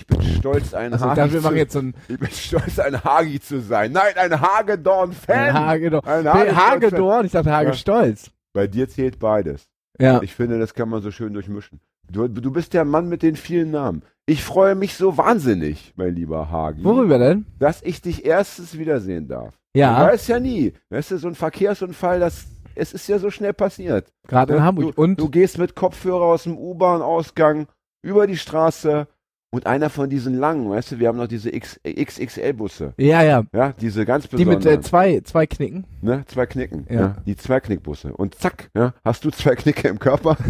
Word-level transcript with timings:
Ich 0.00 0.06
bin 0.06 0.22
stolz, 0.22 0.72
ein 0.74 0.92
Also 0.92 1.06
Hagi 1.06 1.40
zu, 1.40 1.54
jetzt 1.54 1.72
so 1.74 1.78
ein 1.80 1.94
Ich 2.08 2.18
bin 2.18 2.30
stolz, 2.30 2.78
ein 2.78 3.02
Hagi 3.04 3.38
zu 3.40 3.60
sein. 3.60 3.92
Nein, 3.92 4.12
ein 4.16 4.40
Hagedorn-Fan. 4.40 5.38
ein 5.38 5.54
Hagedorn. 5.54 6.04
Ein 6.06 6.22
Nee, 6.24 6.28
Hagedorn-Fan. 6.30 6.70
Hagedorn, 6.70 7.26
ich 7.26 7.32
dachte 7.32 7.50
Hagestolz. 7.52 8.30
Bei 8.52 8.66
dir 8.66 8.88
zählt 8.88 9.18
beides. 9.18 9.68
Ja. 9.98 10.22
Ich 10.22 10.34
finde, 10.34 10.58
das 10.58 10.74
kann 10.74 10.88
man 10.88 11.02
so 11.02 11.10
schön 11.10 11.34
durchmischen. 11.34 11.80
Du, 12.10 12.26
du 12.26 12.50
bist 12.50 12.72
der 12.74 12.84
Mann 12.84 13.08
mit 13.08 13.22
den 13.22 13.36
vielen 13.36 13.70
Namen. 13.70 14.02
Ich 14.26 14.42
freue 14.42 14.74
mich 14.74 14.94
so 14.94 15.16
wahnsinnig, 15.16 15.92
mein 15.96 16.14
lieber 16.14 16.50
Hagi, 16.50 16.82
Worüber 16.84 17.18
denn? 17.18 17.46
dass 17.58 17.82
ich 17.82 18.00
dich 18.00 18.24
erstens 18.24 18.78
wiedersehen 18.78 19.28
darf. 19.28 19.54
Ja, 19.76 20.04
Du 20.06 20.12
weißt 20.12 20.28
ja 20.28 20.40
nie. 20.40 20.72
Weißt 20.88 21.10
du, 21.12 21.18
so 21.18 21.28
ein 21.28 21.34
Verkehrsunfall, 21.34 22.18
das, 22.20 22.46
es 22.74 22.92
ist 22.92 23.06
ja 23.08 23.18
so 23.18 23.30
schnell 23.30 23.52
passiert. 23.52 24.06
gerade 24.26 24.54
in 24.54 24.58
Ja, 24.60 24.64
Hamburg. 24.64 24.96
Du, 24.96 25.02
Und 25.02 25.20
du 25.20 25.28
gehst 25.28 25.58
mit 25.58 25.74
Kopfhörer 25.76 26.24
aus 26.24 26.44
dem 26.44 26.56
U-Bahn-Ausgang 26.58 27.66
über 28.02 28.26
die 28.26 28.36
Straße 28.36 29.06
und 29.52 29.66
einer 29.66 29.90
von 29.90 30.08
diesen 30.08 30.38
langen, 30.38 30.70
weißt 30.70 30.92
du, 30.92 30.98
wir 31.00 31.08
haben 31.08 31.18
noch 31.18 31.26
diese 31.26 31.50
XXL-Busse. 31.50 32.94
ja, 32.98 33.22
ja. 33.22 33.42
Ja, 33.52 33.72
diese 33.80 34.06
ganz 34.06 34.28
Die 34.28 34.36
mit 34.44 34.58
besonderen. 34.60 34.78
äh, 34.78 34.82
zwei, 34.82 35.20
zwei 35.24 35.46
Knicken. 35.46 35.84
ne, 36.02 36.24
zwei 36.28 36.46
Knicken. 36.46 36.86
Ja. 36.88 37.00
Ja. 37.00 37.16
die 37.26 37.36
zwei 37.36 37.58
Knickbusse. 37.60 38.12
Und 38.12 38.36
zack, 38.36 38.70
ja, 38.76 38.94
hast 39.04 39.24
du 39.24 39.30
zwei 39.30 39.56
Knicke 39.56 39.88
im 39.88 39.98
Körper. 39.98 40.36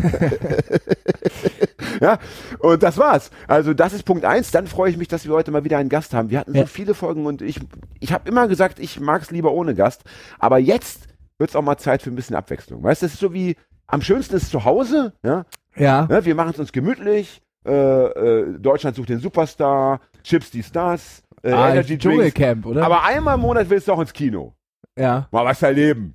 ja, 2.01 2.19
und 2.59 2.83
das 2.83 2.99
war's. 2.99 3.31
Also 3.49 3.75
das 3.75 3.93
ist 3.93 4.05
Punkt 4.05 4.25
eins. 4.25 4.51
Dann 4.51 4.67
freue 4.67 4.91
ich 4.91 4.97
mich, 4.97 5.09
dass 5.09 5.25
wir 5.27 5.35
heute 5.35 5.51
mal 5.51 5.65
wieder 5.65 5.79
einen 5.79 5.89
Gast 5.89 6.15
haben. 6.15 6.31
Wir 6.31 6.39
hatten 6.41 6.55
Ja. 6.55 6.63
so 6.63 6.67
viele 6.67 6.95
Folgen 6.95 7.27
und 7.27 7.43
ich, 7.43 7.61
ich 8.01 8.13
habe 8.13 8.29
immer 8.29 8.49
gesagt, 8.49 8.79
ich 8.79 9.01
mag's 9.01 9.31
lieber 9.31 9.53
ohne 9.53 9.75
Gast. 9.75 10.03
Aber 10.39 10.59
jetzt 10.59 11.09
wird's 11.39 11.57
auch 11.57 11.63
mal 11.63 11.79
Zeit 11.79 12.03
für 12.03 12.11
ein 12.11 12.17
bisschen 12.17 12.37
Abwechslung. 12.37 12.83
Weißt 12.83 13.03
du, 13.03 13.07
das 13.07 13.15
ist 13.15 13.21
so 13.21 13.33
wie, 13.33 13.57
am 13.87 14.03
schönsten 14.03 14.37
ist 14.37 14.51
zu 14.51 14.65
Hause, 14.65 15.13
ja, 15.25 15.45
Ja. 15.77 16.07
Ne, 16.07 16.25
wir 16.25 16.35
machen 16.35 16.51
es 16.53 16.59
uns 16.59 16.73
gemütlich. 16.73 17.43
Äh, 17.67 17.73
äh, 17.73 18.59
Deutschland 18.59 18.97
sucht 18.97 19.09
den 19.11 19.19
Superstar, 19.21 20.01
Chips 20.23 20.51
dies 20.51 20.73
das, 20.73 21.23
äh, 21.43 21.53
ah, 21.53 21.71
Energy 21.71 21.99
Drinks. 21.99 22.03
Dschungelcamp, 22.05 22.67
oder? 22.67 22.85
Aber 22.85 23.05
einmal 23.05 23.35
im 23.35 23.43
Monat 23.43 23.69
willst 23.69 23.89
du 23.89 23.93
auch 23.93 24.01
ins 24.01 24.13
Kino. 24.13 24.55
ja. 24.97 25.29
Mal 25.31 25.45
was 25.45 25.63
erleben. 25.63 26.15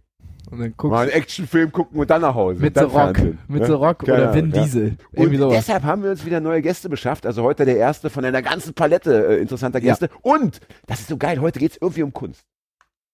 Und 0.51 0.59
dann 0.59 0.69
Mal 0.69 0.73
guckst 0.77 0.99
einen 0.99 1.11
Actionfilm 1.11 1.71
gucken 1.71 1.99
und 1.99 2.09
dann 2.09 2.21
nach 2.21 2.35
Hause. 2.35 2.61
mit 2.61 2.77
und 2.77 2.89
The 2.89 2.95
Rock. 2.95 3.17
Mit 3.47 3.61
ne? 3.61 3.65
The 3.65 3.71
Rock 3.73 3.99
Keine 4.05 4.17
oder 4.17 4.33
Vin 4.35 4.51
ja. 4.51 4.61
Diesel. 4.63 4.83
Und 4.89 4.97
Irgendwie 5.13 5.37
sowas. 5.37 5.55
deshalb 5.57 5.83
haben 5.83 6.03
wir 6.03 6.11
uns 6.11 6.23
wieder 6.23 6.39
neue 6.39 6.61
Gäste 6.61 6.87
beschafft. 6.87 7.25
Also 7.25 7.41
heute 7.41 7.65
der 7.65 7.77
erste 7.77 8.11
von 8.11 8.23
einer 8.23 8.43
ganzen 8.43 8.75
Palette 8.75 9.27
äh, 9.27 9.41
interessanter 9.41 9.79
Ja. 9.79 9.93
Gäste. 9.93 10.09
Und, 10.21 10.59
das 10.85 10.99
ist 10.99 11.09
so 11.09 11.17
geil, 11.17 11.41
heute 11.41 11.59
geht's 11.59 11.77
irgendwie 11.81 12.03
um 12.03 12.13
Kunst. 12.13 12.45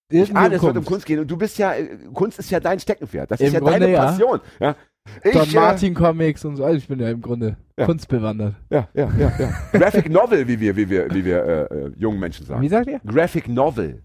Ich 0.10 0.18
Irgendwie 0.20 0.36
ahne, 0.36 0.56
es 0.56 0.62
wird 0.62 0.72
um 0.72 0.84
Kunst. 0.84 0.88
Kunst 0.90 1.06
gehen. 1.06 1.20
Und 1.20 1.32
du 1.32 1.38
bist 1.38 1.58
ja, 1.58 1.73
äh, 1.73 1.88
Kunst 2.14 2.38
ist 2.38 2.52
ja 2.52 2.60
dein 2.60 2.82
Steckenpferd. 2.82 3.32
Das 3.32 3.40
ist 3.40 3.48
Im 3.48 3.54
ja 3.54 3.60
Grunde 3.62 3.80
deine 3.80 3.92
ja. 3.94 4.06
Passion. 4.08 4.42
Ja. 4.60 4.76
Ich, 5.24 5.32
Don 5.34 5.50
äh, 5.50 5.54
Martin 5.56 5.94
Comics 5.94 6.46
und 6.46 6.56
so. 6.56 6.64
Also 6.64 6.78
ich 6.78 6.88
bin 6.88 7.00
ja 7.00 7.10
im 7.10 7.22
Grunde 7.22 7.58
Ja. 7.78 7.86
kunstbewandert. 7.86 8.56
Ja, 8.70 8.88
ja, 8.94 9.10
ja, 9.18 9.32
ja. 9.40 9.50
Graphic 9.72 10.10
Novel, 10.10 10.48
wie 10.48 10.60
wir, 10.60 10.76
wie 10.76 10.90
wir, 10.90 11.10
wie 11.14 11.26
wir 11.26 11.44
äh, 11.44 11.62
äh, 11.86 11.92
jungen 11.98 12.20
Menschen 12.20 12.46
sagen. 12.46 12.62
Wie 12.62 12.70
sagt 12.70 12.88
ihr? 12.88 13.00
Graphic 13.06 13.48
Novel. 13.48 14.02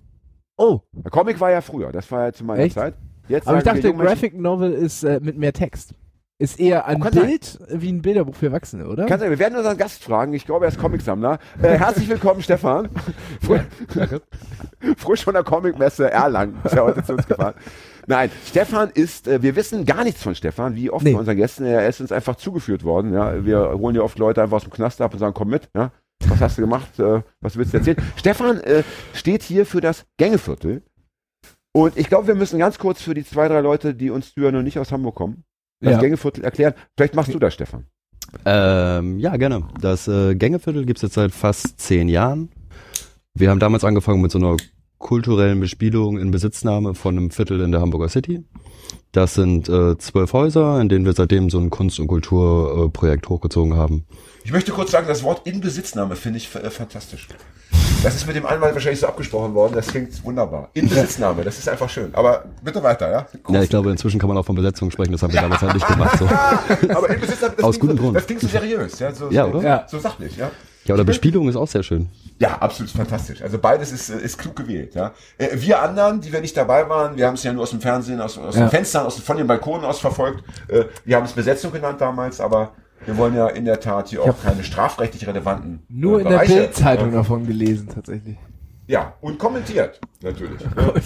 Oh, 0.58 0.80
Der 0.92 1.10
Comic 1.10 1.38
war 1.38 1.50
ja 1.50 1.60
früher, 1.60 1.92
das 1.92 2.10
war 2.10 2.26
ja 2.26 2.32
zu 2.32 2.44
meiner 2.44 2.62
Echt? 2.62 2.74
Zeit. 2.74 2.94
Jetzt 3.28 3.46
aber 3.46 3.58
ich 3.58 3.64
dachte, 3.64 3.92
Graphic 3.92 4.38
Novel 4.38 4.72
ist 4.72 5.02
äh, 5.04 5.20
mit 5.22 5.36
mehr 5.36 5.52
Text. 5.52 5.94
Ist 6.38 6.60
eher 6.60 6.84
ein 6.86 7.00
Oh, 7.00 7.04
sein. 7.10 7.26
Bild 7.28 7.58
wie 7.70 7.90
ein 7.90 8.02
Bilderbuch 8.02 8.34
für 8.34 8.46
Erwachsene, 8.46 8.86
oder? 8.86 9.06
Kann 9.06 9.18
sein, 9.18 9.30
wir 9.30 9.38
werden 9.38 9.56
unseren 9.56 9.78
Gast 9.78 10.04
fragen. 10.04 10.34
Ich 10.34 10.44
glaube, 10.44 10.66
er 10.66 10.68
ist 10.68 10.78
Comicsammler. 10.78 11.38
Äh, 11.62 11.78
herzlich 11.78 12.08
willkommen, 12.10 12.42
Stefan. 12.42 12.90
Fr 13.40 13.60
Frisch 14.98 15.24
von 15.24 15.32
der 15.32 15.44
Comicmesse 15.44 16.10
Erlangen. 16.10 16.58
Ist 16.62 16.74
ja 16.74 16.82
heute 16.82 17.02
zu 17.02 17.14
uns 17.14 17.26
gefahren. 17.26 17.54
Nein, 18.06 18.30
Stefan 18.46 18.90
ist, 18.90 19.26
äh, 19.28 19.40
wir 19.42 19.56
wissen 19.56 19.86
gar 19.86 20.04
nichts 20.04 20.22
von 20.22 20.34
Stefan, 20.34 20.76
wie 20.76 20.90
oft 20.90 21.04
Nee. 21.06 21.14
bei 21.14 21.18
unseren 21.20 21.38
Gästen. 21.38 21.64
Er 21.64 21.88
ist 21.88 22.02
uns 22.02 22.12
einfach 22.12 22.36
zugeführt 22.36 22.84
worden. 22.84 23.14
Ja. 23.14 23.42
Wir 23.42 23.70
holen 23.72 23.96
ja 23.96 24.02
oft 24.02 24.18
Leute 24.18 24.42
einfach 24.42 24.58
aus 24.58 24.64
dem 24.64 24.72
Knast 24.72 25.00
ab 25.00 25.14
und 25.14 25.18
sagen, 25.20 25.32
komm 25.32 25.48
mit. 25.48 25.70
Ja. 25.74 25.90
Was 26.28 26.40
hast 26.42 26.58
du 26.58 26.62
gemacht? 26.62 26.98
Äh, 26.98 27.22
was 27.40 27.56
willst 27.56 27.72
du 27.72 27.78
erzählen? 27.78 27.96
Stefan 28.16 28.60
äh, 28.60 28.82
steht 29.14 29.42
hier 29.42 29.64
für 29.64 29.80
das 29.80 30.04
Gängeviertel. 30.18 30.82
Und 31.72 31.96
ich 31.96 32.08
glaube, 32.08 32.26
wir 32.28 32.34
müssen 32.34 32.58
ganz 32.58 32.78
kurz 32.78 33.00
für 33.00 33.14
die 33.14 33.24
zwei, 33.24 33.48
drei 33.48 33.60
Leute, 33.60 33.94
die 33.94 34.10
uns 34.10 34.34
zuhören 34.34 34.56
und 34.56 34.64
nicht 34.64 34.78
aus 34.78 34.92
Hamburg 34.92 35.14
kommen, 35.14 35.44
das 35.80 35.92
Ja. 35.92 36.00
Gängeviertel 36.00 36.44
erklären. 36.44 36.74
Vielleicht 36.96 37.14
machst 37.14 37.32
du 37.32 37.38
das, 37.38 37.54
Stefan. 37.54 37.86
Ähm, 38.44 39.18
ja, 39.18 39.36
gerne. 39.36 39.68
Das 39.80 40.08
äh, 40.08 40.34
Gängeviertel 40.34 40.84
gibt's 40.84 41.02
jetzt 41.02 41.14
seit 41.14 41.32
fast 41.32 41.78
zehn 41.80 42.08
Jahren. 42.08 42.50
Wir 43.34 43.50
haben 43.50 43.60
damals 43.60 43.84
angefangen 43.84 44.22
mit 44.22 44.30
so 44.30 44.38
einer 44.38 44.56
kulturellen 44.98 45.60
Bespielung 45.60 46.18
in 46.18 46.30
Besitznahme 46.30 46.94
von 46.94 47.16
einem 47.16 47.30
Viertel 47.30 47.60
in 47.60 47.70
der 47.70 47.80
Hamburger 47.80 48.08
City. 48.08 48.44
Das 49.12 49.34
sind 49.34 49.68
äh, 49.68 49.96
zwölf 49.98 50.32
Häuser, 50.32 50.80
in 50.80 50.88
denen 50.88 51.04
wir 51.04 51.12
seitdem 51.12 51.50
so 51.50 51.58
ein 51.58 51.70
Kunst- 51.70 52.00
und 52.00 52.06
Kulturprojekt 52.06 53.26
äh, 53.26 53.28
hochgezogen 53.28 53.74
haben. 53.74 54.06
Ich 54.44 54.52
möchte 54.52 54.72
kurz 54.72 54.90
sagen, 54.90 55.06
das 55.06 55.22
Wort 55.22 55.46
Inbesitznahme 55.46 56.16
finde 56.16 56.38
ich 56.38 56.54
äh, 56.54 56.70
fantastisch. 56.70 57.28
Das 58.02 58.14
ist 58.14 58.26
mit 58.26 58.36
dem 58.36 58.46
Anwalt 58.46 58.72
wahrscheinlich 58.74 59.00
so 59.00 59.06
abgesprochen 59.08 59.52
worden, 59.54 59.74
das 59.74 59.88
klingt 59.88 60.22
wunderbar. 60.24 60.68
Inbesitznahme, 60.74 61.42
das 61.42 61.58
ist 61.58 61.68
einfach 61.68 61.88
schön. 61.88 62.14
Aber 62.14 62.44
bitte 62.62 62.80
weiter, 62.82 63.10
ja? 63.10 63.26
Ja, 63.48 63.62
ich 63.62 63.68
glaube, 63.70 63.90
inzwischen 63.90 64.20
kann 64.20 64.28
man 64.28 64.38
auch 64.38 64.44
von 64.46 64.54
Besetzung 64.54 64.90
sprechen, 64.92 65.10
das 65.12 65.22
haben 65.22 65.32
wir 65.32 65.40
damals 65.40 65.60
halt 65.62 65.74
nicht 65.74 65.86
gemacht. 65.88 66.16
So. 66.18 66.26
Aber 66.94 67.10
Inbesitznahme, 67.10 67.54
das, 67.56 67.64
Aus 67.64 67.74
klingt 67.78 67.80
gutem 67.80 67.96
so, 67.96 68.02
Grund. 68.04 68.16
das 68.16 68.26
klingt 68.26 68.40
so 68.42 68.48
seriös, 68.48 68.98
ja? 69.00 69.12
So, 69.12 69.30
Ja, 69.30 69.44
so, 69.44 69.50
oder? 69.58 69.62
Ja. 69.68 69.84
so 69.88 69.98
sachlich, 69.98 70.36
ja? 70.36 70.50
Ja, 70.84 70.94
oder 70.94 71.02
Bespielung 71.02 71.48
ist 71.48 71.56
auch 71.56 71.66
sehr 71.66 71.82
schön. 71.82 72.08
Ja, 72.38 72.58
absolut 72.60 72.92
fantastisch. 72.92 73.42
Also 73.42 73.58
beides 73.58 73.90
ist, 73.90 74.08
äh, 74.08 74.18
ist 74.20 74.38
klug 74.38 74.54
gewählt. 74.54 74.94
Ja. 74.94 75.12
Äh, 75.36 75.48
Wir 75.54 75.82
anderen, 75.82 76.20
die 76.20 76.32
wir 76.32 76.40
nicht 76.40 76.56
dabei 76.56 76.88
waren, 76.88 77.16
wir 77.16 77.26
haben 77.26 77.34
es 77.34 77.42
ja 77.42 77.52
nur 77.52 77.64
aus 77.64 77.70
dem 77.70 77.80
Fernsehen, 77.80 78.20
aus, 78.20 78.38
aus 78.38 78.54
Ja. 78.54 78.66
den 78.66 78.70
Fenstern, 78.70 79.04
aus, 79.04 79.18
von 79.18 79.36
den 79.36 79.48
Balkonen 79.48 79.84
aus 79.84 79.98
verfolgt. 79.98 80.44
Äh, 80.68 80.84
Wir 81.04 81.16
haben 81.16 81.24
es 81.24 81.32
Besetzung 81.32 81.72
genannt 81.72 82.00
damals, 82.00 82.40
aber 82.40 82.70
wir 83.04 83.16
wollen 83.16 83.34
ja 83.34 83.48
in 83.48 83.64
der 83.64 83.80
Tat 83.80 84.08
hier 84.08 84.22
auch 84.22 84.42
keine 84.42 84.64
strafrechtlich 84.64 85.26
relevanten 85.26 85.82
Nur 85.88 86.18
äh, 86.18 86.22
in 86.22 86.28
der 86.30 86.38
Bildzeitung 86.38 87.10
äh, 87.10 87.12
davon 87.12 87.46
gelesen, 87.46 87.88
tatsächlich. 87.94 88.36
Ja, 88.88 89.14
und 89.20 89.36
kommentiert, 89.36 90.00
natürlich. 90.22 90.60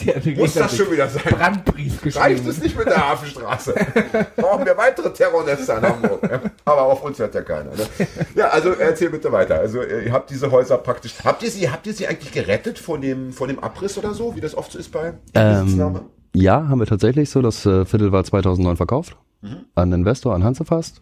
Mir 0.26 0.36
Muss 0.36 0.52
das 0.52 0.76
schon 0.76 0.90
wieder 0.92 1.08
sein? 1.08 1.22
einen 1.24 1.38
Brandbrief 1.38 1.92
Reicht 1.94 2.02
geschrieben. 2.02 2.48
es 2.50 2.62
nicht 2.62 2.76
mit 2.76 2.86
der 2.86 3.08
Hafenstraße? 3.08 3.74
Brauchen 4.36 4.66
wir 4.66 4.76
weitere 4.76 5.10
Terrornester 5.10 5.78
in 5.78 5.84
Hamburg. 5.84 6.22
Ja? 6.30 6.40
Aber 6.66 6.82
auf 6.82 7.02
uns 7.02 7.18
hört 7.18 7.34
ja 7.34 7.40
keiner. 7.40 7.70
Ne? 7.70 7.86
Ja, 8.34 8.48
also 8.48 8.72
erzähl 8.72 9.08
bitte 9.08 9.32
weiter. 9.32 9.54
Also 9.60 9.80
äh, 9.80 10.04
ihr 10.04 10.12
habt 10.12 10.28
diese 10.28 10.50
Häuser 10.50 10.76
praktisch. 10.76 11.14
Habt 11.24 11.42
ihr 11.42 11.50
sie, 11.50 11.70
habt 11.70 11.86
ihr 11.86 11.94
sie 11.94 12.06
eigentlich 12.06 12.32
gerettet 12.32 12.78
von 12.78 13.00
dem, 13.00 13.32
von 13.32 13.48
dem 13.48 13.58
Abriss 13.60 13.96
oder 13.96 14.12
so, 14.12 14.36
wie 14.36 14.42
das 14.42 14.54
oft 14.54 14.72
so 14.72 14.78
ist 14.78 14.92
bei? 14.92 15.14
Ähm, 15.34 16.00
ja, 16.34 16.68
haben 16.68 16.80
wir 16.80 16.86
tatsächlich 16.86 17.30
so. 17.30 17.40
Das 17.40 17.64
äh, 17.64 17.86
Viertel 17.86 18.12
war 18.12 18.24
2009 18.24 18.76
verkauft 18.76 19.16
Mhm. 19.42 19.64
an 19.74 19.90
Investor, 19.94 20.34
an 20.34 20.44
Hansefast. 20.44 21.00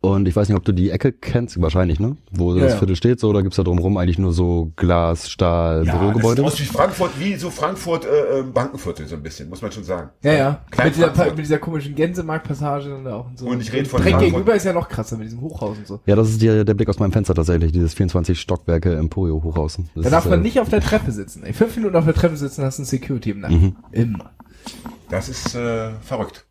Und 0.00 0.28
ich 0.28 0.36
weiß 0.36 0.48
nicht, 0.48 0.56
ob 0.56 0.64
du 0.64 0.70
die 0.70 0.90
Ecke 0.90 1.10
kennst, 1.10 1.60
wahrscheinlich, 1.60 1.98
ne? 1.98 2.16
Wo 2.30 2.54
Ja, 2.54 2.62
das 2.62 2.72
ja. 2.74 2.78
Viertel 2.78 2.94
steht, 2.94 3.18
so, 3.18 3.32
da 3.32 3.40
gibt's 3.40 3.56
da 3.56 3.64
drumherum 3.64 3.96
eigentlich 3.96 4.18
nur 4.18 4.32
so 4.32 4.70
Glas, 4.76 5.28
Stahl, 5.28 5.82
Bürogebäude. 5.84 6.42
das 6.42 6.56
sieht 6.56 6.68
aus 6.68 6.70
wie 6.70 6.76
Frankfurt, 6.76 7.10
wie 7.18 7.34
so 7.34 7.50
Frankfurt 7.50 8.04
äh, 8.04 8.38
äh, 8.38 8.42
Bankenviertel 8.44 9.08
so 9.08 9.16
ein 9.16 9.22
bisschen, 9.24 9.48
muss 9.48 9.60
man 9.60 9.72
schon 9.72 9.82
sagen. 9.82 10.10
Ja, 10.22 10.32
ja. 10.34 10.60
Mit 10.84 10.94
dieser, 10.94 11.12
mit 11.26 11.38
dieser 11.38 11.58
komischen 11.58 11.96
Gänsemarktpassage 11.96 13.00
da 13.02 13.16
auch 13.16 13.26
und 13.26 13.38
so. 13.40 13.46
Und 13.46 13.60
ich 13.60 13.72
rede 13.72 13.88
von 13.88 14.00
Direkt 14.00 14.20
gegenüber 14.20 14.54
ist 14.54 14.64
ja 14.64 14.72
noch 14.72 14.88
krasser 14.88 15.16
mit 15.16 15.26
diesem 15.26 15.40
Hochhaus 15.40 15.76
und 15.76 15.86
so. 15.88 15.98
Ja, 16.06 16.14
das 16.14 16.28
ist 16.30 16.40
die, 16.42 16.64
der 16.64 16.74
Blick 16.74 16.88
aus 16.88 17.00
meinem 17.00 17.12
Fenster 17.12 17.34
tatsächlich, 17.34 17.72
dieses 17.72 17.94
24 17.94 18.40
Stockwerke 18.40 18.94
Emporio 18.94 19.42
Hochhaus. 19.42 19.78
Das 19.96 20.04
Da 20.04 20.10
darf 20.10 20.26
ist, 20.26 20.30
man 20.30 20.38
äh, 20.40 20.42
nicht 20.44 20.60
auf 20.60 20.68
der 20.68 20.80
Treppe 20.80 21.10
sitzen. 21.10 21.42
Ey, 21.42 21.52
fünf 21.52 21.74
Minuten 21.76 21.96
auf 21.96 22.04
der 22.04 22.14
Treppe 22.14 22.36
sitzen, 22.36 22.62
hast 22.62 22.78
du 22.78 22.82
ein 22.82 22.86
Security 22.86 23.30
im 23.30 23.40
Nacken. 23.40 23.60
Mhm. 23.60 23.76
Immer. 23.90 24.30
Das 25.10 25.28
ist 25.30 25.54
äh, 25.54 25.90
verrückt. 26.02 26.46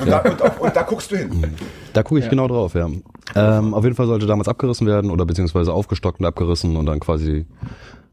Und 0.00 0.08
da, 0.08 0.20
und, 0.20 0.40
auch- 0.42 0.60
und 0.60 0.74
da 0.74 0.82
guckst 0.82 1.10
du 1.12 1.16
hin. 1.16 1.44
Da 1.92 2.02
gucke 2.02 2.20
ich 2.20 2.28
genau 2.30 2.48
drauf, 2.48 2.74
ja. 2.74 2.88
Ähm, 3.34 3.74
auf 3.74 3.84
jeden 3.84 3.96
Fall 3.96 4.06
sollte 4.06 4.26
damals 4.26 4.48
abgerissen 4.48 4.86
werden 4.86 5.10
oder 5.10 5.26
beziehungsweise 5.26 5.72
aufgestockt 5.74 6.18
und 6.20 6.26
abgerissen 6.26 6.76
und 6.76 6.86
dann 6.86 7.00
quasi 7.00 7.46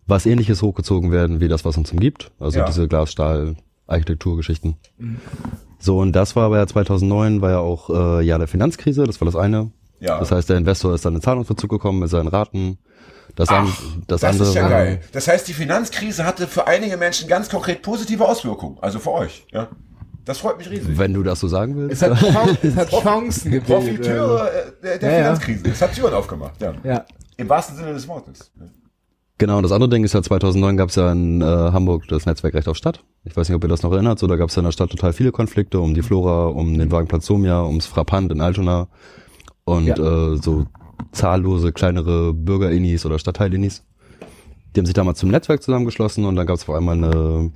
was 0.05 0.25
ähnliches 0.25 0.61
hochgezogen 0.61 1.11
werden, 1.11 1.39
wie 1.39 1.47
das, 1.47 1.63
was 1.63 1.77
uns 1.77 1.91
umgibt. 1.93 2.31
Also 2.39 2.59
Ja. 2.59 2.65
diese 2.65 2.87
Glas-Stahl-Architekturgeschichten. 2.87 4.75
So, 5.79 5.99
und 5.99 6.11
das 6.13 6.35
war 6.35 6.43
aber 6.45 6.57
ja 6.57 6.67
2009, 6.67 7.41
war 7.41 7.51
ja 7.51 7.59
auch 7.59 7.89
äh, 7.89 8.21
Jahr 8.23 8.39
der 8.39 8.47
Finanzkrise, 8.47 9.03
das 9.05 9.21
war 9.21 9.25
das 9.25 9.35
eine. 9.35 9.71
Ja. 9.99 10.19
Das 10.19 10.31
heißt, 10.31 10.49
der 10.49 10.57
Investor 10.57 10.93
ist 10.93 11.05
dann 11.05 11.15
in 11.15 11.21
Zahlungsverzug 11.21 11.69
gekommen 11.69 11.99
mit 11.99 12.09
seinen 12.09 12.27
Raten. 12.27 12.77
Das, 13.35 13.49
an, 13.49 13.67
Ach, 13.69 13.81
das, 14.07 14.21
das 14.21 14.31
andere 14.31 14.49
ist 14.49 14.55
ja 14.55 14.69
geil. 14.69 15.01
Das 15.11 15.27
heißt, 15.27 15.47
die 15.47 15.53
Finanzkrise 15.53 16.25
hatte 16.25 16.47
für 16.47 16.67
einige 16.67 16.95
Menschen 16.97 17.27
ganz 17.27 17.49
konkret 17.49 17.81
positive 17.81 18.25
Auswirkungen. 18.27 18.77
Also 18.81 18.99
für 18.99 19.11
euch. 19.11 19.45
Ja. 19.51 19.67
Das 20.25 20.39
freut 20.39 20.57
mich 20.57 20.69
riesig. 20.69 20.97
Wenn 20.97 21.13
du 21.13 21.23
das 21.23 21.39
so 21.39 21.47
sagen 21.47 21.75
willst. 21.75 22.01
Es 22.01 22.09
hat, 22.09 22.19
Chan 22.19 22.57
es 22.63 22.75
hat 22.75 22.89
Chancen 22.89 23.51
gebildet. 23.51 23.67
Profiteure 23.67 24.51
äh, 24.51 24.71
der, 24.83 24.97
der 24.97 25.11
Ja, 25.11 25.17
ja. 25.17 25.23
Finanzkrise. 25.23 25.69
Es 25.69 25.81
hat 25.81 25.93
Türen 25.93 26.13
aufgemacht. 26.13 26.59
Ja. 26.61 26.73
Ja. 26.83 27.05
Im 27.37 27.47
wahrsten 27.49 27.77
Sinne 27.77 27.93
des 27.93 28.07
Wortes. 28.07 28.51
Genau, 29.37 29.57
und 29.57 29.63
das 29.63 29.71
andere 29.73 29.89
Ding 29.89 30.03
ist 30.03 30.13
ja 30.13 30.21
2009 30.23 30.77
gab 30.77 30.89
es 30.89 30.95
ja 30.95 31.11
in 31.11 31.41
äh, 31.41 31.45
Hamburg 31.45 32.07
das 32.07 32.25
Netzwerk 32.25 32.53
Recht 32.53 32.67
auf 32.69 32.77
Stadt. 32.77 33.03
Ich 33.25 33.35
weiß 33.35 33.49
nicht, 33.49 33.55
ob 33.55 33.63
ihr 33.63 33.67
das 33.67 33.83
noch 33.83 33.91
erinnert. 33.91 34.17
So, 34.17 34.27
da 34.27 34.37
gab 34.37 34.49
es 34.49 34.55
ja 34.55 34.61
in 34.61 34.65
der 34.65 34.71
Stadt 34.71 34.89
total 34.89 35.11
viele 35.13 35.31
Konflikte 35.31 35.79
um 35.79 35.93
die 35.93 36.01
Flora, 36.01 36.47
um 36.47 36.77
den 36.77 36.89
Wagenplatz 36.91 37.25
Somia, 37.25 37.63
ums 37.63 37.85
Frappant 37.85 38.31
in 38.31 38.39
Altona 38.39 38.87
und 39.65 39.89
äh, 39.89 40.37
so 40.37 40.65
zahllose 41.11 41.73
kleinere 41.73 42.33
Bürgerinnis 42.33 43.05
oder 43.05 43.19
Stadtteilinnis. 43.19 43.83
Die 44.73 44.79
haben 44.79 44.85
sich 44.85 44.93
damals 44.93 45.19
zum 45.19 45.29
Netzwerk 45.29 45.61
zusammengeschlossen 45.61 46.23
und 46.25 46.35
dann 46.37 46.45
gab 46.47 46.55
es 46.55 46.63
vor 46.63 46.75
allem 46.75 46.87
eine, 46.89 47.51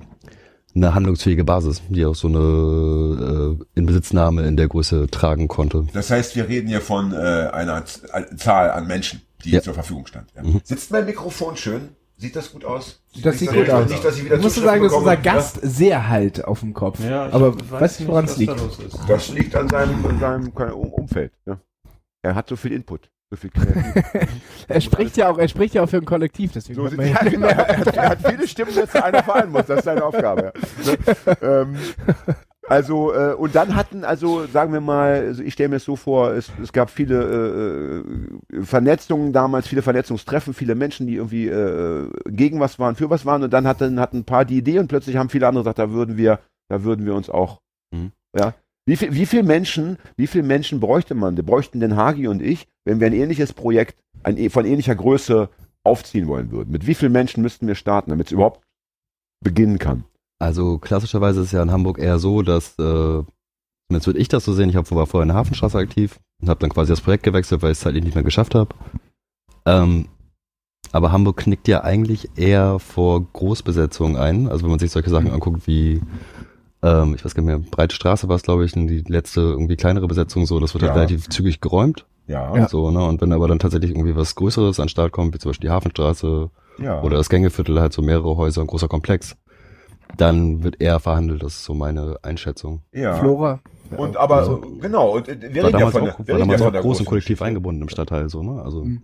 eine 0.75 0.93
handlungsfähige 0.93 1.43
Basis, 1.43 1.81
die 1.89 2.05
auch 2.05 2.15
so 2.15 2.27
eine 2.27 3.57
äh, 3.59 3.79
Inbesitznahme 3.79 4.43
in 4.45 4.55
der 4.57 4.67
Größe 4.67 5.07
tragen 5.07 5.47
konnte. 5.47 5.87
Das 5.93 6.09
heißt, 6.11 6.35
wir 6.35 6.47
reden 6.47 6.67
hier 6.67 6.81
von 6.81 7.11
äh, 7.13 7.15
einer 7.15 7.83
äh, 8.13 8.35
Zahl 8.35 8.71
an 8.71 8.87
Menschen, 8.87 9.21
die 9.43 9.51
Ja. 9.51 9.61
zur 9.61 9.73
Verfügung 9.73 10.05
stand. 10.07 10.31
Ja. 10.35 10.43
Mhm. 10.43 10.61
Sitzt 10.63 10.91
mein 10.91 11.05
Mikrofon 11.05 11.55
schön? 11.57 11.89
Sieht 12.17 12.35
das 12.35 12.51
gut 12.51 12.65
aus? 12.65 13.01
Das 13.23 13.39
Nicht, 13.39 13.49
sieht 13.51 13.53
gut 13.53 13.69
aus. 13.69 13.89
Nicht, 13.89 14.03
dass 14.03 14.17
ich 14.17 14.25
wieder 14.25 14.37
Ich 14.37 14.49
sagen, 14.53 14.83
dass 14.83 14.91
unser 14.93 15.15
Gast 15.15 15.59
sehr 15.63 16.09
halt 16.09 16.43
auf 16.43 16.59
dem 16.59 16.73
Kopf. 16.73 16.99
Ja, 16.99 17.27
ich 17.29 17.33
aber 17.33 17.55
weiß 17.55 17.81
weiß 17.81 17.99
nicht, 18.01 18.09
woran 18.09 18.25
es 18.25 18.31
was 18.31 18.37
liegt. 18.37 18.51
da 18.51 18.55
los 18.61 18.79
ist. 18.79 18.93
Ja. 18.97 19.05
Das 19.07 19.29
liegt 19.29 19.55
an 19.55 19.69
seinem, 19.69 20.05
an 20.05 20.19
seinem 20.19 20.47
Um- 20.49 20.91
Umfeld. 20.93 21.31
Ja. 21.45 21.59
Er 22.21 22.35
hat 22.35 22.49
so 22.49 22.57
viel 22.57 22.73
Input. 22.73 23.09
So 23.31 23.35
viel. 23.37 23.51
Er 24.67 24.81
spricht 24.81 25.17
ja 25.17 25.29
auch, 25.29 25.37
er 25.37 25.47
spricht 25.47 25.73
ja 25.73 25.83
auch 25.83 25.89
für 25.89 25.97
ein 25.97 26.05
Kollektiv, 26.05 26.51
deswegen 26.51 26.75
So 26.75 26.95
ja, 27.01 27.17
genau. 27.23 27.47
er, 27.47 27.77
hat, 27.79 27.95
er 27.95 28.09
hat 28.09 28.19
viele 28.27 28.47
Stimmen, 28.47 28.75
dass 28.75 28.95
einer 28.95 29.23
vereinen 29.23 29.51
muss. 29.51 29.65
Das 29.65 29.79
ist 29.79 29.85
seine 29.85 30.03
Aufgabe. 30.03 30.53
Ja. 30.83 31.35
Ähm, 31.41 31.75
also, 32.67 33.13
äh, 33.13 33.33
und 33.33 33.55
dann 33.55 33.75
hatten, 33.75 34.03
also 34.03 34.45
sagen 34.45 34.73
wir 34.73 34.81
mal, 34.81 35.25
also 35.27 35.41
ich 35.41 35.53
stelle 35.53 35.69
mir 35.69 35.77
es 35.77 35.85
so 35.85 35.95
vor, 35.95 36.33
es, 36.33 36.51
es 36.61 36.71
gab 36.71 36.91
viele 36.91 38.03
äh, 38.51 38.57
äh, 38.57 38.63
Vernetzungen 38.63 39.33
damals, 39.33 39.67
viele 39.67 39.81
Vernetzungstreffen, 39.81 40.53
viele 40.53 40.75
Menschen, 40.75 41.07
die 41.07 41.15
irgendwie 41.15 41.47
äh, 41.47 42.07
gegen 42.27 42.59
was 42.59 42.77
waren, 42.77 42.95
für 42.95 43.09
was 43.09 43.25
waren 43.25 43.41
und 43.43 43.51
dann 43.51 43.65
hatten, 43.67 43.99
hatten 43.99 44.19
ein 44.19 44.25
paar 44.25 44.45
die 44.45 44.57
Idee 44.57 44.77
und 44.77 44.87
plötzlich 44.87 45.17
haben 45.17 45.29
viele 45.29 45.47
andere 45.47 45.63
gesagt, 45.63 45.79
da 45.79 45.89
würden 45.91 46.15
wir, 46.15 46.39
da 46.69 46.83
würden 46.83 47.05
wir 47.05 47.15
uns 47.15 47.29
auch, 47.29 47.59
Mhm. 47.91 48.11
ja. 48.37 48.53
Wie 48.89 48.95
viel, 48.95 49.13
wie 49.13 49.27
viel 49.27 49.43
Menschen, 49.43 49.99
wie 50.17 50.25
viel 50.25 50.41
Menschen 50.41 50.79
bräuchte 50.79 51.13
man? 51.13 51.35
Bräuchten 51.35 51.79
den 51.79 51.95
Hagi 51.95 52.27
und 52.27 52.41
ich, 52.41 52.67
wenn 52.85 52.99
wir 52.99 53.05
ein 53.05 53.13
ähnliches 53.13 53.53
Projekt 53.53 53.99
ein, 54.23 54.35
eh- 54.35 54.49
von 54.49 54.65
ähnlicher 54.65 54.95
Größe 54.95 55.49
aufziehen 55.83 56.27
wollen 56.27 56.49
würden. 56.49 56.71
Mit 56.71 56.87
wie 56.87 56.95
vielen 56.95 57.11
Menschen 57.11 57.43
müssten 57.43 57.67
wir 57.67 57.75
starten, 57.75 58.09
damit 58.09 58.25
es 58.25 58.31
überhaupt 58.31 58.63
beginnen 59.43 59.77
kann? 59.77 60.05
Also 60.39 60.79
klassischerweise 60.79 61.41
ist 61.41 61.47
es 61.47 61.51
ja 61.51 61.61
in 61.61 61.69
Hamburg 61.69 61.99
eher 61.99 62.17
so, 62.17 62.41
dass, 62.41 62.79
äh, 62.79 63.21
jetzt 63.93 64.07
würde 64.07 64.17
ich 64.17 64.27
das 64.27 64.43
so 64.43 64.53
sehen, 64.53 64.69
ich 64.71 64.75
hab, 64.75 64.89
war 64.89 65.05
vorher 65.05 65.21
in 65.23 65.29
der 65.29 65.37
Hafenstraße 65.37 65.77
aktiv 65.77 66.19
und 66.41 66.49
habe 66.49 66.59
dann 66.59 66.71
quasi 66.71 66.91
das 66.91 67.01
Projekt 67.01 67.21
gewechselt, 67.21 67.61
weil 67.61 67.73
ich 67.73 67.77
es 67.77 67.81
zeitlich 67.81 68.03
nicht 68.03 68.15
mehr 68.15 68.23
geschafft 68.23 68.55
habe. 68.55 68.73
Ähm, 69.67 70.07
aber 70.91 71.11
Hamburg 71.11 71.37
knickt 71.37 71.67
ja 71.67 71.83
eigentlich 71.83 72.27
eher 72.37 72.79
vor 72.79 73.23
Großbesetzungen 73.33 74.17
ein. 74.17 74.47
Also 74.47 74.63
wenn 74.63 74.71
man 74.71 74.79
sich 74.79 74.89
solche 74.89 75.11
Sachen 75.11 75.29
anguckt 75.29 75.67
wie, 75.67 76.01
ähm, 76.83 77.13
ich 77.15 77.23
weiß 77.25 77.35
gar 77.35 77.43
nicht 77.43 77.47
mehr, 77.47 77.59
Breite 77.71 77.95
Straße 77.95 78.27
war 78.29 78.35
es, 78.35 78.43
glaube 78.43 78.65
ich, 78.65 78.71
die 78.73 79.03
letzte 79.07 79.41
irgendwie 79.41 79.75
kleinere 79.75 80.07
Besetzung 80.07 80.45
so, 80.45 80.59
das 80.59 80.73
wird 80.73 80.83
Ja. 80.83 80.89
halt 80.89 80.97
relativ 80.97 81.29
zügig 81.29 81.61
geräumt. 81.61 82.05
Ja, 82.27 82.55
Ja. 82.55 82.67
So, 82.69 82.91
ne? 82.91 83.03
Und 83.05 83.21
wenn 83.21 83.33
aber 83.33 83.47
dann 83.47 83.59
tatsächlich 83.59 83.91
irgendwie 83.91 84.15
was 84.15 84.35
Größeres 84.35 84.79
an 84.79 84.85
den 84.85 84.89
Start 84.89 85.11
kommt, 85.11 85.33
wie 85.33 85.39
zum 85.39 85.49
Beispiel 85.49 85.67
die 85.69 85.73
Hafenstraße 85.73 86.49
ja. 86.81 87.01
oder 87.01 87.17
das 87.17 87.29
Gängeviertel, 87.29 87.79
halt 87.81 87.91
so 87.93 88.01
mehrere 88.01 88.37
Häuser, 88.37 88.61
ein 88.61 88.67
großer 88.67 88.87
Komplex, 88.87 89.35
dann 90.17 90.63
wird 90.63 90.81
eher 90.81 90.99
verhandelt. 90.99 91.43
Das 91.43 91.53
ist 91.55 91.65
so 91.65 91.73
meine 91.73 92.17
Einschätzung. 92.23 92.81
ja. 92.91 93.15
Flora. 93.15 93.59
Und 93.97 94.17
aber 94.17 94.35
Also- 94.37 94.61
genau, 94.79 95.15
und, 95.15 95.27
äh, 95.27 95.37
wir 95.41 95.63
War 95.63 95.69
reden 95.69 95.79
ja 95.79 95.79
damals 95.79 95.91
von 95.93 96.01
auch, 96.09 96.15
der, 96.17 96.27
wir 96.27 96.35
reden 96.35 96.49
ja 96.51 96.57
von 96.59 96.73
der 96.73 96.81
groß 96.81 96.85
und 96.85 96.91
großen 96.91 97.05
kollektiv 97.07 97.27
Geschichte. 97.39 97.45
eingebunden 97.45 97.81
im 97.81 97.89
Stadtteil, 97.89 98.29
so, 98.29 98.43
ne? 98.43 98.61
Also, 98.61 98.83
Mhm. 98.83 99.01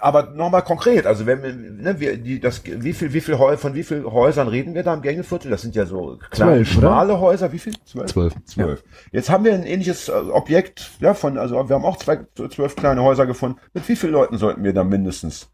Aber 0.00 0.30
nochmal 0.30 0.62
konkret, 0.62 1.06
also 1.06 1.26
wenn 1.26 1.42
wir, 1.42 1.52
ne, 1.52 2.00
wir, 2.00 2.16
die, 2.16 2.40
das, 2.40 2.62
wie 2.64 2.92
viel, 2.92 3.12
wie 3.12 3.20
viel 3.20 3.36
von 3.36 3.74
wie 3.74 3.82
vielen 3.82 4.04
Häusern 4.04 4.48
reden 4.48 4.74
wir 4.74 4.82
da 4.82 4.94
im 4.94 5.02
Gängeviertel? 5.02 5.50
Das 5.50 5.62
sind 5.62 5.74
ja 5.74 5.86
so 5.86 6.18
kleine, 6.30 6.64
schmale 6.64 7.20
Häuser. 7.20 7.52
Wie 7.52 7.58
viel? 7.58 7.74
Zwölf? 7.84 8.10
zwölf. 8.10 8.34
Zwölf. 8.44 8.84
Jetzt 9.12 9.30
haben 9.30 9.44
wir 9.44 9.54
ein 9.54 9.64
ähnliches 9.64 10.08
äh, 10.08 10.12
Objekt, 10.12 10.92
ja, 11.00 11.14
von, 11.14 11.38
also 11.38 11.68
wir 11.68 11.74
haben 11.74 11.84
auch 11.84 11.96
zwei, 11.96 12.20
zwölf 12.50 12.76
kleine 12.76 13.02
Häuser 13.02 13.26
gefunden. 13.26 13.58
Mit 13.72 13.88
wie 13.88 13.96
vielen 13.96 14.12
Leuten 14.12 14.38
sollten 14.38 14.64
wir 14.64 14.72
da 14.72 14.84
mindestens 14.84 15.50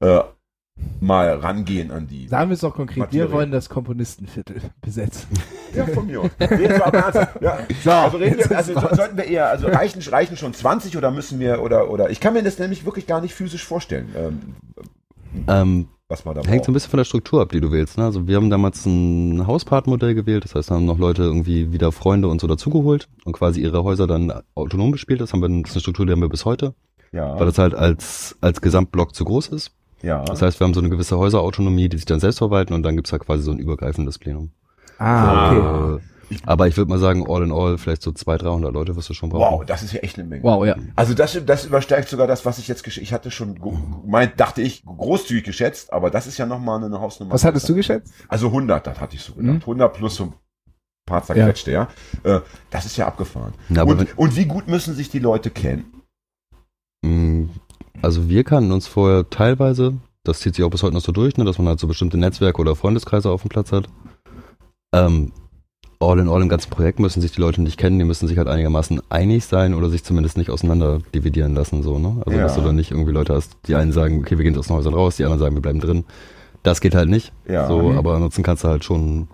äh, 0.00 0.20
mal 1.00 1.34
rangehen 1.36 1.90
an 1.90 2.06
die? 2.06 2.28
Sagen 2.28 2.50
wir 2.50 2.54
es 2.54 2.60
doch 2.60 2.74
konkret, 2.74 2.98
Materie. 2.98 3.26
wir 3.28 3.32
wollen 3.32 3.50
das 3.50 3.68
Komponistenviertel 3.68 4.60
besetzen. 4.80 5.28
Ja, 5.74 5.86
von 5.86 6.06
mir 6.06 6.20
aus. 6.20 6.30
Reden 6.40 6.60
wir 6.60 6.86
aber 6.86 6.98
ernsthaft. 6.98 7.42
Ja. 7.42 7.58
So, 7.84 7.90
Also, 7.90 8.16
reden 8.18 8.38
wir, 8.38 8.56
also 8.56 8.72
raus. 8.74 8.96
sollten 8.96 9.16
wir 9.16 9.24
eher, 9.24 9.48
also 9.48 9.66
reichen, 9.68 10.02
reichen 10.02 10.36
schon 10.36 10.52
20 10.54 10.96
oder 10.96 11.10
müssen 11.10 11.38
wir, 11.40 11.62
oder, 11.62 11.90
oder, 11.90 12.10
ich 12.10 12.20
kann 12.20 12.34
mir 12.34 12.42
das 12.42 12.58
nämlich 12.58 12.84
wirklich 12.84 13.06
gar 13.06 13.20
nicht 13.20 13.34
physisch 13.34 13.64
vorstellen, 13.64 14.08
ähm, 14.16 14.40
Ähm, 15.48 15.88
was 16.08 16.24
man 16.24 16.34
da 16.34 16.42
hängt 16.42 16.64
so 16.64 16.72
ein 16.72 16.74
bisschen 16.74 16.90
von 16.90 16.98
der 16.98 17.04
Struktur 17.04 17.40
ab, 17.40 17.50
die 17.52 17.60
du 17.60 17.70
wählst. 17.70 17.96
Ne? 17.96 18.04
Also 18.04 18.26
wir 18.26 18.34
haben 18.36 18.50
damals 18.50 18.84
ein 18.84 19.46
Hauspartmodell 19.46 20.14
gewählt, 20.14 20.44
das 20.44 20.56
heißt, 20.56 20.70
haben 20.72 20.84
noch 20.84 20.98
Leute 20.98 21.22
irgendwie 21.22 21.72
wieder 21.72 21.92
Freunde 21.92 22.26
und 22.28 22.40
so 22.40 22.48
dazugeholt 22.48 23.08
und 23.24 23.32
quasi 23.32 23.60
ihre 23.60 23.84
Häuser 23.84 24.08
dann 24.08 24.32
autonom 24.56 24.90
bespielt. 24.90 25.20
Das 25.20 25.32
haben 25.32 25.40
wir, 25.40 25.48
das 25.48 25.70
ist 25.70 25.76
eine 25.76 25.80
Struktur, 25.82 26.06
die 26.06 26.12
haben 26.12 26.20
wir 26.20 26.28
bis 26.28 26.44
heute, 26.44 26.74
Ja, 27.12 27.38
weil 27.38 27.46
das 27.46 27.58
halt 27.58 27.74
als, 27.74 28.36
als 28.40 28.60
Gesamtblock 28.60 29.14
zu 29.14 29.24
groß 29.24 29.48
ist. 29.48 29.70
Ja. 30.02 30.24
Das 30.24 30.42
heißt, 30.42 30.60
wir 30.60 30.64
haben 30.66 30.74
so 30.74 30.80
eine 30.80 30.90
gewisse 30.90 31.18
Häuserautonomie, 31.18 31.88
die 31.88 31.96
sich 31.96 32.06
dann 32.06 32.20
selbst 32.20 32.38
verwalten 32.38 32.72
und 32.74 32.82
dann 32.82 32.96
gibt's 32.96 33.12
halt 33.12 33.24
quasi 33.24 33.42
so 33.42 33.50
ein 33.50 33.58
übergreifendes 33.58 34.18
Plenum. 34.18 34.50
Ah, 34.98 35.50
okay. 35.92 35.96
Äh, 35.96 36.00
aber 36.46 36.68
ich 36.68 36.76
würde 36.76 36.88
mal 36.88 37.00
sagen, 37.00 37.24
all 37.28 37.42
in 37.42 37.50
all, 37.50 37.76
vielleicht 37.76 38.02
so 38.02 38.12
200, 38.12 38.46
300 38.46 38.72
Leute 38.72 38.94
wirst 38.94 39.08
du 39.08 39.14
schon 39.14 39.30
brauchen. 39.30 39.58
wow, 39.58 39.64
das 39.66 39.82
ist 39.82 39.92
ja 39.92 39.98
echt 40.00 40.16
eine 40.16 40.28
Menge. 40.28 40.44
Wow, 40.44 40.64
ja. 40.64 40.76
Also 40.94 41.12
das, 41.12 41.36
das 41.44 41.64
übersteigt 41.64 42.08
sogar 42.08 42.28
das, 42.28 42.44
was 42.46 42.58
ich 42.60 42.68
jetzt 42.68 42.84
gesch- 42.86 43.00
Ich 43.00 43.12
hatte 43.12 43.32
schon, 43.32 43.58
meint, 44.06 44.38
dachte 44.38 44.62
ich, 44.62 44.84
großzügig 44.84 45.42
geschätzt, 45.42 45.92
aber 45.92 46.08
das 46.08 46.28
ist 46.28 46.38
ja 46.38 46.46
nochmal 46.46 46.84
eine 46.84 47.00
Hausnummer. 47.00 47.32
Was 47.32 47.44
hattest 47.44 47.68
du 47.68 47.74
geschätzt? 47.74 48.12
Also 48.28 48.46
100, 48.46 48.86
das 48.86 49.00
hatte 49.00 49.16
ich 49.16 49.22
so 49.22 49.32
gedacht. 49.32 49.54
Mhm. 49.56 49.60
100 49.62 49.92
plus 49.92 50.14
so 50.14 50.24
ein 50.26 50.34
paar 51.04 51.24
zerquetschte, 51.24 51.72
ja. 51.72 51.88
Äh, 52.22 52.40
das 52.70 52.86
ist 52.86 52.96
ja 52.96 53.08
abgefahren. 53.08 53.54
Na, 53.68 53.82
und, 53.82 54.16
und 54.16 54.36
wie 54.36 54.44
gut 54.46 54.68
müssen 54.68 54.94
sich 54.94 55.08
die 55.10 55.18
Leute 55.18 55.50
kennen? 55.50 56.02
Also 58.02 58.28
wir 58.28 58.44
kannten 58.44 58.72
uns 58.72 58.86
vorher 58.86 59.28
teilweise, 59.28 59.94
das 60.24 60.40
zieht 60.40 60.54
sich 60.54 60.64
auch 60.64 60.70
bis 60.70 60.82
heute 60.82 60.94
noch 60.94 61.02
so 61.02 61.12
durch, 61.12 61.36
ne, 61.36 61.44
dass 61.44 61.58
man 61.58 61.68
halt 61.68 61.80
so 61.80 61.86
bestimmte 61.86 62.16
Netzwerke 62.16 62.60
oder 62.60 62.74
Freundeskreise 62.76 63.30
auf 63.30 63.42
dem 63.42 63.48
Platz 63.50 63.72
hat. 63.72 63.88
Ähm, 64.94 65.32
all 66.00 66.18
in 66.18 66.28
all 66.28 66.40
im 66.40 66.48
ganzen 66.48 66.70
Projekt 66.70 66.98
müssen 66.98 67.20
sich 67.20 67.32
die 67.32 67.40
Leute 67.40 67.60
nicht 67.60 67.76
kennen, 67.76 67.98
die 67.98 68.04
müssen 68.06 68.26
sich 68.26 68.38
halt 68.38 68.48
einigermaßen 68.48 69.02
einig 69.10 69.44
sein 69.44 69.74
oder 69.74 69.90
sich 69.90 70.02
zumindest 70.02 70.38
nicht 70.38 70.50
auseinander 70.50 71.00
dividieren 71.14 71.54
lassen, 71.54 71.82
so, 71.82 71.98
ne? 71.98 72.22
Also 72.24 72.38
Ja. 72.38 72.44
dass 72.44 72.54
du 72.54 72.62
dann 72.62 72.76
nicht 72.76 72.90
irgendwie 72.90 73.12
Leute 73.12 73.34
hast, 73.34 73.56
die 73.66 73.74
einen 73.74 73.92
sagen, 73.92 74.20
okay, 74.20 74.38
wir 74.38 74.44
gehen 74.44 74.56
aus 74.56 74.68
den 74.68 74.76
Häusern 74.76 74.94
raus, 74.94 75.16
die 75.16 75.24
anderen 75.24 75.38
sagen, 75.40 75.54
wir 75.54 75.62
bleiben 75.62 75.80
drin. 75.80 76.04
Das 76.62 76.80
geht 76.80 76.94
halt 76.94 77.08
nicht. 77.10 77.32
Ja. 77.46 77.68
So, 77.68 77.90
Mhm. 77.90 77.98
aber 77.98 78.14
ansonsten 78.14 78.42
kannst 78.42 78.64
du 78.64 78.68
halt 78.68 78.82
schon 78.84 79.28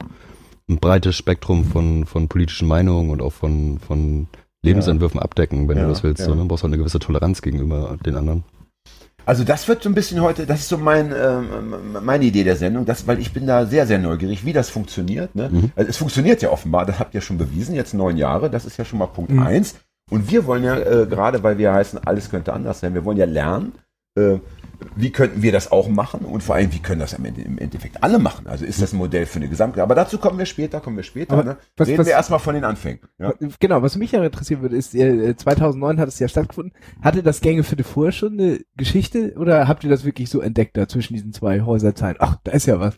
ein 0.68 0.78
breites 0.78 1.14
Spektrum 1.14 1.64
von, 1.64 2.04
von 2.04 2.26
politischen 2.26 2.66
Meinungen 2.66 3.10
und 3.10 3.22
auch 3.22 3.32
von, 3.32 3.78
von 3.78 4.26
Lebensentwürfen 4.64 5.20
abdecken, 5.20 5.68
wenn 5.68 5.78
Ja, 5.78 5.84
du 5.84 5.90
das 5.90 6.02
willst. 6.02 6.20
ja. 6.20 6.26
So, 6.26 6.34
ne? 6.34 6.42
Du 6.42 6.48
brauchst 6.48 6.64
halt 6.64 6.72
eine 6.72 6.78
gewisse 6.78 6.98
Toleranz 6.98 7.42
gegenüber 7.42 7.96
den 8.04 8.16
anderen. 8.16 8.42
Also 9.26 9.42
das 9.42 9.66
wird 9.66 9.82
so 9.82 9.88
ein 9.90 9.94
bisschen 9.94 10.20
heute, 10.22 10.46
das 10.46 10.60
ist 10.60 10.68
so 10.68 10.78
mein, 10.78 11.12
ähm, 11.12 11.74
meine 12.02 12.24
Idee 12.24 12.44
der 12.44 12.56
Sendung, 12.56 12.86
das, 12.86 13.06
weil 13.08 13.18
ich 13.18 13.32
bin 13.32 13.46
da 13.46 13.66
sehr, 13.66 13.86
sehr 13.86 13.98
neugierig, 13.98 14.44
wie 14.44 14.52
das 14.52 14.70
funktioniert. 14.70 15.34
Ne? 15.34 15.48
Mhm. 15.50 15.72
Also 15.74 15.90
es 15.90 15.96
funktioniert 15.96 16.42
ja 16.42 16.50
offenbar, 16.50 16.86
das 16.86 17.00
habt 17.00 17.12
ihr 17.12 17.20
schon 17.20 17.36
bewiesen, 17.36 17.74
jetzt 17.74 17.92
neun 17.92 18.16
Jahre, 18.16 18.48
das 18.48 18.64
ist 18.64 18.76
ja 18.78 18.84
schon 18.84 19.00
mal 19.00 19.06
Punkt 19.06 19.32
Mhm. 19.32 19.42
eins. 19.42 19.74
Und 20.10 20.30
wir 20.30 20.46
wollen 20.46 20.62
ja, 20.62 20.76
äh, 20.78 21.06
gerade 21.06 21.42
weil 21.42 21.58
wir 21.58 21.72
heißen, 21.72 21.98
alles 22.06 22.30
könnte 22.30 22.52
anders 22.52 22.78
sein, 22.78 22.94
wir 22.94 23.04
wollen 23.04 23.18
ja 23.18 23.26
lernen, 23.26 23.72
äh, 24.16 24.38
wie 24.94 25.10
könnten 25.10 25.42
wir 25.42 25.52
das 25.52 25.70
auch 25.72 25.88
machen 25.88 26.20
und 26.20 26.42
vor 26.42 26.54
allem, 26.54 26.72
wie 26.72 26.78
können 26.78 27.00
das 27.00 27.12
im 27.12 27.24
Endeffekt 27.58 28.02
alle 28.02 28.18
machen. 28.18 28.46
Also 28.46 28.64
ist 28.64 28.80
das 28.80 28.92
ein 28.92 28.96
Modell 28.98 29.26
für 29.26 29.36
eine 29.36 29.48
Gesamte. 29.48 29.82
Aber 29.82 29.94
dazu 29.94 30.18
kommen 30.18 30.38
wir 30.38 30.46
später, 30.46 30.80
kommen 30.80 30.96
wir 30.96 31.04
später. 31.04 31.42
Ne? 31.42 31.56
was- 31.76 31.88
Reden 31.88 31.98
was- 31.98 32.06
wir 32.06 32.12
erstmal 32.14 32.38
von 32.38 32.54
den 32.54 32.64
Anfängen. 32.64 33.00
Ja. 33.18 33.32
Genau, 33.60 33.82
was 33.82 33.96
mich 33.96 34.12
ja 34.12 34.22
interessieren 34.24 34.62
würde, 34.62 34.76
ist, 34.76 34.94
äh, 34.94 35.36
2009 35.36 35.98
hat 36.00 36.08
es 36.08 36.18
ja 36.18 36.28
stattgefunden. 36.28 36.72
Hatte 37.02 37.22
das 37.22 37.40
Gängeviertel 37.40 37.84
vorher 37.84 38.12
schon 38.12 38.34
eine 38.34 38.60
Geschichte 38.76 39.34
oder 39.38 39.68
habt 39.68 39.84
ihr 39.84 39.90
das 39.90 40.04
wirklich 40.04 40.30
so 40.30 40.40
entdeckt 40.40 40.76
da 40.76 40.88
zwischen 40.88 41.14
diesen 41.14 41.32
zwei 41.32 41.60
Häuserzeilen? 41.62 42.16
Ach, 42.20 42.36
da 42.44 42.52
ist 42.52 42.66
ja 42.66 42.80
was. 42.80 42.96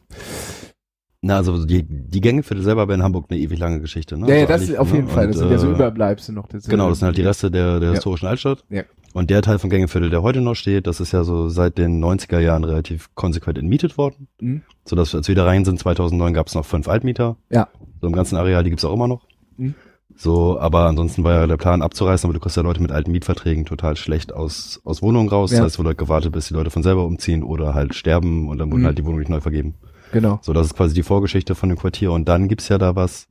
Na, 1.21 1.37
also 1.39 1.67
die, 1.67 1.83
die 1.85 2.21
Gängeviertel 2.21 2.63
selber 2.63 2.83
haben 2.83 2.93
in 2.93 3.03
Hamburg 3.03 3.27
eine 3.29 3.41
ewig 3.41 3.59
lange 3.59 3.81
Geschichte. 3.81 4.17
Ne? 4.17 4.29
ja, 4.29 4.35
ja, 4.37 4.41
also 4.43 4.53
das 4.53 4.63
ist 4.69 4.79
auf 4.79 4.91
ne? 4.91 4.97
jeden 4.99 5.09
Fall. 5.09 5.27
Und, 5.27 5.33
Das 5.33 5.41
sind 5.41 5.51
ja 5.51 5.59
so 5.59 5.69
äh, 5.69 5.73
Überbleibsel 5.75 6.33
noch. 6.33 6.47
Das 6.47 6.65
Genau, 6.69 6.89
das 6.91 7.01
sind 7.01 7.07
halt 7.07 7.17
die 7.17 7.23
Reste 7.23 7.51
der, 7.51 7.81
der 7.81 7.89
Ja. 7.89 7.95
historischen 7.97 8.27
Altstadt. 8.29 8.65
Ja. 8.71 8.85
Und 9.15 9.31
der 9.31 9.43
Teil 9.43 9.59
vom 9.59 9.71
Gängeviertel, 9.71 10.11
der 10.11 10.23
heute 10.23 10.41
noch 10.41 10.55
steht, 10.55 10.87
das 10.87 11.01
ist 11.01 11.13
ja 11.13 11.25
so 11.25 11.49
seit 11.49 11.79
den 11.79 12.03
90er 12.05 12.39
Jahren 12.41 12.65
relativ 12.65 13.09
konsequent 13.15 13.59
entmietet 13.59 13.97
worden. 13.99 14.29
Mhm. 14.41 14.63
Sodass, 14.85 15.15
als 15.15 15.29
wir 15.29 15.35
da 15.35 15.45
rein 15.45 15.65
sind, 15.65 15.79
2009 15.81 16.35
gab 16.35 16.47
es 16.49 16.55
noch 16.55 16.67
fünf 16.67 16.89
Altmieter. 16.89 17.37
Ja. 17.51 17.69
So 18.01 18.07
im 18.07 18.13
ganzen 18.13 18.37
Areal, 18.37 18.65
die 18.65 18.71
gibt's 18.71 18.85
auch 18.85 18.93
immer 18.93 19.09
noch. 19.09 19.23
Mhm. 19.57 19.75
So, 20.17 20.59
aber 20.59 20.87
ansonsten 20.87 21.23
war 21.25 21.33
ja 21.33 21.47
der 21.47 21.57
Plan 21.57 21.81
abzureißen, 21.81 22.27
aber 22.27 22.35
du 22.35 22.41
kriegst 22.41 22.57
ja 22.57 22.63
Leute 22.63 22.83
mit 22.83 22.91
alten 22.91 23.13
Mietverträgen 23.13 23.65
total 23.65 23.97
schlecht 23.97 24.33
aus, 24.35 24.81
aus 24.85 25.01
Wohnungen 25.01 25.29
raus. 25.29 25.53
Ja. 25.53 25.59
Das 25.59 25.67
heißt, 25.67 25.79
wurde 25.79 25.91
halt 25.91 25.99
gewartet, 25.99 26.33
bis 26.33 26.49
die 26.49 26.55
Leute 26.55 26.71
von 26.71 26.83
selber 26.83 27.05
umziehen 27.05 27.43
oder 27.45 27.75
halt 27.75 27.95
sterben 27.95 28.49
und 28.49 28.59
dann 28.59 28.71
wurden 28.71 28.83
Mhm. 28.83 28.87
halt 28.87 28.99
die 28.99 29.05
Wohnungen 29.05 29.21
nicht 29.21 29.31
neu 29.31 29.41
vergeben. 29.41 29.75
Genau. 30.13 30.39
So, 30.43 30.53
das 30.53 30.67
ist 30.69 30.75
quasi 30.77 30.95
die 30.95 31.03
Vorgeschichte 31.03 31.55
von 31.55 31.69
dem 31.69 31.79
Quartier. 31.79 32.13
Und 32.13 32.29
dann 32.29 32.49
gibt's 32.49 32.69
ja 32.69 32.79
da 32.79 32.97
was, 32.97 33.29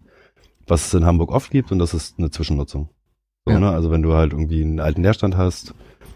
was 0.65 0.87
es 0.87 0.93
in 0.93 1.05
Hamburg 1.05 1.31
oft 1.31 1.51
gibt, 1.51 1.71
und 1.71 1.79
das 1.79 1.93
ist 1.93 2.19
eine 2.19 2.29
Zwischennutzung. 2.29 2.89
So, 3.47 3.53
Ja. 3.53 3.59
ne? 3.59 3.69
Also 3.71 3.91
wenn 3.91 4.01
du 4.01 4.13
halt 4.13 4.33
irgendwie 4.33 4.61
einen 4.61 4.79
alten 4.79 5.03
Leerstand 5.03 5.37
hast 5.37 5.73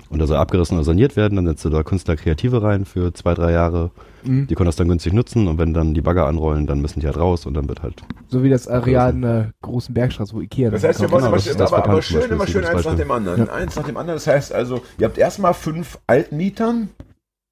und 0.10 0.20
da 0.20 0.28
soll 0.28 0.38
abgerissen 0.38 0.76
oder 0.78 0.84
saniert 0.84 1.16
werden, 1.16 1.36
dann 1.38 1.46
setzt 1.48 1.64
du 1.66 1.70
da 1.70 1.84
Künstler 1.84 2.16
Kreative 2.18 2.62
rein 2.62 2.86
für 2.86 3.14
zwei, 3.14 3.34
drei 3.34 3.52
Jahre. 3.52 3.92
Mhm. 4.24 4.48
Die 4.48 4.56
können 4.56 4.66
das 4.68 4.76
dann 4.76 4.88
günstig 4.90 5.14
nutzen 5.14 5.48
und 5.48 5.58
wenn 5.58 5.74
dann 5.74 5.94
die 5.94 6.02
Bagger 6.02 6.28
anrollen, 6.28 6.68
dann 6.68 6.82
müssen 6.82 7.00
die 7.00 7.06
halt 7.08 7.18
raus 7.18 7.46
und 7.46 7.54
dann 7.54 7.68
wird 7.70 7.82
halt. 7.82 8.04
So 8.28 8.44
wie 8.44 8.50
das 8.50 8.68
Areal 8.68 9.12
in 9.14 9.22
der 9.22 9.52
großen 9.62 9.94
Bergstraße, 9.96 10.34
wo 10.36 10.42
Ikea 10.42 10.70
Das 10.70 10.84
heißt, 10.84 11.02
wir 11.02 11.10
wollen 11.12 11.24
Genau, 11.24 11.34
das 11.36 11.44
schön, 11.46 11.52
ist 11.52 11.60
das 11.60 11.74
aber, 11.74 12.02
schön, 12.02 12.30
immer 12.32 12.46
schön 12.48 12.66
eins 12.66 12.86
nach 12.86 12.96
dem 12.96 13.12
anderen. 13.12 13.50
Eins 13.50 13.76
nach 13.76 13.86
dem 13.86 13.98
anderen. 13.98 14.18
Das 14.18 14.28
heißt 14.28 14.54
also, 14.54 14.82
ihr 15.00 15.06
habt 15.08 15.18
erstmal 15.18 15.54
fünf 15.54 15.98
Altmietern 16.08 16.90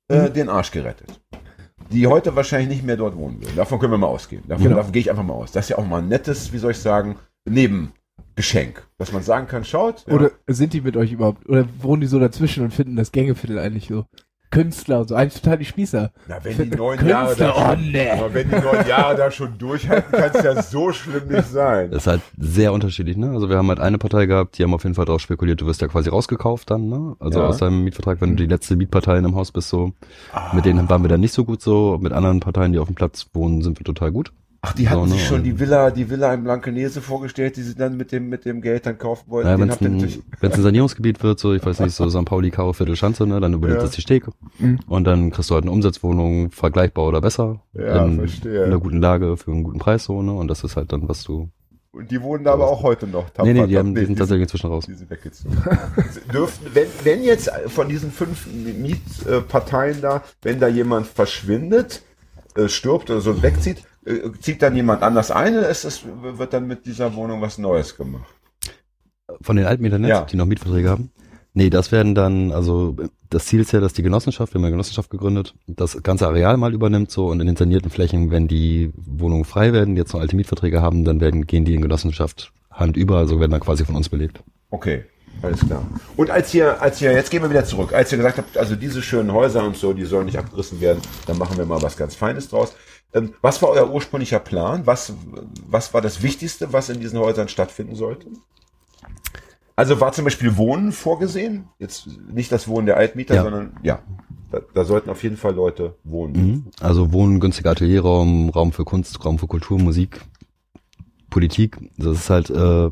äh, 0.10 0.30
den 0.30 0.50
Arsch 0.50 0.72
gerettet. 0.72 1.20
Die 1.92 2.06
heute 2.06 2.36
wahrscheinlich 2.36 2.70
nicht 2.70 2.86
mehr 2.86 2.98
dort 2.98 3.16
wohnen 3.16 3.42
würden. 3.42 3.56
Davon 3.56 3.80
können 3.80 3.94
wir 3.94 3.98
mal 3.98 4.08
ausgehen. 4.08 4.44
Davon, 4.48 4.66
Genau. 4.66 4.76
davon 4.76 4.92
gehe 4.92 5.00
ich 5.00 5.10
einfach 5.10 5.24
mal 5.24 5.34
aus. 5.34 5.52
Das 5.52 5.66
ist 5.66 5.70
ja 5.70 5.78
auch 5.80 5.88
mal 5.88 6.00
ein 6.04 6.08
nettes, 6.08 6.54
wie 6.54 6.60
soll 6.60 6.72
ich 6.72 6.78
sagen, 6.78 7.16
Nebengeschenk. 8.40 8.88
Dass 8.98 9.12
man 9.12 9.22
sagen 9.24 9.48
kann, 9.48 9.64
schaut. 9.66 10.06
ja, 10.08 10.14
Oder 10.14 10.32
sind 10.48 10.74
die 10.74 10.82
mit 10.82 10.96
euch 10.98 11.12
überhaupt? 11.12 11.48
Oder 11.50 11.66
wohnen 11.82 12.02
die 12.02 12.08
so 12.08 12.20
dazwischen 12.20 12.64
und 12.64 12.74
finden 12.74 12.96
das 12.96 13.12
Gängeviertel 13.12 13.60
eigentlich 13.60 13.88
so? 13.88 14.06
Künstler 14.52 15.02
und 15.02 15.10
so, 15.10 15.16
eigentlich 15.16 15.40
total 15.40 15.60
die 15.60 15.66
Spießer. 15.66 16.12
Na, 16.28 16.44
wenn 16.44 16.58
die 16.58 16.76
neun 16.76 16.98
Künstler, 16.98 17.10
Jahre 17.10 17.36
da 17.36 17.54
oh, 17.56 17.70
schon, 17.76 17.92
nee. 17.92 18.10
aber 18.10 18.34
wenn 18.34 18.50
die 18.50 18.56
neun 18.56 18.88
Jahre 18.88 19.16
da 19.16 19.30
schon 19.30 19.56
durchhalten, 19.60 20.12
kann 20.12 20.32
es 20.34 20.44
ja 20.44 20.64
so 20.64 20.92
schlimm 20.92 21.28
nicht 21.28 21.50
sein. 21.50 21.92
Das 21.92 22.04
ist 22.04 22.08
halt 22.08 22.22
sehr 22.36 22.74
unterschiedlich, 22.74 23.16
ne? 23.16 23.30
Also 23.30 23.48
wir 23.48 23.58
haben 23.58 23.68
halt 23.68 23.80
eine 23.80 24.00
Partei 24.00 24.26
gehabt, 24.26 24.58
die 24.58 24.64
haben 24.64 24.74
auf 24.74 24.82
jeden 24.82 24.96
Fall 24.96 25.06
darauf 25.06 25.22
spekuliert, 25.22 25.62
du 25.62 25.68
wirst 25.68 25.82
ja 25.82 25.88
quasi 25.88 26.10
rausgekauft 26.10 26.72
dann, 26.72 26.90
ne? 26.90 27.16
Also 27.20 27.42
Ja. 27.42 27.46
aus 27.46 27.60
deinem 27.60 27.84
Mietvertrag, 27.84 28.22
wenn 28.22 28.32
du 28.32 28.38
die 28.38 28.50
letzte 28.50 28.76
Mietpartei 28.76 29.20
in 29.20 29.26
einem 29.26 29.36
Haus 29.36 29.52
bist, 29.52 29.70
so. 29.70 29.92
Ah. 30.34 30.52
Mit 30.56 30.66
denen 30.66 30.90
waren 30.90 31.04
wir 31.04 31.10
dann 31.10 31.22
nicht 31.22 31.34
so 31.34 31.46
gut 31.46 31.62
so. 31.62 32.00
Mit 32.02 32.12
anderen 32.12 32.40
Parteien, 32.40 32.74
die 32.74 32.80
auf 32.80 32.88
dem 32.88 32.96
Platz 32.96 33.28
wohnen, 33.34 33.62
sind 33.62 33.80
wir 33.80 33.86
total 33.86 34.12
gut. 34.12 34.32
Ach, 34.62 34.74
die 34.74 34.90
hatten 34.90 35.00
So, 35.02 35.06
ne, 35.06 35.12
sich 35.14 35.26
schon 35.26 35.38
und- 35.38 35.44
die 35.44 35.58
Villa, 35.58 35.90
die 35.90 36.10
Villa 36.10 36.34
in 36.34 36.44
Blankenese 36.44 37.02
vorgestellt, 37.02 37.56
die 37.56 37.62
sie 37.62 37.76
dann 37.76 37.96
mit 37.96 38.12
dem, 38.12 38.28
mit 38.28 38.44
dem 38.44 38.62
Geld 38.62 38.86
dann 38.86 38.98
kaufen 38.98 39.24
wollten. 39.30 39.48
Den 39.50 39.60
wenn 39.62 39.70
es 39.70 39.80
ein, 39.82 40.24
ein 40.42 40.62
Sanierungsgebiet 40.62 41.24
wird, 41.24 41.40
so, 41.40 41.54
ich 41.54 41.66
weiß 41.66 41.80
nicht, 41.80 41.94
so 41.96 42.10
St. 42.10 42.26
Pauli, 42.26 42.52
Karo, 42.52 42.74
Viertel, 42.74 42.98
Schanze, 42.98 43.26
ne, 43.26 43.40
dann 43.40 43.54
übernimmt 43.54 43.80
Ja. 43.80 43.86
das 43.86 43.96
die 43.96 44.02
Steg. 44.02 44.26
Mhm. 44.58 44.80
Und 44.88 45.06
dann 45.06 45.32
kriegst 45.32 45.50
du 45.50 45.54
halt 45.56 45.64
eine 45.64 45.72
Umsatzwohnung, 45.72 46.52
vergleichbar 46.52 47.06
oder 47.08 47.22
besser. 47.22 47.62
Ja, 47.74 48.04
in, 48.06 48.18
verstehe. 48.18 48.58
in 48.60 48.64
einer 48.66 48.80
guten 48.80 49.00
Lage 49.02 49.38
für 49.38 49.52
einen 49.52 49.64
guten 49.64 49.80
Preis, 49.80 50.04
so, 50.04 50.22
ne, 50.22 50.34
und 50.34 50.50
das 50.50 50.64
ist 50.66 50.76
halt 50.76 50.92
dann, 50.92 51.08
was 51.08 51.24
du, 51.24 51.48
Und 51.94 52.12
die 52.12 52.22
wohnen 52.22 52.44
da 52.44 52.52
aber 52.52 52.68
auch 52.68 52.84
heute 52.84 53.08
noch. 53.08 53.28
nee, 53.42 53.54
nee, 53.54 53.54
tapfer. 53.54 53.68
die, 53.68 53.78
haben, 53.78 53.96
die 53.96 54.02
Nee, 54.02 54.08
sind 54.08 54.20
tatsächlich 54.20 54.44
inzwischen 54.44 54.68
raus. 54.68 54.86
Die 54.88 54.94
sind 54.94 55.10
weggezogen. 55.10 55.56
Dürften, 56.34 56.68
wenn, 56.74 56.88
wenn 57.06 57.24
jetzt 57.24 57.50
von 57.68 57.88
diesen 57.88 58.12
fünf 58.12 58.46
Mietparteien 59.24 60.02
da, 60.02 60.22
wenn 60.42 60.60
da 60.60 60.68
jemand 60.68 61.08
verschwindet, 61.08 62.04
äh, 62.56 62.68
stirbt 62.68 63.10
oder 63.10 63.22
so 63.22 63.42
wegzieht, 63.42 63.84
äh, 64.06 64.30
zieht 64.40 64.62
dann 64.62 64.76
jemand 64.76 65.04
anders 65.04 65.32
ein 65.32 65.58
oder 65.58 65.70
ist 65.70 65.86
es, 65.86 66.04
wird 66.22 66.54
dann 66.54 66.68
mit 66.68 66.86
dieser 66.86 67.14
Wohnung 67.16 67.42
was 67.42 67.58
Neues 67.58 67.96
gemacht? 67.98 68.26
Von 69.42 69.56
den 69.56 69.66
Altmietern 69.66 70.02
jetzt, 70.04 70.10
Ja. 70.10 70.24
die 70.26 70.38
noch 70.38 70.46
Mietverträge 70.46 70.90
haben? 70.90 71.12
Nee, 71.54 71.70
das 71.70 71.92
werden 71.92 72.16
dann, 72.16 72.52
also 72.52 72.96
das 73.30 73.46
Ziel 73.46 73.60
ist 73.60 73.72
ja, 73.74 73.80
dass 73.80 73.94
die 73.94 74.04
Genossenschaft, 74.04 74.54
wir 74.54 74.60
haben 74.60 74.66
eine 74.66 74.72
Genossenschaft 74.72 75.10
gegründet, 75.10 75.56
das 75.68 76.02
ganze 76.04 76.28
Areal 76.28 76.58
mal 76.58 76.74
übernimmt 76.74 77.12
so 77.12 77.28
und 77.28 77.40
in 77.40 77.48
den 77.48 77.56
sanierten 77.56 77.90
Flächen, 77.90 78.32
wenn 78.32 78.48
die 78.48 78.92
Wohnungen 78.96 79.46
frei 79.46 79.74
werden, 79.74 79.96
die 79.96 80.00
jetzt 80.00 80.14
noch 80.14 80.22
alte 80.22 80.36
Mietverträge 80.36 80.82
haben, 80.82 81.06
dann 81.06 81.20
werden, 81.20 81.48
gehen 81.48 81.66
die 81.66 81.76
in 81.76 81.82
Genossenschaft 81.82 82.52
Hand 82.72 82.98
über, 82.98 83.18
also 83.18 83.40
werden 83.40 83.52
dann 83.52 83.60
quasi 83.60 83.84
von 83.84 83.96
uns 83.96 84.10
belegt. 84.10 84.42
Okay, 84.70 85.04
alles 85.42 85.60
klar. 85.62 85.86
Und 86.16 86.30
als 86.30 86.54
ihr, 86.54 86.82
als 86.82 87.02
ihr, 87.02 87.12
jetzt 87.12 87.30
gehen 87.32 87.42
wir 87.42 87.50
wieder 87.50 87.66
zurück, 87.66 87.94
als 87.94 88.12
ihr 88.12 88.20
gesagt 88.20 88.38
habt, 88.38 88.58
also 88.58 88.76
diese 88.76 89.02
schönen 89.02 89.34
Häuser 89.34 89.66
und 89.66 89.76
so, 89.76 89.94
die 89.94 90.06
sollen 90.06 90.28
nicht 90.28 90.38
abgerissen 90.38 90.80
werden, 90.80 91.02
dann 91.26 91.38
machen 91.38 91.58
wir 91.58 91.66
mal 91.66 91.82
was 91.82 91.98
ganz 91.98 92.16
Feines 92.16 92.48
draus. 92.50 92.74
Ähm, 93.14 93.34
was 93.42 93.62
war 93.62 93.70
euer 93.70 93.90
ursprünglicher 93.90 94.40
Plan? 94.40 94.86
Was, 94.86 95.14
was 95.68 95.94
war 95.94 96.02
das 96.02 96.22
Wichtigste, 96.22 96.74
was 96.74 96.90
in 96.90 97.00
diesen 97.00 97.20
Häusern 97.20 97.48
stattfinden 97.48 97.96
sollte? 97.96 98.28
Also 99.76 100.00
war 100.02 100.12
zum 100.12 100.26
Beispiel 100.26 100.58
Wohnen 100.58 100.92
vorgesehen? 100.92 101.70
Jetzt 101.80 102.08
nicht 102.32 102.52
das 102.52 102.68
Wohnen 102.68 102.86
der 102.86 102.98
Altmieter, 102.98 103.36
Ja. 103.36 103.44
sondern 103.44 103.78
ja, 103.82 104.00
da, 104.52 104.60
da 104.74 104.84
sollten 104.84 105.10
auf 105.10 105.24
jeden 105.24 105.38
Fall 105.38 105.56
Leute 105.56 105.96
wohnen. 106.04 106.34
Mhm. 106.34 106.66
Also 106.82 107.14
Wohnen, 107.14 107.40
günstiger 107.40 107.72
Atelierraum, 107.72 108.50
Raum 108.50 108.74
für 108.74 108.84
Kunst, 108.84 109.24
Raum 109.24 109.40
für 109.40 109.48
Kultur, 109.48 109.80
Musik, 109.80 110.22
Politik. 111.30 111.78
Das 111.98 112.18
ist 112.18 112.30
halt 112.30 112.50
äh, 112.50 112.90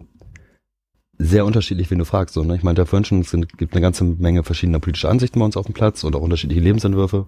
sehr 1.18 1.46
unterschiedlich, 1.46 1.92
wenn 1.92 2.00
du 2.00 2.06
fragst. 2.06 2.34
So, 2.36 2.44
ne? 2.44 2.56
Ich 2.56 2.64
meinte 2.64 2.82
ja 2.82 2.86
vorhin 2.86 3.06
schon, 3.06 3.20
es 3.20 3.32
gibt 3.58 3.74
eine 3.74 3.82
ganze 3.82 4.04
Menge 4.06 4.44
verschiedener 4.44 4.80
politischer 4.80 5.10
Ansichten 5.10 5.40
bei 5.40 5.46
uns 5.46 5.58
auf 5.58 5.66
dem 5.66 5.74
Platz 5.74 6.04
und 6.04 6.16
auch 6.16 6.22
unterschiedliche 6.22 6.62
Lebensentwürfe. 6.62 7.28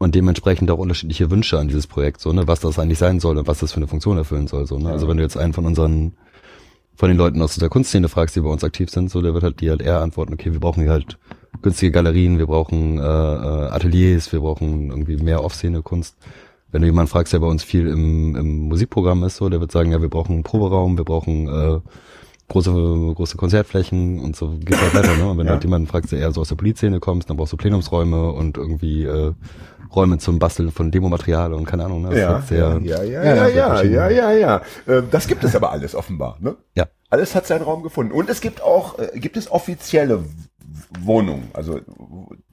Und 0.00 0.14
dementsprechend 0.14 0.70
auch 0.70 0.78
unterschiedliche 0.78 1.28
Wünsche 1.30 1.58
an 1.58 1.66
dieses 1.66 1.88
Projekt, 1.88 2.20
so, 2.20 2.32
ne, 2.32 2.46
was 2.46 2.60
das 2.60 2.78
eigentlich 2.78 2.98
sein 2.98 3.18
soll 3.18 3.36
und 3.36 3.48
was 3.48 3.58
das 3.58 3.72
für 3.72 3.78
eine 3.78 3.88
Funktion 3.88 4.16
erfüllen 4.16 4.46
soll. 4.46 4.64
So, 4.66 4.78
ne? 4.78 4.90
Also 4.90 5.08
wenn 5.08 5.16
du 5.16 5.24
jetzt 5.24 5.36
einen 5.36 5.52
von 5.52 5.66
unseren, 5.66 6.12
von 6.94 7.08
den 7.08 7.18
Leuten 7.18 7.42
aus 7.42 7.56
der 7.56 7.68
Kunstszene 7.68 8.08
fragst, 8.08 8.36
die 8.36 8.40
bei 8.40 8.48
uns 8.48 8.62
aktiv 8.62 8.90
sind, 8.90 9.10
so, 9.10 9.20
der 9.22 9.34
wird 9.34 9.42
halt 9.42 9.60
dir 9.60 9.70
halt 9.70 9.82
eher 9.82 10.00
antworten, 10.00 10.34
okay, 10.34 10.52
wir 10.52 10.60
brauchen 10.60 10.82
hier 10.84 10.92
halt 10.92 11.18
günstige 11.62 11.90
Galerien, 11.90 12.38
wir 12.38 12.46
brauchen 12.46 12.98
äh, 12.98 13.02
äh, 13.02 13.68
Ateliers, 13.70 14.32
wir 14.32 14.38
brauchen 14.40 14.90
irgendwie 14.90 15.16
mehr 15.16 15.42
Off-Szene-Kunst. 15.42 16.16
Wenn 16.70 16.82
du 16.82 16.86
jemanden 16.86 17.10
fragst, 17.10 17.32
der 17.32 17.40
bei 17.40 17.46
uns 17.48 17.64
viel 17.64 17.88
im, 17.88 18.36
im 18.36 18.58
Musikprogramm 18.68 19.24
ist, 19.24 19.36
so, 19.36 19.48
der 19.48 19.58
wird 19.60 19.72
sagen, 19.72 19.90
ja, 19.90 20.00
wir 20.00 20.10
brauchen 20.10 20.34
einen 20.34 20.42
Proberaum, 20.44 20.96
wir 20.96 21.04
brauchen 21.04 21.48
äh, 21.48 21.80
große, 22.48 22.70
große 22.70 23.36
Konzertflächen 23.36 24.20
und 24.20 24.36
so 24.36 24.50
geht's 24.60 24.80
halt 24.80 24.94
weiter, 24.94 25.16
ne? 25.16 25.28
Und 25.30 25.38
wenn 25.38 25.46
Ja. 25.46 25.52
du 25.52 25.54
halt 25.54 25.64
jemanden 25.64 25.88
fragst, 25.88 26.12
der 26.12 26.20
eher 26.20 26.30
so 26.32 26.40
aus 26.42 26.48
der 26.50 26.56
Polizszene 26.56 27.00
kommst, 27.00 27.28
dann 27.30 27.36
brauchst 27.36 27.52
du 27.52 27.56
Plenumsräume 27.56 28.30
und 28.32 28.56
irgendwie 28.58 29.04
äh, 29.04 29.32
Räume 29.94 30.18
zum 30.18 30.38
Basteln 30.38 30.70
von 30.70 30.90
Demomaterial 30.90 31.52
und 31.54 31.64
keine 31.64 31.84
Ahnung, 31.84 32.02
ne? 32.02 32.18
Ja, 32.18 32.42
ja, 32.50 32.78
ja, 32.78 33.02
Ja, 33.04 33.48
ja, 33.48 33.82
ja, 33.82 34.08
ja, 34.10 34.32
ja. 34.32 34.62
Ähm, 34.86 35.08
Das 35.10 35.26
gibt 35.26 35.44
es 35.44 35.54
aber 35.56 35.70
alles 35.72 35.94
offenbar, 35.94 36.36
ne? 36.40 36.56
Ja. 36.74 36.86
Alles 37.10 37.34
hat 37.34 37.46
seinen 37.46 37.62
Raum 37.62 37.82
gefunden. 37.82 38.12
Und 38.12 38.28
es 38.28 38.40
gibt 38.40 38.62
auch, 38.62 38.98
äh, 38.98 39.18
gibt 39.18 39.36
es 39.36 39.50
offizielle 39.50 40.24
Wohnungen? 41.00 41.48
Also, 41.54 41.80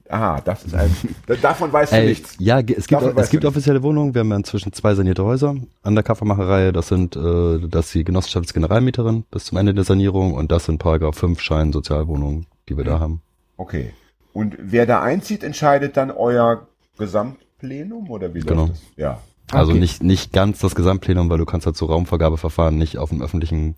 aha, 0.08 0.40
das 0.44 0.64
ist 0.64 0.74
ein, 0.74 0.94
da- 1.26 1.34
davon 1.36 1.72
weißt 1.72 1.92
du 1.92 1.96
Ey, 1.96 2.06
nichts. 2.08 2.36
ja, 2.38 2.58
es 2.60 2.86
gibt, 2.86 2.92
Davon 3.02 3.18
es 3.18 3.28
gibt 3.30 3.44
offizielle 3.44 3.82
Wohnungen. 3.82 4.14
Wir 4.14 4.20
haben 4.20 4.30
ja 4.30 4.36
inzwischen 4.36 4.72
zwei 4.72 4.94
sanierte 4.94 5.24
Häuser 5.24 5.54
an 5.82 5.94
der 5.94 6.02
Kaffermacherei. 6.04 6.72
Das 6.72 6.88
sind, 6.88 7.16
äh, 7.16 7.68
das 7.68 7.86
ist 7.86 7.94
die 7.94 8.04
Genossenschaftsgeneralmieterin 8.04 9.24
bis 9.30 9.44
zum 9.46 9.58
Ende 9.58 9.74
der 9.74 9.84
Sanierung 9.84 10.34
und 10.34 10.50
das 10.52 10.64
sind 10.66 10.78
Paragraph 10.78 11.16
5 11.16 11.40
Schein 11.40 11.72
Sozialwohnungen, 11.72 12.46
die 12.68 12.76
wir 12.76 12.84
da 12.84 12.98
haben. 13.00 13.20
Okay. 13.58 13.92
Und 14.32 14.56
wer 14.58 14.84
da 14.86 15.00
einzieht, 15.02 15.42
entscheidet 15.42 15.96
dann 15.96 16.10
euer 16.10 16.66
Gesamtplenum 16.98 18.10
oder 18.10 18.32
wie 18.34 18.38
läuft 18.40 18.48
Genau. 18.48 18.66
das? 18.68 18.80
Ja. 18.96 19.20
Also 19.52 19.72
Okay. 19.72 19.80
nicht, 19.80 20.02
nicht 20.02 20.32
ganz 20.32 20.58
das 20.60 20.74
Gesamtplenum, 20.74 21.28
weil 21.30 21.38
du 21.38 21.44
kannst 21.44 21.66
halt 21.66 21.76
so 21.76 21.86
Raumvergabeverfahren 21.86 22.76
nicht 22.76 22.98
auf 22.98 23.12
einem 23.12 23.22
öffentlichen 23.22 23.76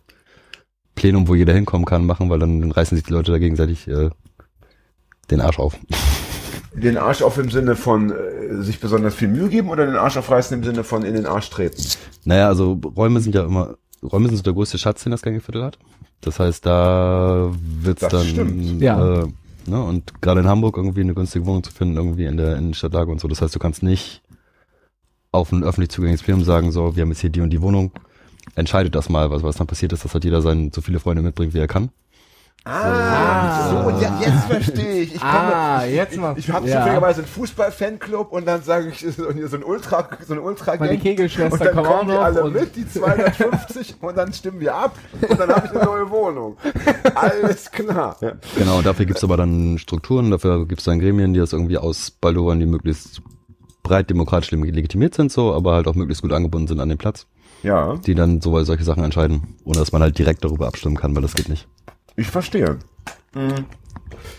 Plenum, 0.95 1.29
wo 1.29 1.35
jeder 1.35 1.53
hinkommen 1.55 1.85
kann, 1.85 2.07
machen, 2.07 2.31
weil 2.31 2.39
dann 2.39 2.71
reißen 2.73 2.97
sich 2.97 3.07
die 3.07 3.13
Leute 3.13 3.31
da 3.33 3.39
gegenseitig 3.39 3.87
äh, 3.89 4.11
den 5.31 5.41
Arsch 5.41 5.59
auf. 5.59 5.77
Den 6.75 6.97
Arsch 6.99 7.23
auf 7.23 7.39
im 7.39 7.51
Sinne 7.51 7.75
von 7.75 8.11
äh, 8.13 8.63
sich 8.63 8.79
besonders 8.79 9.15
viel 9.15 9.27
Mühe 9.27 9.49
geben 9.49 9.69
oder 9.71 9.85
den 9.87 9.97
Arsch 9.97 10.17
aufreißen 10.17 10.57
im 10.57 10.63
Sinne 10.63 10.85
von 10.85 11.03
in 11.03 11.15
den 11.15 11.27
Arsch 11.27 11.51
treten? 11.51 11.83
Naja, 12.25 12.47
also 12.47 12.79
Räume 12.95 13.21
sind 13.21 13.35
ja 13.35 13.45
immer, 13.45 13.75
Räume 14.03 14.29
sind 14.29 14.37
so 14.37 14.43
der 14.45 14.53
größte 14.53 14.79
Schatz, 14.79 15.03
den 15.03 15.11
das 15.11 15.23
Gängeviertel 15.23 15.65
hat. 15.65 15.79
Das 16.21 16.39
heißt, 16.39 16.65
da 16.65 17.51
wird's 17.53 18.03
Das 18.03 18.13
dann, 18.13 18.27
stimmt. 18.27 18.81
Ja. 18.83 19.25
Ne, 19.69 19.83
und 19.83 20.21
gerade 20.21 20.41
in 20.41 20.49
Hamburg 20.49 20.77
irgendwie 20.77 21.01
eine 21.01 21.15
günstige 21.15 21.47
Wohnung 21.47 21.63
zu 21.63 21.73
finden, 21.73 21.97
irgendwie 21.97 22.25
in 22.25 22.37
der 22.37 22.57
Innenstadtlage 22.57 23.11
und 23.11 23.21
so. 23.21 23.29
Das 23.29 23.43
heißt, 23.43 23.55
du 23.55 23.59
kannst 23.59 23.83
nicht 23.83 24.23
auf 25.33 25.53
ein 25.53 25.63
öffentlich 25.63 25.91
zugängliches 25.91 26.25
Plenum 26.25 26.45
sagen, 26.45 26.73
so, 26.73 26.97
wir 26.97 27.03
haben 27.03 27.11
jetzt 27.11 27.21
hier 27.21 27.31
die 27.31 27.41
und 27.41 27.51
die 27.51 27.63
Wohnung. 27.63 27.93
Entscheidet 28.55 28.95
das 28.95 29.09
mal, 29.09 29.31
was, 29.31 29.43
was 29.43 29.57
dann 29.57 29.67
passiert 29.67 29.93
ist, 29.93 30.05
dass 30.05 30.15
halt 30.15 30.25
jeder 30.25 30.41
sein, 30.41 30.71
so 30.75 30.81
viele 30.81 31.01
Freunde 31.01 31.23
mitbringt, 31.23 31.55
wie 31.55 31.59
er 31.59 31.69
kann. 31.69 31.91
Ah, 32.69 33.71
so, 33.71 33.91
ja, 34.03 34.19
jetzt 34.21 34.45
verstehe 34.45 35.03
ich. 35.03 35.15
Ich 35.15 35.23
Ah, 35.23 35.79
komme, 35.81 35.91
jetzt 35.93 36.13
ich, 36.15 36.21
mal- 36.21 36.35
ich, 36.39 36.49
ich 36.49 36.55
habe 36.55 36.69
ja. 36.69 36.77
zufälligerweise 36.79 37.21
einen 37.23 37.29
Fußball-Fanclub 37.29 38.33
und 38.33 38.47
dann 38.47 38.63
sage 38.63 38.89
ich 38.89 39.01
so 39.17 39.25
so 39.47 39.57
ein 39.57 39.65
Ultra, 39.65 40.09
so 40.27 40.35
ein 40.35 40.39
ultra 40.41 40.77
Meine 40.79 40.99
Kegelschwester 40.99 41.53
und 41.53 41.65
dann 41.65 41.75
kommen 41.75 41.87
auch 41.87 41.99
kommen 41.99 42.09
die 42.11 42.15
noch 42.15 42.23
alle 42.23 42.45
und- 42.45 42.53
mit, 42.55 42.77
die 42.77 42.89
250 42.89 43.95
und 44.01 44.17
dann 44.17 44.33
stimmen 44.33 44.61
wir 44.61 44.75
ab 44.75 44.97
und 45.29 45.41
dann 45.41 45.51
habe 45.51 45.67
ich 45.67 45.73
eine 45.75 45.85
neue 45.85 46.11
Wohnung. 46.11 46.57
Alles 47.15 47.71
klar. 47.71 48.17
Ja. 48.21 48.33
Genau, 48.57 48.83
dafür 48.83 49.07
gibt's 49.07 49.25
aber 49.25 49.37
dann 49.37 49.79
Strukturen, 49.79 50.31
dafür 50.31 50.67
gibt's 50.67 50.85
dann 50.85 50.99
Gremien, 50.99 51.33
die 51.33 51.41
das 51.41 51.53
irgendwie 51.53 51.79
ausbaldowern, 51.79 52.61
die 52.61 52.67
möglichst 52.67 53.23
breit 53.83 54.11
demokratisch 54.11 54.51
legitimiert 54.51 55.15
sind, 55.15 55.33
so, 55.33 55.55
aber 55.55 55.73
halt 55.75 55.87
auch 55.89 55.95
möglichst 55.95 56.23
gut 56.23 56.33
angebunden 56.33 56.69
sind 56.69 56.81
an 56.81 56.89
den 56.91 56.99
Platz, 56.99 57.27
ja, 57.63 57.95
die 57.97 58.15
dann 58.15 58.41
so 58.43 58.63
solche 58.65 58.85
Sachen 58.85 59.03
entscheiden, 59.03 59.57
ohne 59.65 59.79
dass 59.79 59.93
man 59.93 60.03
halt 60.03 60.19
direkt 60.19 60.45
darüber 60.45 60.67
abstimmen 60.67 60.97
kann, 60.97 61.15
weil 61.15 61.23
das 61.23 61.35
geht 61.35 61.49
nicht. 61.49 61.67
Ich 62.19 62.29
verstehe. 62.29 62.79
Mhm. 63.35 63.67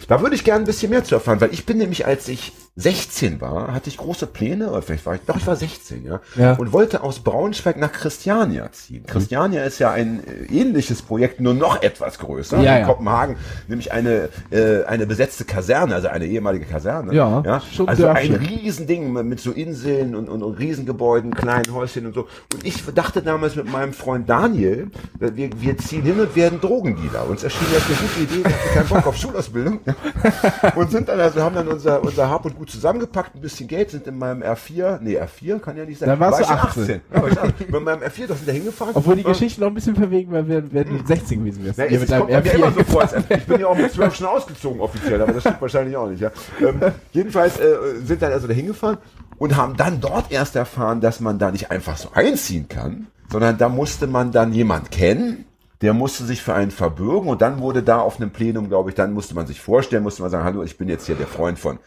Da 0.07 0.21
würde 0.21 0.35
ich 0.35 0.43
gerne 0.43 0.63
ein 0.63 0.65
bisschen 0.65 0.89
mehr 0.89 1.03
zu 1.03 1.15
erfahren, 1.15 1.39
weil 1.41 1.53
ich 1.53 1.65
bin 1.65 1.77
nämlich, 1.77 2.05
als 2.05 2.27
ich 2.27 2.51
16 2.79 3.41
war, 3.41 3.73
hatte 3.73 3.89
ich 3.89 3.97
große 3.97 4.25
Pläne, 4.25 4.71
oder 4.71 4.81
vielleicht 4.81 5.05
war 5.05 5.15
ich, 5.15 5.21
doch, 5.25 5.35
ich 5.35 5.45
war 5.45 5.57
16, 5.57 6.05
ja, 6.05 6.21
Ja. 6.37 6.53
und 6.53 6.71
wollte 6.71 7.03
aus 7.03 7.19
Braunschweig 7.19 7.75
nach 7.77 7.91
Christiania 7.91 8.71
ziehen. 8.71 9.05
Christiania 9.05 9.63
ist 9.65 9.79
ja 9.79 9.91
ein 9.91 10.21
äh, 10.25 10.45
ähnliches 10.45 11.01
Projekt, 11.01 11.41
nur 11.41 11.53
noch 11.53 11.81
etwas 11.81 12.19
größer, 12.19 12.61
Ja, 12.61 12.75
in 12.75 12.81
ja. 12.81 12.85
Kopenhagen, 12.85 13.35
nämlich 13.67 13.91
eine, 13.91 14.29
äh, 14.49 14.85
eine 14.85 15.05
besetzte 15.05 15.43
Kaserne, 15.43 15.93
also 15.93 16.07
eine 16.07 16.25
ehemalige 16.25 16.65
Kaserne. 16.65 17.13
Ja, 17.13 17.43
ja? 17.45 17.61
Also 17.85 18.07
ein. 18.07 18.35
Riesending 18.35 19.11
mit 19.11 19.41
so 19.41 19.51
Inseln 19.51 20.15
und, 20.15 20.29
und, 20.29 20.41
und 20.41 20.53
Riesengebäuden, 20.57 21.33
kleinen 21.33 21.73
Häuschen 21.73 22.05
und 22.05 22.13
so. 22.13 22.27
Und 22.53 22.63
ich 22.65 22.85
dachte 22.95 23.21
damals 23.21 23.57
mit 23.57 23.69
meinem 23.69 23.91
Freund 23.91 24.29
Daniel, 24.29 24.89
äh, 25.19 25.31
wir, 25.35 25.49
wir 25.59 25.77
ziehen 25.77 26.03
hin 26.03 26.17
und 26.17 26.33
werden 26.33 26.61
Drogendealer. 26.61 27.27
Uns 27.27 27.43
erschien 27.43 27.67
das 27.73 27.83
eine 27.87 27.95
gute 27.97 28.19
Idee, 28.21 28.49
wir 28.49 28.55
hatten 28.55 28.73
keinen 28.73 28.87
Bock 28.87 29.07
auf 29.07 29.17
Schulausbildung. 29.17 29.79
und 30.75 30.91
sind 30.91 31.09
dann, 31.09 31.19
also 31.19 31.41
haben 31.41 31.55
dann 31.55 31.67
unser, 31.67 32.01
unser 32.01 32.29
Hab 32.29 32.45
und 32.45 32.55
Gut 32.55 32.68
zusammengepackt, 32.69 33.35
ein 33.35 33.41
bisschen 33.41 33.67
Geld, 33.67 33.91
sind 33.91 34.07
in 34.07 34.17
meinem 34.17 34.41
R4, 34.41 34.99
nee, 35.01 35.19
R4 35.19 35.59
kann 35.59 35.75
ja 35.75 35.85
nicht 35.85 35.99
sein. 35.99 36.09
Dann 36.09 36.19
warst 36.19 36.39
War 36.47 36.47
du 36.47 36.79
ich 36.79 36.85
18. 36.85 37.01
Ja, 37.13 37.27
ich 37.27 37.39
18. 37.39 37.71
Mit 37.71 37.83
meinem 37.83 38.01
R4, 38.01 38.27
da 38.27 38.35
sind 38.35 38.45
wir 38.45 38.53
hingefahren. 38.53 38.95
Obwohl 38.95 39.15
die 39.15 39.23
Geschichte 39.23 39.61
noch 39.61 39.67
ein 39.67 39.73
bisschen 39.73 39.95
verwegen 39.95 40.31
wenn 40.31 40.71
wenn 40.71 40.89
du 40.89 41.05
16 41.05 41.39
gewesen 41.39 41.65
wärst. 41.65 41.77
na, 41.77 41.85
Ihr 41.85 41.91
es 41.93 42.01
mit 42.01 42.11
deinem 42.11 42.27
kommt 42.27 42.45
mir 42.45 42.53
immer 42.53 42.71
so 42.71 42.79
R4 42.79 42.99
als, 43.01 43.13
ich 43.29 43.45
bin 43.45 43.59
ja 43.59 43.67
auch 43.67 43.77
mit 43.77 43.91
zwölf 43.91 44.15
schon 44.15 44.27
ausgezogen 44.27 44.79
offiziell, 44.81 45.21
aber 45.21 45.33
das 45.33 45.43
stimmt 45.43 45.61
wahrscheinlich 45.61 45.97
auch 45.97 46.09
nicht. 46.09 46.21
Ja. 46.21 46.31
Ähm, 46.61 46.79
jedenfalls 47.11 47.59
äh, 47.59 47.75
sind 48.03 48.21
dann 48.21 48.31
also 48.31 48.47
da 48.47 48.53
hingefahren 48.53 48.97
und 49.37 49.55
haben 49.55 49.75
dann 49.75 49.99
dort 50.01 50.31
erst 50.31 50.55
erfahren, 50.55 51.01
dass 51.01 51.19
man 51.19 51.39
da 51.39 51.51
nicht 51.51 51.71
einfach 51.71 51.97
so 51.97 52.09
einziehen 52.13 52.67
kann, 52.67 53.07
sondern 53.31 53.57
da 53.57 53.69
musste 53.69 54.07
man 54.07 54.31
dann 54.31 54.53
jemand 54.53 54.91
kennen, 54.91 55.45
der 55.81 55.93
musste 55.93 56.25
sich 56.25 56.41
für 56.41 56.53
einen 56.53 56.71
verbürgen 56.71 57.29
und 57.29 57.41
dann 57.41 57.59
wurde 57.59 57.83
da 57.83 57.99
auf 57.99 58.19
einem 58.19 58.31
Plenum, 58.31 58.67
glaube 58.67 58.89
ich, 58.89 58.95
dann 58.95 59.13
musste 59.13 59.33
man 59.33 59.47
sich 59.47 59.61
vorstellen, 59.61 60.03
musste 60.03 60.21
man 60.21 60.31
sagen, 60.31 60.43
hallo, 60.43 60.63
ich 60.63 60.77
bin 60.77 60.89
jetzt 60.89 61.05
hier 61.05 61.15
der 61.15 61.27
Freund 61.27 61.57
von, 61.57 61.79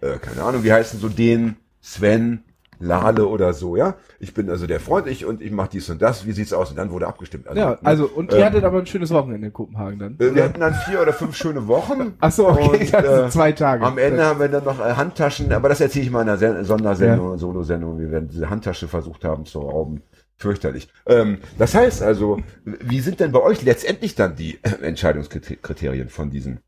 äh, 0.00 0.18
keine 0.18 0.42
Ahnung, 0.42 0.64
wie 0.64 0.72
heißen 0.72 1.00
so 1.00 1.08
den, 1.08 1.56
Sven, 1.80 2.42
Lale 2.78 3.26
oder 3.26 3.54
so, 3.54 3.74
ja. 3.74 3.94
Ich 4.20 4.34
bin 4.34 4.50
also 4.50 4.66
der 4.66 4.80
Freund, 4.80 5.06
ich 5.06 5.24
und 5.24 5.40
ich 5.40 5.50
mache 5.50 5.70
dies 5.72 5.88
und 5.88 6.02
das, 6.02 6.26
wie 6.26 6.32
sieht's 6.32 6.52
aus? 6.52 6.68
Und 6.70 6.76
dann 6.76 6.90
wurde 6.90 7.06
abgestimmt. 7.06 7.46
Ja, 7.54 7.78
also, 7.82 8.04
und 8.06 8.32
ihr 8.32 8.38
Ähm, 8.38 8.44
hattet 8.44 8.64
aber 8.64 8.78
ein 8.80 8.86
schönes 8.86 9.10
Wochenende 9.12 9.46
in 9.46 9.52
Kopenhagen 9.54 9.98
dann. 9.98 10.16
äh, 10.18 10.34
Wir 10.34 10.44
hatten 10.44 10.60
dann 10.60 10.74
vier 10.74 11.00
oder 11.00 11.14
fünf 11.14 11.34
schöne 11.36 11.66
Wochen. 11.68 12.14
Ach 12.20 12.30
so, 12.30 12.48
okay, 12.48 12.80
Und, 12.84 12.94
also 12.94 13.22
äh, 13.24 13.28
zwei 13.30 13.52
Tage. 13.52 13.82
Am 13.82 13.96
Ende 13.96 14.24
haben 14.24 14.40
wir 14.40 14.48
dann 14.48 14.64
noch 14.64 14.78
äh, 14.78 14.92
Handtaschen, 14.92 15.52
aber 15.52 15.70
das 15.70 15.80
erzähle 15.80 16.04
ich 16.04 16.10
mal 16.10 16.20
in 16.22 16.28
einer 16.28 16.36
Sen 16.38 16.64
Sondersendung, 16.64 17.38
Solosendung, 17.38 17.98
wie 17.98 18.10
wir 18.10 18.20
diese 18.20 18.50
Handtasche 18.50 18.88
versucht 18.88 19.24
haben 19.24 19.46
zu 19.46 19.60
rauben. 19.60 20.02
Fürchterlich. 20.38 20.88
Ähm, 21.06 21.38
das 21.56 21.74
heißt 21.74 22.02
also, 22.02 22.40
wie 22.64 23.00
sind 23.00 23.20
denn 23.20 23.32
bei 23.32 23.40
euch 23.40 23.62
letztendlich 23.62 24.16
dann 24.16 24.36
die 24.36 24.58
äh, 24.62 24.82
Entscheidungskriterien 24.82 26.10
von 26.10 26.28
diesen, 26.28 26.60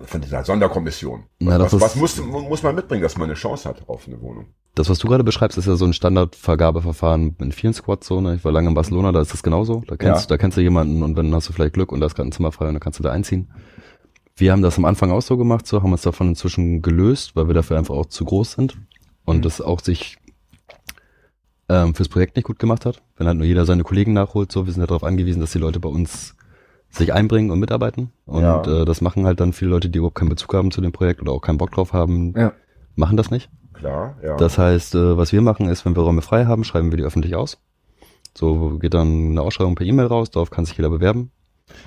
von 0.00 0.20
dieser 0.20 0.44
Sonderkommission? 0.44 1.24
Na, 1.40 1.58
was 1.60 1.78
was 1.80 1.96
muss, 1.96 2.20
muss 2.20 2.62
man 2.62 2.74
mitbringen, 2.74 3.02
dass 3.02 3.16
man 3.16 3.24
eine 3.28 3.34
Chance 3.34 3.68
hat 3.68 3.88
auf 3.88 4.06
eine 4.06 4.20
Wohnung? 4.20 4.46
Das, 4.74 4.88
was 4.90 4.98
du 4.98 5.06
gerade 5.08 5.22
beschreibst, 5.24 5.56
ist 5.56 5.66
ja 5.66 5.76
so 5.76 5.84
ein 5.84 5.92
Standardvergabeverfahren 5.92 7.36
in 7.38 7.52
vielen 7.52 7.74
Squads 7.74 8.06
so. 8.08 8.20
Ne? 8.20 8.34
Ich 8.34 8.44
war 8.44 8.50
lange 8.52 8.68
in 8.68 8.74
Barcelona, 8.74 9.12
da 9.12 9.20
ist 9.20 9.32
das 9.32 9.42
genauso. 9.42 9.82
Da 9.86 9.96
kennst, 9.96 10.22
Ja. 10.22 10.28
da 10.34 10.38
kennst 10.38 10.56
du 10.56 10.62
jemanden 10.62 11.02
und 11.02 11.14
dann 11.14 11.32
hast 11.34 11.48
du 11.48 11.52
vielleicht 11.52 11.74
Glück 11.74 11.92
und 11.92 12.00
da 12.00 12.06
ist 12.06 12.14
gerade 12.16 12.28
ein 12.28 12.32
Zimmer 12.32 12.50
frei 12.50 12.66
und 12.68 12.74
dann 12.74 12.80
kannst 12.80 12.98
du 12.98 13.02
da 13.04 13.10
einziehen. 13.12 13.50
Wir 14.36 14.50
haben 14.50 14.62
das 14.62 14.76
am 14.78 14.84
Anfang 14.84 15.12
auch 15.12 15.22
so 15.22 15.36
gemacht, 15.36 15.64
so 15.66 15.80
haben 15.80 15.92
uns 15.92 16.02
davon 16.02 16.28
inzwischen 16.30 16.82
gelöst, 16.82 17.36
weil 17.36 17.46
wir 17.46 17.54
dafür 17.54 17.78
einfach 17.78 17.94
auch 17.94 18.06
zu 18.06 18.24
groß 18.24 18.52
sind 18.52 18.76
und 19.24 19.38
Mhm. 19.38 19.42
das 19.42 19.60
auch 19.60 19.78
sich 19.80 20.18
ähm, 21.68 21.94
fürs 21.94 22.08
Projekt 22.08 22.36
nicht 22.36 22.44
gut 22.46 22.58
gemacht 22.58 22.84
hat. 22.84 23.00
Wenn 23.16 23.26
halt 23.26 23.38
nur 23.38 23.46
jeder 23.46 23.64
seine 23.64 23.84
Kollegen 23.84 24.12
nachholt, 24.12 24.50
so, 24.52 24.66
wir 24.66 24.72
sind 24.72 24.82
ja 24.82 24.86
darauf 24.86 25.04
angewiesen, 25.04 25.40
dass 25.40 25.52
die 25.52 25.58
Leute 25.58 25.80
bei 25.80 25.88
uns 25.88 26.34
sich 26.94 27.12
einbringen 27.12 27.50
und 27.50 27.58
mitarbeiten. 27.60 28.12
Und 28.26 28.42
Ja. 28.42 28.62
äh, 28.82 28.84
das 28.84 29.00
machen 29.00 29.26
halt 29.26 29.40
dann 29.40 29.52
viele 29.52 29.70
Leute, 29.70 29.88
die 29.88 29.98
überhaupt 29.98 30.16
keinen 30.16 30.28
Bezug 30.28 30.52
haben 30.54 30.70
zu 30.70 30.80
dem 30.80 30.92
Projekt 30.92 31.20
oder 31.20 31.32
auch 31.32 31.40
keinen 31.40 31.58
Bock 31.58 31.72
drauf 31.72 31.92
haben, 31.92 32.32
Ja. 32.36 32.52
machen 32.96 33.16
das 33.16 33.30
nicht. 33.30 33.50
Klar, 33.72 34.16
ja. 34.22 34.36
Das 34.36 34.56
heißt, 34.58 34.94
äh, 34.94 35.16
was 35.16 35.32
wir 35.32 35.42
machen 35.42 35.68
ist, 35.68 35.84
wenn 35.84 35.96
wir 35.96 36.02
Räume 36.02 36.22
frei 36.22 36.44
haben, 36.46 36.62
schreiben 36.64 36.90
wir 36.92 36.96
die 36.96 37.02
öffentlich 37.04 37.34
aus. 37.34 37.58
So 38.36 38.78
geht 38.78 38.94
dann 38.94 39.30
eine 39.30 39.42
Ausschreibung 39.42 39.74
per 39.74 39.86
E-Mail 39.86 40.06
raus, 40.06 40.30
darauf 40.30 40.50
kann 40.50 40.64
sich 40.64 40.76
jeder 40.76 40.90
bewerben. 40.90 41.30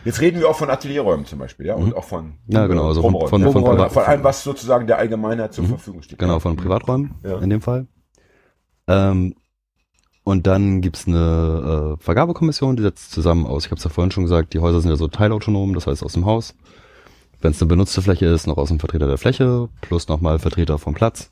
Jetzt 0.06 0.22
reden 0.22 0.40
wir 0.40 0.50
auch 0.50 0.56
von 0.58 0.70
Atelierräumen 0.70 1.26
zum 1.26 1.40
Beispiel, 1.40 1.68
ja, 1.68 1.76
und 1.76 1.88
Mhm. 1.88 1.94
auch 1.94 2.04
von 2.04 2.34
Ja, 2.48 2.68
genau, 2.68 2.88
also 2.88 3.02
von- 3.02 3.12
von- 3.12 3.42
ja. 3.42 3.52
von 3.52 3.64
von, 3.64 3.90
von 3.90 4.04
allem, 4.04 4.24
was 4.24 4.44
sozusagen 4.44 4.88
der 4.88 4.98
Allgemeinheit 4.98 5.54
zur 5.54 5.64
Mhm. 5.66 5.70
Verfügung 5.70 6.02
steht. 6.02 6.20
Genau, 6.20 6.40
von 6.40 6.56
Privaträumen 6.58 7.16
Ja. 7.24 7.38
in 7.40 7.50
dem 7.50 7.62
Fall. 7.62 7.88
Ähm, 8.88 9.36
und 10.28 10.46
dann 10.46 10.82
gibt's 10.82 11.08
eine 11.08 11.96
äh, 11.98 12.04
Vergabekommission, 12.04 12.76
die 12.76 12.84
setzt 12.84 13.12
zusammen 13.14 13.46
aus, 13.46 13.64
ich 13.64 13.72
habe 13.72 13.78
es 13.78 13.86
ja 13.86 13.90
vorhin 13.90 14.12
schon 14.12 14.24
gesagt, 14.26 14.54
die 14.54 14.60
Häuser 14.60 14.82
sind 14.82 14.90
ja 14.90 14.98
so 14.98 15.08
teilautonom, 15.08 15.74
das 15.74 15.88
heißt 15.88 16.04
aus 16.04 16.12
dem 16.12 16.26
Haus. 16.26 16.54
Wenn 17.40 17.52
es 17.52 17.62
eine 17.62 17.70
benutzte 17.70 18.02
Fläche 18.02 18.26
ist, 18.26 18.46
noch 18.46 18.58
aus 18.58 18.68
dem 18.68 18.78
Vertreter 18.80 19.08
der 19.08 19.18
Fläche, 19.18 19.70
plus 19.80 20.10
nochmal 20.10 20.38
Vertreter 20.40 20.80
vom 20.80 20.94
Platz, 20.96 21.32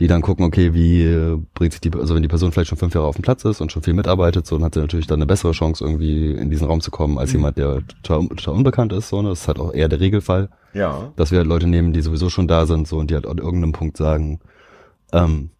die 0.00 0.08
dann 0.08 0.22
gucken, 0.22 0.44
okay, 0.44 0.74
wie 0.74 1.04
äh, 1.04 1.38
bringt 1.54 1.72
sich 1.72 1.80
die, 1.80 1.92
also 1.94 2.16
wenn 2.16 2.22
die 2.22 2.28
Person 2.28 2.50
vielleicht 2.50 2.70
schon 2.70 2.78
fünf 2.78 2.94
Jahre 2.96 3.06
auf 3.06 3.14
dem 3.14 3.22
Platz 3.22 3.44
ist 3.44 3.60
und 3.60 3.70
schon 3.70 3.84
viel 3.84 3.94
mitarbeitet, 3.94 4.44
so, 4.44 4.56
dann 4.56 4.64
hat 4.64 4.74
sie 4.74 4.80
natürlich 4.80 5.06
dann 5.06 5.18
eine 5.18 5.26
bessere 5.26 5.52
Chance, 5.52 5.84
irgendwie 5.84 6.32
in 6.32 6.50
diesen 6.50 6.66
Raum 6.66 6.80
zu 6.80 6.90
kommen, 6.90 7.16
als 7.16 7.30
jemand, 7.32 7.58
der 7.58 7.86
total, 8.02 8.26
total 8.26 8.54
unbekannt 8.54 8.92
ist, 8.92 9.08
so, 9.10 9.22
ne? 9.22 9.28
Das 9.28 9.42
ist 9.42 9.46
halt 9.46 9.60
auch 9.60 9.72
eher 9.72 9.88
der 9.88 10.00
Regelfall 10.00 10.48
Ja. 10.74 11.12
dass 11.14 11.30
wir 11.30 11.38
halt 11.38 11.46
Leute 11.48 11.68
nehmen, 11.68 11.92
die 11.92 12.00
sowieso 12.00 12.28
schon 12.28 12.48
da 12.48 12.66
sind, 12.66 12.88
so 12.88 12.98
und 12.98 13.08
die 13.10 13.14
halt 13.14 13.26
an 13.28 13.38
irgendeinem 13.38 13.72
Punkt 13.72 13.96
sagen, 13.96 14.40
ähm, 15.12 15.50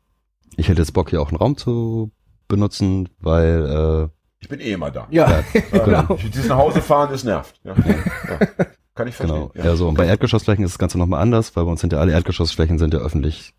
ich 0.57 0.69
hätte 0.69 0.83
jetzt 0.83 0.95
Bock 0.95 1.11
hier 1.11 1.23
auch 1.23 1.29
einen 1.29 1.37
Raum 1.39 1.57
zu 1.57 2.11
benutzen, 2.51 3.09
weil 3.21 4.11
Ich 4.41 4.49
bin 4.49 4.61
eh 4.61 4.73
immer 4.73 4.91
da. 4.91 5.07
Ja, 5.11 5.43
genau. 5.73 6.15
Ich, 6.17 6.31
dieses 6.31 6.49
nach 6.49 6.59
Hause 6.59 6.83
fahren, 6.83 7.09
das 7.11 7.25
nervt. 7.25 7.59
Ja. 7.65 7.75
Ja. 7.75 8.47
Kann 8.95 9.09
ich 9.09 9.19
äh, 9.19 9.23
genau, 9.23 9.49
verstehen. 9.49 9.65
ja. 9.65 9.77
so 9.77 9.89
und 9.89 9.95
bei 9.97 10.07
Erdgeschossflächen 10.07 10.65
ist 10.65 10.73
das 10.73 10.79
Ganze 10.79 10.99
nochmal 10.99 11.23
anders, 11.23 11.55
weil 11.57 11.65
bei 11.65 11.71
uns 11.71 11.81
sind 11.81 11.93
ja 11.95 12.01
alle 12.01 12.13
Erdgeschossflächen 12.13 12.79
sind 12.79 12.93
ja 12.93 13.01
öffentlich 13.01 13.55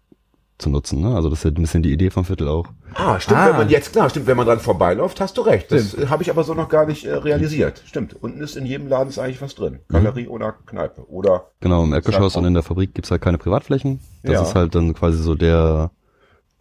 zu 0.59 0.69
nutzen, 0.69 1.01
ne? 1.01 1.15
Also 1.15 1.27
das 1.29 1.39
ist 1.39 1.43
ja 1.45 1.49
ein 1.49 1.55
bisschen 1.55 1.81
die 1.81 1.91
Idee 1.91 2.11
vom 2.11 2.23
Viertel 2.23 2.47
auch. 2.47 2.67
Ah, 2.93 3.19
stimmt, 3.19 3.39
Ah. 3.39 3.47
wenn 3.49 3.57
man 3.57 3.69
jetzt, 3.69 3.93
klar, 3.93 4.09
stimmt, 4.11 4.27
wenn 4.27 4.37
man 4.37 4.45
dran 4.45 4.59
vorbeiläuft, 4.59 5.19
hast 5.19 5.35
du 5.37 5.41
recht. 5.41 5.71
Das 5.71 5.95
äh, 5.95 6.05
habe 6.07 6.21
ich 6.21 6.29
aber 6.29 6.43
so 6.43 6.53
noch 6.53 6.69
gar 6.69 6.85
nicht 6.85 7.05
äh, 7.05 7.13
realisiert. 7.15 7.81
Stimmt. 7.87 8.15
Unten 8.21 8.41
ist 8.41 8.55
in 8.57 8.67
jedem 8.67 8.87
Laden 8.87 9.09
ist 9.09 9.17
eigentlich 9.17 9.41
was 9.41 9.55
drin. 9.55 9.79
Galerie 9.87 10.27
oder 10.27 10.53
Kneipe. 10.67 11.09
Oder 11.09 11.45
Genau, 11.61 11.83
im 11.83 11.93
Erdgeschoss 11.93 12.35
und 12.35 12.45
in 12.45 12.53
der 12.53 12.61
Fabrik 12.61 12.93
gibt's 12.93 13.09
halt 13.09 13.21
keine 13.23 13.39
Privatflächen. 13.39 14.01
Das 14.21 14.33
Ja. 14.33 14.41
ist 14.43 14.53
halt 14.53 14.75
dann 14.75 14.93
quasi 14.93 15.17
so 15.23 15.33
der 15.33 15.89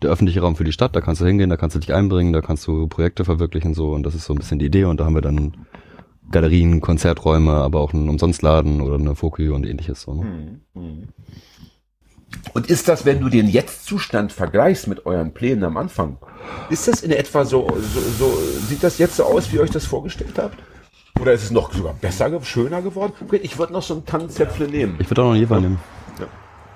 der 0.02 0.10
öffentliche 0.10 0.40
Raum 0.40 0.56
für 0.56 0.64
die 0.64 0.72
Stadt, 0.72 0.96
da 0.96 1.00
kannst 1.00 1.20
du 1.20 1.26
hingehen, 1.26 1.50
da 1.50 1.56
kannst 1.56 1.76
du 1.76 1.80
dich 1.80 1.92
einbringen, 1.92 2.32
da 2.32 2.40
kannst 2.40 2.66
du 2.66 2.86
Projekte 2.86 3.24
verwirklichen 3.24 3.74
so 3.74 3.92
und 3.92 4.02
das 4.02 4.14
ist 4.14 4.24
so 4.24 4.34
ein 4.34 4.38
bisschen 4.38 4.58
die 4.58 4.66
Idee 4.66 4.84
und 4.84 5.00
da 5.00 5.04
haben 5.04 5.14
wir 5.14 5.22
dann 5.22 5.66
Galerien, 6.30 6.80
Konzerträume, 6.80 7.52
aber 7.52 7.80
auch 7.80 7.92
einen 7.92 8.08
Umsonstladen 8.08 8.80
oder 8.80 8.94
eine 8.96 9.14
Foki 9.14 9.48
und 9.48 9.66
ähnliches 9.66 10.02
so. 10.02 10.14
Ne? 10.14 10.60
Mhm. 10.74 11.08
Und 12.54 12.68
ist 12.68 12.88
das, 12.88 13.04
wenn 13.04 13.20
du 13.20 13.28
den 13.28 13.48
Jetzt-Zustand 13.48 14.32
vergleichst 14.32 14.86
mit 14.86 15.04
euren 15.04 15.34
Plänen 15.34 15.64
am 15.64 15.76
Anfang, 15.76 16.18
ist 16.68 16.86
das 16.86 17.02
in 17.02 17.10
etwa 17.10 17.44
so, 17.44 17.68
so, 17.68 18.00
so, 18.18 18.38
sieht 18.68 18.84
das 18.84 18.98
jetzt 18.98 19.16
so 19.16 19.24
aus, 19.24 19.50
wie 19.50 19.56
ihr 19.56 19.62
euch 19.62 19.70
das 19.70 19.84
vorgestellt 19.84 20.38
habt? 20.38 20.56
Oder 21.20 21.32
ist 21.32 21.42
es 21.42 21.50
noch 21.50 21.72
sogar 21.72 21.94
besser, 21.94 22.30
schöner 22.42 22.82
geworden? 22.82 23.12
Okay, 23.20 23.40
Ich 23.42 23.58
würde 23.58 23.72
noch 23.72 23.82
so 23.82 23.94
einen 23.94 24.06
Tannenzäpfle 24.06 24.68
nehmen, 24.68 24.96
Ich 25.00 25.10
würde 25.10 25.22
auch 25.22 25.26
noch 25.26 25.32
einen 25.32 25.40
Jever 25.40 25.60
nehmen. 25.60 25.78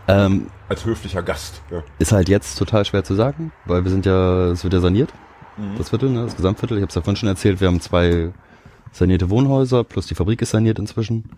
Ähm, 0.08 0.48
als 0.68 0.84
höflicher 0.84 1.22
Gast. 1.22 1.62
Ja. 1.70 1.82
ist 1.98 2.12
halt 2.12 2.28
jetzt 2.28 2.58
total 2.58 2.84
schwer 2.84 3.04
zu 3.04 3.14
sagen, 3.14 3.52
weil 3.64 3.84
wir 3.84 3.90
sind 3.90 4.04
ja, 4.06 4.48
es 4.50 4.62
wird 4.64 4.74
ja 4.74 4.80
saniert, 4.80 5.10
das 5.78 5.90
Viertel, 5.90 6.10
ne, 6.10 6.24
das 6.24 6.36
Gesamtviertel. 6.36 6.76
Ich 6.78 6.82
habe 6.82 6.88
es 6.90 6.94
ja 6.94 7.02
vorhin 7.02 7.16
schon 7.16 7.28
erzählt, 7.28 7.60
wir 7.60 7.68
haben 7.68 7.80
zwei 7.80 8.32
sanierte 8.92 9.30
Wohnhäuser, 9.30 9.84
plus 9.84 10.06
die 10.06 10.14
Fabrik 10.14 10.42
ist 10.42 10.50
saniert 10.50 10.78
inzwischen. 10.78 11.30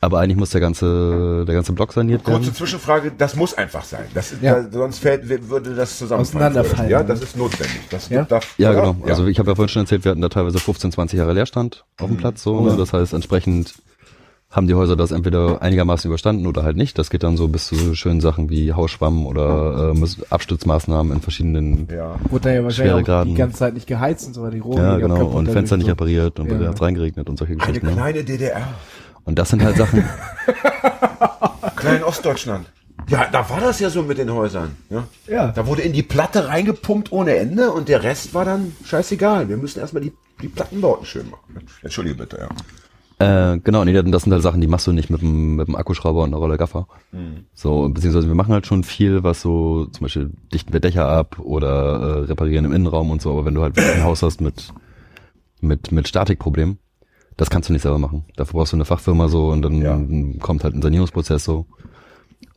Aber 0.00 0.20
eigentlich 0.20 0.36
muss 0.36 0.50
der 0.50 0.60
ganze, 0.60 1.44
der 1.46 1.54
ganze 1.54 1.72
Block 1.72 1.92
saniert 1.92 2.22
Kurze 2.22 2.42
werden. 2.42 2.54
Zwischenfrage, 2.54 3.12
das 3.16 3.34
muss 3.34 3.54
einfach 3.54 3.82
sein. 3.82 4.04
Das 4.14 4.30
ist, 4.30 4.42
Ja. 4.42 4.60
da, 4.62 4.70
sonst 4.70 4.98
fällt, 4.98 5.26
würde 5.48 5.74
das 5.74 5.98
zusammenfallen. 5.98 6.44
Auseinanderfallen, 6.48 6.90
Ja, 6.90 6.98
ja. 7.00 7.04
das 7.04 7.22
ist 7.22 7.36
notwendig. 7.36 7.80
Das 7.90 8.08
Ja? 8.10 8.20
gibt 8.20 8.32
da, 8.32 8.40
Ja, 8.58 8.72
genau. 8.72 8.96
Also 9.06 9.26
ich 9.26 9.38
habe 9.38 9.50
ja 9.50 9.54
vorhin 9.54 9.70
schon 9.70 9.82
erzählt, 9.82 10.04
wir 10.04 10.10
hatten 10.10 10.20
da 10.20 10.28
teilweise 10.28 10.58
15, 10.58 10.92
20 10.92 11.18
Jahre 11.18 11.32
Leerstand 11.32 11.84
auf 11.98 12.08
dem 12.08 12.16
Platz. 12.18 12.42
So, 12.42 12.60
ne? 12.60 12.76
Das 12.76 12.92
heißt, 12.92 13.14
entsprechend 13.14 13.74
haben 14.56 14.66
die 14.66 14.74
Häuser 14.74 14.96
das 14.96 15.10
entweder 15.12 15.60
einigermaßen 15.60 16.08
überstanden 16.08 16.46
oder 16.46 16.62
halt 16.62 16.76
nicht. 16.78 16.98
Das 16.98 17.10
geht 17.10 17.22
dann 17.22 17.36
so 17.36 17.46
bis 17.48 17.66
zu 17.66 17.94
schönen 17.94 18.22
Sachen 18.22 18.48
wie 18.48 18.72
Hausschwamm 18.72 19.26
oder 19.26 19.92
äh, 19.94 20.06
Abstützmaßnahmen 20.30 21.12
in 21.12 21.20
verschiedenen 21.20 21.86
ja. 21.94 22.16
Wurde 22.30 22.48
da 22.48 22.54
ja 22.54 22.64
wahrscheinlich 22.64 23.08
auch 23.10 23.24
die 23.24 23.34
ganze 23.34 23.58
Zeit 23.58 23.74
nicht 23.74 23.86
geheizt 23.86 24.26
und 24.26 24.32
so, 24.34 24.42
weil 24.42 24.52
die 24.52 24.58
Rohre 24.60 24.82
Ja, 24.82 24.96
genau. 24.96 25.16
kaputt 25.18 25.34
Und 25.34 25.50
Fenster 25.50 25.76
nicht 25.76 25.86
so. 25.86 25.92
repariert 25.92 26.40
und 26.40 26.50
Ja. 26.50 26.58
ja. 26.60 26.68
hat 26.70 26.80
reingeregnet 26.80 27.28
und 27.28 27.38
solche 27.38 27.52
Eine 27.52 27.60
Geschichten. 27.60 27.86
Ne? 27.86 27.92
kleine 27.92 28.24
DDR. 28.24 28.66
Und 29.24 29.38
das 29.38 29.50
sind 29.50 29.62
halt 29.62 29.76
Sachen, 29.76 30.04
Klein 31.76 32.02
Ostdeutschland. 32.02 32.66
Ja, 33.08 33.26
da 33.30 33.48
war 33.50 33.60
das 33.60 33.78
ja 33.78 33.90
so 33.90 34.02
mit 34.02 34.18
den 34.18 34.32
Häusern. 34.32 34.74
Ja. 34.88 35.04
Ja. 35.28 35.48
Da 35.48 35.66
wurde 35.66 35.82
in 35.82 35.92
die 35.92 36.02
Platte 36.02 36.48
reingepumpt 36.48 37.12
ohne 37.12 37.36
Ende 37.36 37.70
und 37.70 37.88
der 37.88 38.02
Rest 38.02 38.32
war 38.34 38.44
dann 38.44 38.72
scheißegal. 38.84 39.48
Wir 39.48 39.58
müssen 39.58 39.80
erstmal 39.80 40.02
die, 40.02 40.12
die 40.42 40.48
Plattenbauten 40.48 41.04
schön 41.06 41.28
machen. 41.30 41.66
Entschuldige 41.82 42.16
bitte, 42.16 42.38
ja. 42.40 42.48
Äh, 43.18 43.58
genau, 43.60 43.82
nee, 43.84 43.92
das 43.94 44.22
sind 44.22 44.32
halt 44.32 44.42
Sachen, 44.42 44.60
die 44.60 44.66
machst 44.66 44.86
du 44.86 44.92
nicht 44.92 45.08
mit 45.08 45.22
dem, 45.22 45.56
mit 45.56 45.68
dem 45.68 45.74
Akkuschrauber 45.76 46.22
und 46.22 46.30
einer 46.30 46.36
Rolle 46.36 46.58
Gaffer. 46.58 46.86
So, 47.54 47.88
beziehungsweise 47.88 48.28
wir 48.28 48.34
machen 48.34 48.52
halt 48.52 48.66
schon 48.66 48.84
viel, 48.84 49.22
was 49.22 49.40
so, 49.40 49.86
zum 49.86 50.02
Beispiel 50.04 50.30
dichten 50.52 50.72
wir 50.72 50.80
Dächer 50.80 51.08
ab 51.08 51.38
oder 51.38 51.68
äh, 52.00 52.18
reparieren 52.26 52.66
im 52.66 52.72
Innenraum 52.72 53.10
und 53.10 53.22
so, 53.22 53.32
aber 53.32 53.46
wenn 53.46 53.54
du 53.54 53.62
halt 53.62 53.78
ein 53.78 54.04
Haus 54.04 54.22
hast 54.22 54.40
mit, 54.42 54.72
mit, 55.62 55.92
mit 55.92 56.08
Statikproblemen, 56.08 56.78
das 57.38 57.48
kannst 57.48 57.68
du 57.68 57.72
nicht 57.72 57.82
selber 57.82 57.98
machen. 57.98 58.24
Dafür 58.36 58.58
brauchst 58.60 58.72
du 58.72 58.76
eine 58.76 58.84
Fachfirma 58.84 59.28
so 59.28 59.48
und 59.48 59.62
dann 59.62 59.80
Ja. 59.80 59.98
kommt 60.40 60.62
halt 60.64 60.74
ein 60.74 60.82
Sanierungsprozess 60.82 61.44
so. 61.44 61.66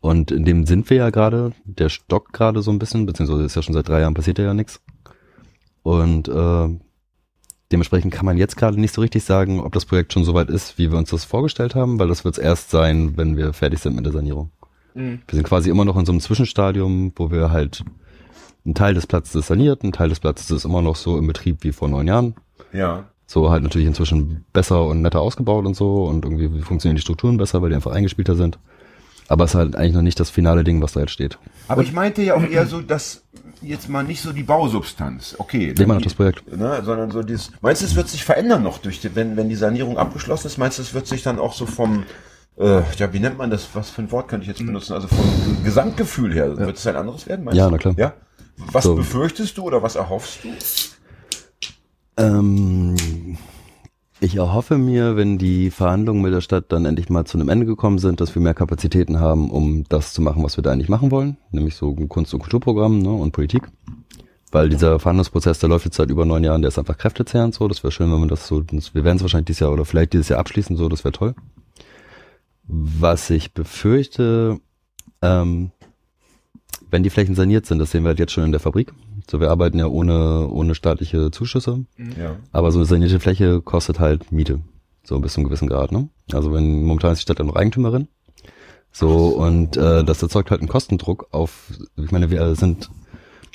Und 0.01 0.31
in 0.31 0.43
dem 0.45 0.65
sind 0.65 0.89
wir 0.89 0.97
ja 0.97 1.09
gerade, 1.09 1.51
der 1.65 1.89
stockt 1.89 2.33
gerade 2.33 2.61
so 2.61 2.71
ein 2.71 2.79
bisschen, 2.79 3.05
beziehungsweise 3.05 3.43
ist 3.43 3.55
ja 3.55 3.61
schon 3.61 3.73
seit 3.73 3.87
drei 3.87 4.01
Jahren 4.01 4.13
passiert 4.13 4.39
ja 4.39 4.53
nichts. 4.53 4.81
Und 5.83 6.27
äh, 6.27 6.69
dementsprechend 7.71 8.13
kann 8.13 8.25
man 8.25 8.37
jetzt 8.37 8.57
gerade 8.57 8.79
nicht 8.79 8.93
so 8.93 9.01
richtig 9.01 9.23
sagen, 9.23 9.59
ob 9.59 9.73
das 9.73 9.85
Projekt 9.85 10.13
schon 10.13 10.23
so 10.23 10.33
weit 10.33 10.49
ist, 10.49 10.77
wie 10.77 10.91
wir 10.91 10.97
uns 10.97 11.09
das 11.09 11.25
vorgestellt 11.25 11.75
haben, 11.75 11.99
weil 11.99 12.07
das 12.07 12.25
wird 12.25 12.37
es 12.37 12.43
erst 12.43 12.71
sein, 12.71 13.17
wenn 13.17 13.37
wir 13.37 13.53
fertig 13.53 13.79
sind 13.79 13.95
mit 13.95 14.05
der 14.05 14.13
Sanierung. 14.13 14.51
Mhm. 14.95 15.21
Wir 15.27 15.35
sind 15.35 15.43
quasi 15.43 15.69
immer 15.69 15.85
noch 15.85 15.97
in 15.97 16.05
so 16.05 16.11
einem 16.11 16.21
Zwischenstadium, 16.21 17.13
wo 17.15 17.31
wir 17.31 17.51
halt 17.51 17.83
ein 18.65 18.73
Teil 18.73 18.93
des 18.93 19.07
Platzes 19.07 19.35
ist 19.35 19.47
saniert, 19.47 19.83
ein 19.83 19.91
Teil 19.91 20.09
des 20.09 20.19
Platzes 20.19 20.51
ist 20.51 20.65
immer 20.65 20.81
noch 20.81 20.95
so 20.95 21.17
im 21.17 21.27
Betrieb 21.27 21.63
wie 21.63 21.71
vor 21.71 21.87
neun 21.87 22.07
Jahren. 22.07 22.35
Ja. 22.73 23.05
So 23.25 23.51
halt 23.51 23.63
natürlich 23.63 23.87
inzwischen 23.87 24.45
besser 24.53 24.85
und 24.85 25.01
netter 25.01 25.21
ausgebaut 25.21 25.65
und 25.65 25.75
so 25.75 26.05
und 26.05 26.25
irgendwie 26.25 26.61
funktionieren 26.61 26.95
die 26.95 27.01
Strukturen 27.01 27.37
besser, 27.37 27.61
weil 27.61 27.69
die 27.69 27.75
einfach 27.75 27.91
eingespielter 27.91 28.35
sind. 28.35 28.57
Aber 29.27 29.45
es 29.45 29.51
ist 29.51 29.55
halt 29.55 29.75
eigentlich 29.75 29.93
noch 29.93 30.01
nicht 30.01 30.19
das 30.19 30.31
finale 30.31 30.63
Ding, 30.63 30.81
was 30.81 30.93
da 30.93 31.01
jetzt 31.01 31.11
steht. 31.11 31.37
Aber 31.67 31.83
ich 31.83 31.93
meinte 31.93 32.23
ja 32.23 32.33
auch 32.35 32.43
eher 32.43 32.65
so, 32.65 32.81
dass 32.81 33.23
jetzt 33.61 33.89
mal 33.89 34.03
nicht 34.03 34.21
so 34.21 34.31
die 34.33 34.43
Bausubstanz, 34.43 35.35
okay. 35.37 35.73
Immer 35.79 35.95
noch 35.95 36.01
das 36.01 36.13
Projekt. 36.13 36.55
Ne, 36.55 36.81
sondern 36.83 37.11
so 37.11 37.23
dieses, 37.23 37.51
meinst 37.61 37.81
du, 37.81 37.85
es 37.85 37.95
wird 37.95 38.07
sich 38.09 38.23
verändern 38.23 38.63
noch 38.63 38.77
durch 38.77 39.01
die, 39.01 39.15
wenn, 39.15 39.35
wenn 39.37 39.49
die 39.49 39.55
Sanierung 39.55 39.97
abgeschlossen 39.97 40.47
ist, 40.47 40.57
meinst 40.57 40.77
du, 40.77 40.81
es 40.81 40.93
wird 40.93 41.07
sich 41.07 41.23
dann 41.23 41.39
auch 41.39 41.53
so 41.53 41.65
vom, 41.65 42.03
äh, 42.57 42.81
ja, 42.97 43.11
wie 43.13 43.19
nennt 43.19 43.37
man 43.37 43.49
das, 43.49 43.67
was 43.73 43.89
für 43.89 44.01
ein 44.01 44.11
Wort 44.11 44.27
könnte 44.27 44.43
ich 44.43 44.47
jetzt 44.49 44.65
benutzen, 44.65 44.93
also 44.93 45.07
vom 45.07 45.63
Gesamtgefühl 45.63 46.33
her, 46.33 46.57
wird 46.57 46.77
es 46.77 46.87
ein 46.87 46.95
anderes 46.95 47.27
werden, 47.27 47.45
meinst 47.45 47.57
Ja, 47.57 47.65
du? 47.65 47.71
na 47.71 47.77
klar. 47.77 47.93
Ja? 47.97 48.13
Was 48.71 48.83
So. 48.83 48.95
befürchtest 48.95 49.57
du 49.57 49.63
oder 49.63 49.81
was 49.83 49.95
erhoffst 49.95 50.39
du? 50.43 50.49
Ähm, 52.17 53.37
ich 54.21 54.35
erhoffe 54.35 54.77
mir, 54.77 55.15
wenn 55.15 55.37
die 55.37 55.71
Verhandlungen 55.71 56.21
mit 56.21 56.33
der 56.33 56.41
Stadt 56.41 56.65
dann 56.71 56.85
endlich 56.85 57.09
mal 57.09 57.25
zu 57.25 57.37
einem 57.37 57.49
Ende 57.49 57.65
gekommen 57.65 57.99
sind, 57.99 58.19
dass 58.19 58.35
wir 58.35 58.41
mehr 58.41 58.53
Kapazitäten 58.53 59.19
haben, 59.19 59.49
um 59.49 59.85
das 59.87 60.13
zu 60.13 60.21
machen, 60.21 60.43
was 60.43 60.57
wir 60.57 60.61
da 60.61 60.71
eigentlich 60.71 60.89
machen 60.89 61.11
wollen, 61.11 61.37
nämlich 61.51 61.75
so 61.75 61.95
ein 61.97 62.09
Kunst- 62.09 62.33
und 62.33 62.41
Kulturprogramm 62.41 62.99
ne, 62.99 63.11
und 63.11 63.31
Politik. 63.31 63.63
Weil 64.51 64.69
dieser 64.69 64.99
Verhandlungsprozess, 64.99 65.59
der 65.59 65.69
läuft 65.69 65.85
jetzt 65.85 65.97
seit 65.97 66.09
über 66.09 66.25
neun 66.25 66.43
Jahren, 66.43 66.61
der 66.61 66.69
ist 66.69 66.79
einfach 66.79 66.97
kräftezehrend 66.97 67.53
so. 67.53 67.67
Das 67.67 67.83
wäre 67.83 67.91
schön, 67.91 68.11
wenn 68.11 68.19
man 68.19 68.29
das 68.29 68.47
so, 68.47 68.63
wir 68.67 69.03
werden 69.03 69.17
es 69.17 69.21
wahrscheinlich 69.21 69.45
dieses 69.45 69.59
Jahr 69.59 69.71
oder 69.71 69.85
vielleicht 69.85 70.13
dieses 70.13 70.29
Jahr 70.29 70.39
abschließen, 70.39 70.75
so, 70.75 70.89
das 70.89 71.03
wäre 71.03 71.11
toll. 71.11 71.35
Was 72.63 73.29
ich 73.29 73.53
befürchte, 73.53 74.59
ähm, 75.21 75.71
wenn 76.89 77.03
die 77.03 77.09
Flächen 77.09 77.35
saniert 77.35 77.67
sind, 77.67 77.79
das 77.79 77.91
sehen 77.91 78.03
wir 78.03 78.09
halt 78.09 78.19
jetzt 78.19 78.31
schon 78.31 78.43
in 78.43 78.51
der 78.51 78.59
Fabrik. 78.59 78.91
So, 79.29 79.39
wir 79.39 79.51
arbeiten 79.51 79.77
ja 79.77 79.85
ohne, 79.87 80.47
ohne 80.49 80.73
staatliche 80.73 81.29
Zuschüsse. 81.29 81.85
Ja. 81.97 82.37
Aber 82.51 82.71
so 82.71 82.79
eine 82.79 82.85
sanierte 82.85 83.19
Fläche 83.19 83.61
kostet 83.61 83.99
halt 83.99 84.31
Miete. 84.31 84.59
So 85.03 85.19
bis 85.19 85.33
zu 85.33 85.39
einem 85.39 85.47
gewissen 85.47 85.69
Grad, 85.69 85.91
ne? 85.91 86.09
Also 86.33 86.51
wenn 86.51 86.83
momentan 86.83 87.11
ist 87.11 87.19
die 87.19 87.23
Stadt 87.23 87.39
ja 87.39 87.45
noch 87.45 87.55
Eigentümerin. 87.55 88.07
So, 88.91 89.27
und 89.27 89.77
äh, 89.77 90.03
das 90.03 90.23
erzeugt 90.23 90.49
halt 90.49 90.61
einen 90.61 90.67
Kostendruck 90.67 91.27
auf, 91.31 91.71
ich 91.95 92.11
meine, 92.11 92.31
wir 92.31 92.55
sind 92.55 92.89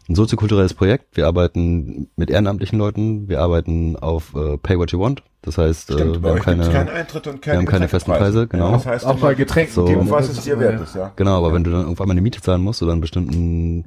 ein 0.08 0.14
soziokulturelles 0.14 0.74
Projekt, 0.74 1.16
wir 1.16 1.26
arbeiten 1.26 2.08
mit 2.14 2.30
ehrenamtlichen 2.30 2.78
Leuten, 2.78 3.28
wir 3.28 3.40
arbeiten 3.40 3.96
auf 3.96 4.34
äh, 4.37 4.58
Pay 4.58 4.78
What 4.78 4.92
You 4.92 5.00
Want. 5.00 5.22
Das 5.42 5.58
heißt, 5.58 5.92
Stimmt, 5.92 6.18
äh, 6.18 6.22
wir 6.22 6.30
haben 6.30 6.40
keine, 6.40 6.70
keinen 6.70 6.88
Eintritt 6.88 7.26
und 7.26 7.42
keine 7.42 7.54
wir 7.54 7.58
haben 7.58 7.66
keine 7.66 7.88
festen 7.88 8.12
Preise, 8.12 8.46
genau. 8.46 8.66
Ja, 8.66 8.72
das 8.72 8.87
heißt, 8.87 9.06
Auch 9.06 9.18
bei 9.18 9.34
Getränken. 9.34 9.74
So. 9.74 9.84
geben, 9.87 10.08
was 10.08 10.28
es 10.28 10.44
dir 10.44 10.54
so, 10.54 10.60
wert 10.60 10.74
ja. 10.74 10.82
ist, 10.82 10.94
ja. 10.94 11.12
Genau, 11.16 11.38
aber 11.38 11.52
wenn 11.52 11.64
du 11.64 11.70
dann 11.70 11.82
irgendwann 11.82 12.08
mal 12.08 12.12
eine 12.12 12.20
Miete 12.20 12.40
zahlen 12.40 12.62
musst 12.62 12.82
oder 12.82 12.92
einen 12.92 13.00
bestimmten 13.00 13.87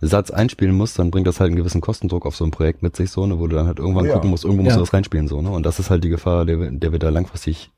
Satz 0.00 0.30
einspielen 0.30 0.76
musst, 0.76 0.98
dann 0.98 1.10
bringt 1.10 1.26
das 1.26 1.40
halt 1.40 1.48
einen 1.48 1.56
gewissen 1.56 1.80
Kostendruck 1.80 2.24
auf 2.26 2.36
so 2.36 2.44
ein 2.44 2.50
Projekt 2.52 2.82
mit 2.82 2.94
sich, 2.96 3.10
so, 3.10 3.26
ne, 3.26 3.38
wo 3.38 3.46
du 3.48 3.56
dann 3.56 3.66
halt 3.66 3.78
irgendwann 3.80 4.06
ja. 4.06 4.14
gucken 4.14 4.30
musst, 4.30 4.44
irgendwo 4.44 4.62
musst 4.62 4.74
Ja. 4.74 4.78
du 4.78 4.84
das 4.84 4.94
reinspielen, 4.94 5.26
so, 5.28 5.42
ne? 5.42 5.50
Und 5.50 5.64
das 5.66 5.78
ist 5.80 5.90
halt 5.90 6.04
die 6.04 6.08
Gefahr, 6.08 6.44
der, 6.44 6.60
wir- 6.60 6.70
der 6.70 6.92
wir 6.92 6.98
da 7.00 7.08
langfristig 7.08 7.70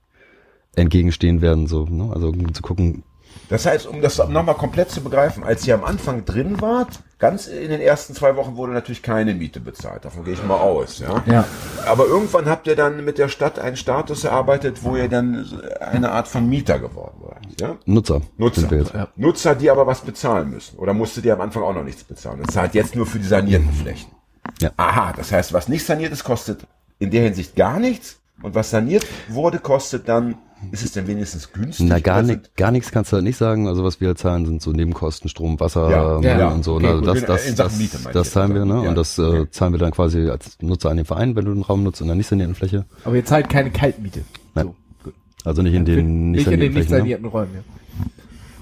entgegenstehen 0.77 1.41
werden, 1.41 1.67
so, 1.67 1.85
ne? 1.87 2.11
Also 2.15 2.29
um 2.29 2.53
zu 2.55 2.63
gucken, 2.63 3.03
Das 3.49 3.67
heißt, 3.67 3.87
um 3.87 4.01
das 4.01 4.19
nochmal 4.19 4.55
komplett 4.55 4.91
zu 4.91 5.03
begreifen, 5.03 5.43
als 5.43 5.67
ihr 5.67 5.75
am 5.75 5.85
Anfang 5.85 6.25
drin 6.25 6.61
wart, 6.61 7.01
ganz 7.19 7.49
in 7.49 7.69
den 7.71 7.81
ersten 7.81 8.15
zwei 8.15 8.37
Wochen 8.37 8.57
wurde 8.57 8.73
natürlich 8.73 9.03
keine 9.03 9.35
Miete 9.35 9.59
bezahlt. 9.59 10.05
Davon 10.05 10.25
gehe 10.25 10.35
ich 10.35 10.45
mal 10.45 10.57
aus, 10.57 11.01
ja. 11.01 11.23
Ja. 11.27 11.45
Aber 11.85 12.07
irgendwann 12.07 12.47
habt 12.47 12.69
ihr 12.69 12.77
dann 12.77 13.05
mit 13.05 13.19
der 13.19 13.29
Stadt 13.29 13.59
einen 13.59 13.77
Status 13.77 14.23
erarbeitet, 14.23 14.85
wo 14.85 14.97
ihr 14.97 15.09
dann 15.09 15.61
eine 15.81 16.13
Art 16.13 16.29
von 16.29 16.49
Mieter 16.49 16.79
geworden 16.79 17.23
seid, 17.29 17.61
ja. 17.61 17.77
Nutzer, 17.87 18.23
Nutzer. 18.37 18.69
Ja. 18.95 19.09
Nutzer, 19.17 19.55
die 19.57 19.69
aber 19.69 19.87
was 19.87 20.03
bezahlen 20.03 20.51
müssen. 20.51 20.79
Oder 20.79 20.95
musstet 20.95 21.25
ihr 21.25 21.35
am 21.35 21.41
Anfang 21.41 21.65
auch 21.65 21.75
noch 21.75 21.85
nichts 21.85 22.05
bezahlen? 22.05 22.41
Das 22.45 22.55
zahlt 22.55 22.75
jetzt 22.75 22.95
nur 22.95 23.07
für 23.07 23.19
die 23.19 23.27
sanierten 23.27 23.73
Flächen. 23.73 24.13
Ja. 24.61 24.71
Aha, 24.77 25.13
das 25.17 25.33
heißt, 25.33 25.53
was 25.53 25.69
nicht 25.69 25.85
saniert 25.85 26.13
ist, 26.13 26.25
kostet 26.25 26.67
in 26.99 27.11
der 27.11 27.23
Hinsicht 27.23 27.57
gar 27.57 27.81
nichts. 27.81 28.21
Und 28.43 28.55
was 28.55 28.71
saniert 28.71 29.07
wurde, 29.29 29.59
kostet 29.59 30.09
dann, 30.09 30.37
ist 30.73 30.85
es 30.85 30.93
denn 30.93 31.07
wenigstens 31.07 31.53
günstig? 31.53 31.87
Na, 31.89 31.99
gar, 32.01 32.23
nicht, 32.23 32.57
gar 32.57 32.71
nichts 32.71 32.91
kannst 32.91 33.13
du 33.13 33.17
halt 33.17 33.25
nicht 33.25 33.37
sagen. 33.37 33.67
Also 33.67 33.83
was 33.83 34.01
wir 34.01 34.09
halt 34.09 34.19
zahlen, 34.19 34.47
sind 34.47 34.63
so 34.63 34.73
Nebenkosten, 34.73 35.29
Strom, 35.29 35.59
Wasser 35.59 35.91
Ja, 35.91 36.21
ja, 36.21 36.49
und 36.49 36.65
so. 36.65 36.75
okay, 36.75 36.85
ne? 36.85 36.89
also 36.91 37.01
gut. 37.01 37.09
das, 37.09 37.45
das, 37.45 37.55
das, 37.55 37.79
Miete 37.79 37.99
das 38.13 38.31
zahlen 38.31 38.55
wir, 38.55 38.65
ne? 38.65 38.83
Ja. 38.85 38.89
Und 38.91 38.95
das 38.95 39.19
äh, 39.19 39.51
zahlen 39.51 39.73
wir 39.73 39.79
dann 39.79 39.91
quasi 39.91 40.29
als 40.29 40.59
Nutzer 40.61 40.91
an 40.91 40.97
den 40.97 41.07
Verein, 41.07 41.35
wenn 41.37 41.45
du 41.45 41.55
den 41.55 41.63
Raum 41.63 41.83
nutzt 41.83 42.01
in 42.01 42.07
der 42.07 42.17
nicht 42.17 42.27
sanierten 42.27 42.55
Fläche. 42.55 42.85
Aber 43.05 43.17
ihr 43.17 43.25
zahlt 43.25 43.49
keine 43.49 43.71
Kaltmiete. 43.71 44.23
Nein. 44.55 44.67
So, 44.67 44.75
gut. 45.05 45.15
Also 45.45 45.63
nicht 45.63 45.75
in 45.75 45.85
den 45.85 46.31
nicht 46.31 46.47
nicht 46.47 46.53
in 46.53 46.61
den 46.61 46.73
sanierten 46.73 46.79
nicht. 46.79 46.91
Ne? 46.91 46.99
sanierten 46.99 47.27
Räumen. 47.27 47.55
Ja. 47.55 47.61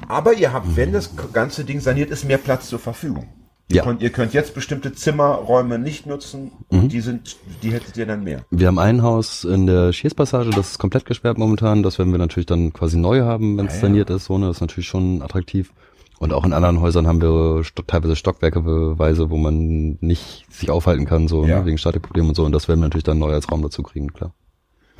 Aber 0.09 0.35
ihr 0.35 0.53
habt, 0.53 0.77
wenn 0.77 0.93
das 0.93 1.11
ganze 1.33 1.65
Ding 1.65 1.81
saniert 1.81 2.11
ist, 2.11 2.25
mehr 2.25 2.39
Platz 2.39 2.69
zur 2.69 2.79
Verfügung. 2.79 3.27
Ihr, 3.71 3.77
Ja. 3.77 3.83
könnt, 3.85 4.03
ihr 4.03 4.09
könnt 4.11 4.33
jetzt 4.33 4.55
bestimmte 4.55 4.93
Zimmerräume 4.95 5.79
nicht 5.79 6.07
nutzen 6.07 6.53
Mhm. 6.71 6.89
die 6.89 7.01
sind, 7.01 7.37
die 7.63 7.71
hättet 7.71 7.97
ihr 7.99 8.07
dann 8.07 8.25
mehr. 8.25 8.41
Wir 8.51 8.67
haben 8.69 8.79
ein 8.79 9.03
Haus 9.03 9.45
in 9.45 9.67
der 9.67 9.93
Schießpassage, 9.93 10.51
das 10.51 10.71
ist 10.73 10.79
komplett 10.79 11.05
gesperrt 11.05 11.37
momentan. 11.37 11.83
Das 11.83 11.99
werden 11.99 12.11
wir 12.13 12.19
natürlich 12.19 12.47
dann 12.47 12.73
quasi 12.73 12.97
neu 12.97 13.21
haben, 13.23 13.59
wenn 13.59 13.67
es 13.67 13.73
Ah, 13.73 13.77
ja. 13.77 13.81
saniert 13.83 14.09
ist. 14.11 14.25
So, 14.25 14.39
ne? 14.39 14.47
Das 14.47 14.57
ist 14.57 14.61
natürlich 14.63 14.89
schon 14.89 15.21
attraktiv. 15.23 15.73
Und 16.19 16.33
auch 16.33 16.45
in 16.45 16.53
anderen 16.55 16.81
Häusern 16.81 17.07
haben 17.07 17.21
wir 17.21 17.63
sto 17.63 17.83
teilweise 17.87 18.17
Stockwerkeweise, 18.17 19.31
wo 19.31 19.37
man 19.37 19.99
nicht 20.01 20.47
sich 20.51 20.71
aufhalten 20.71 21.05
kann, 21.05 21.29
so 21.29 21.45
Ja. 21.45 21.61
ne? 21.61 21.67
wegen 21.67 21.79
Statikproblemen 21.79 22.31
und 22.31 22.35
so. 22.35 22.45
Und 22.45 22.53
das 22.53 22.69
werden 22.69 22.81
wir 22.81 22.87
natürlich 22.87 23.05
dann 23.05 23.19
neu 23.19 23.33
als 23.33 23.51
Raum 23.53 23.63
dazu 23.63 23.83
kriegen, 23.83 24.13
klar. 24.13 24.33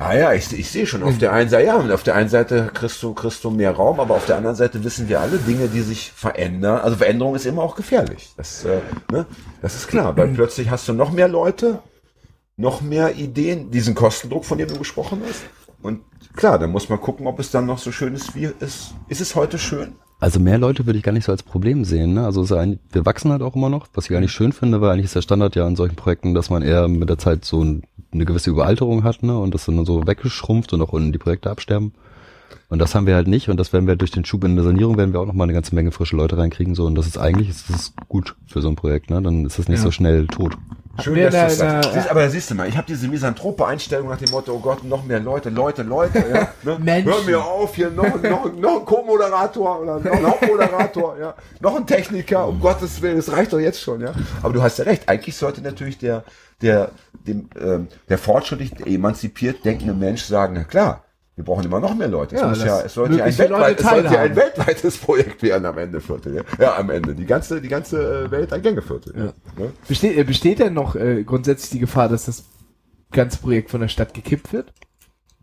Ah 0.01 0.15
ja, 0.15 0.33
ich, 0.33 0.57
ich 0.57 0.71
sehe 0.71 0.87
schon, 0.87 1.03
auf 1.03 1.17
der 1.17 1.33
einen 1.33 1.49
Seite, 1.49 1.65
ja, 1.65 1.75
und 1.75 1.91
auf 1.91 2.03
der 2.03 2.15
einen 2.15 2.29
Seite 2.29 2.71
kriegst 2.73 3.03
du, 3.03 3.13
kriegst 3.13 3.43
du 3.43 3.49
mehr 3.49 3.71
Raum, 3.71 3.99
aber 3.99 4.15
auf 4.15 4.25
der 4.25 4.37
anderen 4.37 4.55
Seite 4.55 4.81
wissen 4.85 5.09
wir 5.09 5.19
alle 5.19 5.37
Dinge, 5.39 5.67
die 5.67 5.81
sich 5.81 6.13
verändern. 6.13 6.79
Also 6.79 6.95
Veränderung 6.95 7.35
ist 7.35 7.45
immer 7.45 7.63
auch 7.63 7.75
gefährlich. 7.75 8.29
Das, 8.37 8.63
äh, 8.63 8.79
ne? 9.11 9.25
das 9.61 9.75
ist 9.75 9.89
klar, 9.89 10.15
weil 10.15 10.29
plötzlich 10.29 10.69
hast 10.69 10.87
du 10.87 10.93
noch 10.93 11.11
mehr 11.11 11.27
Leute, 11.27 11.79
noch 12.55 12.79
mehr 12.79 13.15
Ideen, 13.15 13.71
diesen 13.71 13.93
Kostendruck, 13.93 14.45
von 14.45 14.57
dem 14.57 14.69
du 14.69 14.77
gesprochen 14.77 15.21
hast. 15.27 15.41
Und 15.81 15.99
klar, 16.33 16.57
dann 16.57 16.71
muss 16.71 16.87
man 16.87 17.01
gucken, 17.01 17.27
ob 17.27 17.37
es 17.39 17.51
dann 17.51 17.65
noch 17.65 17.77
so 17.77 17.91
schön 17.91 18.15
ist, 18.15 18.35
wie 18.35 18.49
es, 18.61 18.91
ist 19.09 19.19
es 19.19 19.35
heute 19.35 19.59
schön? 19.59 19.95
Also 20.21 20.39
mehr 20.39 20.57
Leute 20.57 20.85
würde 20.85 20.97
ich 20.97 21.03
gar 21.03 21.13
nicht 21.13 21.23
so 21.25 21.31
als 21.31 21.43
Problem 21.43 21.85
sehen. 21.85 22.13
Ne? 22.13 22.25
Also 22.25 22.43
ist 22.43 22.51
ein, 22.51 22.79
wir 22.91 23.05
wachsen 23.05 23.31
halt 23.31 23.41
auch 23.41 23.55
immer 23.55 23.69
noch, 23.69 23.87
was 23.93 24.05
ich 24.05 24.11
gar 24.11 24.19
nicht 24.19 24.33
schön 24.33 24.51
finde, 24.51 24.81
weil 24.81 24.91
eigentlich 24.91 25.05
ist 25.05 25.15
der 25.15 25.21
Standard 25.21 25.55
ja 25.55 25.65
an 25.65 25.77
solchen 25.77 25.95
Projekten, 25.95 26.33
dass 26.33 26.49
man 26.49 26.61
eher 26.61 26.87
mit 26.89 27.09
der 27.09 27.17
Zeit 27.17 27.45
so 27.45 27.63
ein, 27.63 27.83
eine 28.11 28.25
gewisse 28.25 28.49
Überalterung 28.49 29.03
hat 29.03 29.23
ne? 29.23 29.37
und 29.39 29.53
das 29.53 29.65
dann 29.65 29.85
so 29.85 30.05
weggeschrumpft 30.05 30.73
und 30.73 30.81
auch 30.81 30.91
unten 30.91 31.13
die 31.13 31.19
Projekte 31.19 31.49
absterben. 31.49 31.93
Und 32.67 32.79
das 32.79 32.93
haben 32.95 33.07
wir 33.07 33.15
halt 33.15 33.27
nicht 33.27 33.49
und 33.49 33.57
das 33.57 33.71
werden 33.73 33.87
wir 33.87 33.95
durch 33.95 34.11
den 34.11 34.25
Schub 34.25 34.43
in 34.43 34.55
der 34.55 34.65
Sanierung 34.65 34.97
werden 34.97 35.13
wir 35.13 35.21
auch 35.21 35.25
noch 35.25 35.33
mal 35.33 35.45
eine 35.45 35.53
ganze 35.53 35.73
Menge 35.73 35.91
frische 35.91 36.15
Leute 36.15 36.37
reinkriegen 36.37 36.75
so 36.75 36.85
und 36.85 36.95
das 36.95 37.07
ist 37.07 37.17
eigentlich 37.17 37.49
ist 37.49 37.69
das 37.69 37.93
gut 38.09 38.35
für 38.45 38.61
so 38.61 38.67
ein 38.67 38.75
Projekt, 38.75 39.09
ne? 39.09 39.21
Dann 39.21 39.45
ist 39.45 39.57
es 39.57 39.67
nicht 39.67 39.79
Ja. 39.79 39.85
so 39.85 39.91
schnell 39.91 40.27
tot. 40.27 40.55
Schön, 41.01 41.31
dass 41.31 41.53
du 41.53 41.55
sagst. 41.57 41.93
Siehst, 41.93 42.09
aber 42.09 42.21
da 42.21 42.29
siehst 42.29 42.51
du 42.51 42.55
mal, 42.55 42.67
ich 42.67 42.77
habe 42.77 42.87
diese 42.87 43.07
misanthrope 43.07 43.65
Einstellung 43.65 44.09
nach 44.09 44.17
dem 44.17 44.31
Motto, 44.31 44.53
oh 44.53 44.59
Gott, 44.59 44.83
noch 44.83 45.03
mehr 45.03 45.19
Leute, 45.19 45.49
Leute, 45.49 45.83
Leute. 45.83 46.23
Ja, 46.31 46.53
ne? 46.77 47.03
Hör 47.03 47.23
mir 47.23 47.43
auf, 47.43 47.75
hier 47.75 47.89
noch, 47.89 48.21
noch, 48.21 48.53
noch 48.53 48.79
ein 48.79 48.85
Co-Moderator 48.85 49.81
oder 49.81 49.99
noch 49.99 50.11
ein 50.11 50.25
Hauptmoderator, 50.25 51.17
ja, 51.19 51.33
noch 51.59 51.75
ein 51.75 51.85
Techniker, 51.85 52.47
um 52.47 52.59
Gottes 52.59 53.01
Willen, 53.01 53.17
das 53.17 53.31
reicht 53.31 53.53
doch 53.53 53.59
jetzt 53.59 53.81
schon. 53.81 54.01
ja. 54.01 54.13
Aber 54.41 54.53
du 54.53 54.61
hast 54.61 54.79
ja 54.79 54.85
recht, 54.85 55.07
eigentlich 55.07 55.35
sollte 55.35 55.61
natürlich 55.61 55.97
der, 55.97 56.23
der, 56.61 56.91
dem, 57.27 57.49
ähm, 57.59 57.87
der 58.09 58.17
fortschrittlich 58.17 58.85
emanzipiert 58.85 59.63
denkende 59.65 59.93
Mensch 59.93 60.23
sagen, 60.23 60.53
na 60.55 60.63
klar, 60.63 61.03
wir 61.39 61.45
brauchen 61.45 61.63
immer 61.63 61.79
noch 61.79 61.95
mehr 61.95 62.09
Leute. 62.09 62.35
Es, 62.35 62.41
Ja, 62.41 62.49
muss 62.49 62.63
ja, 62.65 62.81
es 62.81 62.93
sollte 62.93 63.15
ja 63.15 63.23
ein, 63.23 63.37
weltweit, 63.37 63.49
Leute 63.49 63.81
es 63.81 63.89
sollte 63.89 64.13
ja 64.13 64.21
ein 64.23 64.35
weltweites 64.35 64.97
Projekt 64.97 65.41
werden 65.41 65.65
am 65.65 65.77
Ende, 65.77 66.01
Viertel. 66.01 66.35
Ja, 66.35 66.43
ja 66.59 66.77
am 66.77 66.89
Ende. 66.89 67.15
Die 67.15 67.25
ganze, 67.25 67.61
die 67.61 67.69
ganze 67.69 68.25
äh, 68.25 68.31
Welt 68.31 68.51
ein 68.51 68.61
Gängeviertel. 68.61 69.13
Ja. 69.15 69.23
Ne? 69.57 69.71
Besteht, 69.87 70.17
äh, 70.17 70.23
besteht 70.25 70.59
denn 70.59 70.73
noch 70.73 70.97
äh, 70.97 71.23
grundsätzlich 71.23 71.69
die 71.69 71.79
Gefahr, 71.79 72.09
dass 72.09 72.25
das 72.25 72.43
ganze 73.13 73.37
Projekt 73.37 73.71
von 73.71 73.79
der 73.79 73.87
Stadt 73.87 74.13
gekippt 74.13 74.51
wird? 74.51 74.73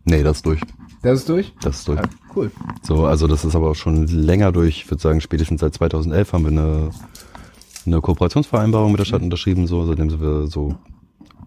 Nee, 0.05 0.21
das 0.21 0.37
ist 0.37 0.45
durch. 0.45 0.61
Das 1.01 1.17
ist 1.17 1.29
durch? 1.29 1.51
Das 1.63 1.79
ist 1.79 1.87
durch. 1.87 1.99
Ja, 1.99 2.09
cool. 2.35 2.51
So, 2.83 3.07
also 3.07 3.25
das 3.25 3.43
ist 3.43 3.55
aber 3.55 3.71
auch 3.71 3.75
schon 3.75 4.05
länger 4.05 4.51
durch. 4.51 4.83
Ich 4.83 4.91
würde 4.91 5.01
sagen, 5.01 5.19
spätestens 5.19 5.61
seit 5.61 5.73
2011 5.73 6.31
haben 6.31 6.43
wir 6.43 6.51
eine, 6.51 6.91
eine 7.87 8.01
Kooperationsvereinbarung 8.01 8.91
mit 8.91 8.99
der 8.99 9.05
Stadt 9.05 9.23
unterschrieben, 9.23 9.65
so, 9.65 9.83
seitdem 9.87 10.11
sind 10.11 10.21
wir 10.21 10.45
so 10.45 10.75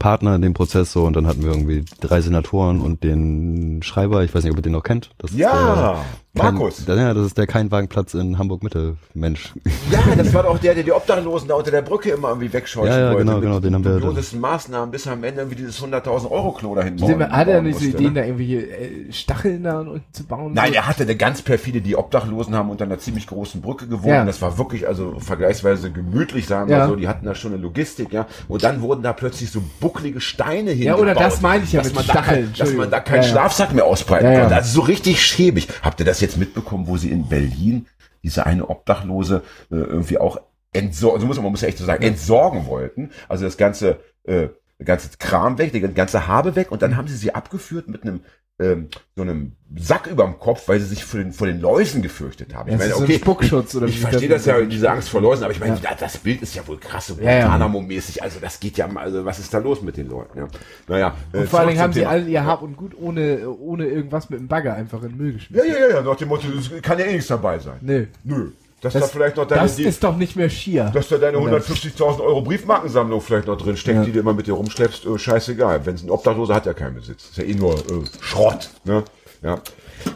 Partner 0.00 0.34
in 0.34 0.42
dem 0.42 0.54
Prozess 0.54 0.90
so 0.90 1.04
und 1.04 1.14
dann 1.14 1.28
hatten 1.28 1.42
wir 1.44 1.50
irgendwie 1.52 1.84
drei 2.00 2.20
Senatoren 2.20 2.80
und 2.80 3.04
den 3.04 3.82
Schreiber, 3.84 4.24
ich 4.24 4.34
weiß 4.34 4.42
nicht, 4.42 4.50
ob 4.50 4.58
ihr 4.58 4.62
den 4.62 4.72
noch 4.72 4.82
kennt. 4.82 5.10
Das 5.18 5.30
ist 5.30 5.38
Ja, 5.38 5.52
der, 5.52 5.92
kein, 5.92 6.04
Markus. 6.32 6.84
Ja, 6.86 7.12
das 7.12 7.26
ist 7.26 7.38
der 7.38 7.48
Keinwagenplatz 7.48 8.14
in 8.14 8.38
Hamburg-Mitte, 8.38 8.96
Mensch. 9.14 9.52
Ja, 9.90 9.98
das 10.16 10.32
war 10.32 10.44
doch 10.44 10.58
der, 10.58 10.74
der 10.76 10.84
die 10.84 10.92
Obdachlosen 10.92 11.48
da 11.48 11.54
unter 11.56 11.72
der 11.72 11.82
Brücke 11.82 12.10
immer 12.10 12.28
irgendwie 12.28 12.52
wegscheuchen 12.52 12.88
Ja, 12.88 12.98
ja, 13.00 13.06
wollte. 13.12 13.24
genau, 13.24 13.40
genau, 13.40 13.58
den 13.60 13.74
haben 13.74 13.84
wir- 13.84 13.94
dubiosesten 13.94 14.38
Maßnahmen, 14.40 14.92
bis 14.92 15.08
am 15.08 15.24
Ende 15.24 15.40
irgendwie 15.40 15.56
dieses 15.56 15.80
100.000 15.82 16.30
Euro 16.30 16.52
Klo 16.52 16.76
dahin 16.76 16.96
bauen- 16.96 17.28
hat 17.32 17.48
er 17.48 17.62
nicht 17.62 17.78
so 17.80 17.84
musste, 17.84 17.98
Ideen, 17.98 18.12
ne? 18.14 18.20
da 18.20 18.26
irgendwelche 18.26 18.60
äh, 18.70 19.12
Stacheln 19.12 19.64
da 19.64 19.80
unten 19.80 20.04
zu 20.12 20.24
bauen? 20.24 20.52
Nein, 20.54 20.68
so? 20.68 20.74
er 20.76 20.86
hatte 20.86 21.02
eine 21.02 21.16
ganz 21.16 21.42
perfide, 21.42 21.80
die 21.80 21.96
Obdachlosen 21.96 22.54
haben 22.54 22.70
unter 22.70 22.84
einer 22.84 22.98
ziemlich 23.00 23.26
großen 23.26 23.60
Brücke 23.60 23.88
gewohnt. 23.88 24.06
Ja. 24.06 24.24
Das 24.24 24.40
war 24.40 24.56
wirklich, 24.56 24.86
also 24.86 25.16
vergleichsweise 25.18 25.90
gemütlich, 25.90 26.46
sagen 26.46 26.70
Ja. 26.70 26.84
wir 26.84 26.88
so. 26.90 26.96
Die 26.96 27.08
hatten 27.08 27.26
da 27.26 27.34
schon 27.34 27.52
eine 27.54 27.60
Logistik, 27.60 28.12
ja. 28.12 28.26
Und 28.46 28.62
dann 28.62 28.82
wurden 28.82 29.02
da 29.02 29.12
plötzlich 29.12 29.50
so 29.50 29.60
bucklige 29.80 30.20
Steine 30.20 30.70
Ja, 30.70 30.76
hingebaut. 30.94 31.00
oder 31.00 31.14
das 31.14 31.40
meine 31.40 31.64
ich 31.64 31.72
ja 31.72 31.80
dass 31.82 31.88
mit 31.88 31.96
man 31.96 32.06
da 32.06 32.12
Stacheln, 32.12 32.52
kein, 32.52 32.58
Dass 32.66 32.72
man 32.74 32.90
da 32.90 33.00
keinen 33.00 33.16
Ja, 33.16 33.22
ja. 33.22 33.28
Schlafsack 33.30 33.74
mehr 33.74 33.84
ausbreiten 33.84 34.26
Ja, 34.26 34.32
ja. 34.32 34.40
konnte. 34.42 34.54
Also 34.54 34.72
so 34.74 34.80
richtig 34.82 35.20
schäbig. 35.26 35.66
Habt 35.82 35.98
ihr 35.98 36.06
das 36.06 36.19
jetzt 36.20 36.37
mitbekommen, 36.37 36.87
wo 36.87 36.96
sie 36.96 37.11
in 37.11 37.28
Berlin 37.28 37.87
diese 38.22 38.46
eine 38.46 38.68
Obdachlose 38.68 39.42
äh, 39.70 39.76
irgendwie 39.76 40.18
auch 40.18 40.40
entsorgen, 40.72 41.16
also 41.16 41.26
muss 41.26 41.37
man, 41.37 41.44
man 41.44 41.52
muss 41.52 41.62
ja 41.62 41.68
echt 41.68 41.78
so 41.78 41.85
sagen, 41.85 42.02
entsorgen 42.02 42.66
wollten. 42.66 43.11
Also 43.28 43.44
das 43.44 43.56
ganze, 43.56 44.00
äh, 44.24 44.48
ganze 44.85 45.11
Kram 45.18 45.59
weg, 45.59 45.72
die 45.72 45.80
ganze 45.80 46.26
Habe 46.26 46.56
weg. 46.56 46.70
Und 46.70 46.83
dann 46.83 46.96
haben 46.96 47.09
sie 47.09 47.16
sie 47.16 47.35
abgeführt 47.35 47.88
mit 47.88 48.02
einem 48.02 48.20
ähm, 48.60 48.88
so 49.16 49.22
einem 49.22 49.52
Sack 49.76 50.06
überm 50.08 50.38
Kopf, 50.38 50.68
weil 50.68 50.78
sie 50.80 50.86
sich 50.86 51.04
vor 51.04 51.20
den, 51.20 51.32
vor 51.32 51.46
den 51.46 51.60
Läusen 51.60 52.02
gefürchtet 52.02 52.54
haben. 52.54 52.70
Ja, 52.70 52.76
das 52.76 52.90
so 52.90 53.04
ein 53.04 53.10
Spuckschutz, 53.10 53.74
oder 53.76 53.86
ich 53.86 54.00
verstehe 54.00 54.28
das 54.28 54.44
das 54.44 54.58
ja, 54.58 54.60
diese 54.66 54.90
Angst 54.90 55.08
vor 55.08 55.20
Läusen, 55.20 55.44
aber 55.44 55.52
ich 55.52 55.60
meine, 55.60 55.74
Ja. 55.76 55.80
da- 55.90 55.94
das 55.98 56.18
Bild 56.18 56.42
ist 56.42 56.54
ja 56.54 56.66
wohl 56.68 56.76
krass, 56.78 57.06
so 57.06 57.14
Ja, 57.20 57.30
ja. 57.30 57.46
Guantanamo-mäßig, 57.46 58.22
also 58.22 58.38
das 58.40 58.60
geht 58.60 58.76
ja, 58.76 58.88
also 58.94 59.24
was 59.24 59.38
ist 59.38 59.54
da 59.54 59.58
los 59.58 59.80
mit 59.82 59.96
den 59.96 60.08
Leuten? 60.08 60.38
Ja. 60.38 60.48
Naja, 60.88 61.14
äh, 61.32 61.38
Und 61.38 61.48
vor 61.48 61.60
allen 61.60 61.68
zurück 61.68 61.68
Dingen 61.70 61.80
haben 61.82 61.92
sie 61.92 62.04
alle 62.06 62.26
ihr 62.28 62.44
Hab 62.44 62.62
und 62.62 62.76
Gut 62.76 62.92
ohne, 63.00 63.48
ohne 63.48 63.86
irgendwas 63.86 64.28
mit 64.28 64.40
dem 64.40 64.48
Bagger 64.48 64.74
einfach 64.74 65.02
in 65.04 65.10
den 65.10 65.16
Müll 65.18 65.32
geschmissen. 65.34 65.66
Ja, 65.68 65.74
ja, 65.74 65.80
ja, 65.88 65.94
ja, 65.96 66.02
nach 66.02 66.16
dem 66.16 66.28
Motto, 66.28 66.48
kann 66.82 66.98
ja 66.98 67.04
eh 67.06 67.12
nichts 67.12 67.28
dabei 67.28 67.58
sein. 67.58 67.78
Nö. 67.80 68.06
Nö. 68.24 68.50
Dass 68.80 68.94
Das, 68.94 69.02
da 69.02 69.08
vielleicht 69.08 69.36
noch 69.36 69.46
deine, 69.46 69.62
das 69.62 69.78
ist 69.78 70.02
doch 70.02 70.16
nicht 70.16 70.36
mehr 70.36 70.48
schier. 70.48 70.90
dass 70.94 71.08
da 71.08 71.18
deine 71.18 71.36
150.000 71.38 72.20
Euro 72.20 72.40
Briefmarkensammlung 72.40 73.20
vielleicht 73.20 73.46
noch 73.46 73.58
drin 73.58 73.76
steckt, 73.76 73.98
Ja. 73.98 74.04
die 74.04 74.12
du 74.12 74.20
immer 74.20 74.32
mit 74.32 74.46
dir 74.46 74.54
rumschleppst, 74.54 75.04
äh, 75.04 75.18
scheißegal. 75.18 75.84
Wenn 75.84 75.96
es 75.96 76.02
ein 76.02 76.10
Obdachloser 76.10 76.54
hat, 76.54 76.64
ja 76.66 76.72
keinen 76.72 76.94
Besitz. 76.94 77.24
Ist 77.30 77.36
ja 77.36 77.44
eh 77.44 77.54
nur 77.54 77.74
äh, 77.74 77.82
Schrott. 78.22 78.70
Ne? 78.84 79.04
Ja. 79.42 79.60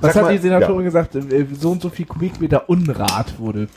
Was 0.01 0.15
Sag 0.15 0.15
hat 0.17 0.23
mal- 0.23 0.33
die 0.33 0.39
Senatorin 0.43 0.85
gesagt? 0.85 1.15
Äh, 1.15 1.47
So 1.59 1.73
und 1.73 1.83
so 1.83 1.91
viel 1.91 2.07
Kubikmeter 2.07 2.69
Unrat 2.71 3.39
wurde 3.39 3.69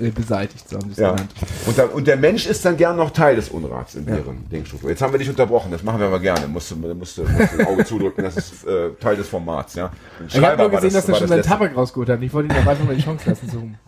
äh, 0.00 0.10
beseitigt, 0.10 0.68
so 0.68 0.76
haben 0.76 0.86
sie 0.86 0.92
es 0.92 0.98
Ja. 0.98 1.10
genannt. 1.12 1.32
Und, 1.66 1.78
dann, 1.78 1.88
und 1.90 2.06
der 2.08 2.16
Mensch 2.16 2.46
ist 2.46 2.64
dann 2.64 2.76
gern 2.76 2.96
noch 2.96 3.10
Teil 3.10 3.36
des 3.36 3.48
Unrats 3.48 3.94
in 3.96 4.06
deren 4.06 4.48
Denkstruktur. 4.50 4.90
Jetzt 4.90 5.02
haben 5.02 5.12
wir 5.12 5.18
dich 5.18 5.28
unterbrochen, 5.28 5.70
das 5.72 5.82
machen 5.84 5.98
wir 6.00 6.06
aber 6.06 6.18
gerne. 6.20 6.46
Musst 6.48 6.70
du, 6.72 6.76
musst 6.76 7.18
du, 7.18 7.22
musst 7.22 7.52
du 7.54 7.58
ein 7.60 7.66
Auge 7.66 7.84
zudrücken, 7.84 8.22
das 8.24 8.36
ist 8.36 8.64
äh, 8.66 8.90
Teil 9.00 9.16
des 9.16 9.28
Formats. 9.28 9.74
Ja. 9.74 9.90
Ich 10.28 10.36
habe 10.40 10.56
nur 10.62 10.70
gesehen, 10.70 10.92
dass 10.92 11.08
er 11.08 11.14
schon 11.16 11.28
seinen 11.28 11.42
Tabak 11.42 11.76
rausgeholt 11.76 12.08
hat. 12.08 12.20
Ich 12.22 12.32
wollte 12.32 12.52
ihm 12.52 12.68
einfach 12.68 12.84
mal 12.84 12.94
die 12.96 13.02
Chance 13.02 13.28
lassen 13.30 13.50
Rollen. 13.50 13.78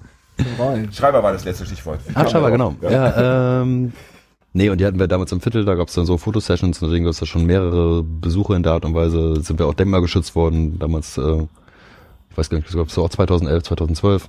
Schreiber 0.92 1.22
war 1.22 1.32
das 1.32 1.44
letzte 1.44 1.64
Stichwort. 1.66 2.00
Wie 2.06 2.14
Ah, 2.16 2.28
Schreiber, 2.28 2.50
genau. 2.50 2.74
Ja, 2.82 3.60
ähm, 3.62 3.92
nee, 4.52 4.68
und 4.70 4.80
die 4.80 4.86
hatten 4.86 4.98
wir 4.98 5.06
damals 5.08 5.30
im 5.32 5.40
Viertel, 5.40 5.64
da 5.64 5.74
gab 5.74 5.88
es 5.88 5.94
dann 5.94 6.06
so 6.06 6.16
Fotosessions, 6.18 6.80
und 6.82 6.88
deswegen 6.88 7.04
gab 7.04 7.12
es 7.12 7.20
da 7.20 7.26
schon 7.26 7.46
mehrere 7.46 8.02
Besuche 8.02 8.54
in 8.56 8.62
der 8.62 8.72
Art 8.72 8.84
und 8.84 8.94
Weise, 8.94 9.40
sind 9.42 9.58
wir 9.58 9.66
auch 9.66 9.74
denkmalgeschützt 9.74 10.34
worden, 10.34 10.78
damals, 10.78 11.16
äh, 11.18 11.46
ich 12.30 12.38
weiß 12.38 12.50
gar 12.50 12.58
nicht, 12.58 12.66
ich 12.66 12.74
glaube, 12.74 12.90
es 12.90 12.98
auch 12.98 13.08
2011, 13.08 13.62
2012. 13.62 14.28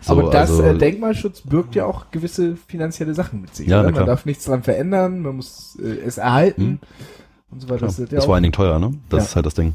So, 0.00 0.12
Aber 0.12 0.30
das 0.30 0.50
also- 0.50 0.62
äh, 0.62 0.78
Denkmalschutz 0.78 1.42
birgt 1.42 1.74
ja 1.74 1.84
auch 1.84 2.10
gewisse 2.10 2.56
finanzielle 2.66 3.12
Sachen 3.14 3.42
mit 3.42 3.54
sich. 3.54 3.68
Ja, 3.68 3.80
klar. 3.82 3.92
Man 3.92 4.06
darf 4.06 4.24
nichts 4.24 4.44
dran 4.46 4.62
verändern, 4.62 5.20
man 5.20 5.36
muss 5.36 5.78
äh, 5.82 5.98
es 6.06 6.16
erhalten 6.16 6.80
und 7.50 7.60
so 7.60 7.68
weiter. 7.68 7.78
Klar, 7.86 7.88
Das, 7.90 7.98
ja 7.98 8.06
das 8.06 8.26
war 8.28 8.36
einigen 8.38 8.52
teuer, 8.52 8.78
ne? 8.78 8.94
Das 9.10 9.18
Ja. 9.18 9.24
ist 9.26 9.36
halt 9.36 9.46
das 9.46 9.54
Ding. 9.54 9.74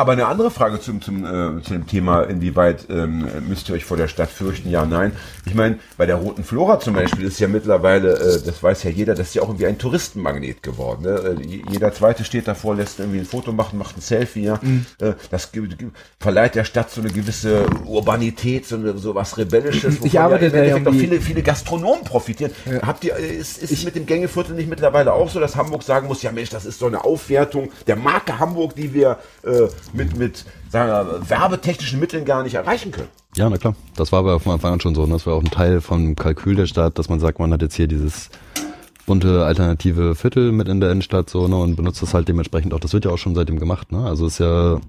Aber 0.00 0.12
eine 0.12 0.24
andere 0.28 0.50
Frage 0.50 0.80
zum, 0.80 1.02
zum, 1.02 1.26
äh, 1.26 1.62
zu 1.62 1.74
dem 1.74 1.86
Thema, 1.86 2.22
inwieweit 2.22 2.86
ähm, 2.88 3.26
müsst 3.46 3.68
ihr 3.68 3.74
euch 3.74 3.84
vor 3.84 3.98
der 3.98 4.08
Stadt 4.08 4.30
fürchten? 4.30 4.70
Ja, 4.70 4.86
nein. 4.86 5.12
Ich 5.44 5.54
meine, 5.54 5.78
bei 5.98 6.06
der 6.06 6.16
Roten 6.16 6.42
Flora 6.42 6.80
zum 6.80 6.94
Beispiel 6.94 7.26
ist 7.26 7.38
ja 7.38 7.48
mittlerweile, 7.48 8.14
äh, 8.18 8.40
das 8.42 8.62
weiß 8.62 8.84
ja 8.84 8.90
jeder, 8.90 9.14
das 9.14 9.28
ist 9.28 9.34
ja 9.34 9.42
auch 9.42 9.48
irgendwie 9.48 9.66
ein 9.66 9.76
Touristenmagnet 9.76 10.62
geworden. 10.62 11.02
Ne? 11.02 11.36
Äh, 11.38 11.46
je- 11.46 11.62
jeder 11.70 11.92
Zweite 11.92 12.24
steht 12.24 12.48
davor, 12.48 12.76
lässt 12.76 12.98
irgendwie 12.98 13.18
ein 13.18 13.26
Foto 13.26 13.52
machen, 13.52 13.78
macht 13.78 13.98
ein 13.98 14.00
Selfie. 14.00 14.44
Ja? 14.44 14.58
Äh, 15.00 15.12
das 15.30 15.50
verleiht 16.18 16.54
der 16.54 16.64
Stadt 16.64 16.90
so 16.90 17.02
eine 17.02 17.10
gewisse 17.10 17.66
Urbanität, 17.84 18.66
so, 18.66 18.76
eine, 18.76 18.96
so 18.96 19.14
was 19.14 19.36
Rebellisches, 19.36 19.98
Ich 20.02 20.18
arbeite 20.18 20.46
ja 20.46 20.64
ja 20.64 20.76
auch 20.76 20.92
viele, 20.94 21.20
viele 21.20 21.42
Gastronomen 21.42 22.04
profitieren. 22.04 22.52
Habt 22.80 23.04
ihr, 23.04 23.16
äh, 23.16 23.36
ist, 23.36 23.58
ist 23.62 23.70
es 23.70 23.84
mit 23.84 23.96
dem 23.96 24.06
Gängeviertel 24.06 24.54
nicht 24.54 24.70
mittlerweile 24.70 25.12
auch 25.12 25.28
so, 25.28 25.40
dass 25.40 25.56
Hamburg 25.56 25.82
sagen 25.82 26.06
muss, 26.06 26.22
ja 26.22 26.32
Mensch, 26.32 26.48
das 26.48 26.64
ist 26.64 26.78
so 26.78 26.86
eine 26.86 27.04
Aufwertung 27.04 27.68
der 27.86 27.96
Marke 27.96 28.38
Hamburg, 28.38 28.74
die 28.74 28.94
wir 28.94 29.18
äh, 29.42 29.68
mit, 29.94 30.16
mit 30.16 30.44
sagen 30.70 30.90
wir, 30.90 31.28
werbetechnischen 31.28 32.00
Mitteln 32.00 32.24
gar 32.24 32.42
nicht 32.42 32.54
erreichen 32.54 32.92
können? 32.92 33.08
Ja, 33.36 33.48
na 33.48 33.58
klar. 33.58 33.74
Das 33.96 34.12
war 34.12 34.20
aber 34.20 34.40
von 34.40 34.52
Anfang 34.52 34.72
an 34.72 34.80
schon 34.80 34.94
so. 34.94 35.02
Und 35.02 35.10
das 35.10 35.26
war 35.26 35.34
auch 35.34 35.42
ein 35.42 35.50
Teil 35.50 35.80
vom 35.80 36.16
Kalkül 36.16 36.56
der 36.56 36.66
Stadt, 36.66 36.98
dass 36.98 37.08
man 37.08 37.20
sagt, 37.20 37.38
man 37.38 37.52
hat 37.52 37.62
jetzt 37.62 37.74
hier 37.74 37.86
dieses 37.86 38.30
bunte 39.06 39.44
alternative 39.44 40.14
Viertel 40.14 40.52
mit 40.52 40.68
in 40.68 40.80
der 40.80 40.92
Innenstadt 40.92 41.30
so, 41.30 41.48
ne, 41.48 41.56
und 41.56 41.76
benutzt 41.76 42.02
das 42.02 42.14
halt 42.14 42.28
dementsprechend 42.28 42.72
auch. 42.74 42.80
Das 42.80 42.92
wird 42.92 43.04
ja 43.04 43.10
auch 43.10 43.18
schon 43.18 43.34
seitdem 43.34 43.58
gemacht, 43.58 43.90
ne? 43.92 44.04
Also 44.04 44.26
ist 44.26 44.38
ja 44.38 44.80